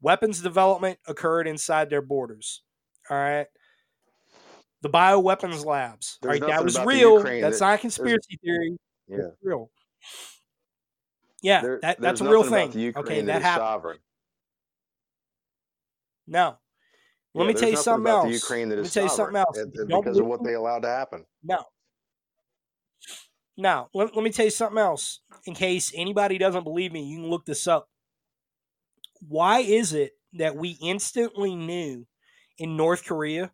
Weapons 0.00 0.42
development 0.42 0.98
occurred 1.06 1.48
inside 1.48 1.90
their 1.90 2.02
borders. 2.02 2.62
All 3.10 3.16
right. 3.16 3.46
The 4.82 4.90
bioweapons 4.90 5.64
labs. 5.64 6.18
There's 6.22 6.40
all 6.40 6.48
right, 6.48 6.56
that 6.56 6.64
was 6.64 6.78
real. 6.84 7.22
That's 7.22 7.58
that, 7.58 7.64
not 7.64 7.74
a 7.74 7.78
conspiracy 7.78 8.38
theory. 8.44 8.78
Yeah. 9.08 9.16
It's 9.18 9.36
real. 9.42 9.70
Yeah, 11.42 11.62
There- 11.62 11.78
that, 11.82 12.00
that's 12.00 12.20
a 12.20 12.28
real 12.28 12.42
thing. 12.44 12.70
Okay, 12.96 13.20
that 13.20 13.26
that 13.26 13.36
is 13.38 13.42
happened. 13.42 13.62
sovereign. 13.66 13.98
No. 16.26 16.58
Let 17.34 17.42
Yeah, 17.46 17.48
me 17.52 17.54
tell 17.54 17.70
you 17.70 17.76
something 17.76 18.10
else. 18.10 18.30
Ukraine 18.32 18.68
that 18.70 18.76
Let 18.76 18.82
me 18.84 18.88
tell 18.90 19.02
you 19.04 19.08
something 19.08 19.36
else. 19.36 19.56
and- 19.58 19.68
If 19.68 19.74
you 19.74 19.80
and 19.82 19.90
don't 19.90 20.00
because 20.02 20.18
of 20.18 20.26
what 20.26 20.42
they 20.44 20.54
allowed 20.54 20.82
to 20.82 20.88
happen. 20.88 21.24
No. 21.42 21.64
Now, 23.56 23.88
let, 23.94 24.14
let 24.14 24.22
me 24.24 24.30
tell 24.30 24.44
you 24.44 24.50
something 24.50 24.78
else. 24.78 25.20
In 25.44 25.54
case 25.54 25.92
anybody 25.94 26.38
doesn't 26.38 26.64
believe 26.64 26.92
me, 26.92 27.04
you 27.04 27.18
can 27.20 27.30
look 27.30 27.44
this 27.44 27.66
up. 27.66 27.88
Why 29.20 29.60
is 29.60 29.92
it 29.92 30.12
that 30.34 30.56
we 30.56 30.78
instantly 30.82 31.54
knew 31.56 32.06
in 32.58 32.76
North 32.76 33.04
Korea 33.04 33.52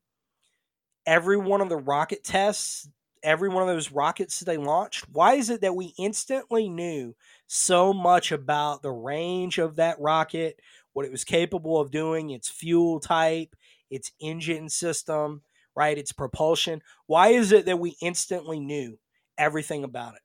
every 1.06 1.36
one 1.36 1.60
of 1.60 1.68
the 1.68 1.76
rocket 1.76 2.22
tests, 2.24 2.88
every 3.24 3.48
one 3.48 3.62
of 3.62 3.68
those 3.68 3.90
rockets 3.90 4.38
that 4.38 4.44
they 4.44 4.56
launched? 4.56 5.06
Why 5.10 5.34
is 5.34 5.50
it 5.50 5.62
that 5.62 5.74
we 5.74 5.94
instantly 5.98 6.68
knew 6.68 7.16
so 7.46 7.92
much 7.92 8.30
about 8.30 8.82
the 8.82 8.92
range 8.92 9.58
of 9.58 9.76
that 9.76 9.98
rocket, 9.98 10.60
what 10.92 11.06
it 11.06 11.10
was 11.12 11.24
capable 11.24 11.80
of 11.80 11.90
doing, 11.90 12.30
its 12.30 12.48
fuel 12.48 13.00
type, 13.00 13.56
its 13.90 14.12
engine 14.20 14.68
system, 14.68 15.42
right? 15.74 15.98
Its 15.98 16.12
propulsion. 16.12 16.82
Why 17.06 17.28
is 17.28 17.50
it 17.50 17.66
that 17.66 17.80
we 17.80 17.96
instantly 18.00 18.60
knew 18.60 18.98
everything 19.36 19.84
about 19.84 20.14
it? 20.14 20.22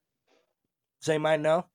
Does 1.00 1.08
anybody 1.08 1.42
know? 1.42 1.66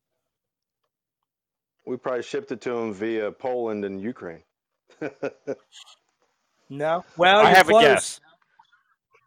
We 1.85 1.97
probably 1.97 2.23
shipped 2.23 2.51
it 2.51 2.61
to 2.61 2.71
them 2.71 2.93
via 2.93 3.31
Poland 3.31 3.85
and 3.85 4.01
Ukraine. 4.01 4.43
No. 6.69 7.05
Well, 7.17 7.39
I 7.39 7.41
you're 7.43 7.57
have 7.57 7.69
a 7.69 7.73
guess. 7.73 8.19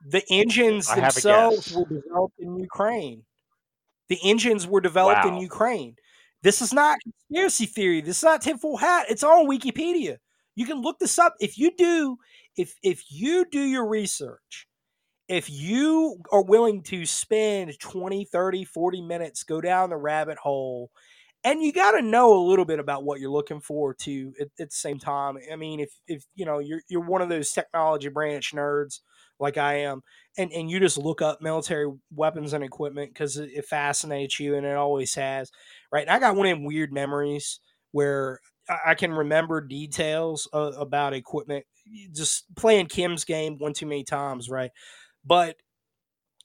The 0.06 0.22
engines 0.30 0.88
I 0.88 1.00
themselves 1.00 1.72
were 1.74 1.84
developed 1.86 2.38
in 2.38 2.56
Ukraine. 2.56 3.24
The 4.08 4.18
engines 4.24 4.66
were 4.66 4.80
developed 4.80 5.24
in 5.24 5.36
Ukraine. 5.38 5.96
This 6.42 6.62
is 6.62 6.72
not 6.72 6.98
conspiracy 7.02 7.66
theory. 7.66 8.00
This 8.00 8.18
is 8.18 8.24
not 8.24 8.42
tinfoil 8.42 8.76
hat. 8.76 9.06
It's 9.08 9.24
on 9.24 9.48
Wikipedia. 9.48 10.18
You 10.54 10.66
can 10.66 10.80
look 10.80 10.98
this 10.98 11.18
up 11.18 11.34
if 11.40 11.58
you 11.58 11.72
do. 11.76 12.16
If 12.56 12.74
if 12.82 13.04
you 13.10 13.44
do 13.50 13.60
your 13.60 13.86
research, 13.86 14.66
if 15.28 15.50
you 15.50 16.20
are 16.32 16.42
willing 16.42 16.82
to 16.84 17.04
spend 17.06 17.78
20, 17.78 18.24
30, 18.24 18.64
40 18.64 19.02
minutes, 19.02 19.44
go 19.44 19.60
down 19.60 19.90
the 19.90 19.96
rabbit 19.96 20.38
hole, 20.38 20.90
and 21.44 21.62
you 21.62 21.72
got 21.72 21.92
to 21.92 22.02
know 22.02 22.34
a 22.34 22.46
little 22.48 22.64
bit 22.64 22.78
about 22.78 23.04
what 23.04 23.20
you're 23.20 23.30
looking 23.30 23.60
for 23.60 23.94
too 23.94 24.32
at, 24.40 24.48
at 24.58 24.70
the 24.70 24.76
same 24.76 24.98
time. 24.98 25.38
I 25.52 25.56
mean, 25.56 25.80
if 25.80 25.90
if 26.06 26.24
you 26.34 26.44
know 26.46 26.58
you're 26.58 26.82
you're 26.88 27.04
one 27.04 27.22
of 27.22 27.28
those 27.28 27.52
technology 27.52 28.08
branch 28.08 28.52
nerds 28.54 29.00
like 29.40 29.56
I 29.56 29.80
am, 29.80 30.02
and 30.36 30.52
and 30.52 30.70
you 30.70 30.80
just 30.80 30.98
look 30.98 31.22
up 31.22 31.40
military 31.40 31.90
weapons 32.14 32.52
and 32.52 32.64
equipment 32.64 33.12
because 33.12 33.36
it, 33.36 33.50
it 33.54 33.64
fascinates 33.66 34.38
you 34.40 34.54
and 34.56 34.66
it 34.66 34.76
always 34.76 35.14
has, 35.14 35.50
right? 35.92 36.02
And 36.02 36.10
I 36.10 36.18
got 36.18 36.36
one 36.36 36.46
of 36.46 36.60
weird 36.60 36.92
memories 36.92 37.60
where 37.92 38.40
I, 38.68 38.78
I 38.88 38.94
can 38.94 39.12
remember 39.12 39.60
details 39.60 40.48
uh, 40.52 40.72
about 40.76 41.14
equipment 41.14 41.64
just 42.14 42.44
playing 42.54 42.86
Kim's 42.86 43.24
game 43.24 43.58
one 43.58 43.72
too 43.72 43.86
many 43.86 44.04
times, 44.04 44.48
right? 44.48 44.70
But 45.24 45.56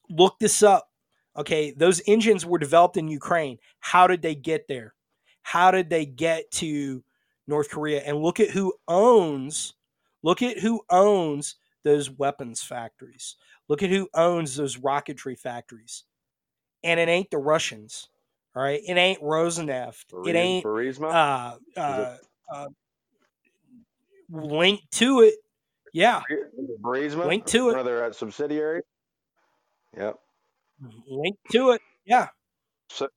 look 0.09 0.39
this 0.39 0.63
up. 0.63 0.87
Okay, 1.35 1.73
those 1.75 2.01
engines 2.07 2.45
were 2.45 2.59
developed 2.59 2.97
in 2.97 3.07
Ukraine. 3.07 3.57
How 3.79 4.07
did 4.07 4.21
they 4.21 4.35
get 4.35 4.67
there? 4.67 4.93
How 5.41 5.71
did 5.71 5.89
they 5.89 6.05
get 6.05 6.49
to 6.51 7.03
North 7.47 7.69
Korea? 7.69 8.01
And 8.01 8.21
look 8.21 8.39
at 8.39 8.51
who 8.51 8.73
owns 8.87 9.73
look 10.21 10.41
at 10.41 10.59
who 10.59 10.81
owns 10.89 11.55
those 11.83 12.09
weapons 12.09 12.61
factories. 12.61 13.35
Look 13.67 13.83
at 13.83 13.89
who 13.89 14.09
owns 14.13 14.55
those 14.55 14.77
rocketry 14.77 15.37
factories. 15.37 16.03
And 16.83 16.99
it 16.99 17.09
ain't 17.09 17.31
the 17.31 17.37
Russians. 17.37 18.09
All 18.55 18.63
right. 18.63 18.81
It 18.85 18.97
ain't 18.97 19.21
Rosneft. 19.21 20.27
It 20.27 20.35
ain't 20.35 20.65
Burisma? 20.65 21.11
uh 21.75 21.79
uh, 21.79 22.17
uh 22.51 22.67
linked 24.29 24.91
to 24.91 25.21
it. 25.21 25.35
Yeah. 25.93 26.21
Burisma? 26.81 27.25
link 27.27 27.45
to 27.47 27.69
it. 27.69 27.83
Their 27.83 28.05
uh, 28.05 28.11
subsidiaries? 28.11 28.83
Yep. 29.97 30.19
linked 31.07 31.51
to 31.51 31.71
it. 31.71 31.81
Yeah. 32.05 32.27
So- 32.89 33.09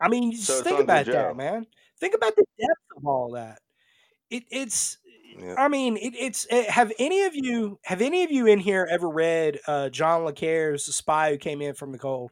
I 0.00 0.08
mean, 0.08 0.32
just 0.32 0.46
so 0.46 0.62
think 0.62 0.80
about 0.80 1.04
that, 1.06 1.36
man. 1.36 1.66
Think 1.98 2.14
about 2.14 2.34
the 2.34 2.44
depth 2.58 2.96
of 2.96 3.06
all 3.06 3.32
that. 3.32 3.60
It, 4.30 4.44
it's. 4.50 4.96
Yeah. 5.38 5.54
I 5.56 5.68
mean, 5.68 5.96
it, 5.96 6.14
it's. 6.16 6.46
eh, 6.50 6.70
have 6.70 6.92
any 6.98 7.24
of 7.24 7.34
you 7.34 7.78
have 7.84 8.00
any 8.02 8.24
of 8.24 8.30
you 8.30 8.46
in 8.46 8.58
here 8.58 8.86
ever 8.90 9.08
read 9.08 9.58
uh, 9.66 9.88
John 9.88 10.24
Le 10.24 10.32
Carre's 10.32 10.86
"The 10.86 10.92
Spy 10.92 11.30
Who 11.30 11.38
Came 11.38 11.62
In 11.62 11.74
from 11.74 11.92
the 11.92 11.98
Cold"? 11.98 12.30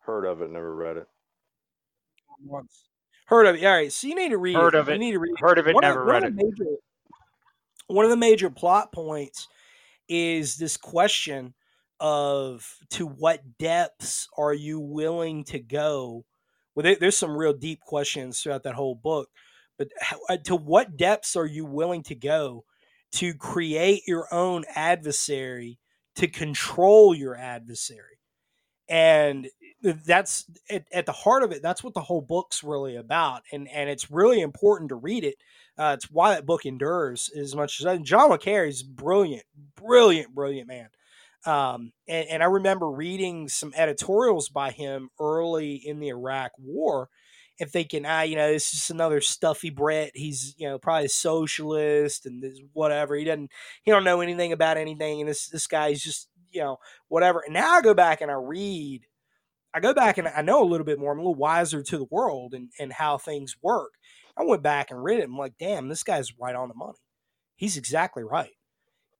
Heard 0.00 0.26
of 0.26 0.42
it, 0.42 0.50
never 0.50 0.74
read 0.74 0.96
it. 0.98 1.08
Once. 2.44 2.88
Heard 3.26 3.46
of 3.46 3.56
it? 3.56 3.64
All 3.64 3.72
right. 3.72 3.90
So 3.92 4.06
you 4.06 4.14
need 4.14 4.30
to 4.30 4.38
read. 4.38 4.56
Heard 4.56 4.74
it. 4.74 4.80
of 4.80 4.88
You 4.88 4.98
need 4.98 5.12
to 5.12 5.18
read. 5.18 5.34
Heard 5.38 5.58
of 5.58 5.66
it, 5.66 5.74
One 5.74 5.80
never 5.82 6.04
one 6.04 6.14
read 6.14 6.24
of 6.24 6.28
it. 6.30 6.36
the 6.36 6.44
Major, 6.44 6.70
one 7.86 8.04
of 8.04 8.10
the 8.10 8.16
major 8.16 8.50
plot 8.50 8.92
points 8.92 9.48
is 10.08 10.56
this 10.56 10.76
question 10.76 11.54
of 12.00 12.76
to 12.90 13.06
what 13.06 13.40
depths 13.58 14.28
are 14.36 14.52
you 14.52 14.78
willing 14.80 15.44
to 15.44 15.58
go? 15.58 16.24
Well, 16.74 16.82
there, 16.82 16.96
there's 16.96 17.16
some 17.16 17.36
real 17.36 17.54
deep 17.54 17.80
questions 17.80 18.40
throughout 18.40 18.64
that 18.64 18.74
whole 18.74 18.94
book, 18.96 19.30
but 19.78 19.88
uh, 20.28 20.36
to 20.44 20.56
what 20.56 20.96
depths 20.96 21.36
are 21.36 21.46
you 21.46 21.64
willing 21.64 22.02
to 22.04 22.14
go 22.14 22.64
to 23.12 23.34
create 23.34 24.02
your 24.06 24.26
own 24.32 24.64
adversary 24.74 25.78
to 26.16 26.26
control 26.28 27.14
your 27.14 27.36
adversary? 27.36 28.18
And 28.88 29.48
that's 29.82 30.44
at, 30.70 30.84
at 30.92 31.06
the 31.06 31.12
heart 31.12 31.42
of 31.42 31.52
it. 31.52 31.62
That's 31.62 31.82
what 31.82 31.94
the 31.94 32.02
whole 32.02 32.20
book's 32.20 32.62
really 32.62 32.96
about, 32.96 33.42
and 33.52 33.68
and 33.68 33.88
it's 33.88 34.10
really 34.10 34.40
important 34.40 34.90
to 34.90 34.96
read 34.96 35.24
it. 35.24 35.36
Uh, 35.78 35.92
it's 35.94 36.10
why 36.10 36.34
that 36.34 36.46
book 36.46 36.66
endures 36.66 37.30
as 37.36 37.54
much 37.54 37.80
as 37.80 38.00
John 38.00 38.38
is 38.46 38.82
brilliant, 38.82 39.44
brilliant, 39.76 40.34
brilliant 40.34 40.68
man. 40.68 40.88
Um, 41.46 41.92
and, 42.08 42.26
and 42.28 42.42
I 42.42 42.46
remember 42.46 42.90
reading 42.90 43.48
some 43.48 43.72
editorials 43.76 44.48
by 44.48 44.70
him 44.70 45.10
early 45.20 45.74
in 45.74 45.98
the 46.00 46.08
Iraq 46.08 46.52
War, 46.58 47.08
and 47.60 47.70
thinking, 47.70 48.04
ah, 48.06 48.22
you 48.22 48.36
know, 48.36 48.52
this 48.52 48.74
is 48.74 48.90
another 48.90 49.20
stuffy 49.20 49.70
Brett. 49.70 50.12
He's, 50.14 50.54
you 50.58 50.68
know, 50.68 50.78
probably 50.78 51.06
a 51.06 51.10
socialist 51.10 52.26
and 52.26 52.42
this 52.42 52.60
whatever. 52.72 53.14
He 53.16 53.24
doesn't, 53.24 53.50
he 53.82 53.90
don't 53.90 54.04
know 54.04 54.20
anything 54.20 54.52
about 54.52 54.76
anything, 54.76 55.20
and 55.20 55.28
this 55.28 55.48
this 55.48 55.66
guy's 55.66 56.02
just, 56.02 56.28
you 56.50 56.60
know, 56.62 56.78
whatever. 57.08 57.40
And 57.44 57.54
now 57.54 57.72
I 57.72 57.82
go 57.82 57.94
back 57.94 58.20
and 58.20 58.30
I 58.30 58.34
read, 58.34 59.06
I 59.72 59.80
go 59.80 59.94
back 59.94 60.18
and 60.18 60.28
I 60.28 60.42
know 60.42 60.62
a 60.62 60.66
little 60.68 60.86
bit 60.86 60.98
more. 60.98 61.12
I'm 61.12 61.18
a 61.18 61.22
little 61.22 61.34
wiser 61.34 61.82
to 61.82 61.98
the 61.98 62.06
world 62.10 62.54
and 62.54 62.70
and 62.78 62.92
how 62.92 63.18
things 63.18 63.56
work. 63.62 63.92
I 64.36 64.44
went 64.44 64.62
back 64.62 64.90
and 64.90 65.02
read 65.02 65.20
it. 65.20 65.24
I'm 65.24 65.38
like, 65.38 65.54
damn, 65.58 65.88
this 65.88 66.02
guy's 66.02 66.36
right 66.38 66.56
on 66.56 66.68
the 66.68 66.74
money. 66.74 66.98
He's 67.56 67.76
exactly 67.76 68.24
right 68.24 68.50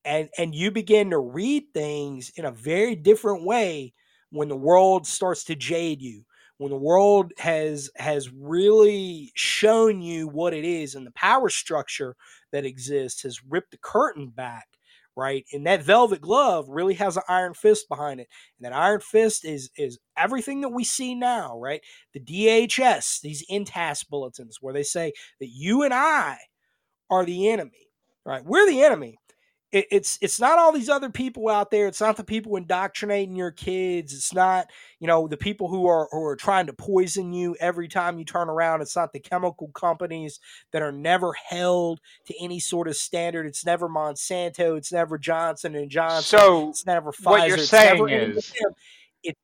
and 0.05 0.29
and 0.39 0.55
you 0.55 0.71
begin 0.71 1.11
to 1.11 1.19
read 1.19 1.65
things 1.73 2.31
in 2.37 2.45
a 2.45 2.51
very 2.51 2.95
different 2.95 3.45
way 3.45 3.95
when 4.31 4.49
the 4.49 4.57
world 4.57 5.07
starts 5.07 5.45
to 5.45 5.55
jade 5.55 6.03
you 6.03 6.25
when 6.59 6.71
the 6.71 6.77
world 6.77 7.33
has 7.39 7.91
has 7.97 8.31
really 8.33 9.33
shown 9.35 10.01
you 10.01 10.29
what 10.29 10.55
it 10.55 10.65
is 10.65 10.95
and 10.95 11.07
the 11.07 11.13
power 11.13 11.49
structure 11.49 12.17
that 12.53 12.65
exists 12.65 13.23
has 13.23 13.45
ripped 13.45 13.73
the 13.73 13.79
curtain 13.79 14.29
back 14.29 14.67
right? 15.17 15.45
And 15.53 15.67
that 15.67 15.85
velvet 15.85 16.21
glove 16.21 16.69
really 16.69 16.95
has 16.95 17.17
an 17.17 17.23
iron 17.29 17.55
fist 17.55 17.89
behind 17.89 18.19
it. 18.19 18.29
And 18.59 18.65
that 18.65 18.77
iron 18.77 19.01
fist 19.01 19.45
is 19.45 19.71
is 19.77 19.99
everything 20.17 20.61
that 20.63 20.71
we 20.71 20.85
see 20.85 21.15
now 21.15 21.59
right? 21.59 21.81
The 22.13 22.21
dhs 22.21 23.21
these 23.21 23.45
NTAS 23.51 24.09
bulletins 24.09 24.59
where 24.61 24.75
they 24.75 24.83
say 24.83 25.13
that 25.41 25.49
you 25.49 25.83
and 25.83 25.95
i 25.95 26.39
are 27.11 27.25
the 27.25 27.49
enemy 27.49 27.89
right? 28.25 28.45
We're 28.45 28.67
the 28.67 28.83
enemy 28.83 29.19
it, 29.75 29.87
it's 29.91 30.19
it's 30.23 30.39
not 30.39 30.59
all 30.59 30.73
these 30.73 30.89
other 30.89 31.11
people 31.11 31.49
out 31.49 31.71
there. 31.73 31.89
It's 31.89 32.01
not 32.01 32.17
the 32.17 32.23
people 32.25 32.55
indoctrinating 32.57 33.35
your 33.35 33.51
kids. 33.51 34.15
It's 34.15 34.33
not 34.33 34.71
you 35.01 35.09
know 35.09 35.27
the 35.27 35.37
people 35.37 35.69
who 35.69 35.87
are 35.87 36.09
who 36.13 36.25
are 36.25 36.37
trying 36.37 36.67
to 36.67 36.73
poison 36.73 37.33
you 37.33 37.57
every 37.59 37.89
time 37.89 38.19
you 38.19 38.25
turn 38.25 38.49
around. 38.49 38.83
It's 38.83 38.95
not 38.95 39.13
the 39.13 39.19
chemical 39.19 39.69
companies 39.75 40.39
that 40.71 40.81
are 40.83 40.93
never 40.93 41.33
held 41.33 42.01
to 42.27 42.35
any 42.41 42.61
sort 42.61 42.87
of 42.87 42.97
standard. 42.97 43.47
It's 43.47 43.67
never 43.67 43.89
Monsanto. 43.89 44.79
It's 44.79 44.93
never 44.93 45.19
Johnson 45.19 45.75
and 45.75 45.91
Johnson. 45.91 46.23
So 46.39 46.69
it's 46.71 46.87
never 46.87 47.11
Pfizer. 47.11 47.25
what 47.25 47.49
you're 47.49 47.57
it's 47.59 47.69
saying 47.69 48.09
is- 48.09 48.53
It's. 49.25 49.39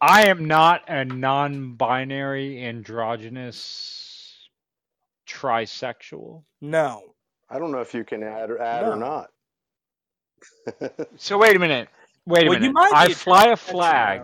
I 0.00 0.28
am 0.28 0.46
not 0.46 0.88
a 0.88 1.04
non-binary 1.04 2.64
androgynous 2.64 4.48
trisexual. 5.28 6.44
No, 6.60 7.16
I 7.50 7.58
don't 7.58 7.72
know 7.72 7.80
if 7.80 7.94
you 7.94 8.04
can 8.04 8.22
add 8.22 8.50
or 8.50 8.60
add 8.60 8.86
or 8.86 8.96
not. 8.96 9.30
So 11.16 11.38
wait 11.38 11.56
a 11.56 11.58
minute. 11.58 11.88
Wait 12.26 12.46
a 12.46 12.50
Well, 12.50 12.60
you 12.60 12.70
minute. 12.70 12.72
might 12.72 12.92
I 12.92 13.08
fly 13.08 13.46
a 13.46 13.56
flag. 13.56 14.22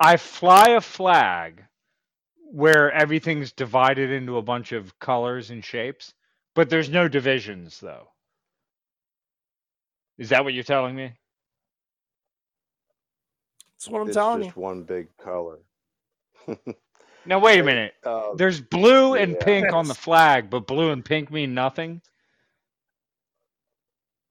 I 0.00 0.16
fly 0.16 0.70
a 0.70 0.80
flag 0.80 1.64
where 2.52 2.90
everything's 2.92 3.52
divided 3.52 4.10
into 4.10 4.36
a 4.38 4.42
bunch 4.42 4.72
of 4.72 4.98
colors 4.98 5.50
and 5.50 5.64
shapes, 5.64 6.14
but 6.54 6.70
there's 6.70 6.90
no 6.90 7.08
divisions 7.08 7.80
though. 7.80 8.08
Is 10.18 10.30
that 10.30 10.44
what 10.44 10.54
you're 10.54 10.64
telling 10.64 10.96
me? 10.96 11.12
That's 13.74 13.88
what 13.88 14.02
I'm 14.02 14.08
It's 14.08 14.14
telling 14.14 14.44
you. 14.44 14.46
just 14.46 14.56
one 14.56 14.84
big 14.84 15.08
color. 15.18 15.60
Now 17.30 17.38
wait 17.38 17.60
a 17.60 17.64
minute. 17.64 17.94
uh, 18.04 18.34
There's 18.34 18.60
blue 18.60 19.14
and 19.14 19.36
yeah. 19.38 19.44
pink 19.44 19.72
on 19.72 19.86
the 19.88 19.94
flag, 19.94 20.50
but 20.50 20.66
blue 20.66 20.90
and 20.90 21.04
pink 21.04 21.30
mean 21.30 21.54
nothing. 21.54 22.02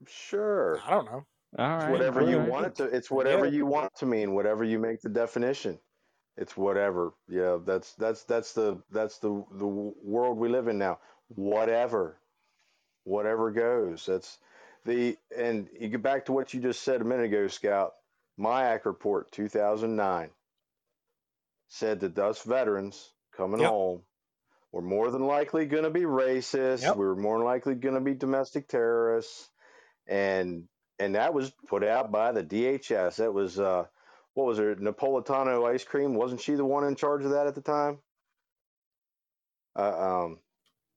sure. 0.07 0.79
I 0.85 0.91
don't 0.91 1.05
know. 1.05 1.25
All 1.57 1.79
It's 1.79 1.89
whatever 1.89 2.21
all 2.21 2.29
you 2.29 2.37
right. 2.39 2.49
want 2.49 2.65
it 2.67 2.75
to. 2.75 2.83
It's 2.85 3.09
whatever 3.09 3.45
Yeah. 3.45 3.51
you 3.51 3.65
want 3.65 3.95
to 3.95 4.05
mean. 4.05 4.33
Whatever 4.33 4.63
you 4.65 4.79
make 4.79 5.01
the 5.01 5.09
definition. 5.09 5.79
It's 6.37 6.55
whatever. 6.57 7.13
Yeah, 7.27 7.57
that's 7.65 7.93
that's 7.95 8.23
that's 8.23 8.53
the 8.53 8.81
that's 8.91 9.17
the 9.19 9.43
the 9.53 9.67
world 9.67 10.37
we 10.37 10.49
live 10.49 10.67
in 10.67 10.77
now. 10.77 10.99
Whatever, 11.29 12.17
whatever 13.05 13.51
goes. 13.51 14.05
That's 14.05 14.39
the 14.85 15.17
and 15.35 15.69
you 15.79 15.89
get 15.89 16.03
back 16.03 16.25
to 16.25 16.33
what 16.33 16.53
you 16.53 16.61
just 16.61 16.83
said 16.83 17.01
a 17.01 17.05
minute 17.05 17.25
ago, 17.25 17.47
Scout. 17.47 17.93
MIAC 18.39 18.85
report 18.85 19.31
2009 19.31 20.29
said 21.69 22.01
that 22.01 22.19
us 22.19 22.41
veterans 22.43 23.11
coming 23.37 23.61
Yep. 23.61 23.69
home 23.69 24.03
were 24.71 24.81
more 24.81 25.11
than 25.11 25.25
likely 25.25 25.65
going 25.65 25.83
to 25.85 25.89
be 25.89 26.01
racist. 26.01 26.83
Yep. 26.83 26.95
We 26.97 27.05
were 27.05 27.15
more 27.15 27.37
than 27.37 27.45
likely 27.45 27.75
going 27.75 27.95
to 27.95 28.01
be 28.01 28.13
domestic 28.15 28.67
terrorists, 28.67 29.49
and 30.07 30.67
and 30.99 31.15
that 31.15 31.33
was 31.33 31.51
put 31.67 31.83
out 31.83 32.11
by 32.11 32.31
the 32.33 32.43
DHS. 32.43 33.17
That 33.17 33.33
was 33.33 33.59
uh, 33.59 33.85
what 34.35 34.45
was 34.47 34.59
it? 34.59 34.79
Napolitano 34.79 35.67
ice 35.73 35.83
cream. 35.83 36.13
Wasn't 36.15 36.41
she 36.41 36.55
the 36.55 36.65
one 36.65 36.85
in 36.85 36.95
charge 36.95 37.25
of 37.25 37.31
that 37.31 37.47
at 37.47 37.55
the 37.55 37.61
time? 37.61 37.99
Uh, 39.77 40.23
um, 40.25 40.39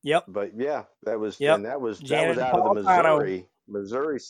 Yep. 0.05 0.25
but 0.29 0.53
yeah, 0.57 0.85
that 1.05 1.21
was 1.21 1.41
Yep. 1.41 1.55
and 1.57 1.67
that 1.67 1.81
was 1.81 2.01
that 2.01 2.27
was 2.27 2.39
out 2.39 2.55
of 2.57 2.65
the 2.65 2.71
Napolitano. 2.71 2.75
Missouri, 2.75 3.49
Missouri. 3.69 4.21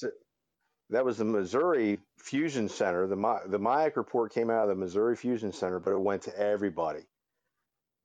That 0.92 1.06
was 1.06 1.18
the 1.18 1.24
Missouri 1.24 2.00
Fusion 2.18 2.68
Center. 2.68 3.06
The 3.06 3.16
the 3.46 3.58
MIAC 3.58 3.96
report 3.96 4.32
came 4.32 4.50
out 4.50 4.64
of 4.64 4.68
the 4.68 4.74
Missouri 4.74 5.16
Fusion 5.16 5.52
Center, 5.52 5.80
but 5.80 5.92
it 5.92 6.00
went 6.00 6.22
to 6.22 6.38
everybody. 6.38 7.04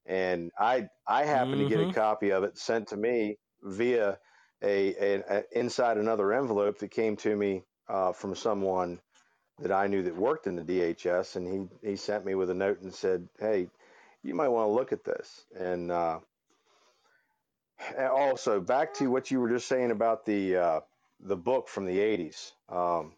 And 0.06 0.50
I 0.58 0.88
I 1.06 1.24
happened 1.24 1.60
to 1.60 1.66
get 1.66 1.80
a 1.80 1.86
Mhm. 1.86 1.94
copy 1.94 2.32
of 2.32 2.44
it 2.44 2.58
sent 2.58 2.88
to 2.88 2.96
me 2.96 3.38
via 3.62 4.18
a, 4.62 4.94
a, 4.94 5.22
a 5.28 5.44
inside 5.52 5.98
another 5.98 6.32
envelope 6.32 6.78
that 6.78 6.90
came 6.90 7.16
to 7.18 7.36
me 7.36 7.64
uh, 7.88 8.12
from 8.12 8.34
someone 8.34 9.00
that 9.58 9.72
I 9.72 9.86
knew 9.86 10.02
that 10.04 10.16
worked 10.16 10.46
in 10.46 10.56
the 10.56 10.62
DHS, 10.62 11.36
and 11.36 11.70
he 11.82 11.90
he 11.90 11.96
sent 11.96 12.24
me 12.24 12.34
with 12.34 12.48
a 12.48 12.54
note 12.54 12.80
and 12.80 12.94
said, 12.94 13.28
"Hey, 13.38 13.68
you 14.22 14.34
might 14.34 14.48
want 14.48 14.68
to 14.68 14.72
look 14.72 14.92
at 14.92 15.04
this." 15.04 15.44
And 15.54 15.90
uh, 15.90 16.20
also 17.98 18.60
back 18.60 18.94
to 18.94 19.08
what 19.10 19.30
you 19.30 19.40
were 19.40 19.50
just 19.50 19.68
saying 19.68 19.90
about 19.90 20.24
the 20.24 20.56
uh, 20.56 20.80
the 21.20 21.36
book 21.36 21.68
from 21.68 21.86
the 21.86 21.98
80s 21.98 22.52
um, 22.68 23.14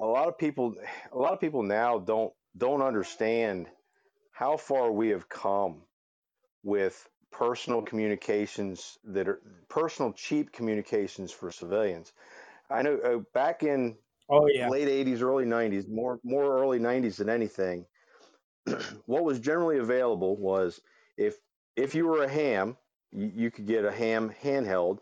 a 0.00 0.06
lot 0.06 0.28
of 0.28 0.38
people 0.38 0.74
a 1.12 1.18
lot 1.18 1.32
of 1.32 1.40
people 1.40 1.62
now 1.62 1.98
don't 1.98 2.32
don't 2.56 2.82
understand 2.82 3.68
how 4.32 4.56
far 4.56 4.92
we 4.92 5.08
have 5.10 5.28
come 5.28 5.82
with 6.62 7.08
personal 7.30 7.82
communications 7.82 8.98
that 9.04 9.28
are 9.28 9.42
personal 9.68 10.12
cheap 10.12 10.52
communications 10.52 11.32
for 11.32 11.50
civilians 11.50 12.12
i 12.70 12.82
know 12.82 12.96
uh, 12.98 13.18
back 13.34 13.62
in 13.62 13.96
Oh 14.28 14.46
yeah. 14.48 14.70
late 14.70 14.88
80s 14.88 15.22
early 15.22 15.44
90s 15.46 15.88
more 15.88 16.20
more 16.24 16.58
early 16.60 16.78
90s 16.78 17.16
than 17.16 17.28
anything 17.28 17.86
what 19.06 19.24
was 19.24 19.40
generally 19.40 19.78
available 19.78 20.36
was 20.36 20.80
if 21.16 21.36
if 21.76 21.94
you 21.94 22.06
were 22.06 22.22
a 22.24 22.28
ham 22.28 22.76
you, 23.12 23.30
you 23.34 23.50
could 23.50 23.66
get 23.66 23.84
a 23.84 23.92
ham 23.92 24.30
handheld 24.42 25.00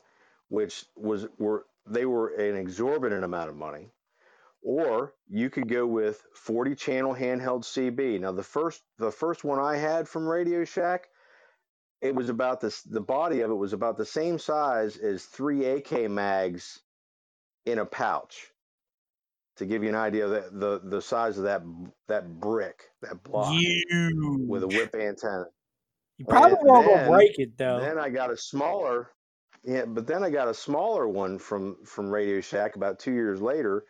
which 0.49 0.85
was 0.97 1.27
were 1.39 1.67
they 1.87 2.07
were 2.07 2.29
an 2.35 2.57
exorbitant 2.57 3.25
amount 3.25 3.49
of 3.51 3.57
money 3.57 3.89
or 4.63 5.13
you 5.29 5.51
could 5.51 5.69
go 5.69 5.87
with 5.87 6.25
40 6.35 6.75
channel 6.75 7.15
handheld 7.15 7.63
cb 7.65 8.21
now 8.21 8.33
the 8.33 8.43
first 8.43 8.83
the 8.99 9.11
first 9.13 9.45
one 9.45 9.59
i 9.59 9.77
had 9.77 10.09
from 10.09 10.27
radio 10.27 10.65
shack 10.65 11.09
it 12.01 12.15
was 12.15 12.29
about 12.29 12.61
this 12.61 12.83
the 12.83 13.01
body 13.01 13.41
of 13.41 13.51
it 13.51 13.55
was 13.55 13.73
about 13.73 13.97
the 13.97 14.05
same 14.07 14.39
size 14.39 14.97
as 14.97 15.25
three 15.25 15.65
ak 15.67 16.09
mags 16.11 16.81
in 17.67 17.79
a 17.79 17.87
pouch 17.87 18.51
to 19.57 19.67
give 19.67 19.83
you 19.85 19.89
an 19.89 19.95
idea 19.95 20.25
of 20.27 20.31
the, 20.31 20.51
the, 20.83 20.89
the 20.97 21.01
size 21.03 21.39
of 21.39 21.45
that 21.45 21.63
that 22.09 22.41
brick, 22.41 22.83
that 23.03 23.23
block 23.23 23.55
with 24.49 24.65
a 24.65 24.67
whip 24.67 24.93
antenna. 24.97 25.45
You 26.19 26.27
probably 26.27 26.59
And 26.59 26.67
won't 26.69 26.87
then- 26.89 27.09
break 27.09 27.39
it 27.39 27.57
though. 27.57 27.79
Then 27.79 27.97
I 27.97 28.09
got 28.09 28.33
a 28.33 28.37
smaller, 28.37 29.11
yeah, 29.65 29.85
but 29.87 30.07
then 30.07 30.23
I 30.23 30.31
got 30.31 30.49
a 30.49 30.55
smaller 30.55 31.09
one 31.09 31.39
from 31.39 31.77
from 31.85 32.11
Radio 32.11 32.41
Shack 32.41 32.77
about 32.77 32.99
two 32.99 33.13
years 33.13 33.41
later 33.41 33.85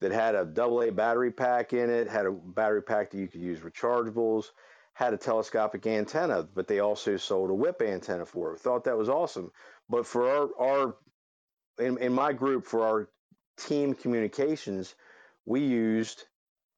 that 0.00 0.12
had 0.12 0.34
a 0.34 0.44
double 0.44 0.82
A 0.82 0.92
battery 0.92 1.32
pack 1.32 1.72
in 1.72 1.90
it, 1.90 2.08
had 2.08 2.26
a 2.26 2.32
battery 2.32 2.82
pack 2.82 3.10
that 3.10 3.18
you 3.18 3.28
could 3.28 3.40
use 3.40 3.60
rechargeables, 3.60 4.50
had 4.94 5.14
a 5.14 5.16
telescopic 5.16 5.86
antenna, 5.86 6.46
but 6.54 6.68
they 6.68 6.80
also 6.80 7.16
sold 7.16 7.50
a 7.50 7.54
whip 7.54 7.82
antenna 7.82 8.24
for 8.26 8.54
it. 8.54 8.60
Thought 8.60 8.84
that 8.84 8.96
was 8.96 9.08
awesome. 9.08 9.50
But 9.88 10.06
for 10.06 10.28
our 10.28 10.48
our 10.60 10.96
in, 11.78 11.98
in 11.98 12.12
my 12.12 12.32
group 12.32 12.64
for 12.64 12.86
our 12.86 13.08
team 13.56 13.94
communications, 13.94 14.94
we 15.44 15.60
used 15.60 16.24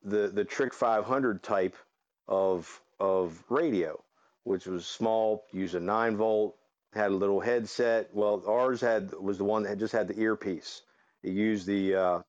the 0.03 0.29
the 0.29 0.45
Trick 0.45 0.73
500 0.73 1.43
type 1.43 1.77
of 2.29 2.81
of 2.99 3.43
radio, 3.49 4.03
which 4.45 4.66
was 4.66 4.87
small, 4.87 5.45
used 5.53 5.75
a 5.75 5.81
nine 5.81 6.16
volt, 6.16 6.57
had 6.99 7.12
a 7.12 7.16
little 7.16 7.41
headset. 7.41 8.11
Well, 8.12 8.43
ours 8.47 8.81
had 8.81 9.12
was 9.15 9.39
the 9.39 9.45
one 9.45 9.62
that 9.62 9.79
just 9.79 9.93
had 9.93 10.09
the 10.09 10.19
earpiece. 10.20 10.83
It 11.23 11.33
used 11.33 11.66
the 11.66 11.95
uh, 11.95 12.23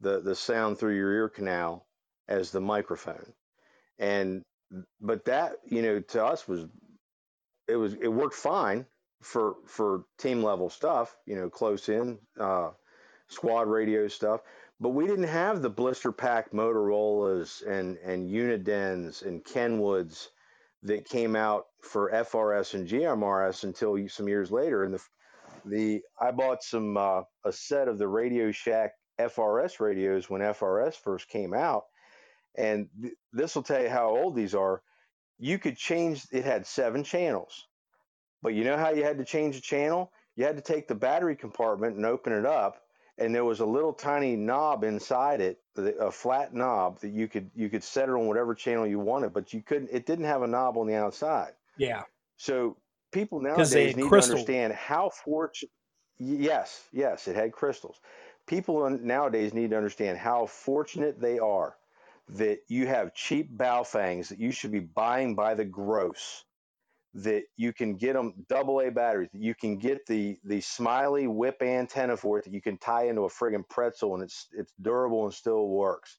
the 0.00 0.20
the 0.20 0.34
sound 0.34 0.78
through 0.78 0.96
your 0.96 1.12
ear 1.12 1.28
canal 1.28 1.86
as 2.28 2.50
the 2.50 2.60
microphone, 2.60 3.32
and 3.98 4.42
but 5.00 5.24
that 5.26 5.56
you 5.66 5.82
know 5.82 6.00
to 6.00 6.24
us 6.24 6.48
was 6.48 6.66
it 7.68 7.76
was 7.76 7.94
it 7.94 8.08
worked 8.08 8.34
fine 8.34 8.86
for 9.20 9.56
for 9.66 10.04
team 10.18 10.42
level 10.42 10.70
stuff, 10.70 11.16
you 11.26 11.34
know, 11.36 11.50
close 11.50 11.88
in 11.88 12.18
uh, 12.38 12.70
squad 13.28 13.66
radio 13.68 14.06
stuff. 14.08 14.40
But 14.80 14.90
we 14.90 15.06
didn't 15.06 15.28
have 15.28 15.62
the 15.62 15.70
blister 15.70 16.12
pack 16.12 16.52
Motorola's 16.52 17.62
and 17.66 17.96
and 17.98 18.30
Unidens 18.30 19.24
and 19.24 19.44
Kenwoods 19.44 20.28
that 20.84 21.08
came 21.08 21.34
out 21.34 21.64
for 21.82 22.10
FRS 22.10 22.74
and 22.74 22.86
GMRS 22.86 23.64
until 23.64 23.96
some 24.08 24.28
years 24.28 24.50
later. 24.50 24.84
And 24.84 24.94
the 24.94 25.00
the 25.64 26.02
I 26.20 26.30
bought 26.30 26.62
some 26.62 26.96
uh, 26.96 27.22
a 27.44 27.52
set 27.52 27.88
of 27.88 27.98
the 27.98 28.08
Radio 28.08 28.52
Shack 28.52 28.92
FRS 29.18 29.80
radios 29.80 30.28
when 30.28 30.42
FRS 30.42 30.94
first 30.94 31.28
came 31.28 31.54
out, 31.54 31.84
and 32.56 32.88
th- 33.00 33.14
this 33.32 33.54
will 33.54 33.62
tell 33.62 33.82
you 33.82 33.88
how 33.88 34.10
old 34.10 34.36
these 34.36 34.54
are. 34.54 34.82
You 35.38 35.58
could 35.58 35.76
change. 35.76 36.26
It 36.32 36.44
had 36.44 36.66
seven 36.66 37.02
channels, 37.02 37.66
but 38.42 38.54
you 38.54 38.64
know 38.64 38.76
how 38.76 38.90
you 38.90 39.04
had 39.04 39.18
to 39.18 39.24
change 39.24 39.56
the 39.56 39.62
channel? 39.62 40.12
You 40.36 40.44
had 40.44 40.56
to 40.56 40.62
take 40.62 40.86
the 40.86 40.94
battery 40.94 41.36
compartment 41.36 41.96
and 41.96 42.04
open 42.04 42.32
it 42.32 42.44
up, 42.44 42.83
and 43.18 43.34
there 43.34 43.44
was 43.44 43.60
a 43.60 43.66
little 43.66 43.92
tiny 43.92 44.36
knob 44.36 44.84
inside 44.84 45.40
it, 45.40 45.60
a 45.76 46.10
flat 46.10 46.54
knob 46.54 47.00
that 47.00 47.10
you 47.10 47.28
could 47.28 47.50
you 47.54 47.68
could 47.68 47.84
set 47.84 48.08
it 48.08 48.12
on 48.12 48.26
whatever 48.26 48.54
channel 48.54 48.86
you 48.86 48.98
wanted, 48.98 49.32
but 49.32 49.52
you 49.52 49.62
couldn't. 49.62 49.90
It 49.92 50.06
didn't 50.06 50.24
have 50.24 50.42
a 50.42 50.46
knob 50.46 50.76
on 50.76 50.86
the 50.86 50.94
outside. 50.94 51.52
Yeah. 51.76 52.02
So 52.36 52.76
people 53.12 53.40
nowadays 53.40 53.96
need 53.96 54.08
crystal. 54.08 54.34
to 54.34 54.40
understand 54.40 54.72
how 54.72 55.10
fortunate. 55.10 55.70
Yes, 56.18 56.84
yes, 56.92 57.28
it 57.28 57.36
had 57.36 57.52
crystals. 57.52 58.00
People 58.46 58.88
nowadays 58.90 59.54
need 59.54 59.70
to 59.70 59.76
understand 59.76 60.18
how 60.18 60.46
fortunate 60.46 61.20
they 61.20 61.38
are 61.38 61.76
that 62.28 62.60
you 62.68 62.86
have 62.86 63.14
cheap 63.14 63.56
Baofengs 63.56 64.28
that 64.28 64.38
you 64.38 64.50
should 64.50 64.72
be 64.72 64.80
buying 64.80 65.34
by 65.34 65.54
the 65.54 65.64
gross. 65.64 66.44
That 67.14 67.44
you 67.56 67.72
can 67.72 67.94
get 67.94 68.14
them 68.14 68.44
double 68.48 68.80
A 68.80 68.90
batteries. 68.90 69.30
You 69.32 69.54
can 69.54 69.78
get 69.78 70.06
the 70.06 70.36
the 70.44 70.60
Smiley 70.60 71.28
whip 71.28 71.62
antenna 71.62 72.16
for 72.16 72.38
it 72.38 72.44
that 72.44 72.52
you 72.52 72.60
can 72.60 72.76
tie 72.76 73.06
into 73.06 73.22
a 73.22 73.28
friggin' 73.28 73.68
pretzel 73.68 74.14
and 74.14 74.22
it's 74.24 74.48
it's 74.52 74.72
durable 74.82 75.24
and 75.24 75.32
still 75.32 75.68
works. 75.68 76.18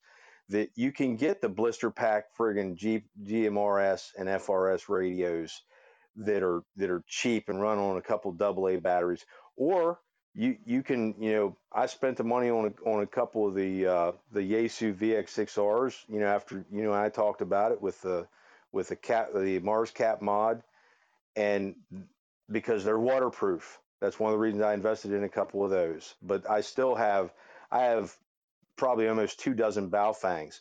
That 0.50 0.70
you 0.76 0.92
can 0.94 1.18
get 1.18 1.42
the 1.42 1.50
blister 1.50 1.92
pack 1.92 2.26
friggin' 2.38 2.76
G, 2.76 3.04
GMRS 3.26 4.12
and 4.18 4.30
FRS 4.30 4.88
radios 4.88 5.62
that 6.18 6.44
are 6.44 6.64
that 6.78 6.90
are 6.90 7.04
cheap 7.08 7.50
and 7.50 7.62
run 7.62 7.78
on 7.78 7.98
a 7.98 8.02
couple 8.02 8.32
double 8.32 8.70
A 8.70 8.78
batteries, 8.78 9.26
or 9.58 10.00
you 10.34 10.58
you 10.66 10.84
can 10.84 11.16
you 11.20 11.34
know 11.34 11.58
I 11.74 11.88
spent 11.88 12.18
the 12.18 12.24
money 12.24 12.50
on 12.50 12.74
a, 12.74 12.90
on 12.90 13.04
a 13.04 13.08
couple 13.08 13.48
of 13.48 13.56
the 13.56 13.88
uh, 13.88 14.12
the 14.32 14.42
Yaesu 14.42 14.96
VX6Rs. 14.96 15.96
You 16.08 16.20
know 16.20 16.28
after 16.28 16.66
you 16.72 16.84
know 16.84 16.94
I 16.94 17.10
talked 17.10 17.42
about 17.42 17.72
it 17.72 17.82
with 17.82 18.02
the 18.02 18.28
with 18.72 18.90
the 18.90 18.96
cap 18.96 19.30
the 19.34 19.60
Mars 19.60 19.92
Cap 19.92 20.22
mod, 20.22 20.62
and 21.36 21.76
because 22.52 22.84
they're 22.84 23.00
waterproof. 23.00 23.80
That's 24.02 24.20
one 24.20 24.32
of 24.32 24.38
the 24.38 24.42
reasons 24.42 24.64
I 24.64 24.74
invested 24.74 25.14
in 25.14 25.24
a 25.24 25.30
couple 25.30 25.64
of 25.64 25.72
those. 25.72 26.16
But 26.22 26.50
I 26.50 26.62
still 26.62 26.96
have 26.96 27.34
I 27.72 27.84
have 27.84 28.16
probably 28.76 29.08
almost 29.08 29.40
two 29.40 29.54
dozen 29.54 29.90
Baofengs, 29.90 30.60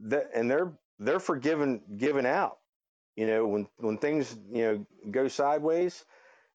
that 0.00 0.30
and 0.34 0.50
they're 0.50 0.72
they're 0.98 1.20
for 1.20 1.36
giving 1.36 1.82
giving 1.96 2.26
out 2.26 2.58
you 3.16 3.26
know 3.26 3.46
when 3.46 3.68
when 3.78 3.98
things 3.98 4.36
you 4.52 4.62
know 4.62 4.86
go 5.10 5.28
sideways 5.28 6.04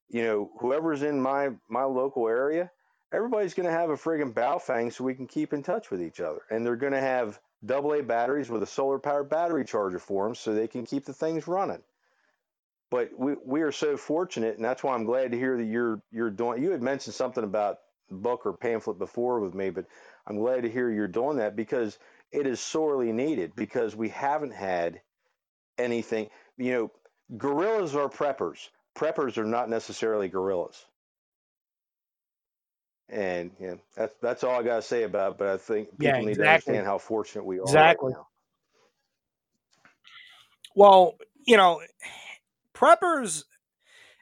you 0.08 0.22
know 0.22 0.50
whoever's 0.60 1.02
in 1.02 1.20
my 1.20 1.50
my 1.68 1.84
local 1.84 2.28
area 2.28 2.70
everybody's 3.12 3.54
going 3.54 3.68
to 3.68 3.72
have 3.72 3.90
a 3.90 3.96
friggin' 3.96 4.32
Baofeng 4.32 4.92
so 4.92 5.04
we 5.04 5.14
can 5.14 5.26
keep 5.26 5.52
in 5.52 5.62
touch 5.62 5.90
with 5.90 6.02
each 6.02 6.20
other. 6.20 6.40
And 6.50 6.64
they're 6.64 6.76
going 6.76 6.92
to 6.92 7.00
have 7.00 7.38
double 7.64 7.94
A 7.94 8.02
batteries 8.02 8.50
with 8.50 8.62
a 8.62 8.66
solar 8.66 8.98
powered 8.98 9.28
battery 9.28 9.64
charger 9.64 9.98
for 9.98 10.24
them 10.24 10.34
so 10.34 10.52
they 10.52 10.68
can 10.68 10.84
keep 10.84 11.04
the 11.04 11.12
things 11.12 11.46
running. 11.48 11.82
But 12.90 13.10
we, 13.18 13.34
we 13.44 13.62
are 13.62 13.72
so 13.72 13.96
fortunate, 13.96 14.56
and 14.56 14.64
that's 14.64 14.84
why 14.84 14.94
I'm 14.94 15.04
glad 15.04 15.32
to 15.32 15.38
hear 15.38 15.56
that 15.58 15.64
you're 15.64 16.00
you're 16.12 16.30
doing. 16.30 16.62
You 16.62 16.70
had 16.72 16.82
mentioned 16.82 17.14
something 17.14 17.44
about 17.44 17.78
book 18.10 18.46
or 18.46 18.52
pamphlet 18.52 18.98
before 18.98 19.40
with 19.40 19.54
me, 19.54 19.70
but 19.70 19.86
I'm 20.26 20.38
glad 20.38 20.62
to 20.62 20.70
hear 20.70 20.90
you're 20.90 21.08
doing 21.08 21.38
that 21.38 21.56
because 21.56 21.98
it 22.32 22.46
is 22.46 22.60
sorely 22.60 23.12
needed 23.12 23.56
because 23.56 23.96
we 23.96 24.10
haven't 24.10 24.52
had 24.54 25.00
anything. 25.78 26.30
You 26.58 26.72
know, 26.72 26.92
guerrillas 27.38 27.96
are 27.96 28.08
preppers. 28.08 28.68
Preppers 28.96 29.38
are 29.38 29.44
not 29.44 29.70
necessarily 29.70 30.28
guerrillas. 30.28 30.84
And 33.10 33.52
yeah, 33.60 33.76
that's 33.96 34.14
that's 34.22 34.44
all 34.44 34.60
I 34.60 34.64
got 34.64 34.76
to 34.76 34.82
say 34.82 35.04
about. 35.04 35.32
It, 35.34 35.38
but 35.38 35.48
I 35.48 35.58
think 35.58 35.98
people 36.00 36.22
Yeah, 36.22 36.24
need 36.24 36.38
to 36.38 36.44
understand 36.44 36.86
how 36.86 36.98
fortunate 36.98 37.44
we 37.44 37.60
are 37.60 37.74
Exactly. 37.74 38.14
right. 38.14 38.16
Well, 40.76 41.16
you 41.46 41.56
know, 41.56 41.80
preppers 42.76 43.44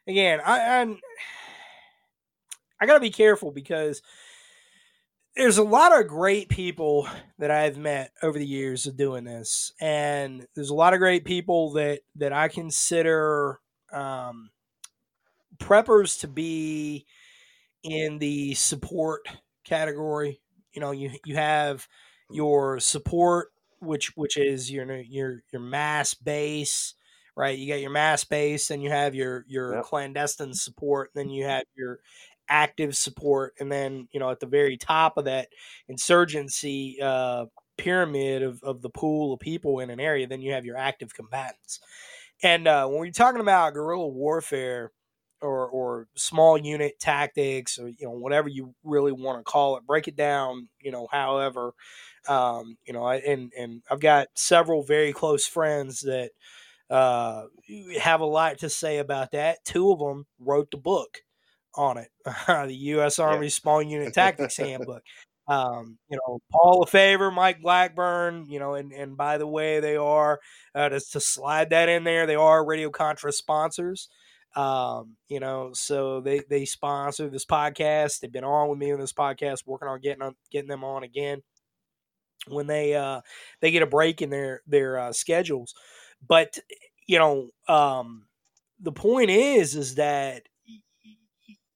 again. 0.07 0.41
I 0.45 0.81
I'm, 0.81 0.99
I 2.81 2.87
got 2.87 2.95
to 2.95 3.01
be 3.01 3.11
careful 3.11 3.51
because 3.51 4.03
there's 5.37 5.59
a 5.59 5.65
lot 5.65 5.99
of 5.99 6.07
great 6.07 6.49
people 6.49 7.09
that 7.39 7.51
I've 7.51 7.77
met 7.77 8.13
over 8.23 8.39
the 8.39 8.47
years 8.47 8.87
of 8.87 8.97
doing 8.97 9.25
this, 9.25 9.73
and 9.81 10.47
there's 10.55 10.71
a 10.71 10.75
lot 10.75 10.95
of 10.95 11.01
great 11.01 11.25
people 11.25 11.73
that 11.73 12.01
that 12.17 12.33
I 12.33 12.49
consider 12.49 13.61
um, 13.93 14.51
preppers 15.59 16.21
to 16.21 16.29
be 16.29 17.07
in 17.83 18.19
the 18.19 18.55
support 18.55 19.27
category. 19.65 20.41
You 20.73 20.81
know, 20.81 20.93
you 20.93 21.11
you 21.25 21.37
have 21.37 21.87
your 22.31 22.79
support, 22.81 23.49
which 23.81 24.17
which 24.17 24.37
is 24.37 24.71
your 24.71 24.91
your 25.01 25.43
your 25.53 25.63
mass 25.63 26.15
base, 26.15 26.95
right? 27.37 27.59
You 27.59 27.69
got 27.69 27.81
your 27.81 27.91
mass 27.91 28.25
base, 28.25 28.71
and 28.71 28.83
you 28.83 28.91
have 28.91 29.15
your 29.15 29.45
your 29.49 29.77
Yep. 29.77 29.85
clandestine 29.85 30.55
support, 30.55 31.11
then 31.15 31.31
you 31.31 31.45
have 31.45 31.65
your 31.77 32.01
active 32.49 32.97
support, 32.97 33.55
and 33.61 33.71
then 33.73 34.09
you 34.13 34.21
know 34.21 34.31
at 34.31 34.41
the 34.41 34.47
very 34.47 34.77
top 34.77 35.17
of 35.19 35.25
that 35.27 35.49
insurgency 35.89 36.99
uh, 37.03 37.47
pyramid 37.79 38.43
of 38.43 38.63
of 38.63 38.83
the 38.83 38.91
pool 38.91 39.33
of 39.35 39.41
people 39.41 39.81
in 39.81 39.91
an 39.91 40.01
area, 40.01 40.27
then 40.27 40.43
you 40.43 40.53
have 40.53 40.65
your 40.65 40.77
active 40.77 41.15
combatants. 41.15 41.81
And 42.43 42.67
uh, 42.67 42.87
when 42.89 42.99
we're 43.01 43.11
talking 43.11 43.41
about 43.41 43.75
guerrilla 43.75 44.09
warfare 44.09 44.93
or 45.41 45.69
or 45.69 46.09
small 46.17 46.59
unit 46.59 46.99
tactics 47.01 47.79
or 47.79 47.89
you 47.89 47.97
know 48.03 48.11
whatever 48.13 48.49
you 48.49 48.75
really 48.83 49.13
want 49.13 49.39
to 49.39 49.51
call 49.51 49.77
it, 49.77 49.87
break 49.87 50.09
it 50.09 50.17
down. 50.17 50.69
You 50.81 50.91
know, 50.93 51.09
however, 51.11 51.73
um, 52.29 52.79
you 52.87 52.93
know, 52.93 53.05
I, 53.05 53.17
and 53.17 53.53
and 53.59 53.83
I've 53.91 54.01
got 54.01 54.29
several 54.37 54.83
very 54.85 55.13
close 55.13 55.47
friends 55.47 56.01
that 56.03 56.33
uh, 56.91 57.45
have 58.01 58.21
a 58.21 58.27
lot 58.27 58.59
to 58.59 58.69
say 58.69 58.99
about 58.99 59.33
that. 59.33 59.65
Two 59.65 59.91
of 59.93 59.99
them 59.99 60.27
wrote 60.39 60.71
the 60.71 60.77
book 60.77 61.19
on 61.75 61.99
it, 61.99 62.09
the 62.47 62.75
U.S. 62.75 63.19
Army 63.19 63.49
Small 63.49 63.83
Unit 63.83 64.15
Tactics 64.15 64.57
Handbook. 64.59 65.03
Um, 65.47 65.99
you 66.09 66.17
know, 66.17 66.39
Paul 66.51 66.81
Lefevre, 66.81 67.31
Mike 67.31 67.61
Blackburn, 67.61 68.47
you 68.49 68.59
know, 68.59 68.75
and, 68.75 68.93
and 68.93 69.17
by 69.17 69.37
the 69.37 69.47
way, 69.47 69.81
they 69.81 69.97
are, 69.97 70.41
uh, 70.75 70.89
to, 70.89 71.01
to 71.01 71.21
slide 71.21 71.71
that 71.71 71.91
in 71.91 72.05
there, 72.05 72.27
they 72.27 72.35
are 72.35 72.65
Radio 72.65 72.91
Contra 72.91 73.31
sponsors. 73.31 74.09
Um, 74.57 75.17
you 75.29 75.41
know, 75.41 75.73
so 75.75 76.21
they, 76.21 76.41
they 76.49 76.65
sponsor 76.65 77.29
this 77.29 77.45
podcast. 77.45 78.21
They've 78.21 78.33
been 78.33 78.45
on 78.45 78.71
with 78.71 78.79
me 78.79 78.93
on 78.93 79.01
this 79.01 79.13
podcast, 79.13 79.67
working 79.67 79.89
on 79.89 80.01
getting 80.01 80.23
on, 80.23 80.35
getting 80.51 80.69
them 80.69 80.85
on 80.85 81.03
again 81.03 81.43
when 82.47 82.67
they, 82.67 82.95
uh, 82.95 83.21
they 83.61 83.71
get 83.71 83.83
a 83.83 83.87
break 83.87 84.23
in 84.23 84.31
their, 84.31 84.63
their, 84.67 84.99
uh, 84.99 85.13
schedules. 85.13 85.75
But, 86.27 86.59
you 87.07 87.19
know, 87.19 87.51
um, 87.69 88.27
the 88.81 88.93
point 88.93 89.31
is, 89.31 89.75
is 89.75 89.97
that 89.97 90.45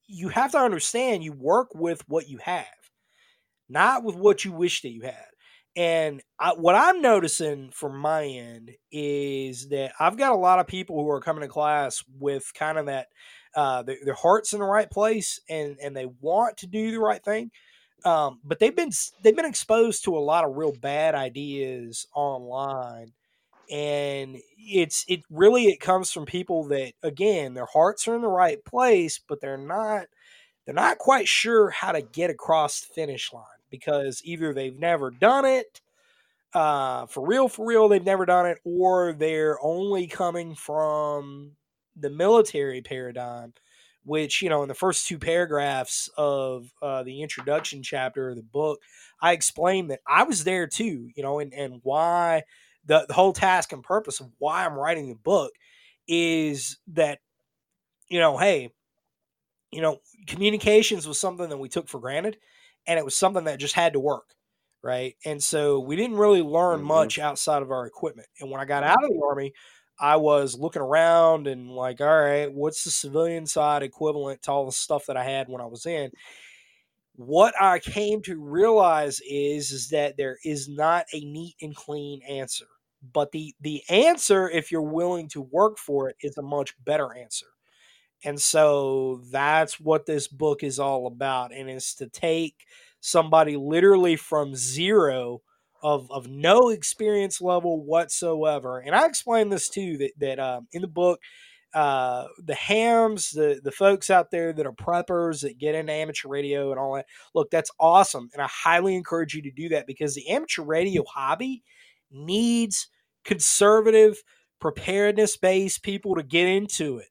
you 0.07 0.29
have 0.29 0.51
to 0.51 0.57
understand 0.57 1.23
you 1.23 1.33
work 1.33 1.73
with 1.75 2.03
what 2.07 2.27
you 2.27 2.37
have 2.39 2.65
not 3.69 4.03
with 4.03 4.15
what 4.15 4.43
you 4.43 4.51
wish 4.51 4.81
that 4.81 4.89
you 4.89 5.01
had. 5.01 5.25
And 5.75 6.21
I, 6.39 6.51
what 6.53 6.75
I'm 6.75 7.01
noticing 7.01 7.69
from 7.71 7.97
my 7.97 8.25
end 8.25 8.71
is 8.91 9.69
that 9.69 9.93
I've 9.99 10.17
got 10.17 10.33
a 10.33 10.37
lot 10.37 10.59
of 10.59 10.67
people 10.67 11.01
who 11.01 11.09
are 11.09 11.21
coming 11.21 11.41
to 11.41 11.47
class 11.47 12.03
with 12.19 12.51
kind 12.53 12.77
of 12.77 12.87
that 12.87 13.07
uh, 13.55 13.83
their, 13.83 13.97
their 14.03 14.13
hearts 14.13 14.53
in 14.53 14.59
the 14.59 14.65
right 14.65 14.89
place 14.89 15.39
and 15.49 15.77
and 15.81 15.95
they 15.95 16.07
want 16.21 16.57
to 16.57 16.67
do 16.67 16.91
the 16.91 16.99
right 16.99 17.23
thing, 17.23 17.51
um, 18.05 18.39
but 18.43 18.59
they've 18.59 18.75
been 18.75 18.91
they've 19.23 19.35
been 19.35 19.45
exposed 19.45 20.03
to 20.05 20.17
a 20.17 20.19
lot 20.19 20.43
of 20.45 20.57
real 20.57 20.73
bad 20.73 21.15
ideas 21.15 22.07
online, 22.15 23.11
and 23.71 24.37
it's 24.57 25.05
it 25.07 25.21
really 25.29 25.65
it 25.65 25.79
comes 25.79 26.11
from 26.11 26.25
people 26.25 26.65
that 26.65 26.93
again 27.03 27.53
their 27.53 27.65
hearts 27.65 28.07
are 28.07 28.15
in 28.15 28.21
the 28.21 28.27
right 28.27 28.63
place, 28.65 29.19
but 29.19 29.41
they're 29.41 29.57
not 29.57 30.07
they're 30.65 30.75
not 30.75 30.97
quite 30.97 31.27
sure 31.27 31.69
how 31.69 31.91
to 31.91 32.01
get 32.01 32.29
across 32.29 32.81
the 32.81 32.93
finish 32.93 33.33
line 33.33 33.43
because 33.69 34.21
either 34.23 34.53
they've 34.53 34.77
never 34.77 35.11
done 35.11 35.45
it 35.45 35.81
uh, 36.53 37.05
for 37.05 37.25
real, 37.25 37.47
for 37.47 37.65
real, 37.65 37.87
they've 37.87 38.03
never 38.03 38.25
done 38.25 38.47
it, 38.47 38.57
or 38.63 39.13
they're 39.13 39.57
only 39.63 40.07
coming 40.07 40.55
from 40.55 41.51
the 41.95 42.09
military 42.09 42.81
paradigm, 42.81 43.53
which, 44.03 44.41
you 44.41 44.49
know, 44.49 44.63
in 44.63 44.67
the 44.67 44.73
first 44.73 45.07
two 45.07 45.19
paragraphs 45.19 46.09
of 46.17 46.71
uh, 46.81 47.03
the 47.03 47.21
introduction 47.21 47.83
chapter 47.83 48.29
of 48.29 48.35
the 48.35 48.43
book, 48.43 48.79
I 49.21 49.33
explained 49.33 49.91
that 49.91 49.99
I 50.07 50.23
was 50.23 50.43
there 50.43 50.65
too, 50.65 51.09
you 51.15 51.21
know, 51.21 51.39
and, 51.39 51.53
and 51.53 51.81
why 51.83 52.43
the, 52.89 53.05
the 53.07 53.15
whole 53.15 53.33
task 53.33 53.73
and 53.73 53.83
purpose 53.83 54.21
of 54.21 54.31
why 54.39 54.65
I'm 54.65 54.75
writing 54.75 55.09
the 55.09 55.15
book 55.15 55.53
is 56.07 56.79
that, 56.89 57.19
you 58.09 58.19
know, 58.19 58.37
hey, 58.37 58.71
you 59.71 59.81
know, 59.81 59.99
communications 60.27 61.07
was 61.07 61.19
something 61.19 61.49
that 61.49 61.57
we 61.57 61.69
took 61.69 61.87
for 61.87 61.99
granted 61.99 62.37
and 62.87 62.97
it 62.97 63.05
was 63.05 63.15
something 63.15 63.43
that 63.45 63.59
just 63.59 63.75
had 63.75 63.93
to 63.93 63.99
work. 63.99 64.33
Right. 64.81 65.15
And 65.25 65.43
so 65.43 65.79
we 65.79 65.97
didn't 65.97 66.17
really 66.17 66.41
learn 66.41 66.81
Mhm. 66.81 66.85
much 66.85 67.19
outside 67.19 67.61
of 67.61 67.71
our 67.71 67.85
equipment. 67.85 68.29
And 68.39 68.49
when 68.49 68.61
I 68.61 68.65
got 68.65 68.83
out 68.83 69.03
of 69.03 69.09
the 69.09 69.21
Army, 69.27 69.53
I 69.99 70.15
was 70.15 70.57
looking 70.57 70.81
around 70.81 71.47
and 71.47 71.69
like, 71.69 71.99
all 72.01 72.07
right, 72.21 72.51
what's 72.51 72.85
the 72.85 72.91
civilian 72.91 73.45
side 73.45 73.83
equivalent 73.83 74.41
to 74.43 74.51
all 74.51 74.65
the 74.65 74.71
stuff 74.71 75.05
that 75.07 75.17
I 75.17 75.23
had 75.25 75.49
when 75.49 75.61
I 75.61 75.65
was 75.65 75.85
in? 75.85 76.11
What 77.17 77.53
I 77.61 77.79
came 77.79 78.21
to 78.23 78.39
realize 78.41 79.19
is, 79.21 79.71
is 79.71 79.89
that 79.89 80.17
there 80.17 80.39
is 80.43 80.69
not 80.69 81.05
a 81.13 81.19
neat 81.19 81.55
and 81.61 81.75
clean 81.75 82.21
answer. 82.23 82.67
But 83.01 83.31
the 83.31 83.53
the 83.61 83.81
answer, 83.89 84.49
if 84.49 84.71
you're 84.71 84.81
willing 84.81 85.29
to 85.29 85.41
work 85.41 85.77
for 85.77 86.09
it, 86.09 86.17
is 86.21 86.37
a 86.37 86.41
much 86.41 86.73
better 86.83 87.15
answer. 87.15 87.47
And 88.23 88.39
so 88.41 89.21
that's 89.31 89.79
what 89.79 90.05
this 90.05 90.27
book 90.27 90.63
is 90.63 90.79
all 90.79 91.07
about. 91.07 91.53
And 91.53 91.69
it's 91.69 91.95
to 91.95 92.09
take 92.09 92.65
somebody 92.99 93.55
literally 93.55 94.15
from 94.15 94.55
zero 94.55 95.41
of, 95.81 96.11
of 96.11 96.27
no 96.27 96.69
experience 96.69 97.41
level 97.41 97.81
whatsoever. 97.81 98.79
And 98.79 98.95
I 98.95 99.05
explain 99.05 99.49
this 99.49 99.69
too 99.69 99.97
that, 99.99 100.11
that 100.19 100.39
um, 100.39 100.67
in 100.73 100.81
the 100.81 100.87
book, 100.87 101.21
uh, 101.73 102.25
the 102.43 102.55
hams, 102.55 103.31
the, 103.31 103.61
the 103.63 103.71
folks 103.71 104.09
out 104.09 104.31
there 104.31 104.51
that 104.51 104.65
are 104.65 104.73
preppers 104.73 105.41
that 105.41 105.57
get 105.57 105.75
into 105.75 105.93
amateur 105.93 106.27
radio 106.27 106.71
and 106.71 106.79
all 106.79 106.95
that, 106.95 107.05
look, 107.33 107.49
that's 107.51 107.71
awesome. 107.79 108.29
And 108.33 108.41
I 108.41 108.47
highly 108.49 108.95
encourage 108.95 109.33
you 109.33 109.43
to 109.43 109.51
do 109.51 109.69
that 109.69 109.87
because 109.87 110.15
the 110.15 110.27
amateur 110.29 110.63
radio 110.63 111.03
hobby 111.05 111.63
needs 112.11 112.87
conservative, 113.23 114.21
preparedness 114.59 115.37
based 115.37 115.83
people 115.83 116.15
to 116.15 116.23
get 116.23 116.47
into 116.47 116.97
it 116.97 117.07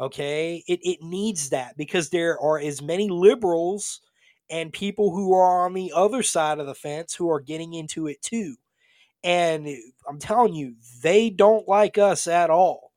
okay? 0.00 0.62
It, 0.66 0.80
it 0.82 0.98
needs 1.02 1.50
that 1.50 1.76
because 1.76 2.10
there 2.10 2.38
are 2.40 2.58
as 2.58 2.82
many 2.82 3.08
liberals 3.08 4.00
and 4.50 4.72
people 4.72 5.14
who 5.14 5.32
are 5.34 5.64
on 5.64 5.72
the 5.74 5.92
other 5.94 6.22
side 6.22 6.58
of 6.58 6.66
the 6.66 6.74
fence 6.74 7.14
who 7.14 7.30
are 7.30 7.40
getting 7.40 7.74
into 7.74 8.06
it 8.06 8.20
too. 8.20 8.56
And 9.22 9.66
i'm 10.08 10.18
telling 10.18 10.52
you 10.54 10.74
they 11.02 11.30
don't 11.30 11.66
like 11.66 11.96
us 11.96 12.26
at 12.26 12.50
all. 12.50 12.92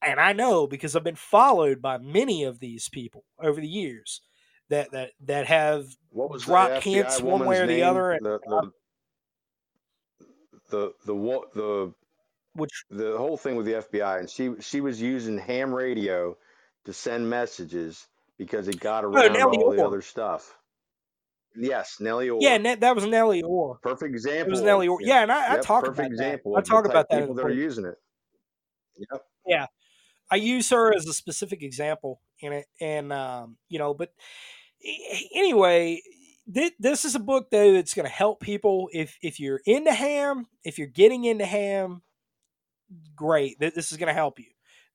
And 0.00 0.20
i 0.20 0.32
know 0.32 0.66
because 0.66 0.94
i've 0.94 1.02
been 1.02 1.16
followed 1.16 1.82
by 1.82 1.98
many 1.98 2.44
of 2.44 2.60
these 2.60 2.88
people 2.88 3.24
over 3.42 3.60
the 3.60 3.66
years 3.66 4.20
that 4.68 4.92
that 4.92 5.10
that 5.24 5.46
have 5.46 5.86
What 6.10 6.30
was 6.30 6.44
drop 6.44 6.82
hints 6.82 7.20
one 7.20 7.44
way 7.46 7.58
or 7.58 7.66
the 7.66 7.78
name? 7.78 7.84
other, 7.84 8.12
and- 8.12 8.24
The 8.24 8.38
the 8.46 8.70
the 10.74 10.92
the 11.06 11.14
wo- 11.14 11.44
the 11.54 11.94
which 12.54 12.84
the 12.90 13.16
whole 13.16 13.36
thing 13.36 13.56
with 13.56 13.66
the 13.66 13.74
FBI, 13.74 14.18
and 14.20 14.28
she 14.30 14.54
she 14.60 14.80
was 14.80 15.00
using 15.00 15.38
ham 15.38 15.72
radio 15.74 16.36
to 16.84 16.92
send 16.92 17.28
messages 17.28 18.06
because 18.38 18.68
it 18.68 18.80
got 18.80 19.04
around 19.04 19.36
Oh, 19.36 19.50
all 19.50 19.70
the 19.70 19.84
other 19.86 20.02
stuff. 20.02 20.56
Yes, 21.56 21.98
Nellie 22.00 22.30
Ohr. 22.30 22.40
yeah 22.42 22.56
Ne- 22.56 22.74
that 22.74 22.94
was 22.96 23.06
nellie 23.06 23.42
ohr 23.42 23.78
perfect 23.80 24.12
example. 24.12 24.48
it 24.48 24.50
was 24.50 24.62
nellie 24.62 24.88
ohr 24.88 24.98
yeah 25.00 25.22
and 25.22 25.30
i, 25.30 25.54
I 25.54 25.58
talk 25.60 25.84
perfect 25.84 25.98
about 25.98 26.10
example. 26.10 26.54
that 26.54 26.58
i 26.58 26.62
talk 26.62 26.84
about 26.84 27.08
that 27.10 27.20
people 27.20 27.34
that 27.36 27.46
are 27.46 27.50
using 27.50 27.84
it. 27.84 27.94
Yep. 29.12 29.22
Yeah, 29.46 29.66
I 30.30 30.36
use 30.36 30.70
her 30.70 30.94
as 30.94 31.06
a 31.06 31.12
specific 31.12 31.62
example 31.62 32.20
in 32.40 32.52
it, 32.52 32.66
and 32.80 33.12
um, 33.12 33.56
you 33.68 33.78
know, 33.78 33.94
but 33.94 34.12
anyway, 35.34 36.00
thi- 36.52 36.74
this 36.78 37.04
is 37.04 37.14
a 37.14 37.20
book 37.20 37.50
though 37.50 37.72
that's 37.72 37.94
going 37.94 38.06
to 38.06 38.12
help 38.12 38.40
people 38.40 38.88
if 38.92 39.16
if 39.22 39.40
you're 39.40 39.60
into 39.66 39.92
ham, 39.92 40.46
if 40.64 40.78
you're 40.78 40.86
getting 40.88 41.24
into 41.24 41.46
ham, 41.46 42.02
great. 43.16 43.58
Th- 43.60 43.74
This 43.74 43.92
is 43.92 43.98
going 43.98 44.08
to 44.08 44.14
help 44.14 44.38
you. 44.38 44.46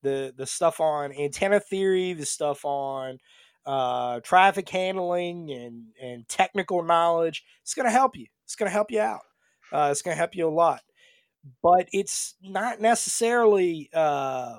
The 0.03 0.33
the 0.35 0.45
stuff 0.45 0.79
on 0.79 1.11
antenna 1.13 1.59
theory, 1.59 2.13
the 2.13 2.25
stuff 2.25 2.63
on 2.65 3.19
uh, 3.65 4.21
traffic 4.21 4.69
handling 4.69 5.51
and 5.51 5.85
and 6.01 6.27
technical 6.27 6.83
knowledge, 6.83 7.43
it's 7.63 7.73
going 7.73 7.85
to 7.87 7.91
help 7.91 8.15
you. 8.15 8.27
It's 8.45 8.55
going 8.55 8.67
to 8.69 8.73
help 8.73 8.91
you 8.91 9.01
out. 9.01 9.21
Uh, 9.71 9.89
it's 9.91 10.01
going 10.01 10.13
to 10.15 10.19
help 10.19 10.35
you 10.35 10.47
a 10.47 10.49
lot. 10.49 10.81
But 11.63 11.89
it's 11.93 12.35
not 12.41 12.81
necessarily 12.81 13.89
uh, 13.93 14.57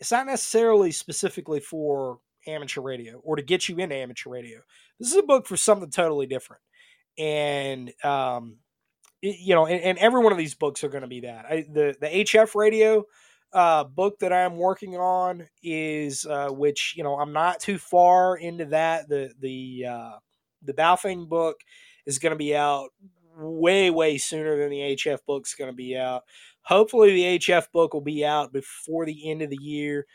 it's 0.00 0.12
not 0.12 0.26
necessarily 0.26 0.92
specifically 0.92 1.60
for 1.60 2.18
amateur 2.46 2.80
radio 2.80 3.18
or 3.24 3.36
to 3.36 3.42
get 3.42 3.68
you 3.68 3.76
into 3.78 3.94
amateur 3.96 4.30
radio. 4.30 4.60
This 4.98 5.10
is 5.12 5.16
a 5.18 5.22
book 5.22 5.46
for 5.46 5.56
something 5.56 5.90
totally 5.90 6.26
different. 6.26 6.62
And 7.18 7.92
um, 8.04 8.56
it- 9.22 9.38
you 9.40 9.54
know, 9.54 9.66
and, 9.66 9.80
and 9.82 9.98
every 9.98 10.22
one 10.22 10.32
of 10.32 10.38
these 10.38 10.54
books 10.54 10.84
are 10.84 10.88
going 10.88 11.02
to 11.02 11.08
be 11.08 11.20
that. 11.20 11.46
I, 11.46 11.64
the 11.70 11.96
the 12.00 12.08
HF 12.08 12.54
radio 12.54 13.04
uh, 13.52 13.84
book 13.84 14.18
that 14.20 14.32
I'm 14.32 14.56
working 14.56 14.96
on 14.96 15.46
is 15.62 16.26
uh, 16.26 16.48
which 16.50 16.94
you 16.96 17.04
know 17.04 17.18
I'm 17.18 17.32
not 17.32 17.60
too 17.60 17.78
far 17.78 18.36
into 18.36 18.66
that. 18.66 19.08
The 19.08 19.32
the 19.40 19.86
uh, 19.88 20.12
the 20.62 20.72
Baofeng 20.74 21.28
book 21.28 21.56
is 22.06 22.18
going 22.18 22.32
to 22.32 22.36
be 22.38 22.56
out 22.56 22.90
way 23.36 23.90
way 23.90 24.18
sooner 24.18 24.56
than 24.56 24.70
the 24.70 24.80
HF 24.96 25.18
book's 25.26 25.54
going 25.54 25.70
to 25.70 25.76
be 25.76 25.96
out. 25.96 26.22
Hopefully, 26.62 27.12
the 27.12 27.38
HF 27.38 27.66
book 27.72 27.92
will 27.94 28.00
be 28.00 28.24
out 28.24 28.52
before 28.52 29.04
the 29.04 29.30
end 29.30 29.42
of 29.42 29.50
the 29.50 29.58
year. 29.60 30.06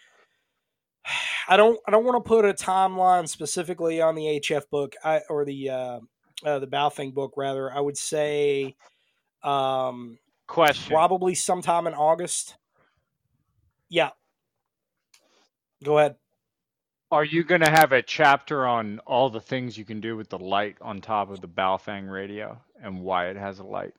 I 1.47 1.57
don't 1.57 1.79
I 1.87 1.91
don't 1.91 2.05
want 2.05 2.23
to 2.23 2.27
put 2.27 2.45
a 2.45 2.53
timeline 2.53 3.27
specifically 3.27 4.01
on 4.01 4.15
the 4.15 4.41
HF 4.43 4.69
book 4.69 4.95
I, 5.03 5.21
or 5.29 5.45
the 5.45 5.69
uh, 5.69 5.99
uh, 6.45 6.59
the 6.59 6.67
Baofeng 6.67 7.13
book 7.13 7.33
rather. 7.37 7.71
I 7.71 7.79
would 7.79 7.97
say 7.97 8.75
um, 9.43 10.17
Question. 10.47 10.93
probably 10.93 11.35
sometime 11.35 11.87
in 11.87 11.93
August. 11.93 12.55
Yeah. 13.89 14.09
Go 15.83 15.99
ahead. 15.99 16.15
Are 17.09 17.23
you 17.23 17.45
going 17.45 17.61
to 17.61 17.69
have 17.69 17.93
a 17.93 18.01
chapter 18.01 18.67
on 18.67 18.99
all 19.05 19.29
the 19.29 19.39
things 19.39 19.77
you 19.77 19.85
can 19.85 20.01
do 20.01 20.17
with 20.17 20.27
the 20.27 20.39
light 20.39 20.75
on 20.81 20.99
top 20.99 21.29
of 21.29 21.39
the 21.39 21.47
Baofeng 21.47 22.11
radio 22.11 22.59
and 22.83 23.01
why 23.01 23.27
it 23.27 23.37
has 23.37 23.59
a 23.59 23.63
light? 23.63 23.93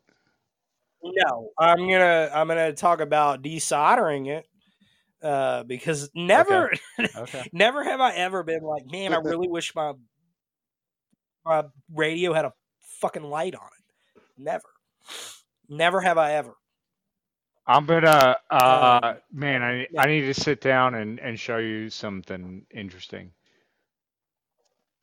No, 1.02 1.50
I'm 1.58 1.78
gonna 1.78 2.28
I'm 2.34 2.48
gonna 2.48 2.72
talk 2.72 3.00
about 3.00 3.40
desoldering 3.42 4.26
it 4.26 4.46
uh, 5.22 5.64
because 5.64 6.10
never 6.14 6.72
Okay. 7.16 7.44
never 7.52 7.84
have 7.84 8.00
I 8.00 8.14
ever 8.14 8.42
been 8.44 8.62
like, 8.62 8.84
man, 8.86 9.12
I 9.12 9.18
really 9.18 9.48
wish 9.48 9.74
my 9.74 9.94
my 11.44 11.64
radio 11.94 12.32
had 12.32 12.44
a 12.44 12.52
fucking 13.00 13.22
light 13.22 13.54
on 13.54 13.66
it. 13.66 13.84
Never, 14.36 14.68
never 15.68 16.00
have 16.00 16.18
I 16.18 16.34
ever. 16.34 16.54
I'm 17.66 17.86
gonna, 17.86 18.36
uh, 18.50 19.00
Um, 19.02 19.18
man, 19.32 19.62
I 19.62 19.86
yeah. 19.90 20.02
I 20.02 20.06
need 20.06 20.22
to 20.22 20.34
sit 20.34 20.60
down 20.60 20.94
and 20.94 21.20
and 21.20 21.38
show 21.38 21.58
you 21.58 21.90
something 21.90 22.66
interesting 22.70 23.32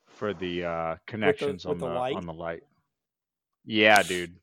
for 0.07 0.33
the 0.33 0.63
uh, 0.65 0.97
connections 1.07 1.65
with 1.65 1.81
on 1.81 1.81
the 1.81 1.87
the 1.87 1.93
on 2.13 2.25
the 2.25 2.33
light. 2.33 2.63
Yeah, 3.65 4.03
dude, 4.03 4.39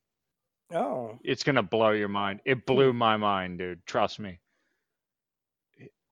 Oh, 0.72 1.20
it's 1.24 1.44
gonna 1.44 1.62
blow 1.62 1.90
your 1.92 2.08
mind. 2.08 2.40
It 2.44 2.66
blew 2.66 2.92
my 2.92 3.16
mind, 3.16 3.58
dude. 3.58 3.86
Trust 3.86 4.20
me. 4.20 4.40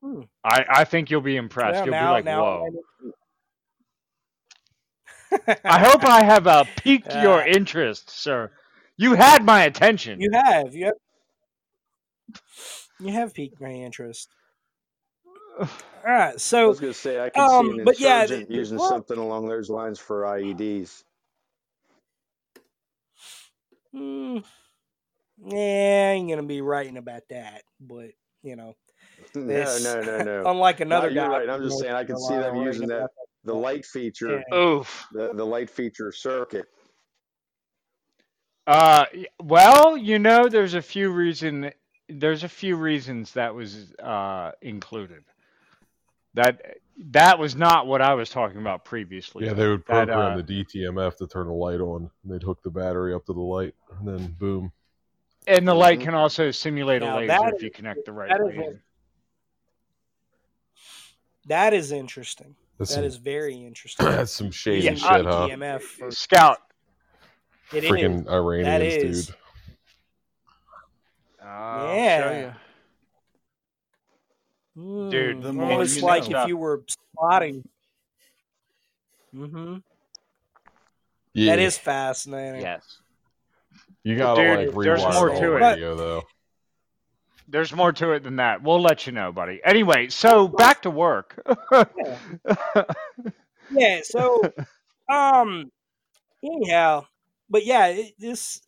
Hmm. 0.01 0.21
I 0.43 0.65
I 0.69 0.83
think 0.85 1.09
you'll 1.11 1.21
be 1.21 1.37
impressed. 1.37 1.77
well, 1.77 1.85
you'll 1.85 1.93
now, 1.93 2.05
be 2.07 2.11
like, 2.11 2.25
now 2.25 2.43
whoa. 2.43 2.65
I 2.65 2.69
I 5.67 5.79
hope 5.79 6.03
I 6.03 6.23
have 6.23 6.47
uh, 6.47 6.65
piqued 6.75 7.13
your 7.15 7.41
Uh, 7.41 7.45
interest, 7.45 8.09
sir. 8.09 8.51
You 8.97 9.13
had 9.15 9.43
my 9.45 9.63
attention. 9.63 10.19
you 10.19 10.29
have 10.33 10.75
you 10.75 10.85
have 10.85 10.95
you 12.99 13.11
have 13.13 13.33
piqued 13.33 13.59
my 13.61 13.69
interest. 13.71 14.29
All 15.59 15.67
right, 16.03 16.39
So 16.39 16.65
I 16.65 16.67
was 16.67 16.79
going 16.79 16.93
to 16.93 16.99
say 16.99 17.19
I 17.19 17.29
can 17.29 17.47
um, 17.47 17.67
see 17.67 17.71
an 17.71 17.79
but 17.85 17.99
yeah, 17.99 18.25
insurgent 18.25 18.49
the- 18.49 18.57
the 18.57 18.57
using 18.57 18.77
book- 18.77 18.89
something 18.89 19.17
along 19.17 19.47
those 19.47 19.69
lines 19.69 19.99
for 19.99 20.23
IEDs. 20.25 21.03
Mm, 23.93 24.43
yeah, 25.45 26.09
I 26.09 26.13
ain't 26.13 26.29
gonna 26.29 26.43
be 26.43 26.61
writing 26.61 26.97
about 26.97 27.23
that, 27.29 27.63
but 27.79 28.11
you 28.43 28.55
know, 28.55 28.67
No, 28.67 28.90
this, 29.47 29.83
no, 29.83 30.01
no, 30.01 30.23
no. 30.23 30.43
unlike 30.49 30.79
another 30.79 31.09
you're 31.09 31.23
guy, 31.27 31.39
right. 31.39 31.49
I'm 31.49 31.63
just 31.63 31.79
saying 31.79 31.93
I 31.93 32.03
can 32.03 32.17
see 32.17 32.35
them 32.35 32.55
using 32.57 32.87
that 32.89 33.09
the 33.43 33.53
light 33.55 33.85
feature, 33.85 34.43
Yeah. 34.51 34.57
Oof. 34.57 35.07
the, 35.13 35.31
the 35.33 35.45
light 35.45 35.69
feature 35.69 36.11
circuit. 36.11 36.65
Uh, 38.67 39.05
well, 39.41 39.97
you 39.97 40.19
know, 40.19 40.47
there's 40.47 40.75
a 40.75 40.81
few 40.81 41.11
reason. 41.11 41.71
There's 42.07 42.43
a 42.43 42.49
few 42.49 42.75
reasons 42.75 43.31
that 43.33 43.55
was 43.55 43.93
uh 43.95 44.51
included. 44.61 45.23
That 46.35 46.77
that 46.97 47.39
was 47.39 47.55
not 47.55 47.87
what 47.87 48.01
I 48.01 48.13
was 48.13 48.29
talking 48.29 48.59
about 48.59 48.85
previously. 48.85 49.45
Yeah, 49.45 49.53
they 49.53 49.67
would 49.67 49.79
That, 49.87 50.07
program 50.07 50.33
uh, 50.33 50.41
the 50.41 50.63
DTMF 50.65 51.17
to 51.17 51.27
turn 51.27 51.47
the 51.47 51.53
light 51.53 51.79
on. 51.79 52.09
And 52.23 52.31
they'd 52.33 52.43
hook 52.43 52.61
the 52.63 52.69
battery 52.69 53.13
up 53.13 53.25
to 53.25 53.33
the 53.33 53.39
light, 53.41 53.73
and 53.97 54.07
then 54.07 54.35
boom. 54.39 54.71
and 55.47 55.67
the 55.67 55.73
light 55.73 55.99
Mhm. 55.99 56.03
can 56.03 56.13
also 56.13 56.51
simulate 56.51 57.01
Now 57.01 57.17
a 57.17 57.25
laser 57.25 57.55
if 57.55 57.63
you 57.63 57.71
connect 57.71 58.05
the 58.05 58.11
right 58.13 58.29
that 58.29 58.39
is 58.41 58.55
laser. 58.55 58.83
That 61.47 61.73
is 61.73 61.91
interesting. 61.91 62.55
That's 62.77 62.91
That 62.91 62.95
some, 62.95 63.03
is 63.05 63.15
very 63.17 63.55
interesting. 63.55 64.05
that's 64.09 64.31
some 64.31 64.51
shady 64.51 64.85
Yeah, 64.85 64.95
shit, 64.95 65.03
I- 65.05 65.21
huh? 65.23 65.47
EMF 65.51 65.81
for 65.81 66.11
Scout. 66.11 66.59
it 67.73 67.83
is. 67.83 67.89
Freaking 67.91 68.27
Iranians, 68.29 69.03
is. 69.03 69.25
dude. 69.27 69.35
I'll 71.43 71.95
Yeah. 71.95 72.21
show 72.21 72.39
you. 72.39 72.53
Dude, 75.09 75.37
Mm, 75.37 75.41
the 75.43 75.53
more 75.53 75.71
almost 75.73 75.97
you 75.97 76.01
like 76.03 76.29
know. 76.29 76.43
if 76.43 76.47
you 76.47 76.55
were 76.57 76.81
spotting. 76.87 77.67
Mm-hmm. 79.35 79.77
Yeah, 81.33 81.55
That 81.55 81.61
is 81.61 81.77
fascinating. 81.77 82.61
Yes. 82.61 82.99
You 84.03 84.17
gotta 84.17 84.41
Dude, 84.41 84.73
like 84.75 84.83
there's 84.85 85.01
rewire 85.01 85.13
more 85.13 85.29
the 85.29 85.35
to 85.35 85.41
whole 85.45 85.55
it. 85.57 85.59
radio 85.59 85.95
though. 85.95 86.23
There's 87.51 87.73
more 87.73 87.91
to 87.93 88.11
it 88.11 88.23
than 88.23 88.37
that. 88.37 88.63
We'll 88.63 88.81
let 88.81 89.05
you 89.05 89.11
know, 89.11 89.31
buddy. 89.31 89.59
Anyway, 89.63 90.09
so 90.09 90.47
back 90.47 90.81
to 90.83 90.89
work. 90.89 91.41
Yeah. 93.71 94.01
So, 94.03 94.41
um, 95.09 95.71
anyhow, 96.43 97.05
but 97.49 97.65
yeah, 97.65 97.87
it, 97.87 98.13
this 98.19 98.61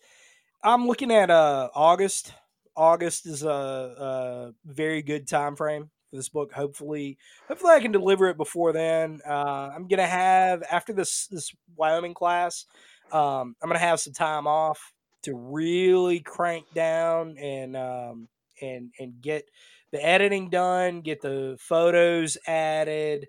I'm 0.64 0.88
looking 0.88 1.12
at 1.12 1.30
uh 1.30 1.70
August. 1.74 2.34
August 2.76 3.28
is 3.28 3.44
a, 3.44 3.50
a 3.50 4.54
very 4.66 5.04
good 5.04 5.28
time 5.28 5.56
frame 5.56 5.92
for 6.10 6.16
this 6.16 6.30
book. 6.30 6.52
Hopefully, 6.52 7.18
hopefully 7.48 7.74
I 7.74 7.80
can 7.80 7.92
deliver 7.92 8.30
it 8.30 8.38
before 8.38 8.74
then. 8.74 9.22
Uh, 9.28 9.72
I'm 9.76 9.88
gonna 9.88 10.08
have 10.08 10.64
after 10.72 10.94
this 10.94 11.28
this 11.28 11.52
Wyoming 11.76 12.14
class. 12.14 12.66
Um, 13.12 13.56
I'm 13.62 13.70
gonna 13.70 13.80
have 13.80 14.00
some 14.00 14.14
time 14.14 14.48
off 14.48 14.94
to 15.24 15.36
really 15.36 16.20
crank 16.20 16.66
down 16.74 17.38
and 17.38 17.78
um, 17.78 18.28
and 18.62 18.92
and 19.00 19.22
get 19.22 19.50
the 19.92 20.04
editing 20.04 20.50
done, 20.50 21.02
get 21.02 21.22
the 21.22 21.58
photos 21.60 22.38
added, 22.48 23.28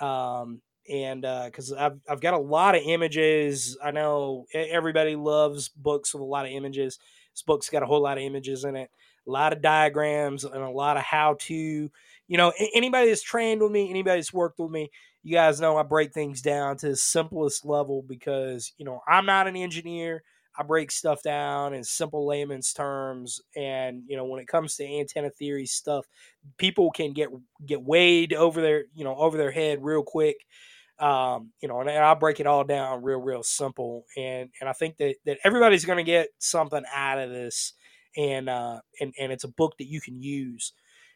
um, 0.00 0.60
and 0.88 1.24
uh 1.24 1.46
because 1.46 1.72
I've 1.72 1.98
I've 2.08 2.20
got 2.20 2.34
a 2.34 2.38
lot 2.38 2.74
of 2.74 2.82
images. 2.84 3.76
I 3.82 3.90
know 3.90 4.46
everybody 4.54 5.16
loves 5.16 5.68
books 5.68 6.14
with 6.14 6.20
a 6.22 6.26
lot 6.26 6.46
of 6.46 6.52
images. 6.52 6.98
This 7.34 7.42
book's 7.42 7.68
got 7.68 7.82
a 7.82 7.86
whole 7.86 8.02
lot 8.02 8.18
of 8.18 8.24
images 8.24 8.64
in 8.64 8.76
it, 8.76 8.90
a 9.26 9.30
lot 9.30 9.52
of 9.52 9.60
diagrams, 9.60 10.44
and 10.44 10.62
a 10.62 10.70
lot 10.70 10.96
of 10.96 11.02
how 11.02 11.36
to. 11.40 11.90
You 12.28 12.36
know, 12.38 12.52
anybody 12.74 13.08
that's 13.08 13.22
trained 13.22 13.62
with 13.62 13.70
me, 13.70 13.88
anybody 13.88 14.18
that's 14.18 14.32
worked 14.32 14.58
with 14.58 14.70
me, 14.70 14.90
you 15.22 15.32
guys 15.32 15.60
know 15.60 15.76
I 15.76 15.82
break 15.82 16.12
things 16.12 16.40
down 16.42 16.76
to 16.78 16.88
the 16.90 16.96
simplest 16.96 17.64
level 17.64 18.02
because 18.06 18.72
you 18.78 18.84
know 18.84 19.00
I'm 19.06 19.26
not 19.26 19.48
an 19.48 19.56
engineer. 19.56 20.22
I 20.58 20.62
break 20.62 20.90
stuff 20.90 21.22
down 21.22 21.74
in 21.74 21.84
simple 21.84 22.26
layman's 22.26 22.72
terms, 22.72 23.40
and 23.56 24.02
you 24.06 24.16
know 24.16 24.24
when 24.24 24.40
it 24.40 24.48
comes 24.48 24.76
to 24.76 24.84
antenna 24.86 25.30
theory 25.30 25.66
stuff, 25.66 26.06
people 26.58 26.90
can 26.90 27.12
get 27.12 27.28
get 27.66 27.82
weighed 27.82 28.32
over 28.32 28.60
their 28.60 28.84
you 28.94 29.04
know 29.04 29.16
over 29.16 29.36
their 29.36 29.50
head 29.50 29.82
real 29.82 30.02
quick. 30.02 30.36
Um, 30.98 31.52
you 31.60 31.68
know, 31.68 31.80
and, 31.80 31.90
and 31.90 32.02
I'll 32.02 32.14
break 32.14 32.40
it 32.40 32.46
all 32.46 32.64
down 32.64 33.02
real 33.02 33.20
real 33.20 33.42
simple, 33.42 34.06
and 34.16 34.48
and 34.60 34.68
I 34.68 34.72
think 34.72 34.96
that 34.98 35.16
that 35.26 35.38
everybody's 35.44 35.84
going 35.84 35.98
to 35.98 36.02
get 36.04 36.28
something 36.38 36.82
out 36.94 37.18
of 37.18 37.30
this, 37.30 37.74
and 38.16 38.48
uh, 38.48 38.80
and 39.00 39.12
and 39.18 39.30
it's 39.32 39.44
a 39.44 39.48
book 39.48 39.74
that 39.78 39.88
you 39.88 40.00
can 40.00 40.20
use, 40.22 40.72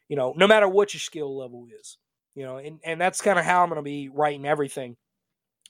you 0.08 0.16
know, 0.16 0.34
no 0.36 0.46
matter 0.46 0.68
what 0.68 0.92
your 0.92 1.00
skill 1.00 1.34
level 1.36 1.66
is, 1.80 1.96
you 2.34 2.44
know, 2.44 2.58
and 2.58 2.78
and 2.84 3.00
that's 3.00 3.22
kind 3.22 3.38
of 3.38 3.44
how 3.46 3.62
I'm 3.62 3.70
going 3.70 3.78
to 3.78 3.82
be 3.82 4.10
writing 4.10 4.44
everything. 4.44 4.96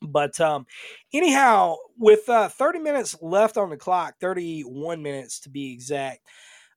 But 0.02 0.40
um, 0.40 0.66
anyhow, 1.12 1.76
with 1.98 2.28
uh, 2.28 2.48
30 2.48 2.78
minutes 2.78 3.16
left 3.20 3.56
on 3.56 3.70
the 3.70 3.76
clock, 3.76 4.14
31 4.20 5.02
minutes 5.02 5.40
to 5.40 5.50
be 5.50 5.72
exact, 5.72 6.20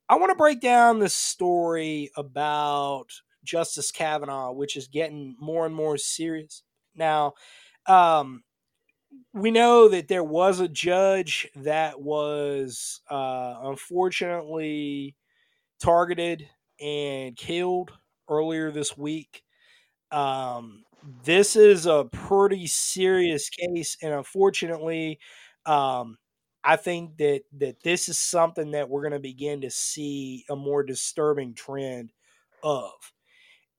I 0.10 0.16
want 0.16 0.32
to 0.32 0.36
break 0.36 0.60
down 0.60 1.00
this 1.00 1.14
story 1.14 2.12
about 2.18 3.08
Justice 3.44 3.92
Kavanaugh, 3.92 4.52
which 4.52 4.76
is 4.76 4.88
getting 4.88 5.36
more 5.40 5.66
and 5.66 5.74
more 5.74 5.98
serious. 5.98 6.64
Now, 6.96 7.34
um, 7.88 8.44
we 9.34 9.52
know 9.52 9.90
that 9.90 10.08
there 10.08 10.24
was 10.24 10.60
a 10.60 10.68
judge 10.68 11.48
that 11.56 12.02
was 12.02 13.02
uh, 13.10 13.56
unfortunately 13.64 15.16
targeted 15.82 16.48
and 16.80 17.36
killed 17.36 17.92
earlier 18.30 18.72
this 18.72 18.98
week. 18.98 19.44
Um, 20.12 20.84
this 21.24 21.56
is 21.56 21.86
a 21.86 22.06
pretty 22.12 22.68
serious 22.68 23.50
case, 23.50 23.98
and 24.02 24.14
unfortunately, 24.14 25.20
um, 25.66 26.18
I 26.64 26.78
think 26.78 27.18
that 27.18 27.42
that 27.60 27.84
this 27.84 28.08
is 28.10 28.18
something 28.18 28.72
that 28.72 28.90
we're 28.90 29.02
going 29.02 29.14
to 29.14 29.20
begin 29.20 29.62
to 29.62 29.70
see 29.70 30.46
a 30.50 30.56
more 30.56 30.84
disturbing 30.84 31.54
trend 31.56 32.12
of. 32.64 32.92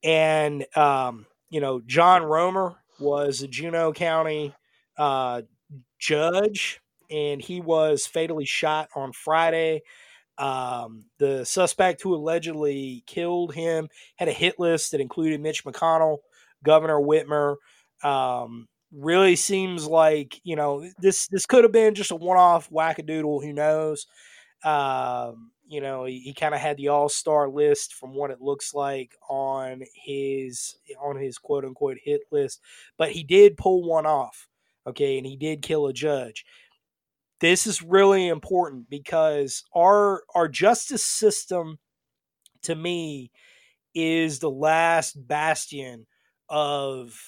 And 0.02 0.66
um, 0.76 1.26
you 1.50 1.60
know, 1.60 1.80
John 1.86 2.22
Roemer 2.22 2.76
was 3.00 3.42
a 3.42 3.48
Juneau 3.48 3.92
County 3.92 4.54
uh, 4.98 5.42
judge, 5.98 6.80
and 7.10 7.40
he 7.40 7.60
was 7.60 8.06
fatally 8.06 8.46
shot 8.46 8.88
on 8.94 9.12
Friday. 9.12 9.82
Um, 10.36 11.06
the 11.18 11.44
suspect 11.44 12.02
who 12.02 12.14
allegedly 12.14 13.04
killed 13.06 13.54
him 13.54 13.88
had 14.16 14.28
a 14.28 14.32
hit 14.32 14.58
list 14.58 14.90
that 14.92 15.00
included 15.00 15.40
Mitch 15.40 15.64
McConnell, 15.64 16.18
Governor 16.64 16.98
Whitmer. 16.98 17.56
Um, 18.02 18.66
really 18.92 19.34
seems 19.34 19.86
like 19.86 20.40
you 20.44 20.56
know 20.56 20.88
this 20.98 21.26
this 21.28 21.46
could 21.46 21.64
have 21.64 21.72
been 21.72 21.94
just 21.94 22.10
a 22.10 22.16
one-off 22.16 22.70
wackadoodle. 22.70 23.42
Who 23.44 23.52
knows? 23.52 24.06
Um, 24.64 25.50
you 25.66 25.80
know, 25.80 26.04
he, 26.04 26.20
he 26.20 26.34
kind 26.34 26.54
of 26.54 26.60
had 26.60 26.76
the 26.76 26.88
all-star 26.88 27.48
list 27.48 27.94
from 27.94 28.14
what 28.14 28.30
it 28.30 28.40
looks 28.40 28.74
like 28.74 29.16
on 29.28 29.82
his 29.94 30.76
on 31.02 31.16
his 31.16 31.38
quote 31.38 31.64
unquote 31.64 31.98
hit 32.02 32.22
list, 32.30 32.60
but 32.98 33.10
he 33.10 33.24
did 33.24 33.56
pull 33.56 33.82
one 33.82 34.06
off. 34.06 34.48
Okay, 34.86 35.16
and 35.16 35.26
he 35.26 35.36
did 35.36 35.62
kill 35.62 35.86
a 35.86 35.92
judge. 35.92 36.44
This 37.40 37.66
is 37.66 37.82
really 37.82 38.28
important 38.28 38.88
because 38.90 39.64
our 39.74 40.22
our 40.34 40.48
justice 40.48 41.04
system, 41.04 41.78
to 42.62 42.74
me, 42.74 43.30
is 43.94 44.38
the 44.38 44.50
last 44.50 45.26
bastion 45.26 46.06
of 46.54 47.20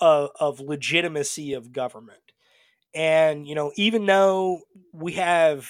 of, 0.00 0.30
of 0.38 0.60
legitimacy 0.60 1.54
of 1.54 1.72
government. 1.72 2.18
And 2.94 3.48
you 3.48 3.54
know, 3.54 3.72
even 3.76 4.06
though 4.06 4.60
we 4.92 5.12
have 5.12 5.68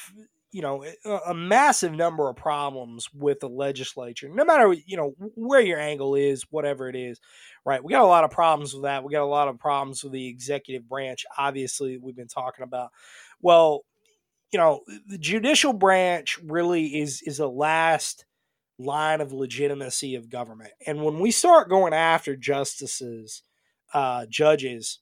you 0.51 0.61
know 0.61 0.85
a, 1.27 1.35
massive 1.35 1.93
number 1.93 2.29
of 2.29 2.37
problems 2.37 3.09
with 3.15 3.41
the 3.41 3.49
legislature, 3.49 4.29
no 4.29 4.45
matter 4.45 4.75
you 4.87 4.97
know 4.97 5.15
where 5.35 5.61
your 5.61 5.79
angle 5.79 6.17
is, 6.17 6.45
whatever 6.51 6.89
it 6.89 6.97
is, 6.97 7.21
right? 7.65 7.83
We 7.83 7.93
got 7.93 8.03
a 8.03 8.07
lot 8.07 8.25
of 8.25 8.31
problems 8.31 8.75
with 8.75 8.83
that. 8.83 9.05
We 9.05 9.13
got 9.13 9.23
a 9.23 9.27
lot 9.27 9.49
of 9.49 9.59
problems 9.59 10.03
with 10.03 10.13
the 10.13 10.29
executive 10.29 10.89
branch. 10.89 11.25
Obviously, 11.39 11.97
we've 11.97 12.17
been 12.17 12.29
talking 12.29 12.65
about. 12.65 12.91
Well, 13.41 13.85
you 14.53 14.59
know, 14.59 14.81
the 15.07 15.19
judicial 15.19 15.73
branch 15.73 16.39
really 16.43 17.01
is 17.01 17.23
is 17.23 17.39
the 17.39 17.49
last 17.49 18.25
line 18.79 19.21
of 19.21 19.33
legitimacy 19.33 20.15
of 20.15 20.31
government. 20.31 20.73
And 20.87 21.05
when 21.05 21.21
we 21.21 21.31
start 21.31 21.69
going 21.69 21.95
after 21.95 22.37
justices, 22.37 23.43
uh, 23.93 24.27
judges 24.29 24.99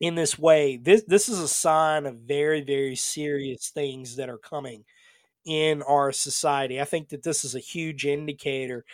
in 0.00 0.14
this 0.14 0.38
way, 0.38 0.76
this 0.76 1.02
this 1.06 1.28
is 1.28 1.38
a 1.38 1.48
sign 1.48 2.04
of 2.06 2.16
very 2.16 2.60
very 2.60 2.96
serious 2.96 3.70
things 3.70 4.16
that 4.16 4.28
are 4.28 4.38
coming 4.38 4.84
in 5.46 5.82
our 5.82 6.12
society. 6.12 6.80
I 6.80 6.84
think 6.84 7.08
that 7.10 7.22
this 7.22 7.44
is 7.44 7.54
a 7.54 7.60
huge 7.60 8.04
indicator. 8.04 8.84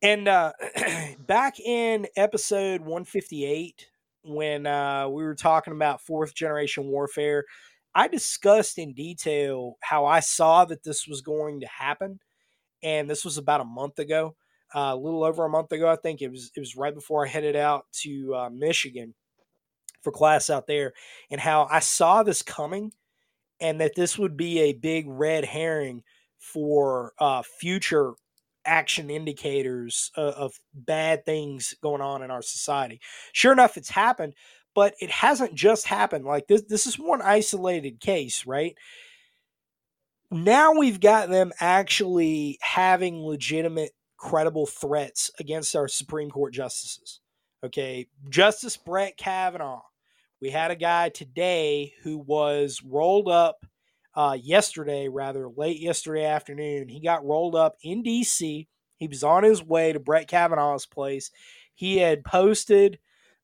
And 0.00 0.26
uh, 0.26 0.52
back 1.18 1.60
in 1.60 2.06
episode 2.16 2.80
158, 2.80 3.88
when 4.24 4.66
uh, 4.66 5.08
we 5.08 5.22
were 5.22 5.34
talking 5.34 5.74
about 5.74 6.00
fourth 6.00 6.34
generation 6.34 6.84
warfare, 6.84 7.44
I 7.94 8.08
discussed 8.08 8.78
in 8.78 8.94
detail 8.94 9.76
how 9.80 10.06
I 10.06 10.20
saw 10.20 10.64
that 10.64 10.84
this 10.84 11.06
was 11.06 11.20
going 11.20 11.60
to 11.60 11.66
happen. 11.66 12.20
And 12.82 13.08
this 13.08 13.24
was 13.24 13.38
about 13.38 13.60
a 13.60 13.64
month 13.64 13.98
ago, 13.98 14.34
uh, 14.74 14.92
a 14.92 14.96
little 14.96 15.24
over 15.24 15.44
a 15.44 15.48
month 15.50 15.72
ago. 15.72 15.90
I 15.90 15.96
think 15.96 16.22
it 16.22 16.30
was 16.30 16.50
it 16.56 16.60
was 16.60 16.76
right 16.76 16.94
before 16.94 17.24
I 17.24 17.28
headed 17.28 17.56
out 17.56 17.86
to 18.02 18.34
uh, 18.34 18.50
Michigan 18.50 19.14
for 20.02 20.10
class 20.10 20.50
out 20.50 20.66
there, 20.66 20.92
and 21.30 21.40
how 21.40 21.68
I 21.70 21.78
saw 21.78 22.22
this 22.22 22.42
coming, 22.42 22.92
and 23.60 23.80
that 23.80 23.94
this 23.94 24.18
would 24.18 24.36
be 24.36 24.60
a 24.60 24.72
big 24.72 25.06
red 25.08 25.44
herring 25.44 26.02
for 26.38 27.12
uh, 27.20 27.42
future 27.42 28.14
action 28.64 29.10
indicators 29.10 30.10
of, 30.16 30.34
of 30.34 30.60
bad 30.74 31.24
things 31.24 31.74
going 31.82 32.00
on 32.00 32.22
in 32.22 32.30
our 32.30 32.42
society. 32.42 33.00
Sure 33.32 33.52
enough, 33.52 33.76
it's 33.76 33.90
happened, 33.90 34.34
but 34.74 34.94
it 35.00 35.10
hasn't 35.10 35.54
just 35.54 35.86
happened. 35.86 36.24
Like 36.24 36.46
this, 36.48 36.62
this 36.62 36.86
is 36.86 36.98
one 36.98 37.22
isolated 37.22 38.00
case, 38.00 38.46
right? 38.46 38.76
Now 40.32 40.72
we've 40.72 41.00
got 41.00 41.28
them 41.28 41.52
actually 41.60 42.58
having 42.62 43.22
legitimate, 43.22 43.90
credible 44.16 44.66
threats 44.66 45.30
against 45.38 45.76
our 45.76 45.88
Supreme 45.88 46.30
Court 46.30 46.54
justices. 46.54 47.20
Okay, 47.62 48.08
Justice 48.30 48.76
Brett 48.76 49.16
Kavanaugh. 49.16 49.82
We 50.40 50.50
had 50.50 50.70
a 50.70 50.76
guy 50.76 51.10
today 51.10 51.92
who 52.02 52.18
was 52.18 52.82
rolled 52.82 53.28
up 53.28 53.64
uh, 54.14 54.36
yesterday, 54.40 55.08
rather 55.08 55.48
late 55.48 55.80
yesterday 55.80 56.24
afternoon. 56.24 56.88
He 56.88 57.00
got 57.00 57.24
rolled 57.24 57.54
up 57.54 57.76
in 57.82 58.02
D.C. 58.02 58.66
He 58.96 59.08
was 59.08 59.22
on 59.22 59.44
his 59.44 59.62
way 59.62 59.92
to 59.92 60.00
Brett 60.00 60.28
Kavanaugh's 60.28 60.86
place. 60.86 61.30
He 61.74 61.98
had 61.98 62.24
posted 62.24 62.98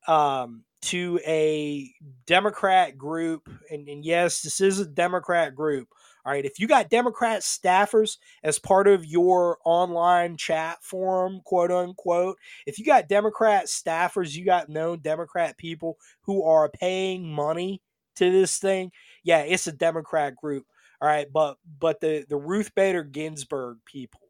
um, 0.07 0.65
to 0.83 1.21
a 1.27 1.93
Democrat 2.27 2.97
group, 2.97 3.49
and, 3.71 3.89
and, 3.89 4.05
yes, 4.05 4.43
this 4.43 4.61
is 4.61 4.81
a 4.81 4.87
Democrat 4.87 5.55
group. 5.55 5.89
All 6.25 6.33
right, 6.33 6.45
if 6.45 6.59
you 6.59 6.67
got 6.67 6.91
Democrat 6.91 7.41
staffers 7.41 8.19
as 8.43 8.59
part 8.59 8.87
of 8.87 9.05
your 9.05 9.59
online 9.65 10.37
chat 10.37 10.79
forum, 10.83 11.41
quote 11.45 11.71
unquote, 11.71 12.37
if 12.67 12.79
you 12.79 12.85
got 12.85 13.09
Democrat 13.09 13.67
staffers, 13.67 14.35
you 14.35 14.45
got 14.45 14.69
known 14.69 15.01
Democrat 15.01 15.57
people 15.57 15.97
who 16.23 16.43
are 16.45 16.69
paying 16.69 17.29
money 17.29 17.83
to 18.17 18.31
this 18.31 18.59
thing, 18.59 18.91
yeah, 19.23 19.41
it's 19.41 19.67
a 19.67 19.73
Democrat 19.73 20.37
group. 20.37 20.67
All 21.01 21.09
right, 21.09 21.27
but 21.33 21.59
but 21.79 22.01
the 22.01 22.27
the 22.29 22.37
Ruth 22.37 22.75
Bader 22.75 23.05
Ginsburg 23.05 23.79
people 23.85 24.21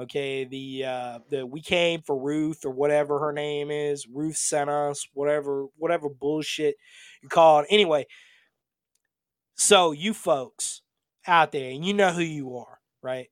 Okay, 0.00 0.44
the 0.44 0.84
uh, 0.84 1.18
the 1.28 1.44
we 1.44 1.60
came 1.60 2.02
for 2.02 2.16
Ruth 2.16 2.64
or 2.64 2.70
whatever 2.70 3.18
her 3.18 3.32
name 3.32 3.72
is. 3.72 4.06
Ruth 4.06 4.36
sent 4.36 4.70
us, 4.70 5.08
whatever 5.12 5.66
whatever 5.76 6.08
bullshit 6.08 6.76
you 7.20 7.28
call 7.28 7.60
it. 7.60 7.66
Anyway, 7.68 8.06
so 9.56 9.90
you 9.90 10.14
folks 10.14 10.82
out 11.28 11.52
there, 11.52 11.70
and 11.70 11.84
you 11.84 11.94
know 11.94 12.10
who 12.10 12.22
you 12.22 12.56
are, 12.56 12.78
right? 13.02 13.28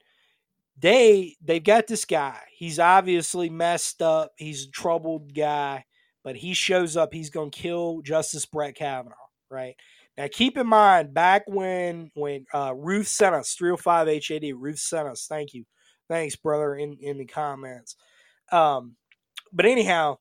They 0.78 1.36
they've 1.42 1.64
got 1.64 1.86
this 1.86 2.04
guy. 2.04 2.38
He's 2.52 2.78
obviously 2.78 3.48
messed 3.50 4.02
up. 4.02 4.32
He's 4.36 4.66
a 4.66 4.70
troubled 4.70 5.34
guy, 5.34 5.84
but 6.22 6.36
he 6.36 6.54
shows 6.54 6.96
up. 6.96 7.12
He's 7.12 7.30
gonna 7.30 7.50
kill 7.50 8.02
Justice 8.02 8.46
Brett 8.46 8.76
Kavanaugh, 8.76 9.14
right? 9.50 9.74
Now 10.18 10.28
keep 10.30 10.58
in 10.58 10.66
mind, 10.66 11.14
back 11.14 11.44
when 11.46 12.10
when 12.14 12.46
uh, 12.54 12.74
Ruth 12.76 13.08
sent 13.08 13.34
us 13.34 13.54
305 13.54 14.08
HAD, 14.08 14.54
Ruth 14.56 14.78
sent 14.78 15.08
us. 15.08 15.26
Thank 15.28 15.54
you 15.54 15.64
Thanks, 16.08 16.36
brother, 16.36 16.74
in, 16.76 16.96
in 17.00 17.18
the 17.18 17.24
comments. 17.24 17.96
Um, 18.52 18.96
but 19.52 19.66
anyhow, 19.66 20.18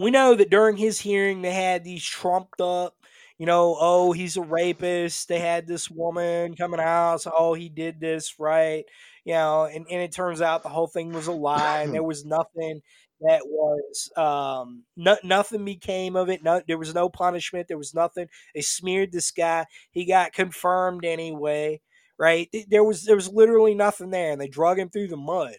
we 0.00 0.10
know 0.10 0.34
that 0.34 0.50
during 0.50 0.76
his 0.76 1.00
hearing, 1.00 1.42
they 1.42 1.52
had 1.52 1.84
these 1.84 2.04
trumped 2.04 2.60
up, 2.60 2.94
you 3.38 3.46
know, 3.46 3.76
oh, 3.78 4.12
he's 4.12 4.36
a 4.36 4.42
rapist. 4.42 5.28
They 5.28 5.40
had 5.40 5.66
this 5.66 5.90
woman 5.90 6.54
coming 6.54 6.80
out, 6.80 7.22
so, 7.22 7.32
oh, 7.36 7.54
he 7.54 7.68
did 7.68 8.00
this, 8.00 8.34
right? 8.38 8.84
You 9.24 9.34
know, 9.34 9.64
and, 9.64 9.86
and 9.90 10.00
it 10.02 10.12
turns 10.12 10.40
out 10.40 10.62
the 10.62 10.68
whole 10.68 10.86
thing 10.86 11.12
was 11.12 11.26
a 11.26 11.32
lie, 11.32 11.82
and 11.82 11.92
there 11.94 12.02
was 12.04 12.24
nothing 12.24 12.80
that 13.20 13.42
was 13.46 14.10
um 14.16 14.82
no, 14.96 15.16
nothing 15.22 15.64
became 15.64 16.16
of 16.16 16.28
it 16.28 16.42
no 16.42 16.60
there 16.66 16.76
was 16.76 16.92
no 16.94 17.08
punishment 17.08 17.68
there 17.68 17.78
was 17.78 17.94
nothing 17.94 18.26
they 18.56 18.60
smeared 18.60 19.12
this 19.12 19.30
guy 19.30 19.64
he 19.92 20.04
got 20.04 20.32
confirmed 20.32 21.04
anyway 21.04 21.80
right? 22.18 22.48
There 22.68 22.84
was 22.84 23.04
there 23.04 23.16
was 23.16 23.28
literally 23.28 23.74
nothing 23.74 24.10
there, 24.10 24.32
and 24.32 24.40
they 24.40 24.48
drug 24.48 24.78
him 24.78 24.88
through 24.90 25.08
the 25.08 25.16
mud, 25.16 25.56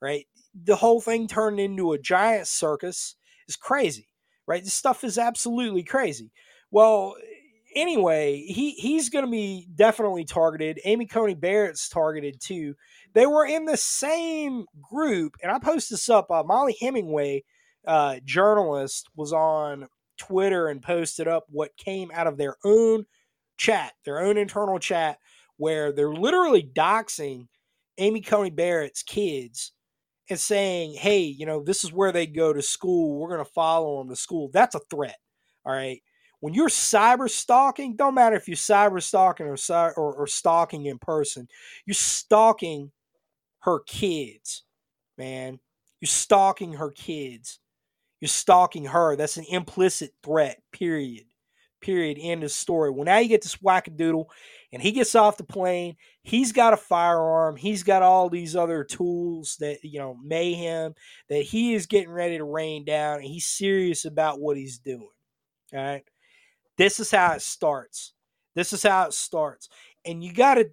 right? 0.00 0.26
The 0.54 0.76
whole 0.76 1.00
thing 1.00 1.26
turned 1.28 1.60
into 1.60 1.92
a 1.92 1.98
giant 1.98 2.46
circus. 2.46 3.16
It's 3.48 3.56
crazy, 3.56 4.08
right? 4.46 4.62
This 4.62 4.74
stuff 4.74 5.04
is 5.04 5.18
absolutely 5.18 5.82
crazy. 5.82 6.30
Well, 6.76 7.16
anyway, 7.74 8.42
he 8.42 8.72
he's 8.72 9.08
going 9.08 9.24
to 9.24 9.30
be 9.30 9.66
definitely 9.74 10.26
targeted. 10.26 10.78
Amy 10.84 11.06
Coney 11.06 11.32
Barrett's 11.32 11.88
targeted 11.88 12.38
too. 12.38 12.74
They 13.14 13.24
were 13.24 13.46
in 13.46 13.64
the 13.64 13.78
same 13.78 14.66
group, 14.92 15.36
and 15.42 15.50
I 15.50 15.58
post 15.58 15.88
this 15.88 16.10
up. 16.10 16.30
Uh, 16.30 16.42
Mollie 16.44 16.76
Hemingway, 16.78 17.44
uh, 17.86 18.16
journalist, 18.26 19.08
was 19.16 19.32
on 19.32 19.88
Twitter 20.18 20.68
and 20.68 20.82
posted 20.82 21.26
up 21.26 21.46
what 21.48 21.78
came 21.78 22.10
out 22.12 22.26
of 22.26 22.36
their 22.36 22.56
own 22.62 23.06
chat, 23.56 23.94
their 24.04 24.20
own 24.20 24.36
internal 24.36 24.78
chat 24.78 25.16
where 25.56 25.92
they're 25.92 26.12
literally 26.12 26.62
doxing 26.62 27.46
Amy 27.96 28.20
Coney 28.20 28.50
Barrett's 28.50 29.02
kids 29.02 29.72
and 30.28 30.38
saying, 30.38 30.92
hey, 30.92 31.20
you 31.20 31.46
know, 31.46 31.62
this 31.62 31.84
is 31.84 31.90
where 31.94 32.12
they 32.12 32.26
go 32.26 32.52
to 32.52 32.60
school. 32.60 33.18
We're 33.18 33.30
going 33.30 33.46
to 33.46 33.50
follow 33.52 33.96
them 33.96 34.10
to 34.10 34.16
school. 34.16 34.50
That's 34.52 34.74
a 34.74 34.80
threat. 34.90 35.16
All 35.64 35.72
right. 35.72 36.02
When 36.40 36.54
you're 36.54 36.68
cyber 36.68 37.30
stalking, 37.30 37.96
don't 37.96 38.14
matter 38.14 38.36
if 38.36 38.48
you're 38.48 38.56
cyber 38.56 39.02
stalking 39.02 39.46
or, 39.46 39.56
or, 39.96 40.14
or 40.14 40.26
stalking 40.26 40.86
in 40.86 40.98
person, 40.98 41.48
you're 41.86 41.94
stalking 41.94 42.92
her 43.60 43.80
kids, 43.80 44.64
man. 45.18 45.58
You're 46.00 46.08
stalking 46.08 46.74
her 46.74 46.90
kids. 46.90 47.58
You're 48.20 48.28
stalking 48.28 48.84
her. 48.86 49.16
That's 49.16 49.38
an 49.38 49.46
implicit 49.48 50.12
threat, 50.22 50.62
period. 50.72 51.24
Period. 51.80 52.18
End 52.20 52.42
of 52.44 52.50
story. 52.50 52.90
Well, 52.90 53.04
now 53.04 53.18
you 53.18 53.28
get 53.28 53.42
this 53.42 53.56
wackadoodle, 53.56 54.26
and 54.72 54.82
he 54.82 54.92
gets 54.92 55.14
off 55.14 55.36
the 55.36 55.44
plane. 55.44 55.96
He's 56.22 56.52
got 56.52 56.72
a 56.72 56.76
firearm. 56.76 57.56
He's 57.56 57.82
got 57.82 58.02
all 58.02 58.28
these 58.28 58.56
other 58.56 58.82
tools 58.84 59.56
that, 59.60 59.78
you 59.82 59.98
know, 59.98 60.18
mayhem 60.22 60.94
that 61.28 61.42
he 61.42 61.74
is 61.74 61.86
getting 61.86 62.10
ready 62.10 62.38
to 62.38 62.44
rain 62.44 62.84
down, 62.84 63.16
and 63.16 63.24
he's 63.24 63.46
serious 63.46 64.04
about 64.04 64.40
what 64.40 64.56
he's 64.56 64.78
doing. 64.78 65.08
All 65.74 65.80
right. 65.80 66.04
This 66.78 67.00
is 67.00 67.10
how 67.10 67.32
it 67.32 67.42
starts. 67.42 68.12
This 68.54 68.72
is 68.72 68.82
how 68.82 69.06
it 69.06 69.12
starts. 69.14 69.68
And 70.04 70.22
you 70.22 70.32
got 70.32 70.54
to 70.54 70.70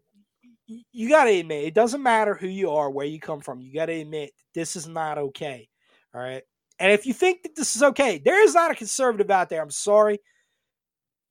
you 0.67 1.09
got 1.09 1.25
to 1.25 1.31
admit 1.31 1.65
it 1.65 1.73
doesn't 1.73 2.01
matter 2.01 2.35
who 2.35 2.47
you 2.47 2.71
are, 2.71 2.89
where 2.89 3.05
you 3.05 3.19
come 3.19 3.41
from. 3.41 3.59
You 3.59 3.73
got 3.73 3.87
to 3.87 3.93
admit 3.93 4.31
this 4.55 4.75
is 4.75 4.87
not 4.87 5.17
okay. 5.17 5.67
All 6.13 6.21
right. 6.21 6.43
And 6.79 6.91
if 6.91 7.05
you 7.05 7.13
think 7.13 7.43
that 7.43 7.55
this 7.55 7.75
is 7.75 7.83
okay, 7.83 8.21
there 8.23 8.43
is 8.43 8.55
not 8.55 8.71
a 8.71 8.75
conservative 8.75 9.29
out 9.29 9.49
there. 9.49 9.61
I'm 9.61 9.69
sorry. 9.69 10.19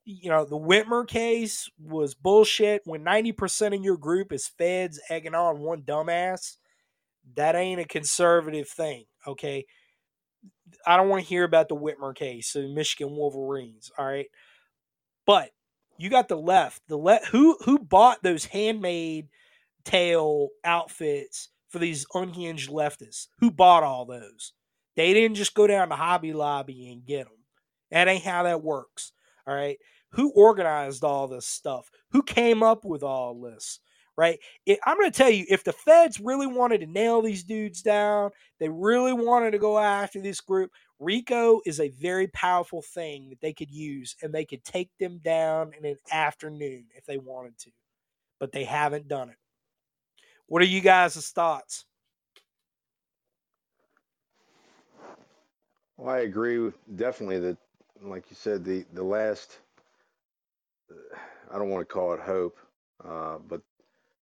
You 0.04 0.30
know, 0.30 0.44
the 0.44 0.58
Whitmer 0.58 1.06
case 1.06 1.68
was 1.80 2.14
bullshit. 2.14 2.82
When 2.84 3.04
90% 3.04 3.76
of 3.76 3.84
your 3.84 3.96
group 3.96 4.32
is 4.32 4.48
feds 4.58 5.00
egging 5.08 5.34
on 5.34 5.60
one 5.60 5.82
dumbass, 5.82 6.56
that 7.36 7.54
ain't 7.54 7.80
a 7.80 7.84
conservative 7.84 8.68
thing. 8.68 9.04
Okay. 9.26 9.64
I 10.86 10.96
don't 10.96 11.08
want 11.08 11.22
to 11.22 11.28
hear 11.28 11.44
about 11.44 11.68
the 11.68 11.76
Whitmer 11.76 12.14
case, 12.14 12.52
the 12.52 12.66
Michigan 12.68 13.14
Wolverines. 13.14 13.90
All 13.96 14.06
right. 14.06 14.26
But 15.26 15.50
you 15.98 16.10
got 16.10 16.28
the 16.28 16.36
left. 16.36 16.82
The 16.88 16.96
left 16.96 17.26
who 17.26 17.56
who 17.64 17.78
bought 17.78 18.22
those 18.22 18.44
handmade 18.44 19.28
tail 19.84 20.48
outfits 20.64 21.48
for 21.68 21.78
these 21.78 22.06
unhinged 22.14 22.70
leftists? 22.70 23.28
Who 23.38 23.50
bought 23.50 23.82
all 23.82 24.04
those? 24.04 24.52
They 24.94 25.14
didn't 25.14 25.36
just 25.36 25.54
go 25.54 25.66
down 25.66 25.88
to 25.88 25.96
Hobby 25.96 26.32
Lobby 26.32 26.90
and 26.90 27.04
get 27.04 27.24
them. 27.24 27.38
That 27.90 28.08
ain't 28.08 28.24
how 28.24 28.42
that 28.44 28.62
works. 28.62 29.12
All 29.46 29.54
right. 29.54 29.78
Who 30.12 30.30
organized 30.32 31.02
all 31.02 31.26
this 31.28 31.46
stuff? 31.46 31.90
Who 32.10 32.22
came 32.22 32.62
up 32.62 32.84
with 32.84 33.02
all 33.02 33.40
this? 33.40 33.80
Right. 34.16 34.38
It, 34.66 34.78
I'm 34.84 34.98
going 34.98 35.10
to 35.10 35.16
tell 35.16 35.30
you, 35.30 35.46
if 35.48 35.64
the 35.64 35.72
feds 35.72 36.20
really 36.20 36.46
wanted 36.46 36.80
to 36.80 36.86
nail 36.86 37.22
these 37.22 37.44
dudes 37.44 37.80
down, 37.80 38.30
they 38.60 38.68
really 38.68 39.14
wanted 39.14 39.52
to 39.52 39.58
go 39.58 39.78
after 39.78 40.20
this 40.20 40.40
group, 40.40 40.70
RICO 41.02 41.60
is 41.66 41.80
a 41.80 41.88
very 41.90 42.28
powerful 42.28 42.82
thing 42.82 43.30
that 43.30 43.40
they 43.40 43.52
could 43.52 43.70
use, 43.70 44.16
and 44.22 44.32
they 44.32 44.44
could 44.44 44.64
take 44.64 44.90
them 45.00 45.18
down 45.18 45.72
in 45.78 45.84
an 45.84 45.96
afternoon 46.12 46.86
if 46.96 47.06
they 47.06 47.18
wanted 47.18 47.58
to. 47.58 47.70
But 48.40 48.52
they 48.52 48.64
haven't 48.64 49.08
done 49.08 49.30
it. 49.30 49.36
What 50.46 50.62
are 50.62 50.66
you 50.66 50.80
guys' 50.80 51.30
thoughts? 51.30 51.86
Well, 55.96 56.14
I 56.14 56.20
agree 56.20 56.58
with 56.58 56.76
definitely 56.96 57.40
that, 57.40 57.58
like 58.02 58.30
you 58.30 58.36
said, 58.36 58.64
the 58.64 58.84
the 58.92 59.04
last. 59.04 59.58
I 61.52 61.58
don't 61.58 61.70
want 61.70 61.88
to 61.88 61.92
call 61.92 62.14
it 62.14 62.20
hope, 62.20 62.58
uh, 63.04 63.38
but 63.38 63.62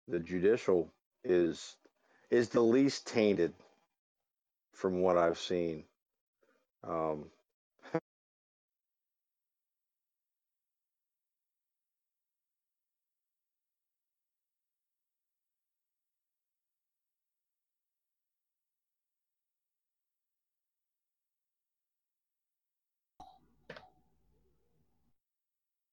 the 0.08 0.20
judicial 0.20 0.90
is 1.24 1.78
is 2.32 2.50
the 2.50 2.62
least 2.62 3.08
tainted 3.08 3.54
from 4.74 5.02
what 5.02 5.18
I've 5.18 5.40
seen. 5.40 5.86
Um, 6.88 7.26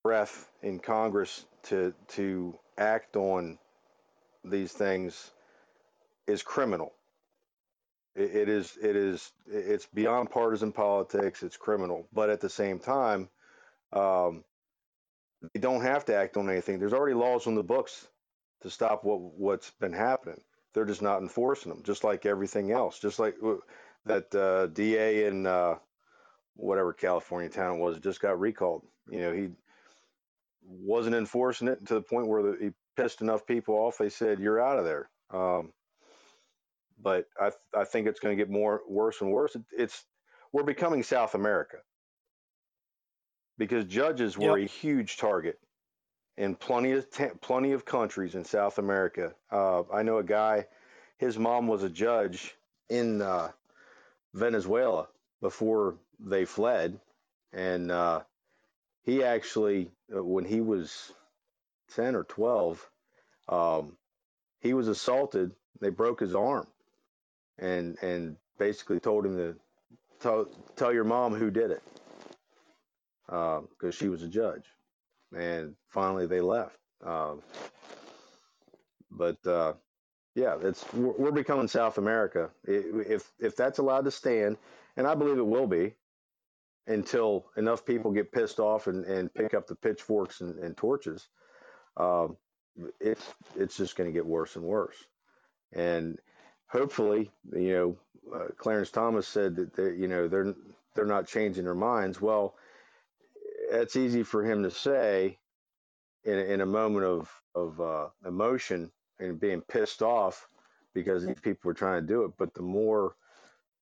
breath 0.04 0.48
in 0.62 0.78
Congress 0.80 1.46
to 1.64 1.94
to 2.08 2.58
act 2.78 3.16
on 3.16 3.58
these 4.44 4.72
things 4.72 5.30
is 6.26 6.42
criminal. 6.42 6.92
It, 8.14 8.48
is 8.48 8.76
it 8.82 8.94
is 8.94 9.32
it's 9.46 9.86
beyond 9.86 10.30
partisan 10.30 10.72
politics. 10.72 11.42
It's 11.42 11.56
criminal, 11.56 12.06
but 12.12 12.28
at 12.28 12.40
the 12.40 12.50
same 12.50 12.78
time, 12.78 13.30
um, 13.92 14.44
they 15.54 15.60
don't 15.60 15.82
have 15.82 16.04
to 16.06 16.14
act 16.14 16.36
on 16.36 16.50
anything. 16.50 16.78
There's 16.78 16.92
already 16.92 17.14
laws 17.14 17.46
on 17.46 17.54
the 17.54 17.62
books 17.62 18.08
to 18.62 18.70
stop 18.70 19.04
what 19.04 19.20
what's 19.20 19.70
been 19.80 19.94
happening. 19.94 20.40
They're 20.74 20.84
just 20.84 21.02
not 21.02 21.22
enforcing 21.22 21.72
them, 21.72 21.82
just 21.84 22.04
like 22.04 22.26
everything 22.26 22.70
else. 22.70 22.98
Just 22.98 23.18
like 23.18 23.36
that 24.04 24.34
uh, 24.34 24.66
DA 24.66 25.26
in 25.26 25.46
uh, 25.46 25.76
whatever 26.54 26.92
California 26.92 27.48
town 27.48 27.76
it 27.76 27.80
was 27.80 27.98
just 27.98 28.20
got 28.20 28.38
recalled. 28.38 28.82
You 29.10 29.20
know, 29.20 29.32
he 29.32 29.48
wasn't 30.62 31.16
enforcing 31.16 31.68
it 31.68 31.86
to 31.86 31.94
the 31.94 32.02
point 32.02 32.28
where 32.28 32.42
the, 32.42 32.56
he 32.60 32.70
pissed 32.96 33.20
enough 33.22 33.46
people 33.46 33.74
off. 33.74 33.98
They 33.98 34.10
said, 34.10 34.38
"You're 34.38 34.60
out 34.60 34.78
of 34.78 34.84
there." 34.84 35.08
Um, 35.30 35.72
but 37.02 37.26
I 37.40 37.52
I 37.76 37.84
think 37.84 38.08
it's 38.08 38.20
going 38.20 38.36
to 38.36 38.42
get 38.42 38.50
more 38.50 38.82
worse 38.88 39.20
and 39.22 39.32
worse. 39.32 39.56
It, 39.56 39.62
it's 39.76 40.04
we're 40.52 40.64
becoming 40.64 41.02
South 41.04 41.34
America 41.34 41.78
because 43.58 43.84
judges 43.86 44.38
were 44.38 44.56
Yep. 44.56 44.58
a 44.58 44.66
huge 44.66 45.18
target 45.18 45.58
in 46.36 46.56
plenty 46.56 46.92
of 46.92 47.06
plenty 47.42 47.72
of 47.72 47.84
countries 47.84 48.34
in 48.34 48.44
South 48.44 48.78
America. 48.78 49.34
Uh, 49.50 49.82
I 49.92 50.02
know 50.02 50.18
a 50.18 50.24
guy, 50.24 50.66
his 51.18 51.38
mom 51.38 51.68
was 51.68 51.84
a 51.84 51.90
judge 51.90 52.54
in 52.90 53.22
uh, 53.22 53.50
Venezuela 54.34 55.08
before 55.40 55.96
they 56.20 56.44
fled, 56.44 57.00
and 57.52 57.90
uh, 57.90 58.22
he 59.04 59.24
actually, 59.24 59.90
uh, 60.16 60.24
when 60.24 60.44
he 60.44 60.60
was 60.60 61.12
ten 61.94 62.16
or 62.16 62.24
twelve, 62.24 62.88
um, 63.48 63.96
he 64.60 64.74
was 64.74 64.88
assaulted. 64.88 65.52
They 65.80 65.90
broke 65.90 66.20
his 66.20 66.34
arm, 66.34 66.66
and 67.58 67.96
and 68.02 68.36
basically 68.58 69.00
told 69.00 69.26
him 69.26 69.36
to 69.36 69.56
tell 70.20 70.46
tell 70.76 70.92
your 70.92 71.04
mom 71.04 71.34
who 71.34 71.50
did 71.50 71.70
it, 71.70 71.82
because 73.26 73.94
she 73.94 74.08
was 74.08 74.22
a 74.22 74.28
judge. 74.28 74.64
And 75.34 75.76
finally, 75.88 76.26
they 76.26 76.42
left. 76.42 76.76
Um, 77.02 77.40
but 79.10 79.46
uh, 79.46 79.72
yeah, 80.34 80.56
it's 80.60 80.84
we're, 80.92 81.16
we're 81.16 81.32
becoming 81.32 81.68
South 81.68 81.98
America. 81.98 82.50
If 82.64 83.30
if 83.38 83.56
that's 83.56 83.78
allowed 83.78 84.04
to 84.04 84.10
stand, 84.10 84.58
and 84.96 85.06
I 85.06 85.14
believe 85.14 85.38
it 85.38 85.46
will 85.46 85.66
be, 85.66 85.94
until 86.86 87.46
enough 87.56 87.84
people 87.84 88.10
get 88.10 88.32
pissed 88.32 88.60
off 88.60 88.88
and, 88.88 89.04
and 89.06 89.32
pick 89.32 89.54
up 89.54 89.66
the 89.66 89.74
pitchforks 89.74 90.42
and, 90.42 90.58
and 90.58 90.76
torches, 90.76 91.28
um, 91.96 92.36
it's 93.00 93.24
it's 93.56 93.76
just 93.76 93.96
going 93.96 94.08
to 94.08 94.14
get 94.14 94.26
worse 94.26 94.56
and 94.56 94.64
worse. 94.64 94.96
And 95.72 96.18
hopefully, 96.72 97.30
you 97.54 97.72
know, 97.72 97.96
uh, 98.34 98.46
Clarence 98.56 98.90
Thomas 98.90 99.28
said 99.28 99.54
that 99.56 99.74
they, 99.74 99.92
you 99.94 100.08
know 100.08 100.26
they're 100.26 100.54
they're 100.94 101.04
not 101.04 101.28
changing 101.28 101.64
their 101.64 101.74
minds. 101.74 102.20
Well, 102.20 102.54
that's 103.70 103.96
easy 103.96 104.22
for 104.22 104.42
him 104.42 104.62
to 104.62 104.70
say 104.70 105.38
in 106.24 106.38
in 106.38 106.60
a 106.62 106.66
moment 106.66 107.04
of 107.04 107.30
of 107.54 107.80
uh, 107.80 108.08
emotion 108.26 108.90
and 109.20 109.38
being 109.38 109.60
pissed 109.60 110.02
off 110.02 110.48
because 110.94 111.24
these 111.24 111.40
people 111.40 111.60
were 111.68 111.74
trying 111.74 112.00
to 112.00 112.06
do 112.06 112.24
it. 112.24 112.32
But 112.38 112.54
the 112.54 112.62
more 112.62 113.14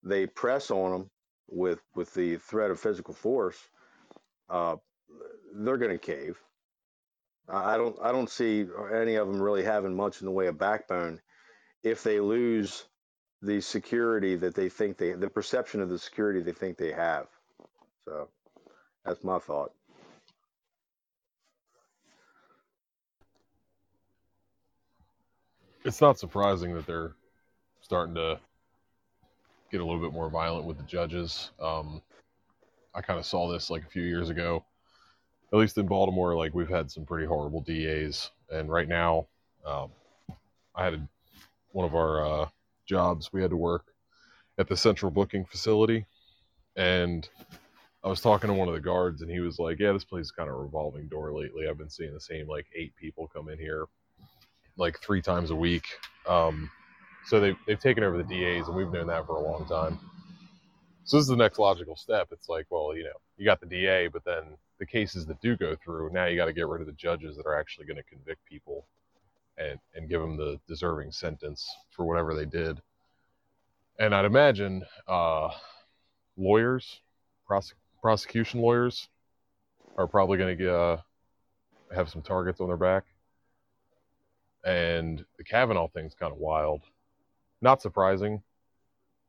they 0.03 0.27
press 0.27 0.71
on 0.71 0.91
them 0.93 1.11
with 1.49 1.81
with 1.95 2.13
the 2.15 2.37
threat 2.37 2.71
of 2.71 2.81
physical 2.81 3.15
force, 3.15 3.59
uh, 4.49 4.77
they're 5.55 5.77
going 5.77 5.93
to 5.93 5.99
cave. 5.99 6.39
I 7.49 7.77
don't 7.77 7.97
I 8.03 8.13
don't 8.13 8.31
see 8.31 8.67
any 8.95 9.15
of 9.17 9.29
them 9.29 9.43
really 9.43 9.65
having 9.65 9.95
much 9.95 10.21
in 10.21 10.27
the 10.27 10.33
way 10.33 10.47
of 10.47 10.59
backbone 10.59 11.21
if 11.83 12.03
they 12.03 12.21
lose 12.21 12.85
the 13.43 13.61
security 13.61 14.37
that 14.37 14.55
they 14.55 14.69
think 14.69 14.99
they 14.99 15.13
the 15.13 15.29
perception 15.29 15.81
of 15.81 15.89
the 15.89 15.99
security 15.99 16.41
they 16.43 16.53
think 16.53 16.77
they 16.77 16.93
have. 16.93 17.27
So 18.05 18.29
that's 19.05 19.25
my 19.25 19.39
thought. 19.39 19.73
It's 25.85 26.01
not 26.03 26.19
surprising 26.19 26.75
that 26.75 26.87
they're 26.87 27.15
starting 27.81 28.15
to 28.17 28.39
get 29.71 29.81
a 29.81 29.85
little 29.85 30.01
bit 30.01 30.13
more 30.13 30.29
violent 30.29 30.67
with 30.67 30.77
the 30.77 30.83
judges. 30.85 31.51
Um, 31.61 32.03
I 32.95 33.01
kind 33.01 33.19
of 33.19 33.25
saw 33.25 33.51
this 33.51 33.71
like 33.71 33.85
a 33.85 33.89
few 33.89 34.03
years 34.03 34.29
ago. 34.29 34.65
At 35.53 35.59
least 35.59 35.79
in 35.79 35.87
Baltimore, 35.87 36.37
like 36.37 36.55
we've 36.55 36.69
had 36.69 36.91
some 36.91 37.05
pretty 37.05 37.27
horrible 37.27 37.61
DAs, 37.61 38.31
and 38.51 38.71
right 38.71 38.87
now, 38.87 39.27
um, 39.67 39.91
I 40.75 40.85
had 40.85 40.95
a, 40.95 41.09
one 41.73 41.87
of 41.87 41.95
our 41.95 42.27
uh, 42.27 42.49
jobs. 42.87 43.33
We 43.33 43.43
had 43.43 43.51
to 43.51 43.57
work 43.57 43.87
at 44.59 44.69
the 44.69 44.77
central 44.77 45.11
booking 45.11 45.45
facility, 45.45 46.07
and 46.77 47.29
I 48.05 48.09
was 48.09 48.21
talking 48.21 48.49
to 48.49 48.55
one 48.55 48.69
of 48.69 48.75
the 48.75 48.81
guards, 48.81 49.23
and 49.23 49.31
he 49.31 49.41
was 49.41 49.59
like, 49.59 49.79
"Yeah, 49.79 49.93
this 49.93 50.05
place 50.05 50.27
is 50.27 50.33
kind 50.33 50.49
of 50.49 50.57
a 50.57 50.59
revolving 50.59 51.09
door 51.09 51.33
lately. 51.33 51.69
I've 51.69 51.79
been 51.79 51.91
seeing 51.91 52.13
the 52.15 52.21
same 52.21 52.49
like 52.49 52.67
eight 52.75 52.95
people 52.97 53.31
come 53.33 53.49
in 53.49 53.59
here, 53.59 53.87
like 54.77 55.01
three 55.01 55.23
times 55.23 55.51
a 55.51 55.57
week. 55.57 55.85
Um, 56.27 56.71
so 57.27 57.41
they've 57.41 57.57
they've 57.67 57.81
taken 57.81 58.05
over 58.05 58.17
the 58.17 58.25
DAs, 58.25 58.69
and 58.69 58.77
we've 58.77 58.91
known 58.91 59.07
that 59.09 59.27
for 59.27 59.37
a 59.37 59.41
long 59.41 59.67
time. 59.67 59.99
So 61.05 61.17
this 61.17 61.25
is 61.25 61.29
the 61.29 61.37
next 61.37 61.59
logical 61.59 61.97
step. 61.97 62.29
It's 62.31 62.49
like, 62.49 62.67
well, 62.71 62.97
you 62.97 63.05
know, 63.05 63.19
you 63.37 63.45
got 63.45 63.61
the 63.61 63.67
DA, 63.67 64.09
but 64.09 64.25
then 64.25 64.45
the 64.79 64.87
cases 64.87 65.27
that 65.27 65.41
do 65.41 65.57
go 65.57 65.75
through, 65.77 66.11
now 66.13 66.27
you 66.27 66.37
got 66.37 66.47
to 66.47 66.53
get 66.53 66.69
rid 66.69 66.81
of 66.81 66.87
the 66.87 66.93
judges 66.93 67.37
that 67.37 67.47
are 67.47 67.59
actually 67.59 67.87
going 67.87 67.97
to 67.97 68.03
convict 68.05 68.45
people, 68.45 68.87
and 69.61 69.79
and 69.95 70.09
give 70.09 70.21
them 70.21 70.37
the 70.37 70.59
deserving 70.67 71.13
sentence 71.13 71.69
for 71.91 72.05
whatever 72.05 72.35
they 72.35 72.47
did. 72.47 72.81
And 73.99 74.15
I'd 74.15 74.25
imagine 74.25 74.83
uh, 75.07 75.51
lawyers, 76.37 77.01
prosec- 77.49 77.75
prosecution 78.01 78.61
lawyers, 78.61 79.09
are 79.97 80.07
probably 80.07 80.39
going 80.39 80.57
to 80.57 80.75
uh, 80.75 80.97
have 81.95 82.09
some 82.09 82.23
targets 82.23 82.61
on 82.61 82.69
their 82.69 82.77
back. 82.77 83.05
And 84.65 85.25
the 85.37 85.45
Kavanaugh 85.45 85.89
thing's 85.89 86.15
kind 86.15 86.33
of 86.33 86.39
wild. 86.39 86.83
Not 87.61 87.83
surprising. 87.83 88.43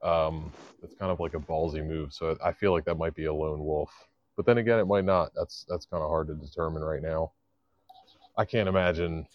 Um, 0.01 0.51
it's 0.81 0.95
kind 0.95 1.11
of 1.11 1.19
like 1.19 1.33
a 1.33 1.39
ballsy 1.39 1.85
move, 1.85 2.13
so 2.13 2.37
I 2.43 2.53
feel 2.53 2.71
like 2.71 2.85
that 2.85 2.97
might 2.97 3.13
be 3.13 3.25
a 3.25 3.33
lone 3.33 3.63
wolf. 3.63 3.91
But 4.35 4.45
then 4.45 4.57
again, 4.57 4.79
it 4.79 4.87
might 4.87 5.05
not. 5.05 5.31
That's 5.35 5.65
that's 5.69 5.85
kind 5.85 6.01
of 6.01 6.09
hard 6.09 6.27
to 6.27 6.35
determine 6.35 6.81
right 6.81 7.01
now. 7.01 7.33
I 8.37 8.45
can't 8.45 8.69
imagine 8.69 9.27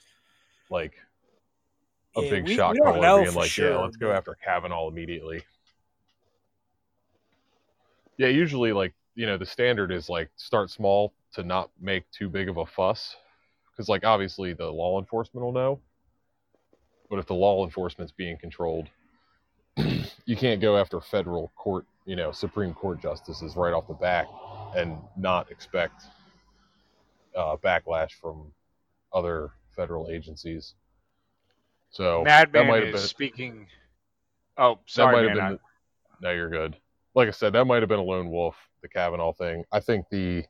like 0.71 0.95
a 2.17 2.23
Yeah, 2.23 2.31
big 2.31 2.45
we- 2.45 2.55
shot 2.55 2.73
we 2.73 2.81
caller 2.81 3.23
being 3.25 3.35
like, 3.35 3.51
sure, 3.51 3.71
"Yeah, 3.71 3.77
let's 3.79 3.97
go 3.97 4.13
after 4.13 4.35
Kavanaugh 4.35 4.89
immediately." 4.89 5.45
Yeah, 8.19 8.29
usually 8.29 8.73
like 8.73 8.95
you 9.15 9.27
know 9.27 9.37
the 9.37 9.47
standard 9.47 9.93
is 9.93 10.09
like 10.09 10.31
start 10.37 10.71
small 10.71 11.13
to 11.33 11.43
not 11.43 11.71
make 11.81 12.11
too 12.11 12.29
big 12.29 12.49
of 12.49 12.57
a 12.57 12.67
fuss, 12.67 13.17
because 13.71 13.89
like 13.89 14.05
obviously 14.05 14.53
the 14.55 14.71
law 14.71 14.99
enforcement 14.99 15.45
will 15.45 15.53
know, 15.53 15.81
but 17.11 17.19
if 17.19 17.27
the 17.27 17.35
law 17.35 17.65
enforcement's 17.65 18.13
being 18.13 18.39
controlled, 18.39 18.89
you 19.77 20.37
can't 20.37 20.61
go 20.61 20.77
after 20.79 21.01
federal 21.01 21.53
court, 21.57 21.85
you 22.07 22.17
know, 22.17 22.33
Supreme 22.33 22.73
Court 22.73 23.01
justices 23.01 23.55
right 23.57 23.75
off 23.75 23.87
the 23.87 23.95
back 23.95 24.27
and 24.75 24.99
not 25.17 25.51
expect 25.51 26.05
uh, 27.37 27.57
backlash 27.59 28.13
from 28.13 28.53
other 29.13 29.51
federal 29.77 30.11
agencies. 30.11 30.75
So 31.91 32.23
that 32.27 32.53
Madman 32.53 32.69
might 32.69 32.83
is 32.83 32.87
have 32.87 32.95
been 32.95 33.09
speaking. 33.09 33.67
Oh, 34.59 34.75
that 34.75 34.91
sorry, 34.91 35.27
man. 35.27 35.37
been. 35.37 35.59
No, 36.21 36.31
you're 36.33 36.51
good. 36.51 36.77
Like 37.15 37.29
I 37.29 37.33
said, 37.33 37.53
that 37.53 37.65
might 37.67 37.83
have 37.83 37.89
been 37.89 37.99
a 37.99 38.05
lone 38.05 38.31
wolf, 38.31 38.57
the 38.83 38.89
Kavanaugh 38.89 39.33
thing. 39.33 39.65
I 39.73 39.81
think 39.81 40.07
the 40.11 40.45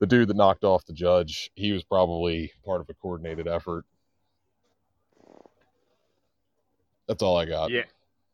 the 0.00 0.06
dude 0.06 0.28
that 0.28 0.36
knocked 0.36 0.64
off 0.64 0.84
the 0.84 0.92
judge, 0.92 1.50
he 1.54 1.72
was 1.72 1.84
probably 1.84 2.52
part 2.64 2.80
of 2.80 2.90
a 2.90 2.94
coordinated 2.94 3.46
effort. 3.46 3.84
That's 7.06 7.22
all 7.22 7.36
I 7.36 7.44
got. 7.44 7.70
Yeah, 7.70 7.84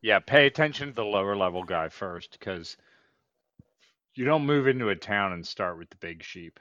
yeah. 0.01 0.21
Pay 0.21 0.47
attention 0.47 0.89
to 0.89 0.95
the 0.95 1.05
lower 1.05 1.37
level 1.37 1.65
guy 1.65 1.89
first, 1.89 2.37
because 2.39 2.77
you 4.15 4.25
don't 4.25 4.47
move 4.47 4.67
into 4.67 4.89
a 4.89 4.97
town 4.97 5.33
and 5.33 5.47
start 5.47 5.79
with 5.79 5.91
the 5.91 5.97
big 5.97 6.23
sheep. 6.23 6.59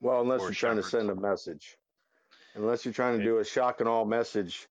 Well, 0.00 0.20
unless 0.22 0.40
you're 0.40 0.52
trying 0.52 0.76
to 0.76 0.82
send 0.82 1.10
a 1.10 1.14
message, 1.14 1.76
unless 2.54 2.84
you're 2.84 2.94
trying 2.94 3.18
to 3.18 3.24
do 3.24 3.38
a 3.38 3.44
shock 3.44 3.80
and 3.80 3.88
all 3.88 4.04
message 4.04 4.68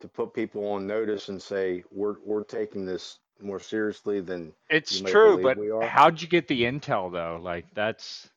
to 0.00 0.08
put 0.08 0.32
people 0.32 0.66
on 0.68 0.86
notice 0.86 1.28
and 1.28 1.42
say 1.42 1.82
we're 1.90 2.16
we're 2.24 2.44
taking 2.44 2.84
this 2.84 3.18
more 3.40 3.60
seriously 3.60 4.20
than 4.20 4.52
It's 4.70 4.98
You 4.98 5.04
may 5.04 5.10
true, 5.10 5.42
but 5.42 5.58
we 5.58 5.70
are. 5.70 5.82
how'd 5.82 6.20
you 6.20 6.28
get 6.28 6.48
the 6.48 6.62
intel 6.62 7.12
though? 7.12 7.40
Like 7.42 7.66
that's, 7.74 8.28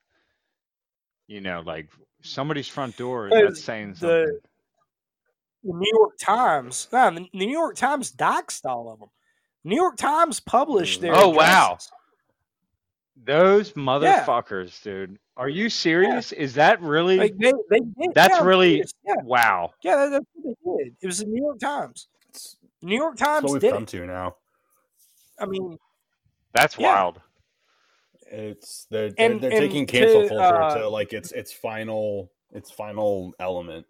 you 1.27 1.41
know, 1.41 1.61
like 1.65 1.89
somebody's 2.22 2.68
front 2.68 2.97
door. 2.97 3.30
Well, 3.31 3.43
That's 3.43 3.63
saying 3.63 3.95
something. 3.95 4.39
The 5.63 5.73
New 5.73 5.91
York 5.93 6.18
Times, 6.19 6.88
no, 6.91 7.11
the 7.11 7.27
New 7.34 7.49
York 7.49 7.76
Times 7.76 8.11
doxed 8.11 8.65
all 8.65 8.91
of 8.91 8.99
them. 8.99 9.09
New 9.63 9.76
York 9.76 9.97
Times 9.97 10.39
published 10.39 10.99
hmm. 10.99 11.07
their. 11.07 11.15
Oh, 11.15 11.30
wow. 11.30 11.77
Addresses. 13.22 13.73
Those 13.73 13.84
motherfuckers, 13.84 14.81
dude. 14.84 15.18
Are 15.38 15.49
you 15.49 15.69
serious? 15.69 16.31
Is 16.31 16.53
that 16.56 16.81
really? 16.81 17.18
Like 17.18 17.38
they, 17.38 17.53
they 17.69 17.80
did. 17.80 18.14
That's 18.14 18.38
yeah, 18.38 18.43
really- 18.43 18.84
yeah, 19.06 19.15
wow. 19.23 19.72
yeah. 19.84 19.95
that- 19.95 20.11
That's 20.11 20.26
what 20.34 20.57
they 20.77 20.84
did. 20.84 20.95
It 21.02 21.06
was 21.07 21.19
the 21.19 21.26
New 21.26 21.41
York 21.41 21.60
Times. 21.60 22.07
It's, 22.30 22.57
New 22.81 22.95
York 22.95 23.14
it's 23.14 23.22
Times 23.22 23.43
what 23.43 23.53
we've 23.53 23.61
did 23.61 23.73
come 23.73 23.84
it. 23.84 23.89
to 23.89 24.06
now. 24.06 24.35
I 25.39 25.45
mean, 25.45 25.77
That's 26.53 26.77
Yeah. 26.77 26.93
wild. 26.93 27.22
It's 28.27 28.85
they're 28.89 29.10
they're, 29.11 29.31
And- 29.31 29.41
they're 29.41 29.52
and 29.52 29.60
taking 29.60 29.85
cancel 29.85 30.23
to, 30.23 30.27
culture 30.30 30.61
uh, 30.61 30.77
to 30.80 30.89
like 30.89 31.14
its 31.14 31.31
its 31.31 31.52
final 31.52 32.31
its 32.53 32.69
final 32.72 33.34
element. 33.39 33.85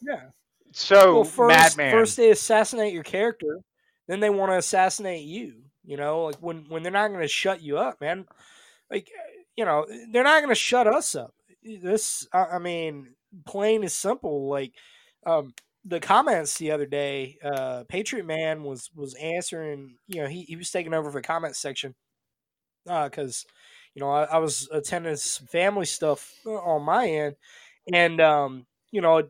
yeah. 0.00 0.26
So, 0.72 1.14
well, 1.14 1.24
first, 1.24 1.76
Madman. 1.76 1.92
first 1.92 2.16
they 2.16 2.30
assassinate 2.30 2.92
your 2.92 3.04
character, 3.04 3.60
then 4.08 4.20
they 4.20 4.28
want 4.30 4.50
to 4.52 4.56
assassinate 4.58 5.24
you. 5.24 5.62
You 5.84 5.96
know, 5.96 6.24
like 6.24 6.36
when 6.36 6.66
when 6.68 6.82
they're 6.82 6.92
not 6.92 7.08
going 7.08 7.20
to 7.22 7.28
shut 7.28 7.62
you 7.62 7.78
up, 7.78 8.00
man. 8.00 8.26
Like, 8.90 9.10
you 9.56 9.64
know, 9.64 9.86
they're 10.12 10.24
not 10.24 10.40
going 10.42 10.50
to 10.50 10.54
shut 10.54 10.86
us 10.86 11.14
up. 11.14 11.34
This, 11.62 12.26
I, 12.32 12.44
I 12.44 12.58
mean, 12.58 13.14
plain 13.46 13.82
and 13.82 13.92
simple. 13.92 14.48
Like, 14.48 14.72
um, 15.26 15.54
the 15.84 16.00
comments 16.00 16.58
the 16.58 16.70
other 16.70 16.86
day, 16.86 17.38
uh, 17.44 17.84
Patriot 17.88 18.26
Man 18.26 18.62
was 18.62 18.90
was 18.94 19.14
answering. 19.14 19.96
You 20.08 20.22
know, 20.22 20.28
he 20.28 20.42
he 20.42 20.56
was 20.56 20.70
taking 20.70 20.94
over 20.94 21.10
for 21.10 21.20
the 21.20 21.26
comment 21.26 21.56
section 21.56 21.94
because 22.84 23.44
you 23.94 24.00
know 24.00 24.10
I, 24.10 24.24
I 24.24 24.38
was 24.38 24.68
attending 24.72 25.16
some 25.16 25.46
family 25.46 25.86
stuff 25.86 26.32
uh, 26.46 26.52
on 26.52 26.82
my 26.82 27.06
end, 27.08 27.36
and 27.92 28.20
um, 28.20 28.66
you 28.90 29.00
know, 29.00 29.22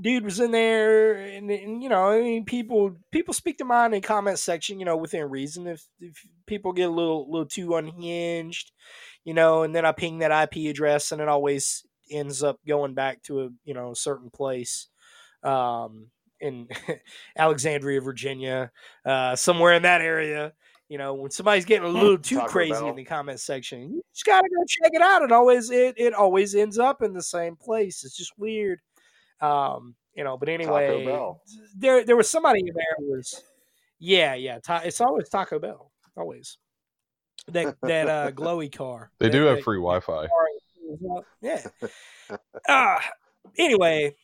dude 0.00 0.24
was 0.24 0.40
in 0.40 0.50
there, 0.50 1.14
and, 1.14 1.50
and 1.50 1.82
you 1.82 1.88
know, 1.88 2.10
I 2.10 2.20
mean, 2.20 2.44
people 2.44 2.96
people 3.10 3.34
speak 3.34 3.58
to 3.58 3.64
mind 3.64 3.94
in 3.94 4.00
the 4.00 4.06
comment 4.06 4.38
section, 4.38 4.78
you 4.78 4.86
know, 4.86 4.96
within 4.96 5.28
reason. 5.28 5.66
If 5.66 5.86
if 6.00 6.16
people 6.46 6.72
get 6.72 6.88
a 6.88 6.92
little 6.92 7.30
little 7.30 7.46
too 7.46 7.76
unhinged, 7.76 8.72
you 9.24 9.34
know, 9.34 9.62
and 9.62 9.74
then 9.74 9.84
I 9.84 9.92
ping 9.92 10.18
that 10.20 10.54
IP 10.54 10.70
address, 10.70 11.12
and 11.12 11.20
it 11.20 11.28
always 11.28 11.84
ends 12.10 12.42
up 12.42 12.58
going 12.66 12.94
back 12.94 13.22
to 13.24 13.42
a 13.42 13.48
you 13.64 13.74
know 13.74 13.94
certain 13.94 14.30
place. 14.30 14.88
Um, 15.42 16.06
in 16.42 16.68
Alexandria, 17.38 18.00
Virginia, 18.00 18.70
uh, 19.06 19.34
somewhere 19.36 19.72
in 19.74 19.82
that 19.82 20.02
area. 20.02 20.52
You 20.88 20.98
know, 20.98 21.14
when 21.14 21.30
somebody's 21.30 21.64
getting 21.64 21.88
a 21.88 21.92
little 21.92 22.18
too 22.18 22.36
Taco 22.36 22.48
crazy 22.48 22.72
Bell. 22.72 22.90
in 22.90 22.96
the 22.96 23.04
comment 23.04 23.40
section, 23.40 23.80
you 23.80 24.02
just 24.12 24.26
gotta 24.26 24.46
go 24.46 24.62
check 24.68 24.90
it 24.92 25.00
out. 25.00 25.22
It 25.22 25.32
always 25.32 25.70
it 25.70 25.94
it 25.96 26.12
always 26.12 26.54
ends 26.54 26.78
up 26.78 27.00
in 27.00 27.14
the 27.14 27.22
same 27.22 27.56
place. 27.56 28.04
It's 28.04 28.16
just 28.16 28.32
weird. 28.36 28.80
Um, 29.42 29.94
you 30.14 30.24
know, 30.24 30.36
but 30.36 30.48
anyway, 30.48 31.04
Bell. 31.04 31.40
there 31.76 32.04
there 32.04 32.16
was 32.16 32.30
somebody 32.30 32.60
in 32.60 32.74
there 32.74 32.96
who 32.98 33.10
was 33.12 33.42
yeah, 33.98 34.34
yeah. 34.34 34.58
Ta- 34.58 34.82
it's 34.84 35.00
always 35.00 35.28
Taco 35.28 35.58
Bell. 35.58 35.90
Always. 36.16 36.58
That 37.48 37.76
that 37.82 38.08
uh 38.08 38.30
glowy 38.32 38.70
car. 38.74 39.10
They 39.18 39.26
That- 39.26 39.32
do 39.32 39.42
have 39.44 39.56
that- 39.56 39.64
free 39.64 39.78
Wi-Fi. 39.78 40.26
yeah. 41.40 41.66
Uh, 42.68 42.98
anyway, 43.58 44.14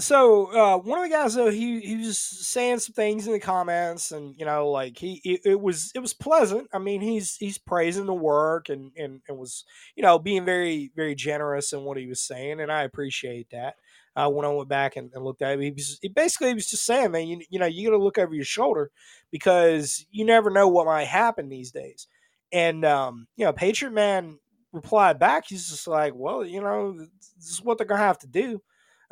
so 0.00 0.46
uh, 0.52 0.78
one 0.78 1.00
of 1.00 1.04
the 1.04 1.10
guys 1.10 1.34
though 1.34 1.50
he 1.50 1.80
he 1.80 1.96
was 1.96 2.18
saying 2.18 2.78
some 2.78 2.94
things 2.94 3.26
in 3.26 3.32
the 3.32 3.40
comments, 3.40 4.12
and 4.12 4.34
you 4.38 4.44
know, 4.44 4.70
like 4.70 4.96
he 4.96 5.20
it, 5.24 5.40
it 5.44 5.60
was 5.60 5.90
it 5.94 5.98
was 5.98 6.14
pleasant. 6.14 6.68
I 6.72 6.78
mean, 6.78 7.00
he's 7.00 7.36
he's 7.36 7.58
praising 7.58 8.06
the 8.06 8.14
work 8.14 8.68
and 8.68 8.92
and 8.96 9.20
and 9.28 9.36
was 9.38 9.64
you 9.96 10.02
know 10.04 10.18
being 10.20 10.44
very 10.44 10.92
very 10.94 11.16
generous 11.16 11.72
in 11.72 11.82
what 11.82 11.96
he 11.98 12.06
was 12.06 12.20
saying, 12.20 12.60
and 12.60 12.70
I 12.70 12.82
appreciate 12.84 13.50
that. 13.50 13.74
Uh, 14.18 14.28
when 14.28 14.44
I 14.44 14.48
went 14.48 14.68
back 14.68 14.96
and, 14.96 15.12
and 15.14 15.22
looked 15.22 15.42
at 15.42 15.52
it, 15.52 15.62
he 15.62 15.70
was 15.70 15.98
he 16.02 16.08
basically 16.08 16.48
he 16.48 16.54
was 16.54 16.68
just 16.68 16.84
saying, 16.84 17.12
man, 17.12 17.28
you 17.28 17.40
you 17.50 17.60
know, 17.60 17.66
you 17.66 17.88
got 17.88 17.96
to 17.96 18.02
look 18.02 18.18
over 18.18 18.34
your 18.34 18.44
shoulder 18.44 18.90
because 19.30 20.04
you 20.10 20.24
never 20.24 20.50
know 20.50 20.66
what 20.66 20.86
might 20.86 21.06
happen 21.06 21.48
these 21.48 21.70
days. 21.70 22.08
And 22.50 22.84
um, 22.84 23.28
you 23.36 23.44
know, 23.44 23.52
Patriot 23.52 23.92
Man 23.92 24.40
replied 24.72 25.20
back. 25.20 25.44
He's 25.46 25.68
just 25.68 25.86
like, 25.86 26.14
well, 26.16 26.44
you 26.44 26.60
know, 26.60 26.98
this 26.98 27.48
is 27.48 27.62
what 27.62 27.78
they're 27.78 27.86
gonna 27.86 28.00
have 28.00 28.18
to 28.18 28.26
do. 28.26 28.60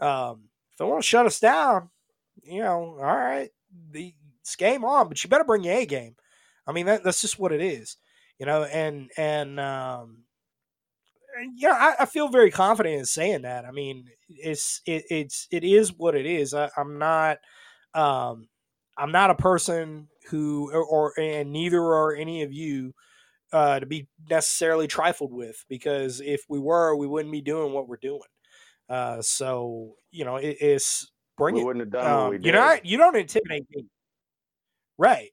Um, 0.00 0.48
if 0.72 0.78
they 0.78 0.84
want 0.84 1.02
to 1.02 1.08
shut 1.08 1.26
us 1.26 1.38
down, 1.38 1.90
you 2.42 2.62
know, 2.62 2.98
all 2.98 3.16
right, 3.16 3.50
the 3.92 4.12
it's 4.40 4.56
game 4.56 4.84
on, 4.84 5.08
but 5.08 5.22
you 5.22 5.30
better 5.30 5.44
bring 5.44 5.62
your 5.62 5.74
A 5.74 5.86
game. 5.86 6.16
I 6.66 6.72
mean, 6.72 6.86
that, 6.86 7.04
that's 7.04 7.20
just 7.20 7.38
what 7.38 7.52
it 7.52 7.62
is, 7.62 7.96
you 8.40 8.46
know. 8.46 8.64
And 8.64 9.10
and 9.16 9.60
um, 9.60 10.24
yeah, 11.54 11.72
I, 11.98 12.02
I 12.02 12.06
feel 12.06 12.28
very 12.28 12.50
confident 12.50 12.96
in 12.96 13.04
saying 13.06 13.42
that. 13.42 13.64
I 13.64 13.70
mean, 13.70 14.06
it's 14.28 14.80
it, 14.86 15.04
it's 15.10 15.48
it 15.50 15.64
is 15.64 15.92
what 15.92 16.14
it 16.14 16.26
is. 16.26 16.54
I, 16.54 16.70
I'm 16.76 16.98
not 16.98 17.38
um, 17.94 18.48
I'm 18.96 19.12
not 19.12 19.30
a 19.30 19.34
person 19.34 20.08
who 20.30 20.70
or, 20.72 20.84
or 20.84 21.12
and 21.20 21.52
neither 21.52 21.80
are 21.80 22.14
any 22.14 22.42
of 22.42 22.52
you 22.52 22.94
uh, 23.52 23.80
to 23.80 23.86
be 23.86 24.08
necessarily 24.30 24.86
trifled 24.88 25.32
with 25.32 25.64
because 25.68 26.20
if 26.20 26.42
we 26.48 26.58
were, 26.58 26.96
we 26.96 27.06
wouldn't 27.06 27.32
be 27.32 27.42
doing 27.42 27.72
what 27.72 27.88
we're 27.88 27.96
doing. 27.98 28.20
Uh, 28.88 29.22
so 29.22 29.94
you 30.10 30.24
know, 30.24 30.36
it, 30.36 30.56
it's 30.60 31.10
bring 31.36 31.56
we 31.56 31.60
it. 31.60 31.64
wouldn't 31.64 31.84
have 31.84 31.90
done 31.92 32.12
what 32.12 32.26
Um, 32.26 32.30
we 32.30 32.38
did. 32.38 32.46
you 32.46 32.52
know, 32.52 32.78
you 32.84 32.98
don't 32.98 33.16
intimidate 33.16 33.66
me, 33.70 33.86
right? 34.98 35.30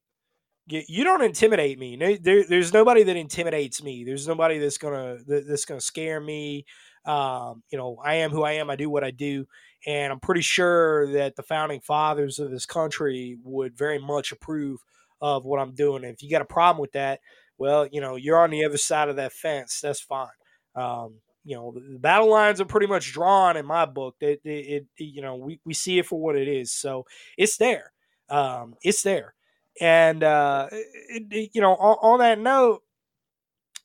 You, 0.65 1.03
don't 1.03 1.23
intimidate 1.23 1.77
me. 1.77 1.97
There, 2.21 2.43
there's 2.47 2.71
nobody 2.71 3.03
that 3.03 3.17
intimidates 3.17 3.83
me. 3.83 4.05
There's 4.05 4.27
nobody 4.27 4.59
that's 4.59 4.77
gonna 4.77 5.17
that, 5.27 5.45
that's 5.47 5.65
gonna 5.65 5.81
scare 5.81 6.21
me. 6.21 6.65
Um, 7.05 7.63
you 7.69 7.77
know, 7.77 7.97
I 8.03 8.15
am 8.15 8.31
who 8.31 8.43
I 8.43 8.53
am. 8.53 8.69
I 8.69 8.77
do 8.77 8.89
what 8.89 9.03
I 9.03 9.11
do, 9.11 9.45
and 9.85 10.13
I'm 10.13 10.21
pretty 10.21 10.41
sure 10.41 11.11
that 11.11 11.35
the 11.35 11.43
founding 11.43 11.81
fathers 11.81 12.39
of 12.39 12.49
this 12.49 12.65
country 12.65 13.37
would 13.43 13.77
very 13.77 13.99
much 13.99 14.31
approve 14.31 14.79
of 15.21 15.43
what 15.43 15.59
I'm 15.59 15.73
doing. 15.73 16.05
And 16.05 16.13
if 16.13 16.23
you 16.23 16.29
got 16.29 16.41
a 16.41 16.45
problem 16.45 16.79
with 16.79 16.93
that, 16.93 17.19
well, 17.57 17.87
you 17.91 17.99
know, 17.99 18.15
you're 18.15 18.39
on 18.39 18.49
the 18.49 18.63
other 18.63 18.77
side 18.77 19.09
of 19.09 19.17
that 19.17 19.33
fence. 19.33 19.81
That's 19.81 19.99
fine. 19.99 20.27
Um, 20.75 21.15
you 21.43 21.55
know, 21.55 21.73
the 21.73 21.99
battle 21.99 22.29
lines 22.29 22.61
are 22.61 22.65
pretty 22.65 22.87
much 22.87 23.11
drawn 23.11 23.57
in 23.57 23.65
my 23.65 23.85
book. 23.85 24.15
It, 24.21 24.39
it, 24.45 24.85
it, 24.97 25.03
you 25.03 25.21
know, 25.21 25.35
we, 25.35 25.59
we 25.65 25.73
see 25.73 25.99
it 25.99 26.05
for 26.05 26.19
what 26.19 26.37
it 26.37 26.47
is. 26.47 26.71
So 26.71 27.05
it's 27.37 27.57
there. 27.57 27.91
Um, 28.29 28.75
it's 28.81 29.01
there. 29.03 29.33
And, 29.79 30.23
uh, 30.23 30.67
it, 30.71 31.23
it, 31.31 31.49
you 31.53 31.61
know, 31.61 31.73
on, 31.75 31.97
on, 32.01 32.19
that 32.19 32.39
note, 32.39 32.83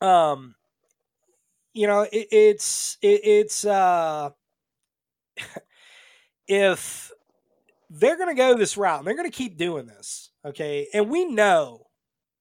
um, 0.01 0.55
you 1.73 1.87
know, 1.87 2.07
it's, 2.13 2.99
it's, 3.01 3.65
uh, 3.65 4.31
if 6.49 7.11
they're 7.91 8.17
going 8.17 8.29
to 8.29 8.35
go 8.35 8.55
this 8.55 8.77
route 8.77 8.99
and 8.99 9.07
they're 9.07 9.17
going 9.17 9.31
to 9.31 9.37
keep 9.37 9.57
doing 9.57 9.87
this, 9.87 10.31
okay, 10.45 10.89
and 10.93 11.09
we 11.09 11.25
know 11.25 11.89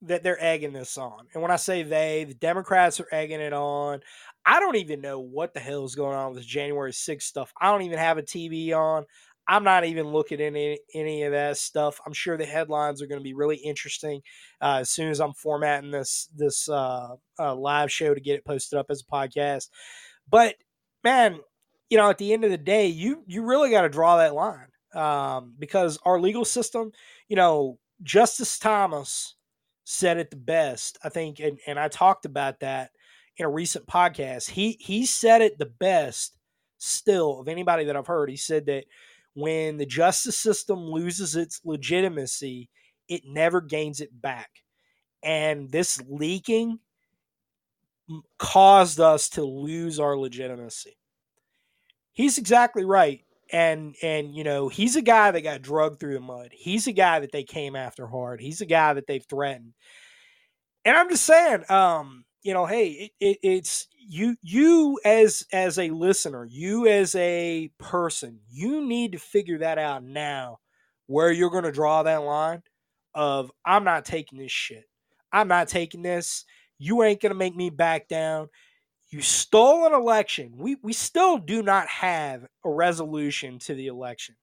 that 0.03 0.23
they're 0.23 0.43
egging 0.43 0.73
this 0.73 0.97
on. 0.97 1.27
And 1.33 1.41
when 1.41 1.51
I 1.51 1.55
say 1.55 1.83
they, 1.83 2.23
the 2.25 2.33
Democrats 2.33 2.99
are 2.99 3.07
egging 3.11 3.41
it 3.41 3.53
on. 3.53 4.01
I 4.45 4.59
don't 4.59 4.77
even 4.77 5.01
know 5.01 5.19
what 5.19 5.53
the 5.53 5.59
hell 5.59 5.85
is 5.85 5.95
going 5.95 6.15
on 6.15 6.33
with 6.33 6.45
January 6.45 6.91
6th 6.91 7.23
stuff. 7.23 7.51
I 7.59 7.71
don't 7.71 7.81
even 7.81 7.97
have 7.97 8.17
a 8.17 8.23
TV 8.23 8.73
on. 8.73 9.05
I'm 9.47 9.63
not 9.63 9.85
even 9.85 10.07
looking 10.07 10.41
at 10.41 10.47
any, 10.47 10.79
any 10.93 11.23
of 11.23 11.31
that 11.31 11.57
stuff. 11.57 12.01
I'm 12.05 12.13
sure 12.13 12.37
the 12.37 12.45
headlines 12.45 13.01
are 13.01 13.07
going 13.07 13.19
to 13.19 13.23
be 13.23 13.33
really 13.33 13.57
interesting 13.57 14.21
uh, 14.61 14.79
as 14.81 14.89
soon 14.89 15.09
as 15.09 15.21
I'm 15.21 15.33
formatting 15.33 15.91
this 15.91 16.29
this 16.35 16.67
uh, 16.67 17.15
uh, 17.39 17.55
live 17.55 17.91
show 17.91 18.13
to 18.13 18.19
get 18.19 18.35
it 18.35 18.45
posted 18.45 18.77
up 18.77 18.87
as 18.89 19.01
a 19.01 19.11
podcast. 19.11 19.69
But 20.29 20.55
man, 21.03 21.39
you 21.89 21.97
know, 21.97 22.09
at 22.09 22.17
the 22.17 22.33
end 22.33 22.43
of 22.43 22.51
the 22.51 22.57
day, 22.57 22.87
you 22.87 23.23
you 23.25 23.45
really 23.45 23.71
got 23.71 23.83
to 23.83 23.89
draw 23.89 24.17
that 24.17 24.35
line 24.35 24.67
um, 24.93 25.53
because 25.57 25.97
our 26.03 26.19
legal 26.19 26.45
system, 26.45 26.91
you 27.29 27.35
know, 27.35 27.79
Justice 28.03 28.59
Thomas 28.59 29.35
said 29.85 30.17
it 30.17 30.29
the 30.29 30.35
best, 30.35 30.97
I 31.03 31.09
think, 31.09 31.39
and, 31.39 31.59
and 31.65 31.79
I 31.79 31.87
talked 31.87 32.25
about 32.25 32.59
that 32.59 32.91
in 33.37 33.45
a 33.45 33.49
recent 33.49 33.85
podcast. 33.87 34.49
He 34.49 34.77
he 34.81 35.05
said 35.05 35.41
it 35.41 35.57
the 35.57 35.65
best 35.79 36.35
still 36.77 37.39
of 37.39 37.47
anybody 37.47 37.85
that 37.85 37.95
I've 37.95 38.07
heard. 38.07 38.29
He 38.29 38.35
said 38.35 38.65
that 38.65 38.85
when 39.37 39.77
the 39.77 39.85
justice 39.85 40.35
system 40.35 40.79
loses 40.79 41.35
its 41.35 41.61
legitimacy, 41.63 42.69
it 43.07 43.21
never 43.23 43.61
gains 43.61 44.01
it 44.01 44.09
back. 44.19 44.49
And 45.21 45.71
this 45.71 46.01
leaking 46.09 46.79
caused 48.39 48.99
us 48.99 49.29
to 49.29 49.43
lose 49.43 49.99
our 49.99 50.17
legitimacy. 50.17 50.97
He's 52.13 52.39
exactly 52.39 52.83
right. 52.83 53.21
And 53.53 53.95
and 54.01 54.33
you 54.33 54.43
know, 54.43 54.69
he's 54.69 54.95
a 54.95 55.03
guy 55.03 55.29
that 55.29 55.41
got 55.41 55.61
drugged 55.61 55.99
through 55.99 56.15
the 56.15 56.19
mud. 56.19 56.49
He's 56.51 56.87
a 56.87 56.91
guy 56.91 57.19
that 57.19 57.31
they 57.31 57.43
came 57.43 57.75
after 57.75 58.07
hard. 58.07 58.41
He's 58.41 58.61
a 58.61 58.65
guy 58.65 58.93
that 58.93 59.05
they've 59.05 59.25
threatened. 59.29 59.73
And 60.83 60.97
I'm 60.97 61.09
just 61.09 61.25
saying, 61.25 61.63
um, 61.69 62.25
you 62.43 62.53
know, 62.53 62.65
hey, 62.65 62.87
it, 62.89 63.11
it, 63.19 63.37
it's 63.43 63.87
you 63.97 64.37
you 64.41 64.99
as 65.03 65.45
as 65.51 65.77
a 65.79 65.89
listener, 65.89 66.45
you 66.45 66.87
as 66.87 67.15
a 67.15 67.71
person, 67.77 68.39
you 68.49 68.85
need 68.85 69.13
to 69.13 69.19
figure 69.19 69.59
that 69.59 69.77
out 69.77 70.03
now 70.03 70.59
where 71.07 71.31
you're 71.31 71.49
going 71.49 71.63
to 71.63 71.71
draw 71.71 72.03
that 72.03 72.23
line 72.23 72.61
of 73.15 73.51
I'm 73.65 73.83
not 73.83 74.05
taking 74.05 74.39
this 74.39 74.51
shit. 74.51 74.85
I'm 75.31 75.47
not 75.47 75.67
taking 75.67 76.03
this. 76.03 76.45
You 76.77 77.03
ain't 77.03 77.21
going 77.21 77.31
to 77.31 77.37
make 77.37 77.55
me 77.55 77.69
back 77.69 78.07
down. 78.07 78.49
You 79.09 79.21
stole 79.21 79.85
an 79.85 79.93
election. 79.93 80.53
We 80.57 80.77
we 80.83 80.93
still 80.93 81.37
do 81.37 81.63
not 81.63 81.87
have 81.87 82.45
a 82.63 82.69
resolution 82.69 83.59
to 83.59 83.73
the 83.73 83.87
election. 83.87 84.35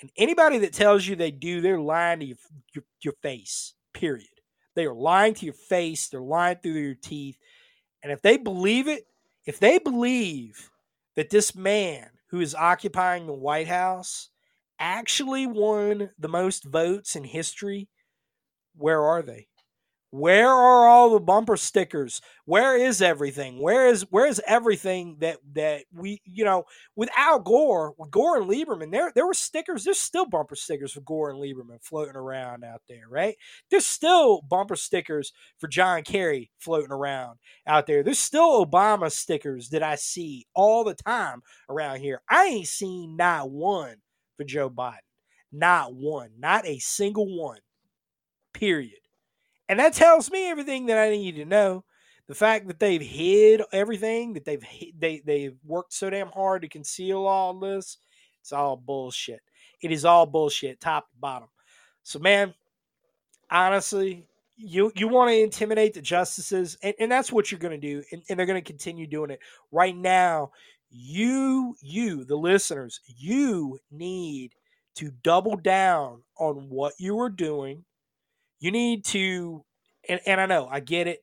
And 0.00 0.10
anybody 0.16 0.58
that 0.58 0.72
tells 0.72 1.06
you 1.06 1.16
they 1.16 1.30
do, 1.30 1.60
they're 1.60 1.80
lying 1.80 2.20
to 2.20 2.26
your, 2.26 2.36
your, 2.74 2.84
your 3.02 3.14
face. 3.22 3.74
Period. 3.92 4.26
They 4.74 4.86
are 4.86 4.94
lying 4.94 5.34
to 5.34 5.44
your 5.44 5.54
face. 5.54 6.08
They're 6.08 6.20
lying 6.20 6.58
through 6.62 6.72
your 6.72 6.94
teeth. 6.94 7.38
And 8.02 8.12
if 8.12 8.22
they 8.22 8.36
believe 8.36 8.88
it, 8.88 9.06
if 9.46 9.58
they 9.58 9.78
believe 9.78 10.70
that 11.16 11.30
this 11.30 11.54
man 11.54 12.08
who 12.28 12.40
is 12.40 12.54
occupying 12.54 13.26
the 13.26 13.32
White 13.32 13.68
House 13.68 14.30
actually 14.78 15.46
won 15.46 16.10
the 16.18 16.28
most 16.28 16.64
votes 16.64 17.16
in 17.16 17.24
history, 17.24 17.88
where 18.76 19.02
are 19.02 19.22
they? 19.22 19.46
Where 20.16 20.48
are 20.48 20.86
all 20.86 21.10
the 21.10 21.18
bumper 21.18 21.56
stickers? 21.56 22.20
Where 22.44 22.78
is 22.78 23.02
everything? 23.02 23.60
Where 23.60 23.88
is 23.88 24.02
where 24.10 24.28
is 24.28 24.40
everything 24.46 25.16
that 25.18 25.38
that 25.54 25.86
we 25.92 26.22
you 26.24 26.44
know 26.44 26.66
with 26.94 27.08
Al 27.16 27.40
Gore, 27.40 27.94
with 27.98 28.12
Gore 28.12 28.36
and 28.36 28.48
Lieberman, 28.48 28.92
there 28.92 29.10
there 29.12 29.26
were 29.26 29.34
stickers. 29.34 29.82
There's 29.82 29.98
still 29.98 30.24
bumper 30.24 30.54
stickers 30.54 30.92
for 30.92 31.00
Gore 31.00 31.30
and 31.30 31.40
Lieberman 31.40 31.82
floating 31.82 32.14
around 32.14 32.62
out 32.62 32.82
there, 32.88 33.08
right? 33.10 33.34
There's 33.72 33.86
still 33.86 34.40
bumper 34.42 34.76
stickers 34.76 35.32
for 35.58 35.66
John 35.66 36.04
Kerry 36.04 36.52
floating 36.60 36.92
around 36.92 37.40
out 37.66 37.88
there. 37.88 38.04
There's 38.04 38.20
still 38.20 38.64
Obama 38.64 39.10
stickers 39.10 39.70
that 39.70 39.82
I 39.82 39.96
see 39.96 40.46
all 40.54 40.84
the 40.84 40.94
time 40.94 41.42
around 41.68 41.98
here. 41.98 42.22
I 42.30 42.44
ain't 42.44 42.68
seen 42.68 43.16
not 43.16 43.50
one 43.50 43.96
for 44.36 44.44
Joe 44.44 44.70
Biden. 44.70 44.98
Not 45.50 45.92
one. 45.92 46.30
Not 46.38 46.68
a 46.68 46.78
single 46.78 47.36
one. 47.36 47.58
Period. 48.52 49.03
And 49.68 49.78
that 49.78 49.94
tells 49.94 50.30
me 50.30 50.48
everything 50.48 50.86
that 50.86 50.98
I 50.98 51.10
need 51.10 51.36
to 51.36 51.44
know. 51.44 51.84
The 52.26 52.34
fact 52.34 52.68
that 52.68 52.78
they've 52.78 53.02
hid 53.02 53.62
everything, 53.72 54.32
that 54.34 54.44
they've 54.44 54.64
they 54.98 55.22
they've 55.24 55.56
worked 55.64 55.92
so 55.92 56.08
damn 56.08 56.28
hard 56.28 56.62
to 56.62 56.68
conceal 56.68 57.26
all 57.26 57.52
this, 57.54 57.98
it's 58.40 58.52
all 58.52 58.76
bullshit. 58.76 59.40
It 59.82 59.92
is 59.92 60.04
all 60.04 60.24
bullshit, 60.24 60.80
top 60.80 61.10
to 61.10 61.16
bottom. 61.18 61.48
So, 62.02 62.18
man, 62.18 62.54
honestly, 63.50 64.26
you 64.56 64.90
you 64.94 65.08
want 65.08 65.30
to 65.30 65.42
intimidate 65.42 65.94
the 65.94 66.00
justices, 66.00 66.78
and, 66.82 66.94
and 66.98 67.12
that's 67.12 67.30
what 67.30 67.50
you're 67.50 67.60
going 67.60 67.78
to 67.78 67.86
do, 67.86 68.02
and, 68.12 68.22
and 68.28 68.38
they're 68.38 68.46
going 68.46 68.62
to 68.62 68.72
continue 68.72 69.06
doing 69.06 69.30
it. 69.30 69.40
Right 69.70 69.96
now, 69.96 70.52
you 70.90 71.76
you 71.82 72.24
the 72.24 72.36
listeners, 72.36 73.00
you 73.06 73.78
need 73.90 74.54
to 74.94 75.10
double 75.22 75.56
down 75.56 76.22
on 76.38 76.68
what 76.70 76.94
you 76.98 77.18
are 77.20 77.30
doing 77.30 77.84
you 78.64 78.70
need 78.70 79.04
to, 79.04 79.62
and, 80.08 80.20
and 80.24 80.40
I 80.40 80.46
know, 80.46 80.66
I 80.70 80.80
get 80.80 81.06
it. 81.06 81.20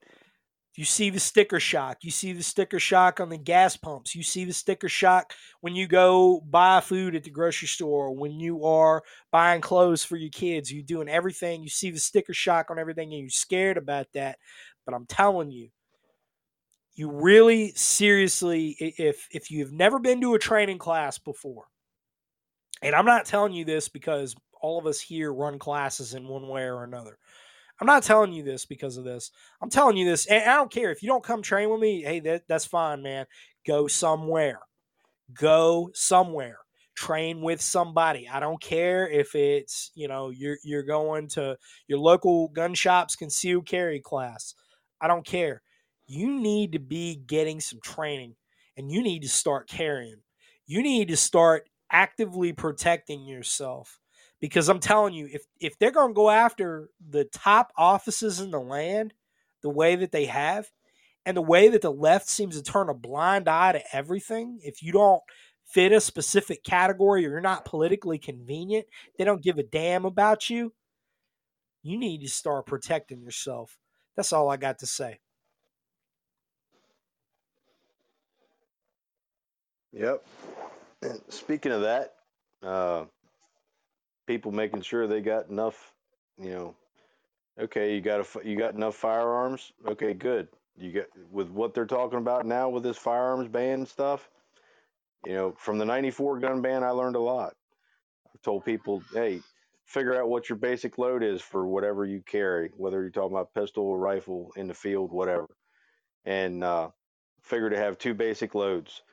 You 0.76 0.86
see 0.86 1.10
the 1.10 1.20
sticker 1.20 1.60
shock. 1.60 1.98
You 2.04 2.12
see 2.12 2.34
the 2.34 2.44
sticker 2.44 2.80
shock 2.80 3.20
on 3.20 3.30
the 3.30 3.38
gas 3.38 3.76
pumps. 3.76 4.14
You 4.14 4.22
see 4.22 4.46
the 4.46 4.54
sticker 4.54 4.88
shock 4.88 5.34
when 5.62 5.76
you 5.76 5.88
go 5.88 6.40
buy 6.48 6.82
food 6.82 7.16
at 7.16 7.24
the 7.24 7.32
grocery 7.32 7.68
store, 7.68 8.16
when 8.16 8.40
you 8.40 8.64
are 8.64 9.02
buying 9.32 9.60
clothes 9.60 10.04
for 10.04 10.18
your 10.18 10.30
kids. 10.30 10.72
You're 10.72 10.84
doing 10.84 11.10
everything. 11.10 11.64
You 11.64 11.70
see 11.70 11.90
the 11.90 12.00
sticker 12.00 12.34
shock 12.34 12.70
on 12.70 12.78
everything 12.78 13.12
and 13.12 13.22
you're 13.22 13.30
scared 13.32 13.78
about 13.78 14.06
that. 14.14 14.38
But 14.86 14.94
I'm 14.94 15.08
telling 15.08 15.50
you, 15.50 15.70
you 16.94 17.10
really 17.10 17.72
seriously, 17.72 18.76
if 18.80 19.28
if 19.32 19.50
you've 19.50 19.74
never 19.74 19.98
been 19.98 20.22
to 20.22 20.36
a 20.36 20.40
training 20.40 20.78
class 20.78 21.18
before, 21.18 21.66
and 22.84 22.94
I'm 22.94 23.06
not 23.06 23.26
telling 23.26 23.54
you 23.54 23.66
this 23.66 23.90
because 23.90 24.36
all 24.62 24.80
of 24.80 24.86
us 24.86 25.00
here 25.00 25.34
run 25.34 25.60
classes 25.60 26.14
in 26.14 26.28
one 26.28 26.48
way 26.48 26.64
or 26.64 26.84
another. 26.84 27.18
I'm 27.82 27.88
not 27.88 28.04
telling 28.04 28.32
you 28.32 28.44
this 28.44 28.66
because 28.66 28.96
of 28.98 29.04
this. 29.06 29.32
I'm 29.60 29.72
telling 29.72 29.98
you 29.98 30.06
this, 30.06 30.28
and 30.28 30.48
I 30.48 30.56
don't 30.56 30.72
care 30.72 30.92
if 30.92 31.02
you 31.02 31.10
don't 31.10 31.24
come 31.24 31.42
train 31.42 31.72
with 31.72 31.80
me. 31.80 32.04
Hey, 32.04 32.20
that, 32.20 32.44
that's 32.48 32.66
fine, 32.66 33.02
man. 33.02 33.26
Go 33.66 33.88
somewhere. 33.88 34.60
Go 35.34 35.90
somewhere. 35.96 36.60
Train 36.96 37.42
with 37.42 37.60
somebody. 37.60 38.30
I 38.32 38.40
don't 38.40 38.62
care 38.62 39.10
if 39.10 39.34
it's 39.34 39.92
you 39.96 40.08
know 40.08 40.30
you're 40.30 40.58
you're 40.64 40.84
going 40.84 41.28
to 41.30 41.58
your 41.88 41.98
local 41.98 42.50
gun 42.50 42.76
shop's 42.76 43.16
concealed 43.16 43.66
carry 43.66 44.00
class. 44.00 44.54
I 45.02 45.08
don't 45.08 45.26
care. 45.26 45.64
You 46.06 46.40
need 46.40 46.74
to 46.74 46.80
be 46.80 47.16
getting 47.16 47.60
some 47.60 47.80
training, 47.84 48.36
and 48.78 48.92
you 48.92 49.02
need 49.02 49.24
to 49.24 49.30
start 49.30 49.68
carrying. 49.68 50.22
You 50.68 50.84
need 50.84 51.08
to 51.08 51.18
start 51.18 51.68
actively 51.92 52.54
protecting 52.54 53.26
yourself 53.26 54.00
because 54.42 54.68
I'm 54.68 54.80
telling 54.80 55.14
you, 55.14 55.30
if 55.32 55.44
if 55.60 55.78
they're 55.80 55.92
going 55.92 56.10
to 56.10 56.16
go 56.16 56.30
after 56.30 56.90
the 57.10 57.26
top 57.26 57.72
offices 57.78 58.42
in 58.42 58.52
the 58.52 58.60
land 58.60 59.14
the 59.62 59.70
way 59.70 59.96
that 59.96 60.12
they 60.12 60.26
have, 60.26 60.70
and 61.26 61.38
the 61.38 61.42
way 61.42 61.70
that 61.70 61.82
the 61.82 61.92
left 61.92 62.28
seems 62.28 62.58
to 62.58 62.64
turn 62.64 62.90
a 62.90 62.94
blind 62.94 63.48
eye 63.48 63.74
to 63.74 63.96
everything, 63.96 64.60
if 64.64 64.82
you 64.82 64.92
don't 64.92 65.22
fit 65.66 65.92
a 65.92 66.02
specific 66.02 66.64
category 66.64 67.26
or 67.26 67.30
you're 67.30 67.42
not 67.42 67.64
politically 67.64 68.18
convenient, 68.18 68.86
they 69.18 69.24
don't 69.24 69.44
give 69.44 69.58
a 69.58 69.64
damn 69.64 70.06
about 70.06 70.50
you. 70.50 70.74
You 71.84 71.98
need 71.98 72.22
to 72.22 72.30
start 72.30 72.66
protecting 72.66 73.22
yourself. 73.22 73.78
That's 74.16 74.34
all 74.34 74.50
I 74.50 74.58
got 74.58 74.80
to 74.80 74.88
say. 74.88 75.20
Yep. 79.94 80.26
And 81.02 81.22
speaking 81.30 81.72
of 81.72 81.82
that, 81.82 82.14
uh, 82.64 83.06
people 84.32 84.52
making 84.52 84.82
sure 84.82 85.08
they 85.08 85.22
got 85.22 85.50
enough, 85.50 85.94
you 86.38 86.52
know, 86.52 86.76
Okay, 87.60 87.94
you 87.94 88.02
got 88.02 88.22
a, 88.22 88.48
you 88.48 88.58
got 88.58 88.76
enough 88.76 88.96
firearms. 88.96 89.74
Okay, 89.88 90.14
good. 90.14 90.48
You 90.78 90.92
get 90.92 91.10
with 91.32 91.50
what 91.50 91.74
they're 91.74 91.86
talking 91.86 92.18
about 92.18 92.46
now 92.46 92.70
with 92.70 92.84
this 92.84 92.98
firearms 92.98 93.50
ban 93.50 93.86
stuff. 93.86 94.30
You 95.26 95.34
know, 95.34 95.56
from 95.58 95.78
the 95.78 95.86
'94 95.86 96.40
gun 96.40 96.62
ban, 96.62 96.84
I 96.84 96.90
learned 96.92 97.18
a 97.18 97.20
lot. 97.20 97.54
I've 98.34 98.42
told 98.42 98.66
people, 98.66 99.04
hey, 99.14 99.42
figure 99.86 100.20
out 100.20 100.30
what 100.30 100.50
your 100.50 100.58
basic 100.58 100.98
load 100.98 101.24
is 101.24 101.42
for 101.42 101.68
whatever 101.68 102.06
you 102.06 102.24
carry, 102.26 102.72
whether 102.78 103.02
you're 103.02 103.12
talking 103.12 103.36
about 103.36 103.54
pistol 103.54 103.84
or 103.84 104.00
rifle 104.00 104.52
in 104.56 104.68
the 104.68 104.74
field, 104.74 105.12
whatever, 105.12 105.48
and 106.26 106.64
uh, 106.64 106.90
figure 107.44 107.70
to 107.70 107.78
have 107.78 107.98
two 107.98 108.14
basic 108.14 108.56
loads. 108.56 109.04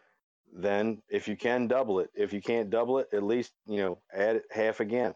Then, 0.52 1.02
if 1.08 1.28
you 1.28 1.36
can 1.36 1.68
double 1.68 2.00
it, 2.00 2.10
if 2.14 2.32
you 2.32 2.40
can't 2.40 2.70
double 2.70 2.98
it, 2.98 3.08
at 3.12 3.22
least 3.22 3.52
you 3.66 3.78
know 3.78 3.98
add 4.12 4.36
it 4.36 4.44
half 4.50 4.80
again, 4.80 5.14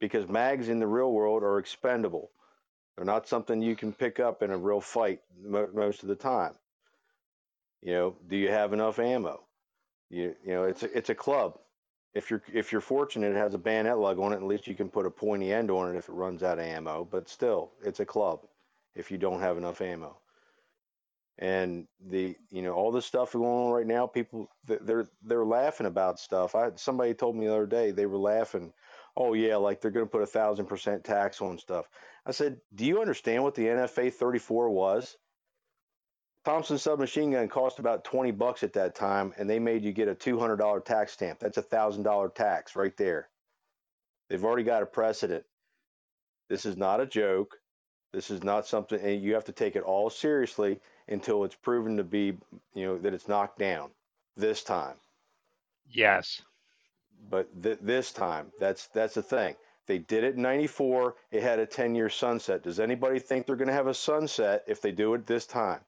because 0.00 0.28
mags 0.28 0.68
in 0.68 0.80
the 0.80 0.86
real 0.86 1.12
world 1.12 1.42
are 1.42 1.58
expendable. 1.58 2.30
They're 2.96 3.04
not 3.06 3.28
something 3.28 3.62
you 3.62 3.76
can 3.76 3.92
pick 3.92 4.20
up 4.20 4.42
in 4.42 4.50
a 4.50 4.58
real 4.58 4.80
fight 4.80 5.20
mo- 5.42 5.70
most 5.74 6.02
of 6.02 6.08
the 6.08 6.16
time. 6.16 6.54
You 7.82 7.92
know, 7.92 8.16
do 8.28 8.36
you 8.36 8.50
have 8.50 8.72
enough 8.72 8.98
ammo? 8.98 9.44
You 10.10 10.36
you 10.44 10.52
know, 10.54 10.64
it's 10.64 10.82
a, 10.82 10.96
it's 10.96 11.10
a 11.10 11.14
club. 11.14 11.58
If 12.14 12.30
you're 12.30 12.42
if 12.52 12.72
you're 12.72 12.80
fortunate, 12.80 13.32
it 13.32 13.38
has 13.38 13.54
a 13.54 13.58
bayonet 13.58 13.98
lug 13.98 14.18
on 14.18 14.32
it. 14.32 14.36
At 14.36 14.44
least 14.44 14.66
you 14.66 14.74
can 14.74 14.88
put 14.88 15.06
a 15.06 15.10
pointy 15.10 15.52
end 15.52 15.70
on 15.70 15.94
it 15.94 15.98
if 15.98 16.08
it 16.08 16.12
runs 16.14 16.42
out 16.42 16.58
of 16.58 16.64
ammo. 16.64 17.06
But 17.10 17.28
still, 17.28 17.72
it's 17.84 18.00
a 18.00 18.06
club. 18.06 18.40
If 18.94 19.10
you 19.10 19.18
don't 19.18 19.40
have 19.40 19.58
enough 19.58 19.80
ammo, 19.80 20.16
and 21.38 21.86
the 22.08 22.36
you 22.50 22.62
know 22.62 22.72
all 22.72 22.92
this 22.92 23.06
stuff 23.06 23.32
going 23.32 23.44
on 23.44 23.72
right 23.72 23.86
now, 23.86 24.06
people 24.06 24.48
they're 24.66 25.06
they're 25.22 25.44
laughing 25.44 25.86
about 25.86 26.20
stuff. 26.20 26.54
I 26.54 26.70
somebody 26.76 27.14
told 27.14 27.36
me 27.36 27.46
the 27.46 27.52
other 27.54 27.66
day 27.66 27.90
they 27.90 28.06
were 28.06 28.18
laughing. 28.18 28.72
Oh 29.16 29.34
yeah, 29.34 29.56
like 29.56 29.80
they're 29.80 29.90
going 29.90 30.06
to 30.06 30.10
put 30.10 30.22
a 30.22 30.26
thousand 30.26 30.66
percent 30.66 31.04
tax 31.04 31.40
on 31.40 31.58
stuff. 31.58 31.86
I 32.26 32.32
said, 32.32 32.58
do 32.74 32.84
you 32.84 33.00
understand 33.00 33.42
what 33.42 33.54
the 33.54 33.66
NFA 33.66 34.12
34 34.12 34.70
was? 34.70 35.16
Thompson 36.44 36.78
submachine 36.78 37.32
gun 37.32 37.48
cost 37.48 37.78
about 37.78 38.04
20 38.04 38.30
bucks 38.32 38.62
at 38.62 38.74
that 38.74 38.94
time, 38.94 39.32
and 39.38 39.48
they 39.48 39.58
made 39.58 39.82
you 39.82 39.92
get 39.92 40.08
a 40.08 40.14
$200 40.14 40.84
tax 40.84 41.12
stamp. 41.12 41.38
That's 41.38 41.58
a 41.58 41.62
$1,000 41.62 42.34
tax 42.34 42.76
right 42.76 42.96
there. 42.96 43.28
They've 44.28 44.44
already 44.44 44.64
got 44.64 44.82
a 44.82 44.86
precedent. 44.86 45.44
This 46.50 46.66
is 46.66 46.76
not 46.76 47.00
a 47.00 47.06
joke. 47.06 47.56
This 48.12 48.30
is 48.30 48.42
not 48.42 48.66
something, 48.66 49.00
and 49.00 49.22
you 49.22 49.34
have 49.34 49.46
to 49.46 49.52
take 49.52 49.74
it 49.74 49.82
all 49.82 50.10
seriously 50.10 50.80
until 51.08 51.44
it's 51.44 51.56
proven 51.56 51.96
to 51.96 52.04
be, 52.04 52.36
you 52.74 52.86
know, 52.86 52.98
that 52.98 53.14
it's 53.14 53.28
knocked 53.28 53.58
down 53.58 53.90
this 54.36 54.62
time. 54.62 54.96
Yes. 55.88 56.42
But 57.30 57.62
th- 57.62 57.78
this 57.80 58.12
time, 58.12 58.52
that's 58.60 58.88
that's 58.88 59.14
the 59.14 59.22
thing. 59.22 59.56
They 59.86 59.98
did 59.98 60.24
it 60.24 60.36
in 60.36 60.42
'94. 60.42 61.14
It 61.30 61.42
had 61.42 61.58
a 61.58 61.66
10-year 61.66 62.08
sunset. 62.10 62.62
Does 62.62 62.80
anybody 62.80 63.18
think 63.18 63.46
they're 63.46 63.56
going 63.56 63.68
to 63.68 63.74
have 63.74 63.86
a 63.86 63.94
sunset 63.94 64.64
if 64.66 64.80
they 64.80 64.92
do 64.92 65.14
it 65.14 65.26
this 65.26 65.46
time? 65.46 65.80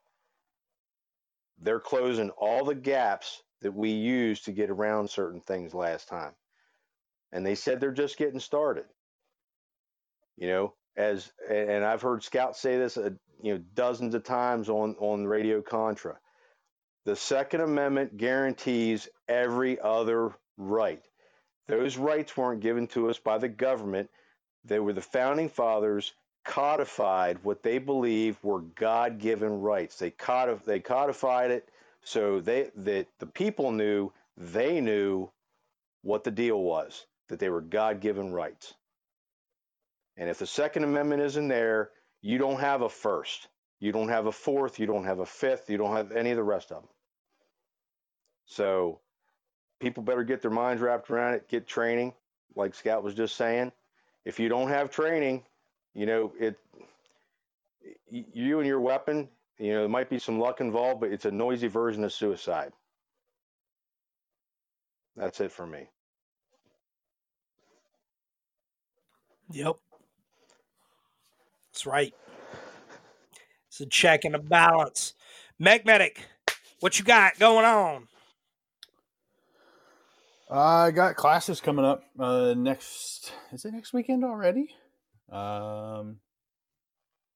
they're 1.60 1.80
closing 1.80 2.30
all 2.30 2.64
the 2.64 2.74
gaps 2.74 3.42
that 3.62 3.72
we 3.72 3.90
used 3.90 4.44
to 4.44 4.52
get 4.52 4.70
around 4.70 5.08
certain 5.08 5.40
things 5.40 5.74
last 5.74 6.08
time. 6.08 6.32
And 7.32 7.44
they 7.44 7.54
said 7.54 7.80
they're 7.80 7.92
just 7.92 8.18
getting 8.18 8.40
started. 8.40 8.84
You 10.36 10.48
know, 10.48 10.74
as 10.96 11.32
and 11.50 11.84
I've 11.84 12.02
heard 12.02 12.22
scouts 12.22 12.60
say 12.60 12.76
this, 12.76 12.96
uh, 12.98 13.10
you 13.42 13.54
know, 13.54 13.62
dozens 13.74 14.14
of 14.14 14.24
times 14.24 14.68
on 14.68 14.96
on 14.98 15.26
Radio 15.26 15.62
Contra. 15.62 16.18
The 17.04 17.16
Second 17.16 17.60
Amendment 17.60 18.16
guarantees 18.16 19.08
every 19.28 19.78
other 19.80 20.32
right. 20.56 21.02
Those 21.68 21.96
rights 21.96 22.36
weren't 22.36 22.60
given 22.60 22.86
to 22.88 23.10
us 23.10 23.18
by 23.18 23.38
the 23.38 23.48
government. 23.48 24.10
They 24.64 24.80
were 24.80 24.92
the 24.92 25.00
founding 25.02 25.48
fathers 25.48 26.12
codified 26.44 27.38
what 27.42 27.62
they 27.62 27.78
believe 27.78 28.42
were 28.42 28.60
God-given 28.60 29.60
rights. 29.60 29.98
They 29.98 30.10
codif- 30.10 30.64
they 30.64 30.80
codified 30.80 31.50
it 31.50 31.68
so 32.02 32.40
they 32.40 32.70
that 32.76 33.06
the 33.18 33.26
people 33.26 33.72
knew 33.72 34.12
they 34.36 34.80
knew 34.80 35.30
what 36.02 36.24
the 36.24 36.30
deal 36.30 36.60
was 36.60 37.04
that 37.28 37.40
they 37.40 37.48
were 37.48 37.60
God-given 37.60 38.32
rights. 38.32 38.74
And 40.16 40.30
if 40.30 40.38
the 40.38 40.46
Second 40.46 40.84
Amendment 40.84 41.22
isn't 41.22 41.48
there, 41.48 41.90
you 42.22 42.38
don't 42.38 42.60
have 42.60 42.82
a 42.82 42.88
first, 42.88 43.48
you 43.80 43.92
don't 43.92 44.08
have 44.08 44.26
a 44.26 44.32
fourth, 44.32 44.78
you 44.78 44.86
don't 44.86 45.04
have 45.04 45.20
a 45.20 45.26
fifth, 45.26 45.70
you 45.70 45.76
don't 45.78 45.96
have 45.96 46.12
any 46.12 46.30
of 46.30 46.36
the 46.36 46.42
rest 46.42 46.72
of 46.72 46.82
them. 46.82 46.90
So 48.46 49.00
people 49.80 50.02
better 50.02 50.24
get 50.24 50.42
their 50.42 50.50
minds 50.50 50.82
wrapped 50.82 51.10
around 51.10 51.34
it, 51.34 51.48
get 51.48 51.66
training, 51.66 52.14
like 52.54 52.74
Scout 52.74 53.02
was 53.02 53.14
just 53.14 53.36
saying. 53.36 53.72
If 54.24 54.40
you 54.40 54.48
don't 54.48 54.68
have 54.68 54.90
training, 54.90 55.44
you 55.96 56.04
know 56.04 56.32
it 56.38 56.56
you 58.10 58.58
and 58.58 58.68
your 58.68 58.80
weapon 58.80 59.28
you 59.58 59.72
know 59.72 59.80
there 59.80 59.88
might 59.88 60.10
be 60.10 60.18
some 60.18 60.38
luck 60.38 60.60
involved 60.60 61.00
but 61.00 61.10
it's 61.10 61.24
a 61.24 61.30
noisy 61.30 61.68
version 61.68 62.04
of 62.04 62.12
suicide 62.12 62.72
that's 65.16 65.40
it 65.40 65.50
for 65.50 65.66
me 65.66 65.88
Yep. 69.50 69.76
That's 71.76 71.84
right. 71.84 72.14
It's 73.68 73.82
a 73.82 73.84
check 73.84 74.24
and 74.24 74.34
a 74.34 74.38
balance. 74.38 75.12
Mech 75.58 75.84
Medic, 75.84 76.24
what 76.80 76.98
you 76.98 77.04
got 77.04 77.38
going 77.38 77.66
on? 77.66 78.08
I 80.50 80.90
got 80.90 81.16
classes 81.16 81.60
coming 81.60 81.84
up 81.84 82.02
uh, 82.18 82.54
next. 82.56 83.30
Is 83.52 83.66
it 83.66 83.74
next 83.74 83.92
weekend 83.92 84.24
already? 84.24 84.70
Um, 85.30 86.20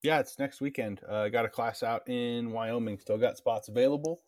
yeah, 0.03 0.21
it's 0.21 0.39
next 0.39 0.63
weekend. 0.63 1.03
Uh, 1.07 1.25
I 1.25 1.29
got 1.29 1.45
a 1.45 1.51
class 1.51 1.83
out 1.83 2.09
in 2.09 2.51
Wyoming. 2.51 2.99
Still 2.99 3.19
got 3.19 3.37
spots 3.37 3.69
available. 3.69 4.23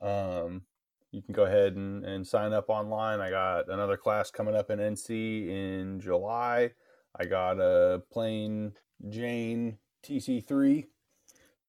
Um, 0.00 0.62
you 1.10 1.20
can 1.20 1.34
go 1.34 1.46
ahead 1.46 1.74
and, 1.74 2.04
and 2.04 2.24
sign 2.24 2.52
up 2.52 2.66
online. 2.68 3.18
I 3.18 3.30
got 3.30 3.68
another 3.68 3.96
class 3.96 4.30
coming 4.30 4.54
up 4.54 4.70
in 4.70 4.78
NC 4.78 5.48
in 5.48 5.98
July. 5.98 6.70
I 7.18 7.24
got 7.24 7.58
a 7.58 8.02
plain 8.12 8.74
Jane 9.08 9.78
TC3 10.04 10.86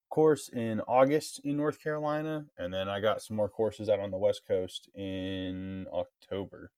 course 0.10 0.50
in 0.50 0.82
August 0.82 1.42
in 1.44 1.58
North 1.58 1.82
Carolina, 1.82 2.46
and 2.58 2.74
then 2.74 2.90
I 2.90 3.00
got 3.00 3.22
some 3.22 3.38
more 3.38 3.50
courses 3.50 3.90
out 3.90 4.00
on 4.00 4.12
the 4.12 4.18
West 4.18 4.48
Coast 4.48 4.90
in 4.96 5.86
October. 5.92 6.72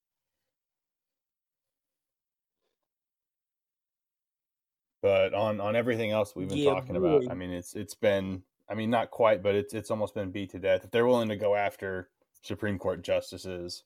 But 5.01 5.33
on 5.33 5.61
on 5.61 5.75
everything 5.75 6.11
else 6.11 6.35
we've 6.35 6.49
been 6.49 6.57
Yeah, 6.57 6.73
talking 6.73 6.95
about. 6.97 7.23
I 7.29 7.33
mean, 7.33 7.51
it's 7.51 7.75
it's 7.75 7.93
been, 7.95 8.43
I 8.69 8.73
mean, 8.75 8.89
not 8.89 9.11
quite, 9.11 9.41
but 9.41 9.55
it's 9.55 9.73
it's 9.73 9.91
almost 9.91 10.13
been 10.13 10.31
beat 10.31 10.51
to 10.51 10.59
death. 10.59 10.83
If 10.83 10.91
they're 10.91 11.07
willing 11.07 11.29
to 11.29 11.37
go 11.37 11.55
after 11.55 12.09
Supreme 12.41 12.77
Court 12.77 13.01
justices, 13.01 13.83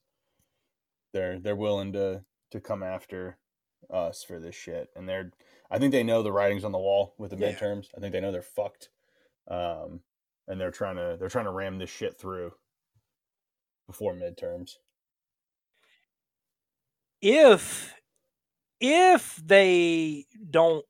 they're 1.14 1.40
they're 1.40 1.56
willing 1.56 1.94
to 1.94 2.24
to 2.52 2.60
come 2.60 2.82
after 2.82 3.38
us 3.90 4.24
for 4.24 4.40
this 4.40 4.56
shit, 4.56 4.90
and 4.96 5.08
they're 5.08 5.32
I 5.72 5.80
think 5.80 5.92
they 5.92 6.04
know 6.04 6.22
the 6.22 6.32
writings 6.32 6.64
on 6.64 6.72
the 6.72 6.78
wall 6.80 7.16
with 7.18 7.32
the 7.32 7.38
Yeah. 7.38 7.52
midterms. 7.54 7.88
I 7.98 8.00
think 8.00 8.14
they 8.14 8.20
know 8.22 8.32
they're 8.32 8.42
fucked, 8.42 8.90
um, 9.48 10.02
and 10.48 10.60
they're 10.60 10.72
trying 10.72 10.98
to 10.98 11.18
they're 11.20 11.30
trying 11.30 11.46
to 11.46 11.52
ram 11.52 11.78
this 11.78 11.90
shit 11.90 12.18
through 12.20 12.54
before 13.88 14.14
midterms. 14.14 14.78
If 17.22 17.94
if 18.80 19.36
they 19.38 20.26
don't 20.50 20.86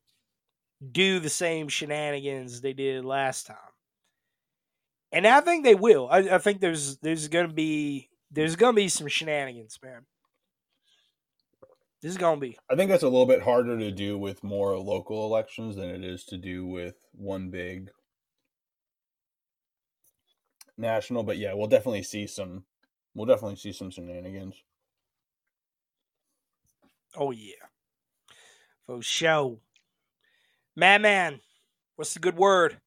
do 0.92 1.20
the 1.20 1.30
same 1.30 1.68
shenanigans 1.68 2.60
they 2.60 2.72
did 2.72 3.04
last 3.04 3.46
time, 3.46 3.56
and 5.12 5.26
I 5.26 5.40
think 5.40 5.64
they 5.64 5.74
will. 5.76 6.08
I, 6.10 6.18
I 6.18 6.38
think 6.38 6.60
there's 6.60 6.98
there's 6.98 7.28
gonna 7.28 7.52
be 7.52 8.10
there's 8.30 8.56
gonna 8.56 8.74
be 8.74 8.88
some 8.88 9.08
shenanigans, 9.08 9.78
man. 9.82 10.06
This 12.04 12.10
is 12.10 12.18
gonna 12.18 12.38
be. 12.38 12.58
I 12.70 12.76
think 12.76 12.90
that's 12.90 13.02
a 13.02 13.08
little 13.08 13.24
bit 13.24 13.40
harder 13.40 13.78
to 13.78 13.90
do 13.90 14.18
with 14.18 14.44
more 14.44 14.76
local 14.78 15.24
elections 15.24 15.74
than 15.76 15.88
it 15.88 16.04
is 16.04 16.22
to 16.24 16.36
do 16.36 16.66
with 16.66 16.96
one 17.12 17.48
big 17.48 17.88
national. 20.76 21.22
But 21.22 21.38
yeah, 21.38 21.54
we'll 21.54 21.66
definitely 21.66 22.02
see 22.02 22.26
some. 22.26 22.64
We'll 23.14 23.24
definitely 23.24 23.56
see 23.56 23.72
some 23.72 23.90
shenanigans. 23.90 24.62
Oh 27.16 27.30
yeah, 27.30 27.54
for 28.84 29.00
show. 29.00 29.60
Madman, 30.76 31.40
what's 31.96 32.12
the 32.12 32.20
good 32.20 32.36
word? 32.36 32.82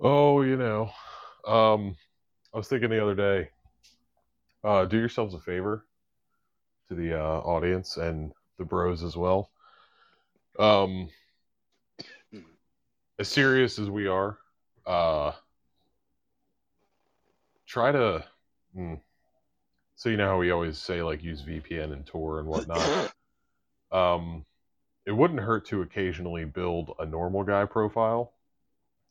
Oh, 0.00 0.40
you 0.40 0.56
know, 0.56 0.90
um, 1.46 1.96
I 2.54 2.56
was 2.56 2.66
thinking 2.66 2.88
the 2.88 3.02
other 3.02 3.14
day. 3.14 3.50
Uh, 4.64 4.86
do 4.86 4.96
yourselves 4.96 5.34
a 5.34 5.38
favor 5.38 5.84
to 6.88 6.94
the 6.94 7.18
uh, 7.18 7.40
audience 7.40 7.96
and 7.96 8.32
the 8.58 8.64
bros 8.64 9.02
as 9.02 9.16
well. 9.16 9.50
Um, 10.58 11.08
as 13.18 13.28
serious 13.28 13.78
as 13.78 13.90
we 13.90 14.06
are, 14.06 14.38
uh, 14.86 15.32
try 17.66 17.92
to. 17.92 18.24
hmm. 18.74 18.94
so 19.96 20.08
you 20.08 20.16
know 20.16 20.28
how 20.28 20.38
we 20.38 20.50
always 20.50 20.78
say 20.78 21.02
like 21.02 21.22
use 21.22 21.42
VPN 21.42 21.92
and 21.92 22.06
Tor 22.06 22.40
and 22.40 22.48
whatnot. 22.48 23.12
um, 23.92 24.44
it 25.06 25.12
wouldn't 25.12 25.40
hurt 25.40 25.66
to 25.66 25.82
occasionally 25.82 26.44
build 26.44 26.94
a 26.98 27.06
normal 27.06 27.44
guy 27.44 27.64
profile. 27.64 28.32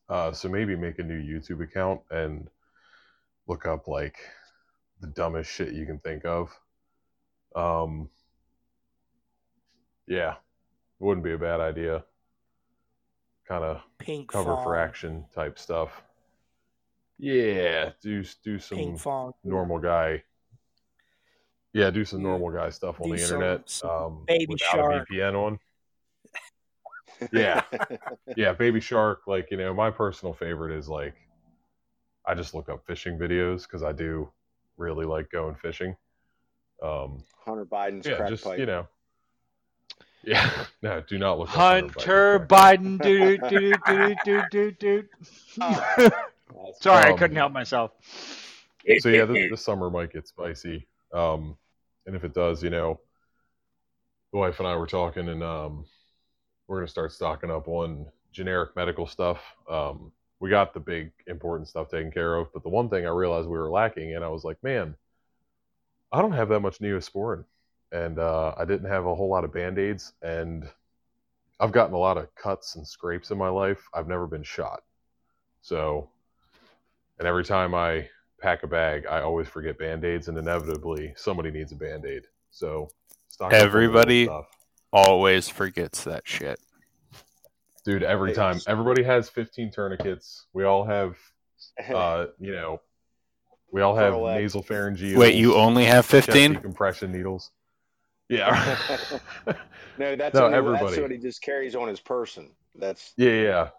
Uh, 0.09 0.31
so 0.31 0.47
maybe 0.47 0.75
make 0.75 0.99
a 0.99 1.03
new 1.03 1.21
YouTube 1.21 1.61
account 1.61 2.01
and 2.09 2.49
look 3.47 3.65
up 3.65 3.87
like 3.87 4.17
the 5.01 5.07
dumbest 5.07 5.51
shit 5.51 5.73
you 5.73 5.85
can 5.85 5.99
think 5.99 6.25
of. 6.25 6.49
Um, 7.56 8.10
yeah, 10.07 10.36
wouldn't 10.99 11.24
be 11.24 11.34
a 11.34 11.38
bad 11.38 11.60
idea. 11.60 12.03
Kind 13.48 13.64
of 13.64 13.82
Pink 13.98 14.30
cover 14.32 14.56
Fong, 14.56 14.64
for 14.64 14.76
action 14.76 15.26
type 15.34 15.57
stuff. 15.57 15.90
Yeah, 17.18 17.91
do 18.02 18.24
do 18.44 18.60
some 18.60 18.78
Pinkfong. 18.78 19.34
normal 19.44 19.80
guy. 19.80 20.24
Yeah, 21.74 21.90
do 21.91 22.06
some 22.06 22.24
normal 22.24 22.52
guy 22.52 22.69
stuff 22.69 22.99
on 23.02 23.10
Do 23.10 23.15
the 23.15 23.22
some- 23.22 23.36
internet. 23.41 23.69
some 23.69 23.90
um, 23.90 24.24
Baby 24.28 24.45
without 24.49 24.72
Shark. 24.72 25.07
a 25.10 25.14
VPN 25.14 25.34
on. 25.36 25.60
Yeah. 27.34 27.64
yeah, 28.36 28.53
Baby 28.53 28.80
Shark. 28.80 29.22
Like 29.26 29.49
you 29.49 29.57
know, 29.57 29.74
my 29.74 29.90
personal 29.90 30.34
favorite 30.34 30.78
is 30.78 30.88
like, 30.88 31.15
I 32.28 32.36
just 32.36 32.53
look 32.53 32.69
up 32.69 32.86
fishing 32.86 33.18
videos 33.18 33.64
because 33.64 33.82
I 33.82 33.91
do 33.91 34.30
really 34.78 35.06
like 35.06 35.32
going 35.32 35.56
fishing. 35.56 35.95
Um, 36.81 37.23
Hunter 37.45 37.65
Biden's 37.65 38.05
yeah, 38.05 38.17
crack 38.17 38.29
just 38.29 38.43
pipe. 38.43 38.59
you 38.59 38.65
know. 38.65 38.87
Yeah, 40.23 40.49
no, 40.81 41.01
do 41.07 41.17
not 41.17 41.39
look 41.39 41.49
Hunter 41.49 42.39
Biden. 42.39 42.97
Biden, 42.99 43.01
do 43.01 43.37
do 43.49 43.73
do 43.85 44.15
do 44.25 44.43
do 44.51 44.71
do. 44.71 45.03
Oh. 45.61 46.09
Sorry, 46.81 47.05
I 47.05 47.11
Um, 47.11 47.17
couldn't 47.17 47.37
help 47.37 47.51
myself. 47.53 47.91
so 48.99 49.09
yeah, 49.09 49.25
this, 49.25 49.49
this 49.51 49.63
summer 49.63 49.89
might 49.89 50.11
get 50.11 50.27
spicy. 50.27 50.87
Um, 51.13 51.57
and 52.05 52.15
if 52.15 52.23
it 52.23 52.33
does, 52.33 52.63
you 52.63 52.69
know, 52.69 52.99
the 54.33 54.39
wife 54.39 54.59
and 54.59 54.67
I 54.67 54.75
were 54.75 54.87
talking, 54.87 55.29
and 55.29 55.43
um, 55.43 55.85
we're 56.67 56.79
gonna 56.79 56.87
start 56.87 57.11
stocking 57.11 57.51
up 57.51 57.67
on 57.67 58.05
generic 58.31 58.75
medical 58.75 59.07
stuff. 59.07 59.39
Um, 59.69 60.11
we 60.39 60.49
got 60.49 60.73
the 60.73 60.79
big 60.79 61.11
important 61.27 61.67
stuff 61.67 61.89
taken 61.89 62.11
care 62.11 62.35
of, 62.35 62.51
but 62.53 62.63
the 62.63 62.69
one 62.69 62.89
thing 62.89 63.05
I 63.05 63.09
realized 63.09 63.47
we 63.47 63.57
were 63.57 63.69
lacking, 63.69 64.15
and 64.15 64.23
I 64.23 64.27
was 64.29 64.43
like, 64.43 64.61
man, 64.63 64.95
I 66.11 66.21
don't 66.21 66.31
have 66.31 66.49
that 66.49 66.61
much 66.61 66.79
Neosporin, 66.79 67.43
and 67.91 68.19
uh, 68.19 68.53
I 68.57 68.65
didn't 68.65 68.89
have 68.89 69.05
a 69.05 69.15
whole 69.15 69.29
lot 69.29 69.43
of 69.43 69.53
band 69.53 69.77
aids, 69.77 70.13
and 70.21 70.67
I've 71.59 71.71
gotten 71.71 71.93
a 71.93 71.97
lot 71.99 72.17
of 72.17 72.34
cuts 72.35 72.75
and 72.75 72.88
scrapes 72.88 73.31
in 73.31 73.38
my 73.38 73.49
life. 73.49 73.88
I've 73.93 74.07
never 74.07 74.27
been 74.27 74.43
shot, 74.43 74.84
so. 75.61 76.09
And 77.19 77.27
every 77.27 77.43
time 77.43 77.73
I 77.73 78.07
pack 78.39 78.61
a 78.61 78.67
bag, 78.67 79.07
I 79.09 79.21
always 79.21 79.47
forget 79.47 79.79
band 79.79 80.05
aids, 80.05 80.27
and 80.27 80.38
inevitably 80.38 81.13
somebody 81.17 81.49
needs 81.49 81.71
a 81.71 81.75
band 81.75 82.05
aid. 82.05 82.23
So, 82.51 82.89
stock 83.27 83.47
up 83.51 83.53
on 83.53 83.59
the 83.59 83.65
little 83.65 83.67
Everybody- 83.67 84.25
stuff. 84.25 84.45
Always 84.93 85.49
forgets 85.49 86.05
that 86.05 86.25
shit. 86.27 86.59
dude. 87.84 88.03
Every 88.03 88.34
time, 88.34 88.59
everybody 88.67 89.03
has 89.03 89.29
15 89.29 89.69
tourniquets. 89.71 90.45
We 90.53 90.63
all 90.63 90.85
have, 90.85 91.17
uh, 91.93 92.27
you 92.39 92.53
know, 92.53 92.79
we 93.77 93.83
all 93.83 93.95
have 93.95 94.15
nasal 94.15 94.63
pharyngeal. 94.63 95.19
Wait, 95.19 95.35
you 95.35 95.53
only 95.53 95.85
have 95.85 96.03
15? 96.07 96.55
compression 96.55 97.11
needles. 97.11 97.51
Yeah, 98.27 98.49
no, 99.99 100.15
that's, 100.15 100.33
No, 100.33 100.45
only- 100.45 100.51
that's 100.51 100.57
everybody. 100.57 101.01
what 101.01 101.11
he 101.11 101.17
just 101.17 101.43
carries 101.43 101.75
on 101.75 101.87
his 101.87 101.99
person. 101.99 102.49
That's 102.73 103.13
yeah, 103.17 103.29
yeah, 103.29 103.69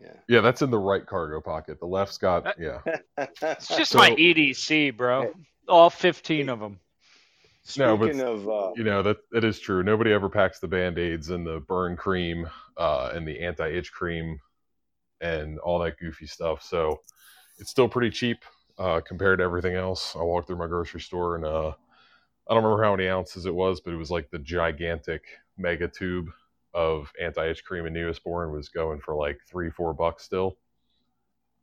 yeah. 0.00 0.12
yeah. 0.28 0.40
That's 0.40 0.62
in 0.62 0.70
the 0.70 0.78
right 0.78 1.04
cargo 1.04 1.40
pocket. 1.40 1.80
The 1.80 1.86
left's 1.86 2.16
got 2.16 2.54
yeah. 2.60 2.78
It's 3.42 3.66
just 3.68 3.90
So- 3.90 3.98
my 3.98 4.10
EDC, 4.12 4.96
bro. 4.96 5.32
All 5.68 5.90
15 5.90 6.48
of 6.48 6.60
them. 6.60 6.78
No, 7.76 7.96
but- 7.96 8.06
Speaking 8.12 8.22
of, 8.22 8.48
uh, 8.48 8.72
You 8.76 8.84
know 8.84 9.02
that 9.02 9.16
it 9.32 9.42
is 9.42 9.58
true. 9.58 9.82
Nobody 9.82 10.12
ever 10.12 10.28
packs 10.28 10.60
the 10.60 10.68
band 10.68 10.96
aids 10.98 11.30
and 11.30 11.44
the 11.44 11.58
burn 11.58 11.96
cream 11.96 12.48
uh, 12.76 13.10
and 13.12 13.26
the 13.26 13.40
anti 13.40 13.68
itch 13.68 13.92
cream 13.92 14.38
and 15.20 15.58
all 15.58 15.80
that 15.80 15.98
goofy 15.98 16.26
stuff. 16.28 16.62
So 16.62 17.00
it's 17.58 17.70
still 17.70 17.88
pretty 17.88 18.10
cheap 18.10 18.38
uh, 18.78 19.00
compared 19.00 19.38
to 19.38 19.44
everything 19.44 19.74
else. 19.76 20.14
I 20.16 20.22
walked 20.22 20.46
through 20.48 20.58
my 20.58 20.66
grocery 20.66 21.00
store 21.00 21.36
and 21.36 21.44
uh, 21.44 21.72
I 22.48 22.54
don't 22.54 22.64
remember 22.64 22.84
how 22.84 22.96
many 22.96 23.08
ounces 23.08 23.46
it 23.46 23.54
was, 23.54 23.80
but 23.80 23.94
it 23.94 23.98
was 23.98 24.10
like 24.10 24.30
the 24.30 24.38
gigantic 24.38 25.24
mega 25.58 25.88
tube 25.88 26.28
of 26.74 27.12
anti 27.20 27.46
itch 27.48 27.64
cream 27.64 27.86
and 27.86 27.96
Neosporin 27.96 28.52
was 28.52 28.68
going 28.68 29.00
for 29.00 29.14
like 29.14 29.40
three, 29.48 29.70
four 29.70 29.94
bucks 29.94 30.24
still. 30.24 30.58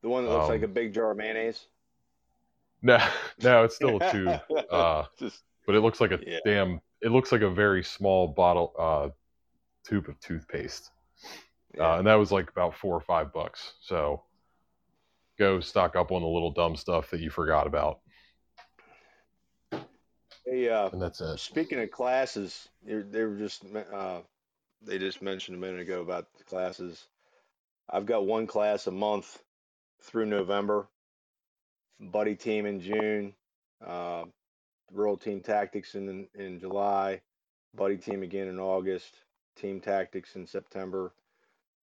the 0.01 0.09
one 0.09 0.23
that 0.25 0.29
looks 0.31 0.49
like 0.49 0.61
um, 0.61 0.63
a 0.63 0.67
big 0.67 0.93
jar 0.93 1.11
of 1.11 1.17
mayonnaise. 1.17 1.67
No, 2.81 2.97
no, 3.41 3.63
it's 3.63 3.75
still 3.75 3.97
a 3.97 4.11
tube. 4.11 4.39
Uh, 4.71 5.03
just 5.17 5.43
but 5.65 5.75
it 5.75 5.81
looks 5.81 6.01
like 6.01 6.11
a 6.11 6.19
Yeah. 6.25 6.39
damn 6.45 6.81
it 7.01 7.11
looks 7.11 7.31
like 7.31 7.41
a 7.41 7.49
very 7.49 7.83
small 7.83 8.27
bottle 8.27 8.73
uh 8.79 9.09
tube 9.87 10.09
of 10.09 10.19
toothpaste 10.19 10.91
uh, 11.79 11.97
and 11.97 12.07
that 12.07 12.15
was 12.15 12.31
like 12.31 12.49
about 12.51 12.75
four 12.75 12.95
or 12.95 13.01
five 13.01 13.33
bucks 13.33 13.73
so 13.81 14.23
go 15.39 15.59
stock 15.59 15.95
up 15.95 16.11
on 16.11 16.21
the 16.21 16.27
little 16.27 16.51
dumb 16.51 16.75
stuff 16.75 17.09
that 17.09 17.21
you 17.21 17.29
forgot 17.29 17.65
about 17.65 17.99
hey, 20.49 20.69
uh, 20.69 20.89
and 20.91 21.01
that's 21.01 21.21
it 21.21 21.39
Speaking 21.39 21.79
of 21.79 21.91
classes, 21.91 22.67
they 22.83 23.23
were 23.23 23.37
just 23.37 23.63
uh, 23.93 24.19
they 24.81 24.97
just 24.97 25.21
mentioned 25.21 25.57
a 25.57 25.59
minute 25.59 25.81
ago 25.81 26.01
about 26.01 26.27
the 26.37 26.43
classes. 26.43 27.07
I've 27.89 28.05
got 28.05 28.25
one 28.25 28.47
class 28.47 28.87
a 28.87 28.91
month 28.91 29.39
through 30.01 30.25
November. 30.25 30.87
Buddy 31.99 32.35
team 32.35 32.65
in 32.65 32.79
June, 32.79 33.33
uh, 33.85 34.23
rural 34.91 35.17
team 35.17 35.41
tactics 35.41 35.95
in 35.95 36.27
in 36.33 36.59
July, 36.59 37.21
buddy 37.75 37.97
team 37.97 38.23
again 38.23 38.47
in 38.47 38.59
August, 38.59 39.15
team 39.57 39.81
tactics 39.81 40.35
in 40.35 40.47
September, 40.47 41.13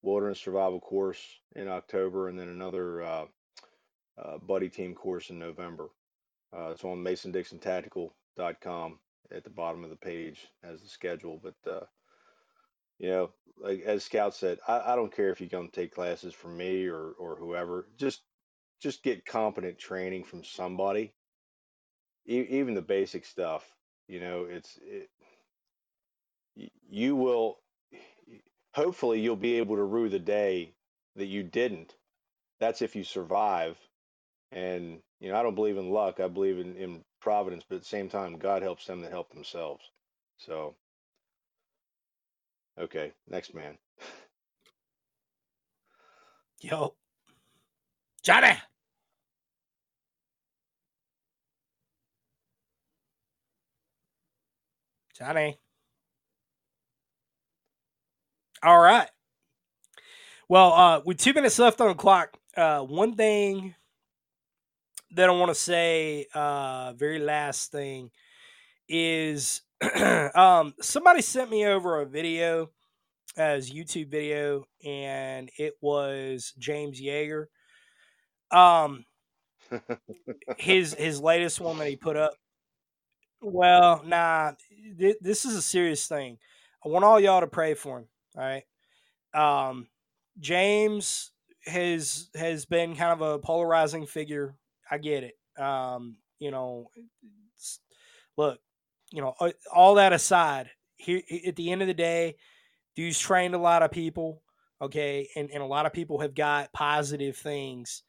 wilderness 0.00 0.40
survival 0.40 0.80
course 0.80 1.20
in 1.54 1.68
October, 1.68 2.28
and 2.28 2.38
then 2.38 2.48
another 2.48 3.02
uh, 3.02 3.24
uh, 4.18 4.38
buddy 4.38 4.68
team 4.68 4.94
course 4.94 5.30
in 5.30 5.38
November. 5.38 5.88
Uh, 6.56 6.70
it's 6.70 6.84
on 6.84 7.02
MasonDixonTactical.com 7.05 9.01
at 9.32 9.44
the 9.44 9.51
bottom 9.51 9.84
of 9.84 9.90
the 9.90 9.97
page 9.97 10.48
as 10.62 10.82
the 10.82 10.88
schedule. 10.88 11.40
But 11.43 11.56
uh, 11.70 11.86
you 12.98 13.09
know, 13.10 13.30
like 13.59 13.82
as 13.82 14.05
Scout 14.05 14.34
said, 14.34 14.59
I, 14.66 14.93
I 14.93 14.97
don't 14.97 15.14
care 15.14 15.30
if 15.30 15.40
you 15.40 15.48
come 15.48 15.68
take 15.70 15.94
classes 15.94 16.34
from 16.34 16.56
me 16.56 16.86
or 16.86 17.12
or 17.12 17.36
whoever. 17.36 17.88
Just 17.97 18.22
just 18.80 19.02
get 19.02 19.26
competent 19.26 19.78
training 19.78 20.24
from 20.24 20.44
somebody. 20.44 21.14
E- 22.28 22.47
even 22.51 22.74
the 22.74 22.82
basic 22.82 23.24
stuff. 23.24 23.76
You 24.09 24.20
know, 24.20 24.44
it's 24.44 24.78
it, 24.82 25.10
you 26.88 27.16
will. 27.16 27.59
Hopefully, 28.74 29.20
you'll 29.20 29.36
be 29.36 29.59
able 29.59 29.76
to 29.76 29.84
rue 29.84 30.09
the 30.09 30.18
day 30.18 30.74
that 31.16 31.26
you 31.26 31.43
didn't. 31.43 31.97
That's 32.60 32.82
if 32.82 32.97
you 32.97 33.05
survive. 33.05 33.78
And 34.52 35.01
you 35.20 35.31
know, 35.31 35.36
I 35.39 35.43
don't 35.43 35.55
believe 35.55 35.77
in 35.78 35.90
luck. 35.90 36.20
I 36.20 36.28
believe 36.28 36.59
in, 36.59 36.77
in 36.77 37.05
providence, 37.20 37.64
but 37.68 37.77
at 37.77 37.82
the 37.82 37.89
same 37.89 38.09
time, 38.09 38.39
God 38.39 38.62
helps 38.62 38.86
them 38.86 39.01
that 39.02 39.10
help 39.10 39.32
themselves. 39.32 39.85
So, 40.39 40.74
okay, 42.78 43.12
next 43.28 43.55
man. 43.55 43.78
Yo. 46.60 46.94
Johnny. 48.23 48.56
Johnny. 55.18 55.59
All 58.62 58.81
right. 58.81 59.09
Well, 60.48 60.73
uh, 60.73 61.01
with 61.05 61.18
two 61.18 61.32
minutes 61.32 61.59
left 61.59 61.81
on 61.81 61.89
the 61.89 61.94
clock, 61.94 62.36
uh, 62.56 62.81
one 62.81 63.14
thing 63.16 63.74
that 65.12 65.28
I 65.28 65.32
want 65.32 65.50
to 65.50 65.54
say, 65.54 66.26
uh, 66.34 66.92
very 66.94 67.18
last 67.18 67.72
thing, 67.72 68.10
is 68.88 69.62
um, 70.34 70.74
somebody 70.80 71.22
sent 71.22 71.50
me 71.50 71.66
over 71.66 72.00
a 72.00 72.06
video 72.06 72.70
as 73.36 73.70
YouTube 73.70 74.10
video, 74.10 74.64
and 74.84 75.50
it 75.58 75.74
was 75.80 76.52
James 76.58 77.00
Yeager. 77.00 77.46
Um, 78.50 79.04
his 80.58 80.94
his 80.98 81.20
latest 81.20 81.60
one 81.60 81.78
that 81.78 81.88
he 81.88 81.96
put 81.96 82.16
up. 82.16 82.34
Well, 83.40 84.02
nah, 84.04 84.52
th- 84.98 85.18
this 85.20 85.44
is 85.44 85.54
a 85.54 85.62
serious 85.62 86.06
thing. 86.06 86.38
I 86.84 86.88
want 86.88 87.04
all 87.04 87.20
y'all 87.20 87.40
to 87.40 87.46
pray 87.46 87.74
for 87.74 87.98
him. 87.98 88.08
All 88.36 88.42
right. 88.42 88.64
Um, 89.34 89.88
James 90.40 91.32
has 91.66 92.30
has 92.34 92.64
been 92.66 92.96
kind 92.96 93.12
of 93.12 93.20
a 93.20 93.38
polarizing 93.38 94.06
figure. 94.06 94.56
I 94.90 94.98
get 94.98 95.24
it. 95.24 95.62
Um, 95.62 96.16
you 96.38 96.50
know, 96.50 96.90
look, 98.36 98.58
you 99.12 99.20
know, 99.22 99.34
uh, 99.40 99.52
all 99.74 99.94
that 99.96 100.12
aside, 100.12 100.70
here 100.96 101.22
at 101.46 101.56
the 101.56 101.70
end 101.70 101.82
of 101.82 101.88
the 101.88 101.94
day, 101.94 102.36
dude's 102.94 103.18
trained 103.18 103.54
a 103.54 103.58
lot 103.58 103.82
of 103.82 103.90
people. 103.90 104.42
Okay, 104.80 105.28
and 105.36 105.50
and 105.50 105.62
a 105.62 105.66
lot 105.66 105.86
of 105.86 105.92
people 105.92 106.20
have 106.20 106.34
got 106.34 106.72
positive 106.72 107.36
things 107.36 108.02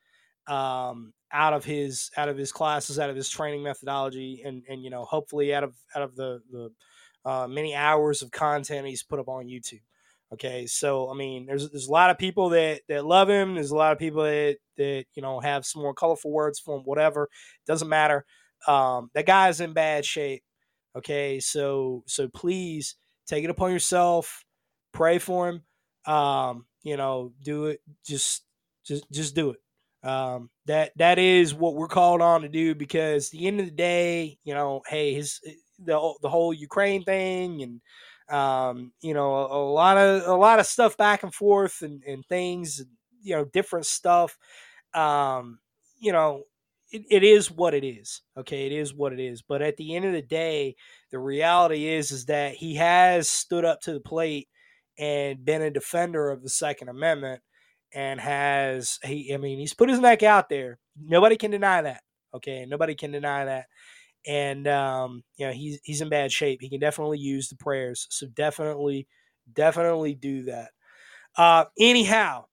um, 0.48 1.14
out 1.32 1.54
of 1.54 1.64
his 1.64 2.12
out 2.18 2.30
of 2.30 2.38
his 2.38 2.52
classes, 2.52 3.00
out 3.00 3.10
of 3.10 3.16
his 3.16 3.30
training 3.30 3.64
methodology, 3.64 4.42
and 4.46 4.64
and 4.68 4.84
you 4.84 4.90
know 4.90 5.06
hopefully 5.06 5.54
out 5.54 5.64
of 5.64 5.76
out 5.96 6.04
of 6.04 6.16
the 6.16 6.42
the 6.52 6.70
uh, 7.30 7.48
many 7.48 7.76
hours 7.76 8.22
of 8.22 8.32
content 8.32 8.88
he's 8.88 9.04
put 9.04 9.20
up 9.20 9.28
on 9.28 9.48
YouTube. 9.48 9.82
Okay, 10.34 10.68
so 10.68 11.10
I 11.10 11.14
mean, 11.16 11.46
there's 11.46 11.70
there's 11.70 11.88
a 11.88 11.92
lot 11.92 12.10
of 12.10 12.18
people 12.18 12.50
that 12.50 12.82
that 12.90 13.06
love 13.06 13.30
him. 13.30 13.56
There's 13.56 13.72
a 13.72 13.76
lot 13.78 13.94
of 13.94 14.00
people 14.00 14.24
that 14.24 14.58
that 14.76 15.06
you 15.14 15.22
know 15.22 15.40
have 15.40 15.66
some 15.66 15.82
more 15.82 15.94
colorful 15.94 16.32
words 16.32 16.60
for 16.60 16.78
him. 16.78 16.84
Whatever, 16.84 17.30
doesn't 17.66 17.88
matter. 17.88 18.26
Um, 18.68 19.10
that 19.14 19.26
guy's 19.26 19.62
in 19.62 19.72
bad 19.74 20.06
shape. 20.06 20.44
Okay, 20.98 21.40
so 21.40 22.04
so 22.08 22.28
please 22.28 22.96
take 23.26 23.46
it 23.46 23.50
upon 23.50 23.72
yourself. 23.72 24.44
Pray 24.92 25.18
for 25.20 25.48
him. 25.50 26.14
Um, 26.14 26.66
you 26.84 26.98
know, 26.98 27.32
do 27.42 27.68
it. 27.68 27.80
Just 28.06 28.44
just 28.86 29.10
just 29.12 29.34
do 29.34 29.52
it. 29.52 30.08
Um, 30.08 30.50
that 30.66 30.92
that 30.98 31.20
is 31.20 31.54
what 31.54 31.76
we're 31.76 31.88
called 31.88 32.22
on 32.22 32.42
to 32.42 32.50
do 32.50 32.76
because 32.76 33.30
the 33.30 33.48
end 33.48 33.60
of 33.62 33.66
the 33.66 33.72
day, 33.72 34.40
you 34.44 34.54
know, 34.54 34.82
hey, 34.88 35.14
his 35.14 35.40
the 35.80 36.14
the 36.22 36.30
whole 36.30 36.54
Ukraine 36.54 37.04
thing 37.04 37.62
and 37.62 37.82
um, 38.30 38.92
you 39.02 39.14
know, 39.14 39.34
a, 39.36 39.58
a, 39.58 39.72
lot 39.72 39.98
of 39.98 40.28
a 40.28 40.36
lot 40.36 40.60
of 40.60 40.66
stuff 40.66 40.98
back 40.98 41.24
and 41.24 41.34
forth 41.34 41.82
and, 41.82 42.04
and 42.04 42.26
things, 42.26 42.84
you 43.22 43.36
know, 43.36 43.46
different 43.46 43.86
stuff. 43.86 44.38
Um, 44.94 45.60
you 46.00 46.12
know, 46.12 46.44
it, 46.92 47.04
it 47.10 47.24
is 47.24 47.50
what 47.52 47.74
it 47.74 47.86
is. 47.86 48.22
Okay, 48.38 48.66
it 48.66 48.72
is 48.72 48.94
what 48.94 49.14
it 49.14 49.20
is. 49.20 49.42
But 49.42 49.62
at 49.62 49.78
the 49.78 49.96
end 49.96 50.06
of 50.06 50.14
the 50.14 50.22
day, 50.22 50.76
the 51.12 51.20
reality 51.20 51.88
is 51.88 52.12
is 52.12 52.26
that 52.26 52.56
he 52.56 52.76
has 52.76 53.30
stood 53.30 53.66
up 53.66 53.82
to 53.82 53.94
the 53.94 54.00
plate 54.00 54.48
and 54.98 55.44
been 55.44 55.62
a 55.62 55.72
defender 55.72 56.30
of 56.30 56.44
the 56.44 56.50
Second 56.50 56.90
Amendment 56.90 57.42
and 57.94 58.20
has 58.20 59.00
he 59.04 59.34
I 59.34 59.38
mean 59.38 59.60
he's 59.60 59.74
put 59.74 59.90
his 59.90 60.00
neck 60.00 60.24
out 60.24 60.50
there. 60.50 60.80
Nobody 61.00 61.38
can 61.38 61.52
deny 61.52 61.82
that. 61.82 62.02
Okay, 62.34 62.66
nobody 62.68 62.96
can 62.96 63.12
deny 63.12 63.46
that 63.46 63.68
and 64.26 64.68
um, 64.68 65.24
you 65.38 65.46
know 65.46 65.54
he's 65.54 65.80
he's 65.84 66.02
in 66.02 66.10
bad 66.10 66.32
shape. 66.32 66.60
He 66.62 66.70
can 66.70 66.80
definitely 66.80 67.20
use 67.20 67.50
the 67.50 67.56
prayers, 67.56 68.08
so 68.10 68.28
definitely, 68.28 69.08
definitely 69.54 70.16
do 70.16 70.44
that. 70.44 70.70
Uh, 71.36 71.66
anyhow, 71.80 72.46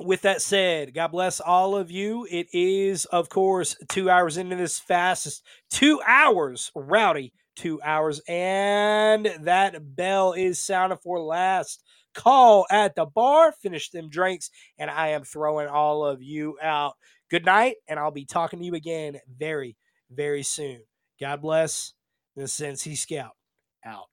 with 0.00 0.22
that 0.22 0.42
said, 0.42 0.94
God 0.94 1.08
bless 1.08 1.40
all 1.40 1.76
of 1.76 1.90
you. 1.90 2.26
It 2.30 2.48
is, 2.52 3.04
of 3.06 3.28
course, 3.28 3.76
two 3.88 4.10
hours 4.10 4.36
into 4.36 4.56
this 4.56 4.78
fast. 4.78 5.42
two 5.70 6.00
hours, 6.06 6.70
rowdy 6.74 7.32
two 7.54 7.80
hours, 7.82 8.20
and 8.28 9.26
that 9.42 9.94
bell 9.94 10.32
is 10.32 10.58
sounding 10.58 10.98
for 11.02 11.20
last 11.20 11.82
call 12.14 12.66
at 12.70 12.94
the 12.94 13.06
bar. 13.06 13.52
Finish 13.52 13.90
them 13.90 14.08
drinks, 14.08 14.50
and 14.78 14.90
I 14.90 15.08
am 15.08 15.24
throwing 15.24 15.68
all 15.68 16.04
of 16.04 16.22
you 16.22 16.58
out. 16.62 16.94
Good 17.30 17.44
night, 17.44 17.76
and 17.88 17.98
I'll 17.98 18.10
be 18.10 18.26
talking 18.26 18.58
to 18.58 18.64
you 18.64 18.74
again 18.74 19.18
very, 19.38 19.76
very 20.14 20.42
soon. 20.42 20.82
God 21.20 21.42
bless. 21.42 21.94
The 22.34 22.48
Sensi 22.48 22.94
Scout 22.94 23.32
out. 23.84 24.08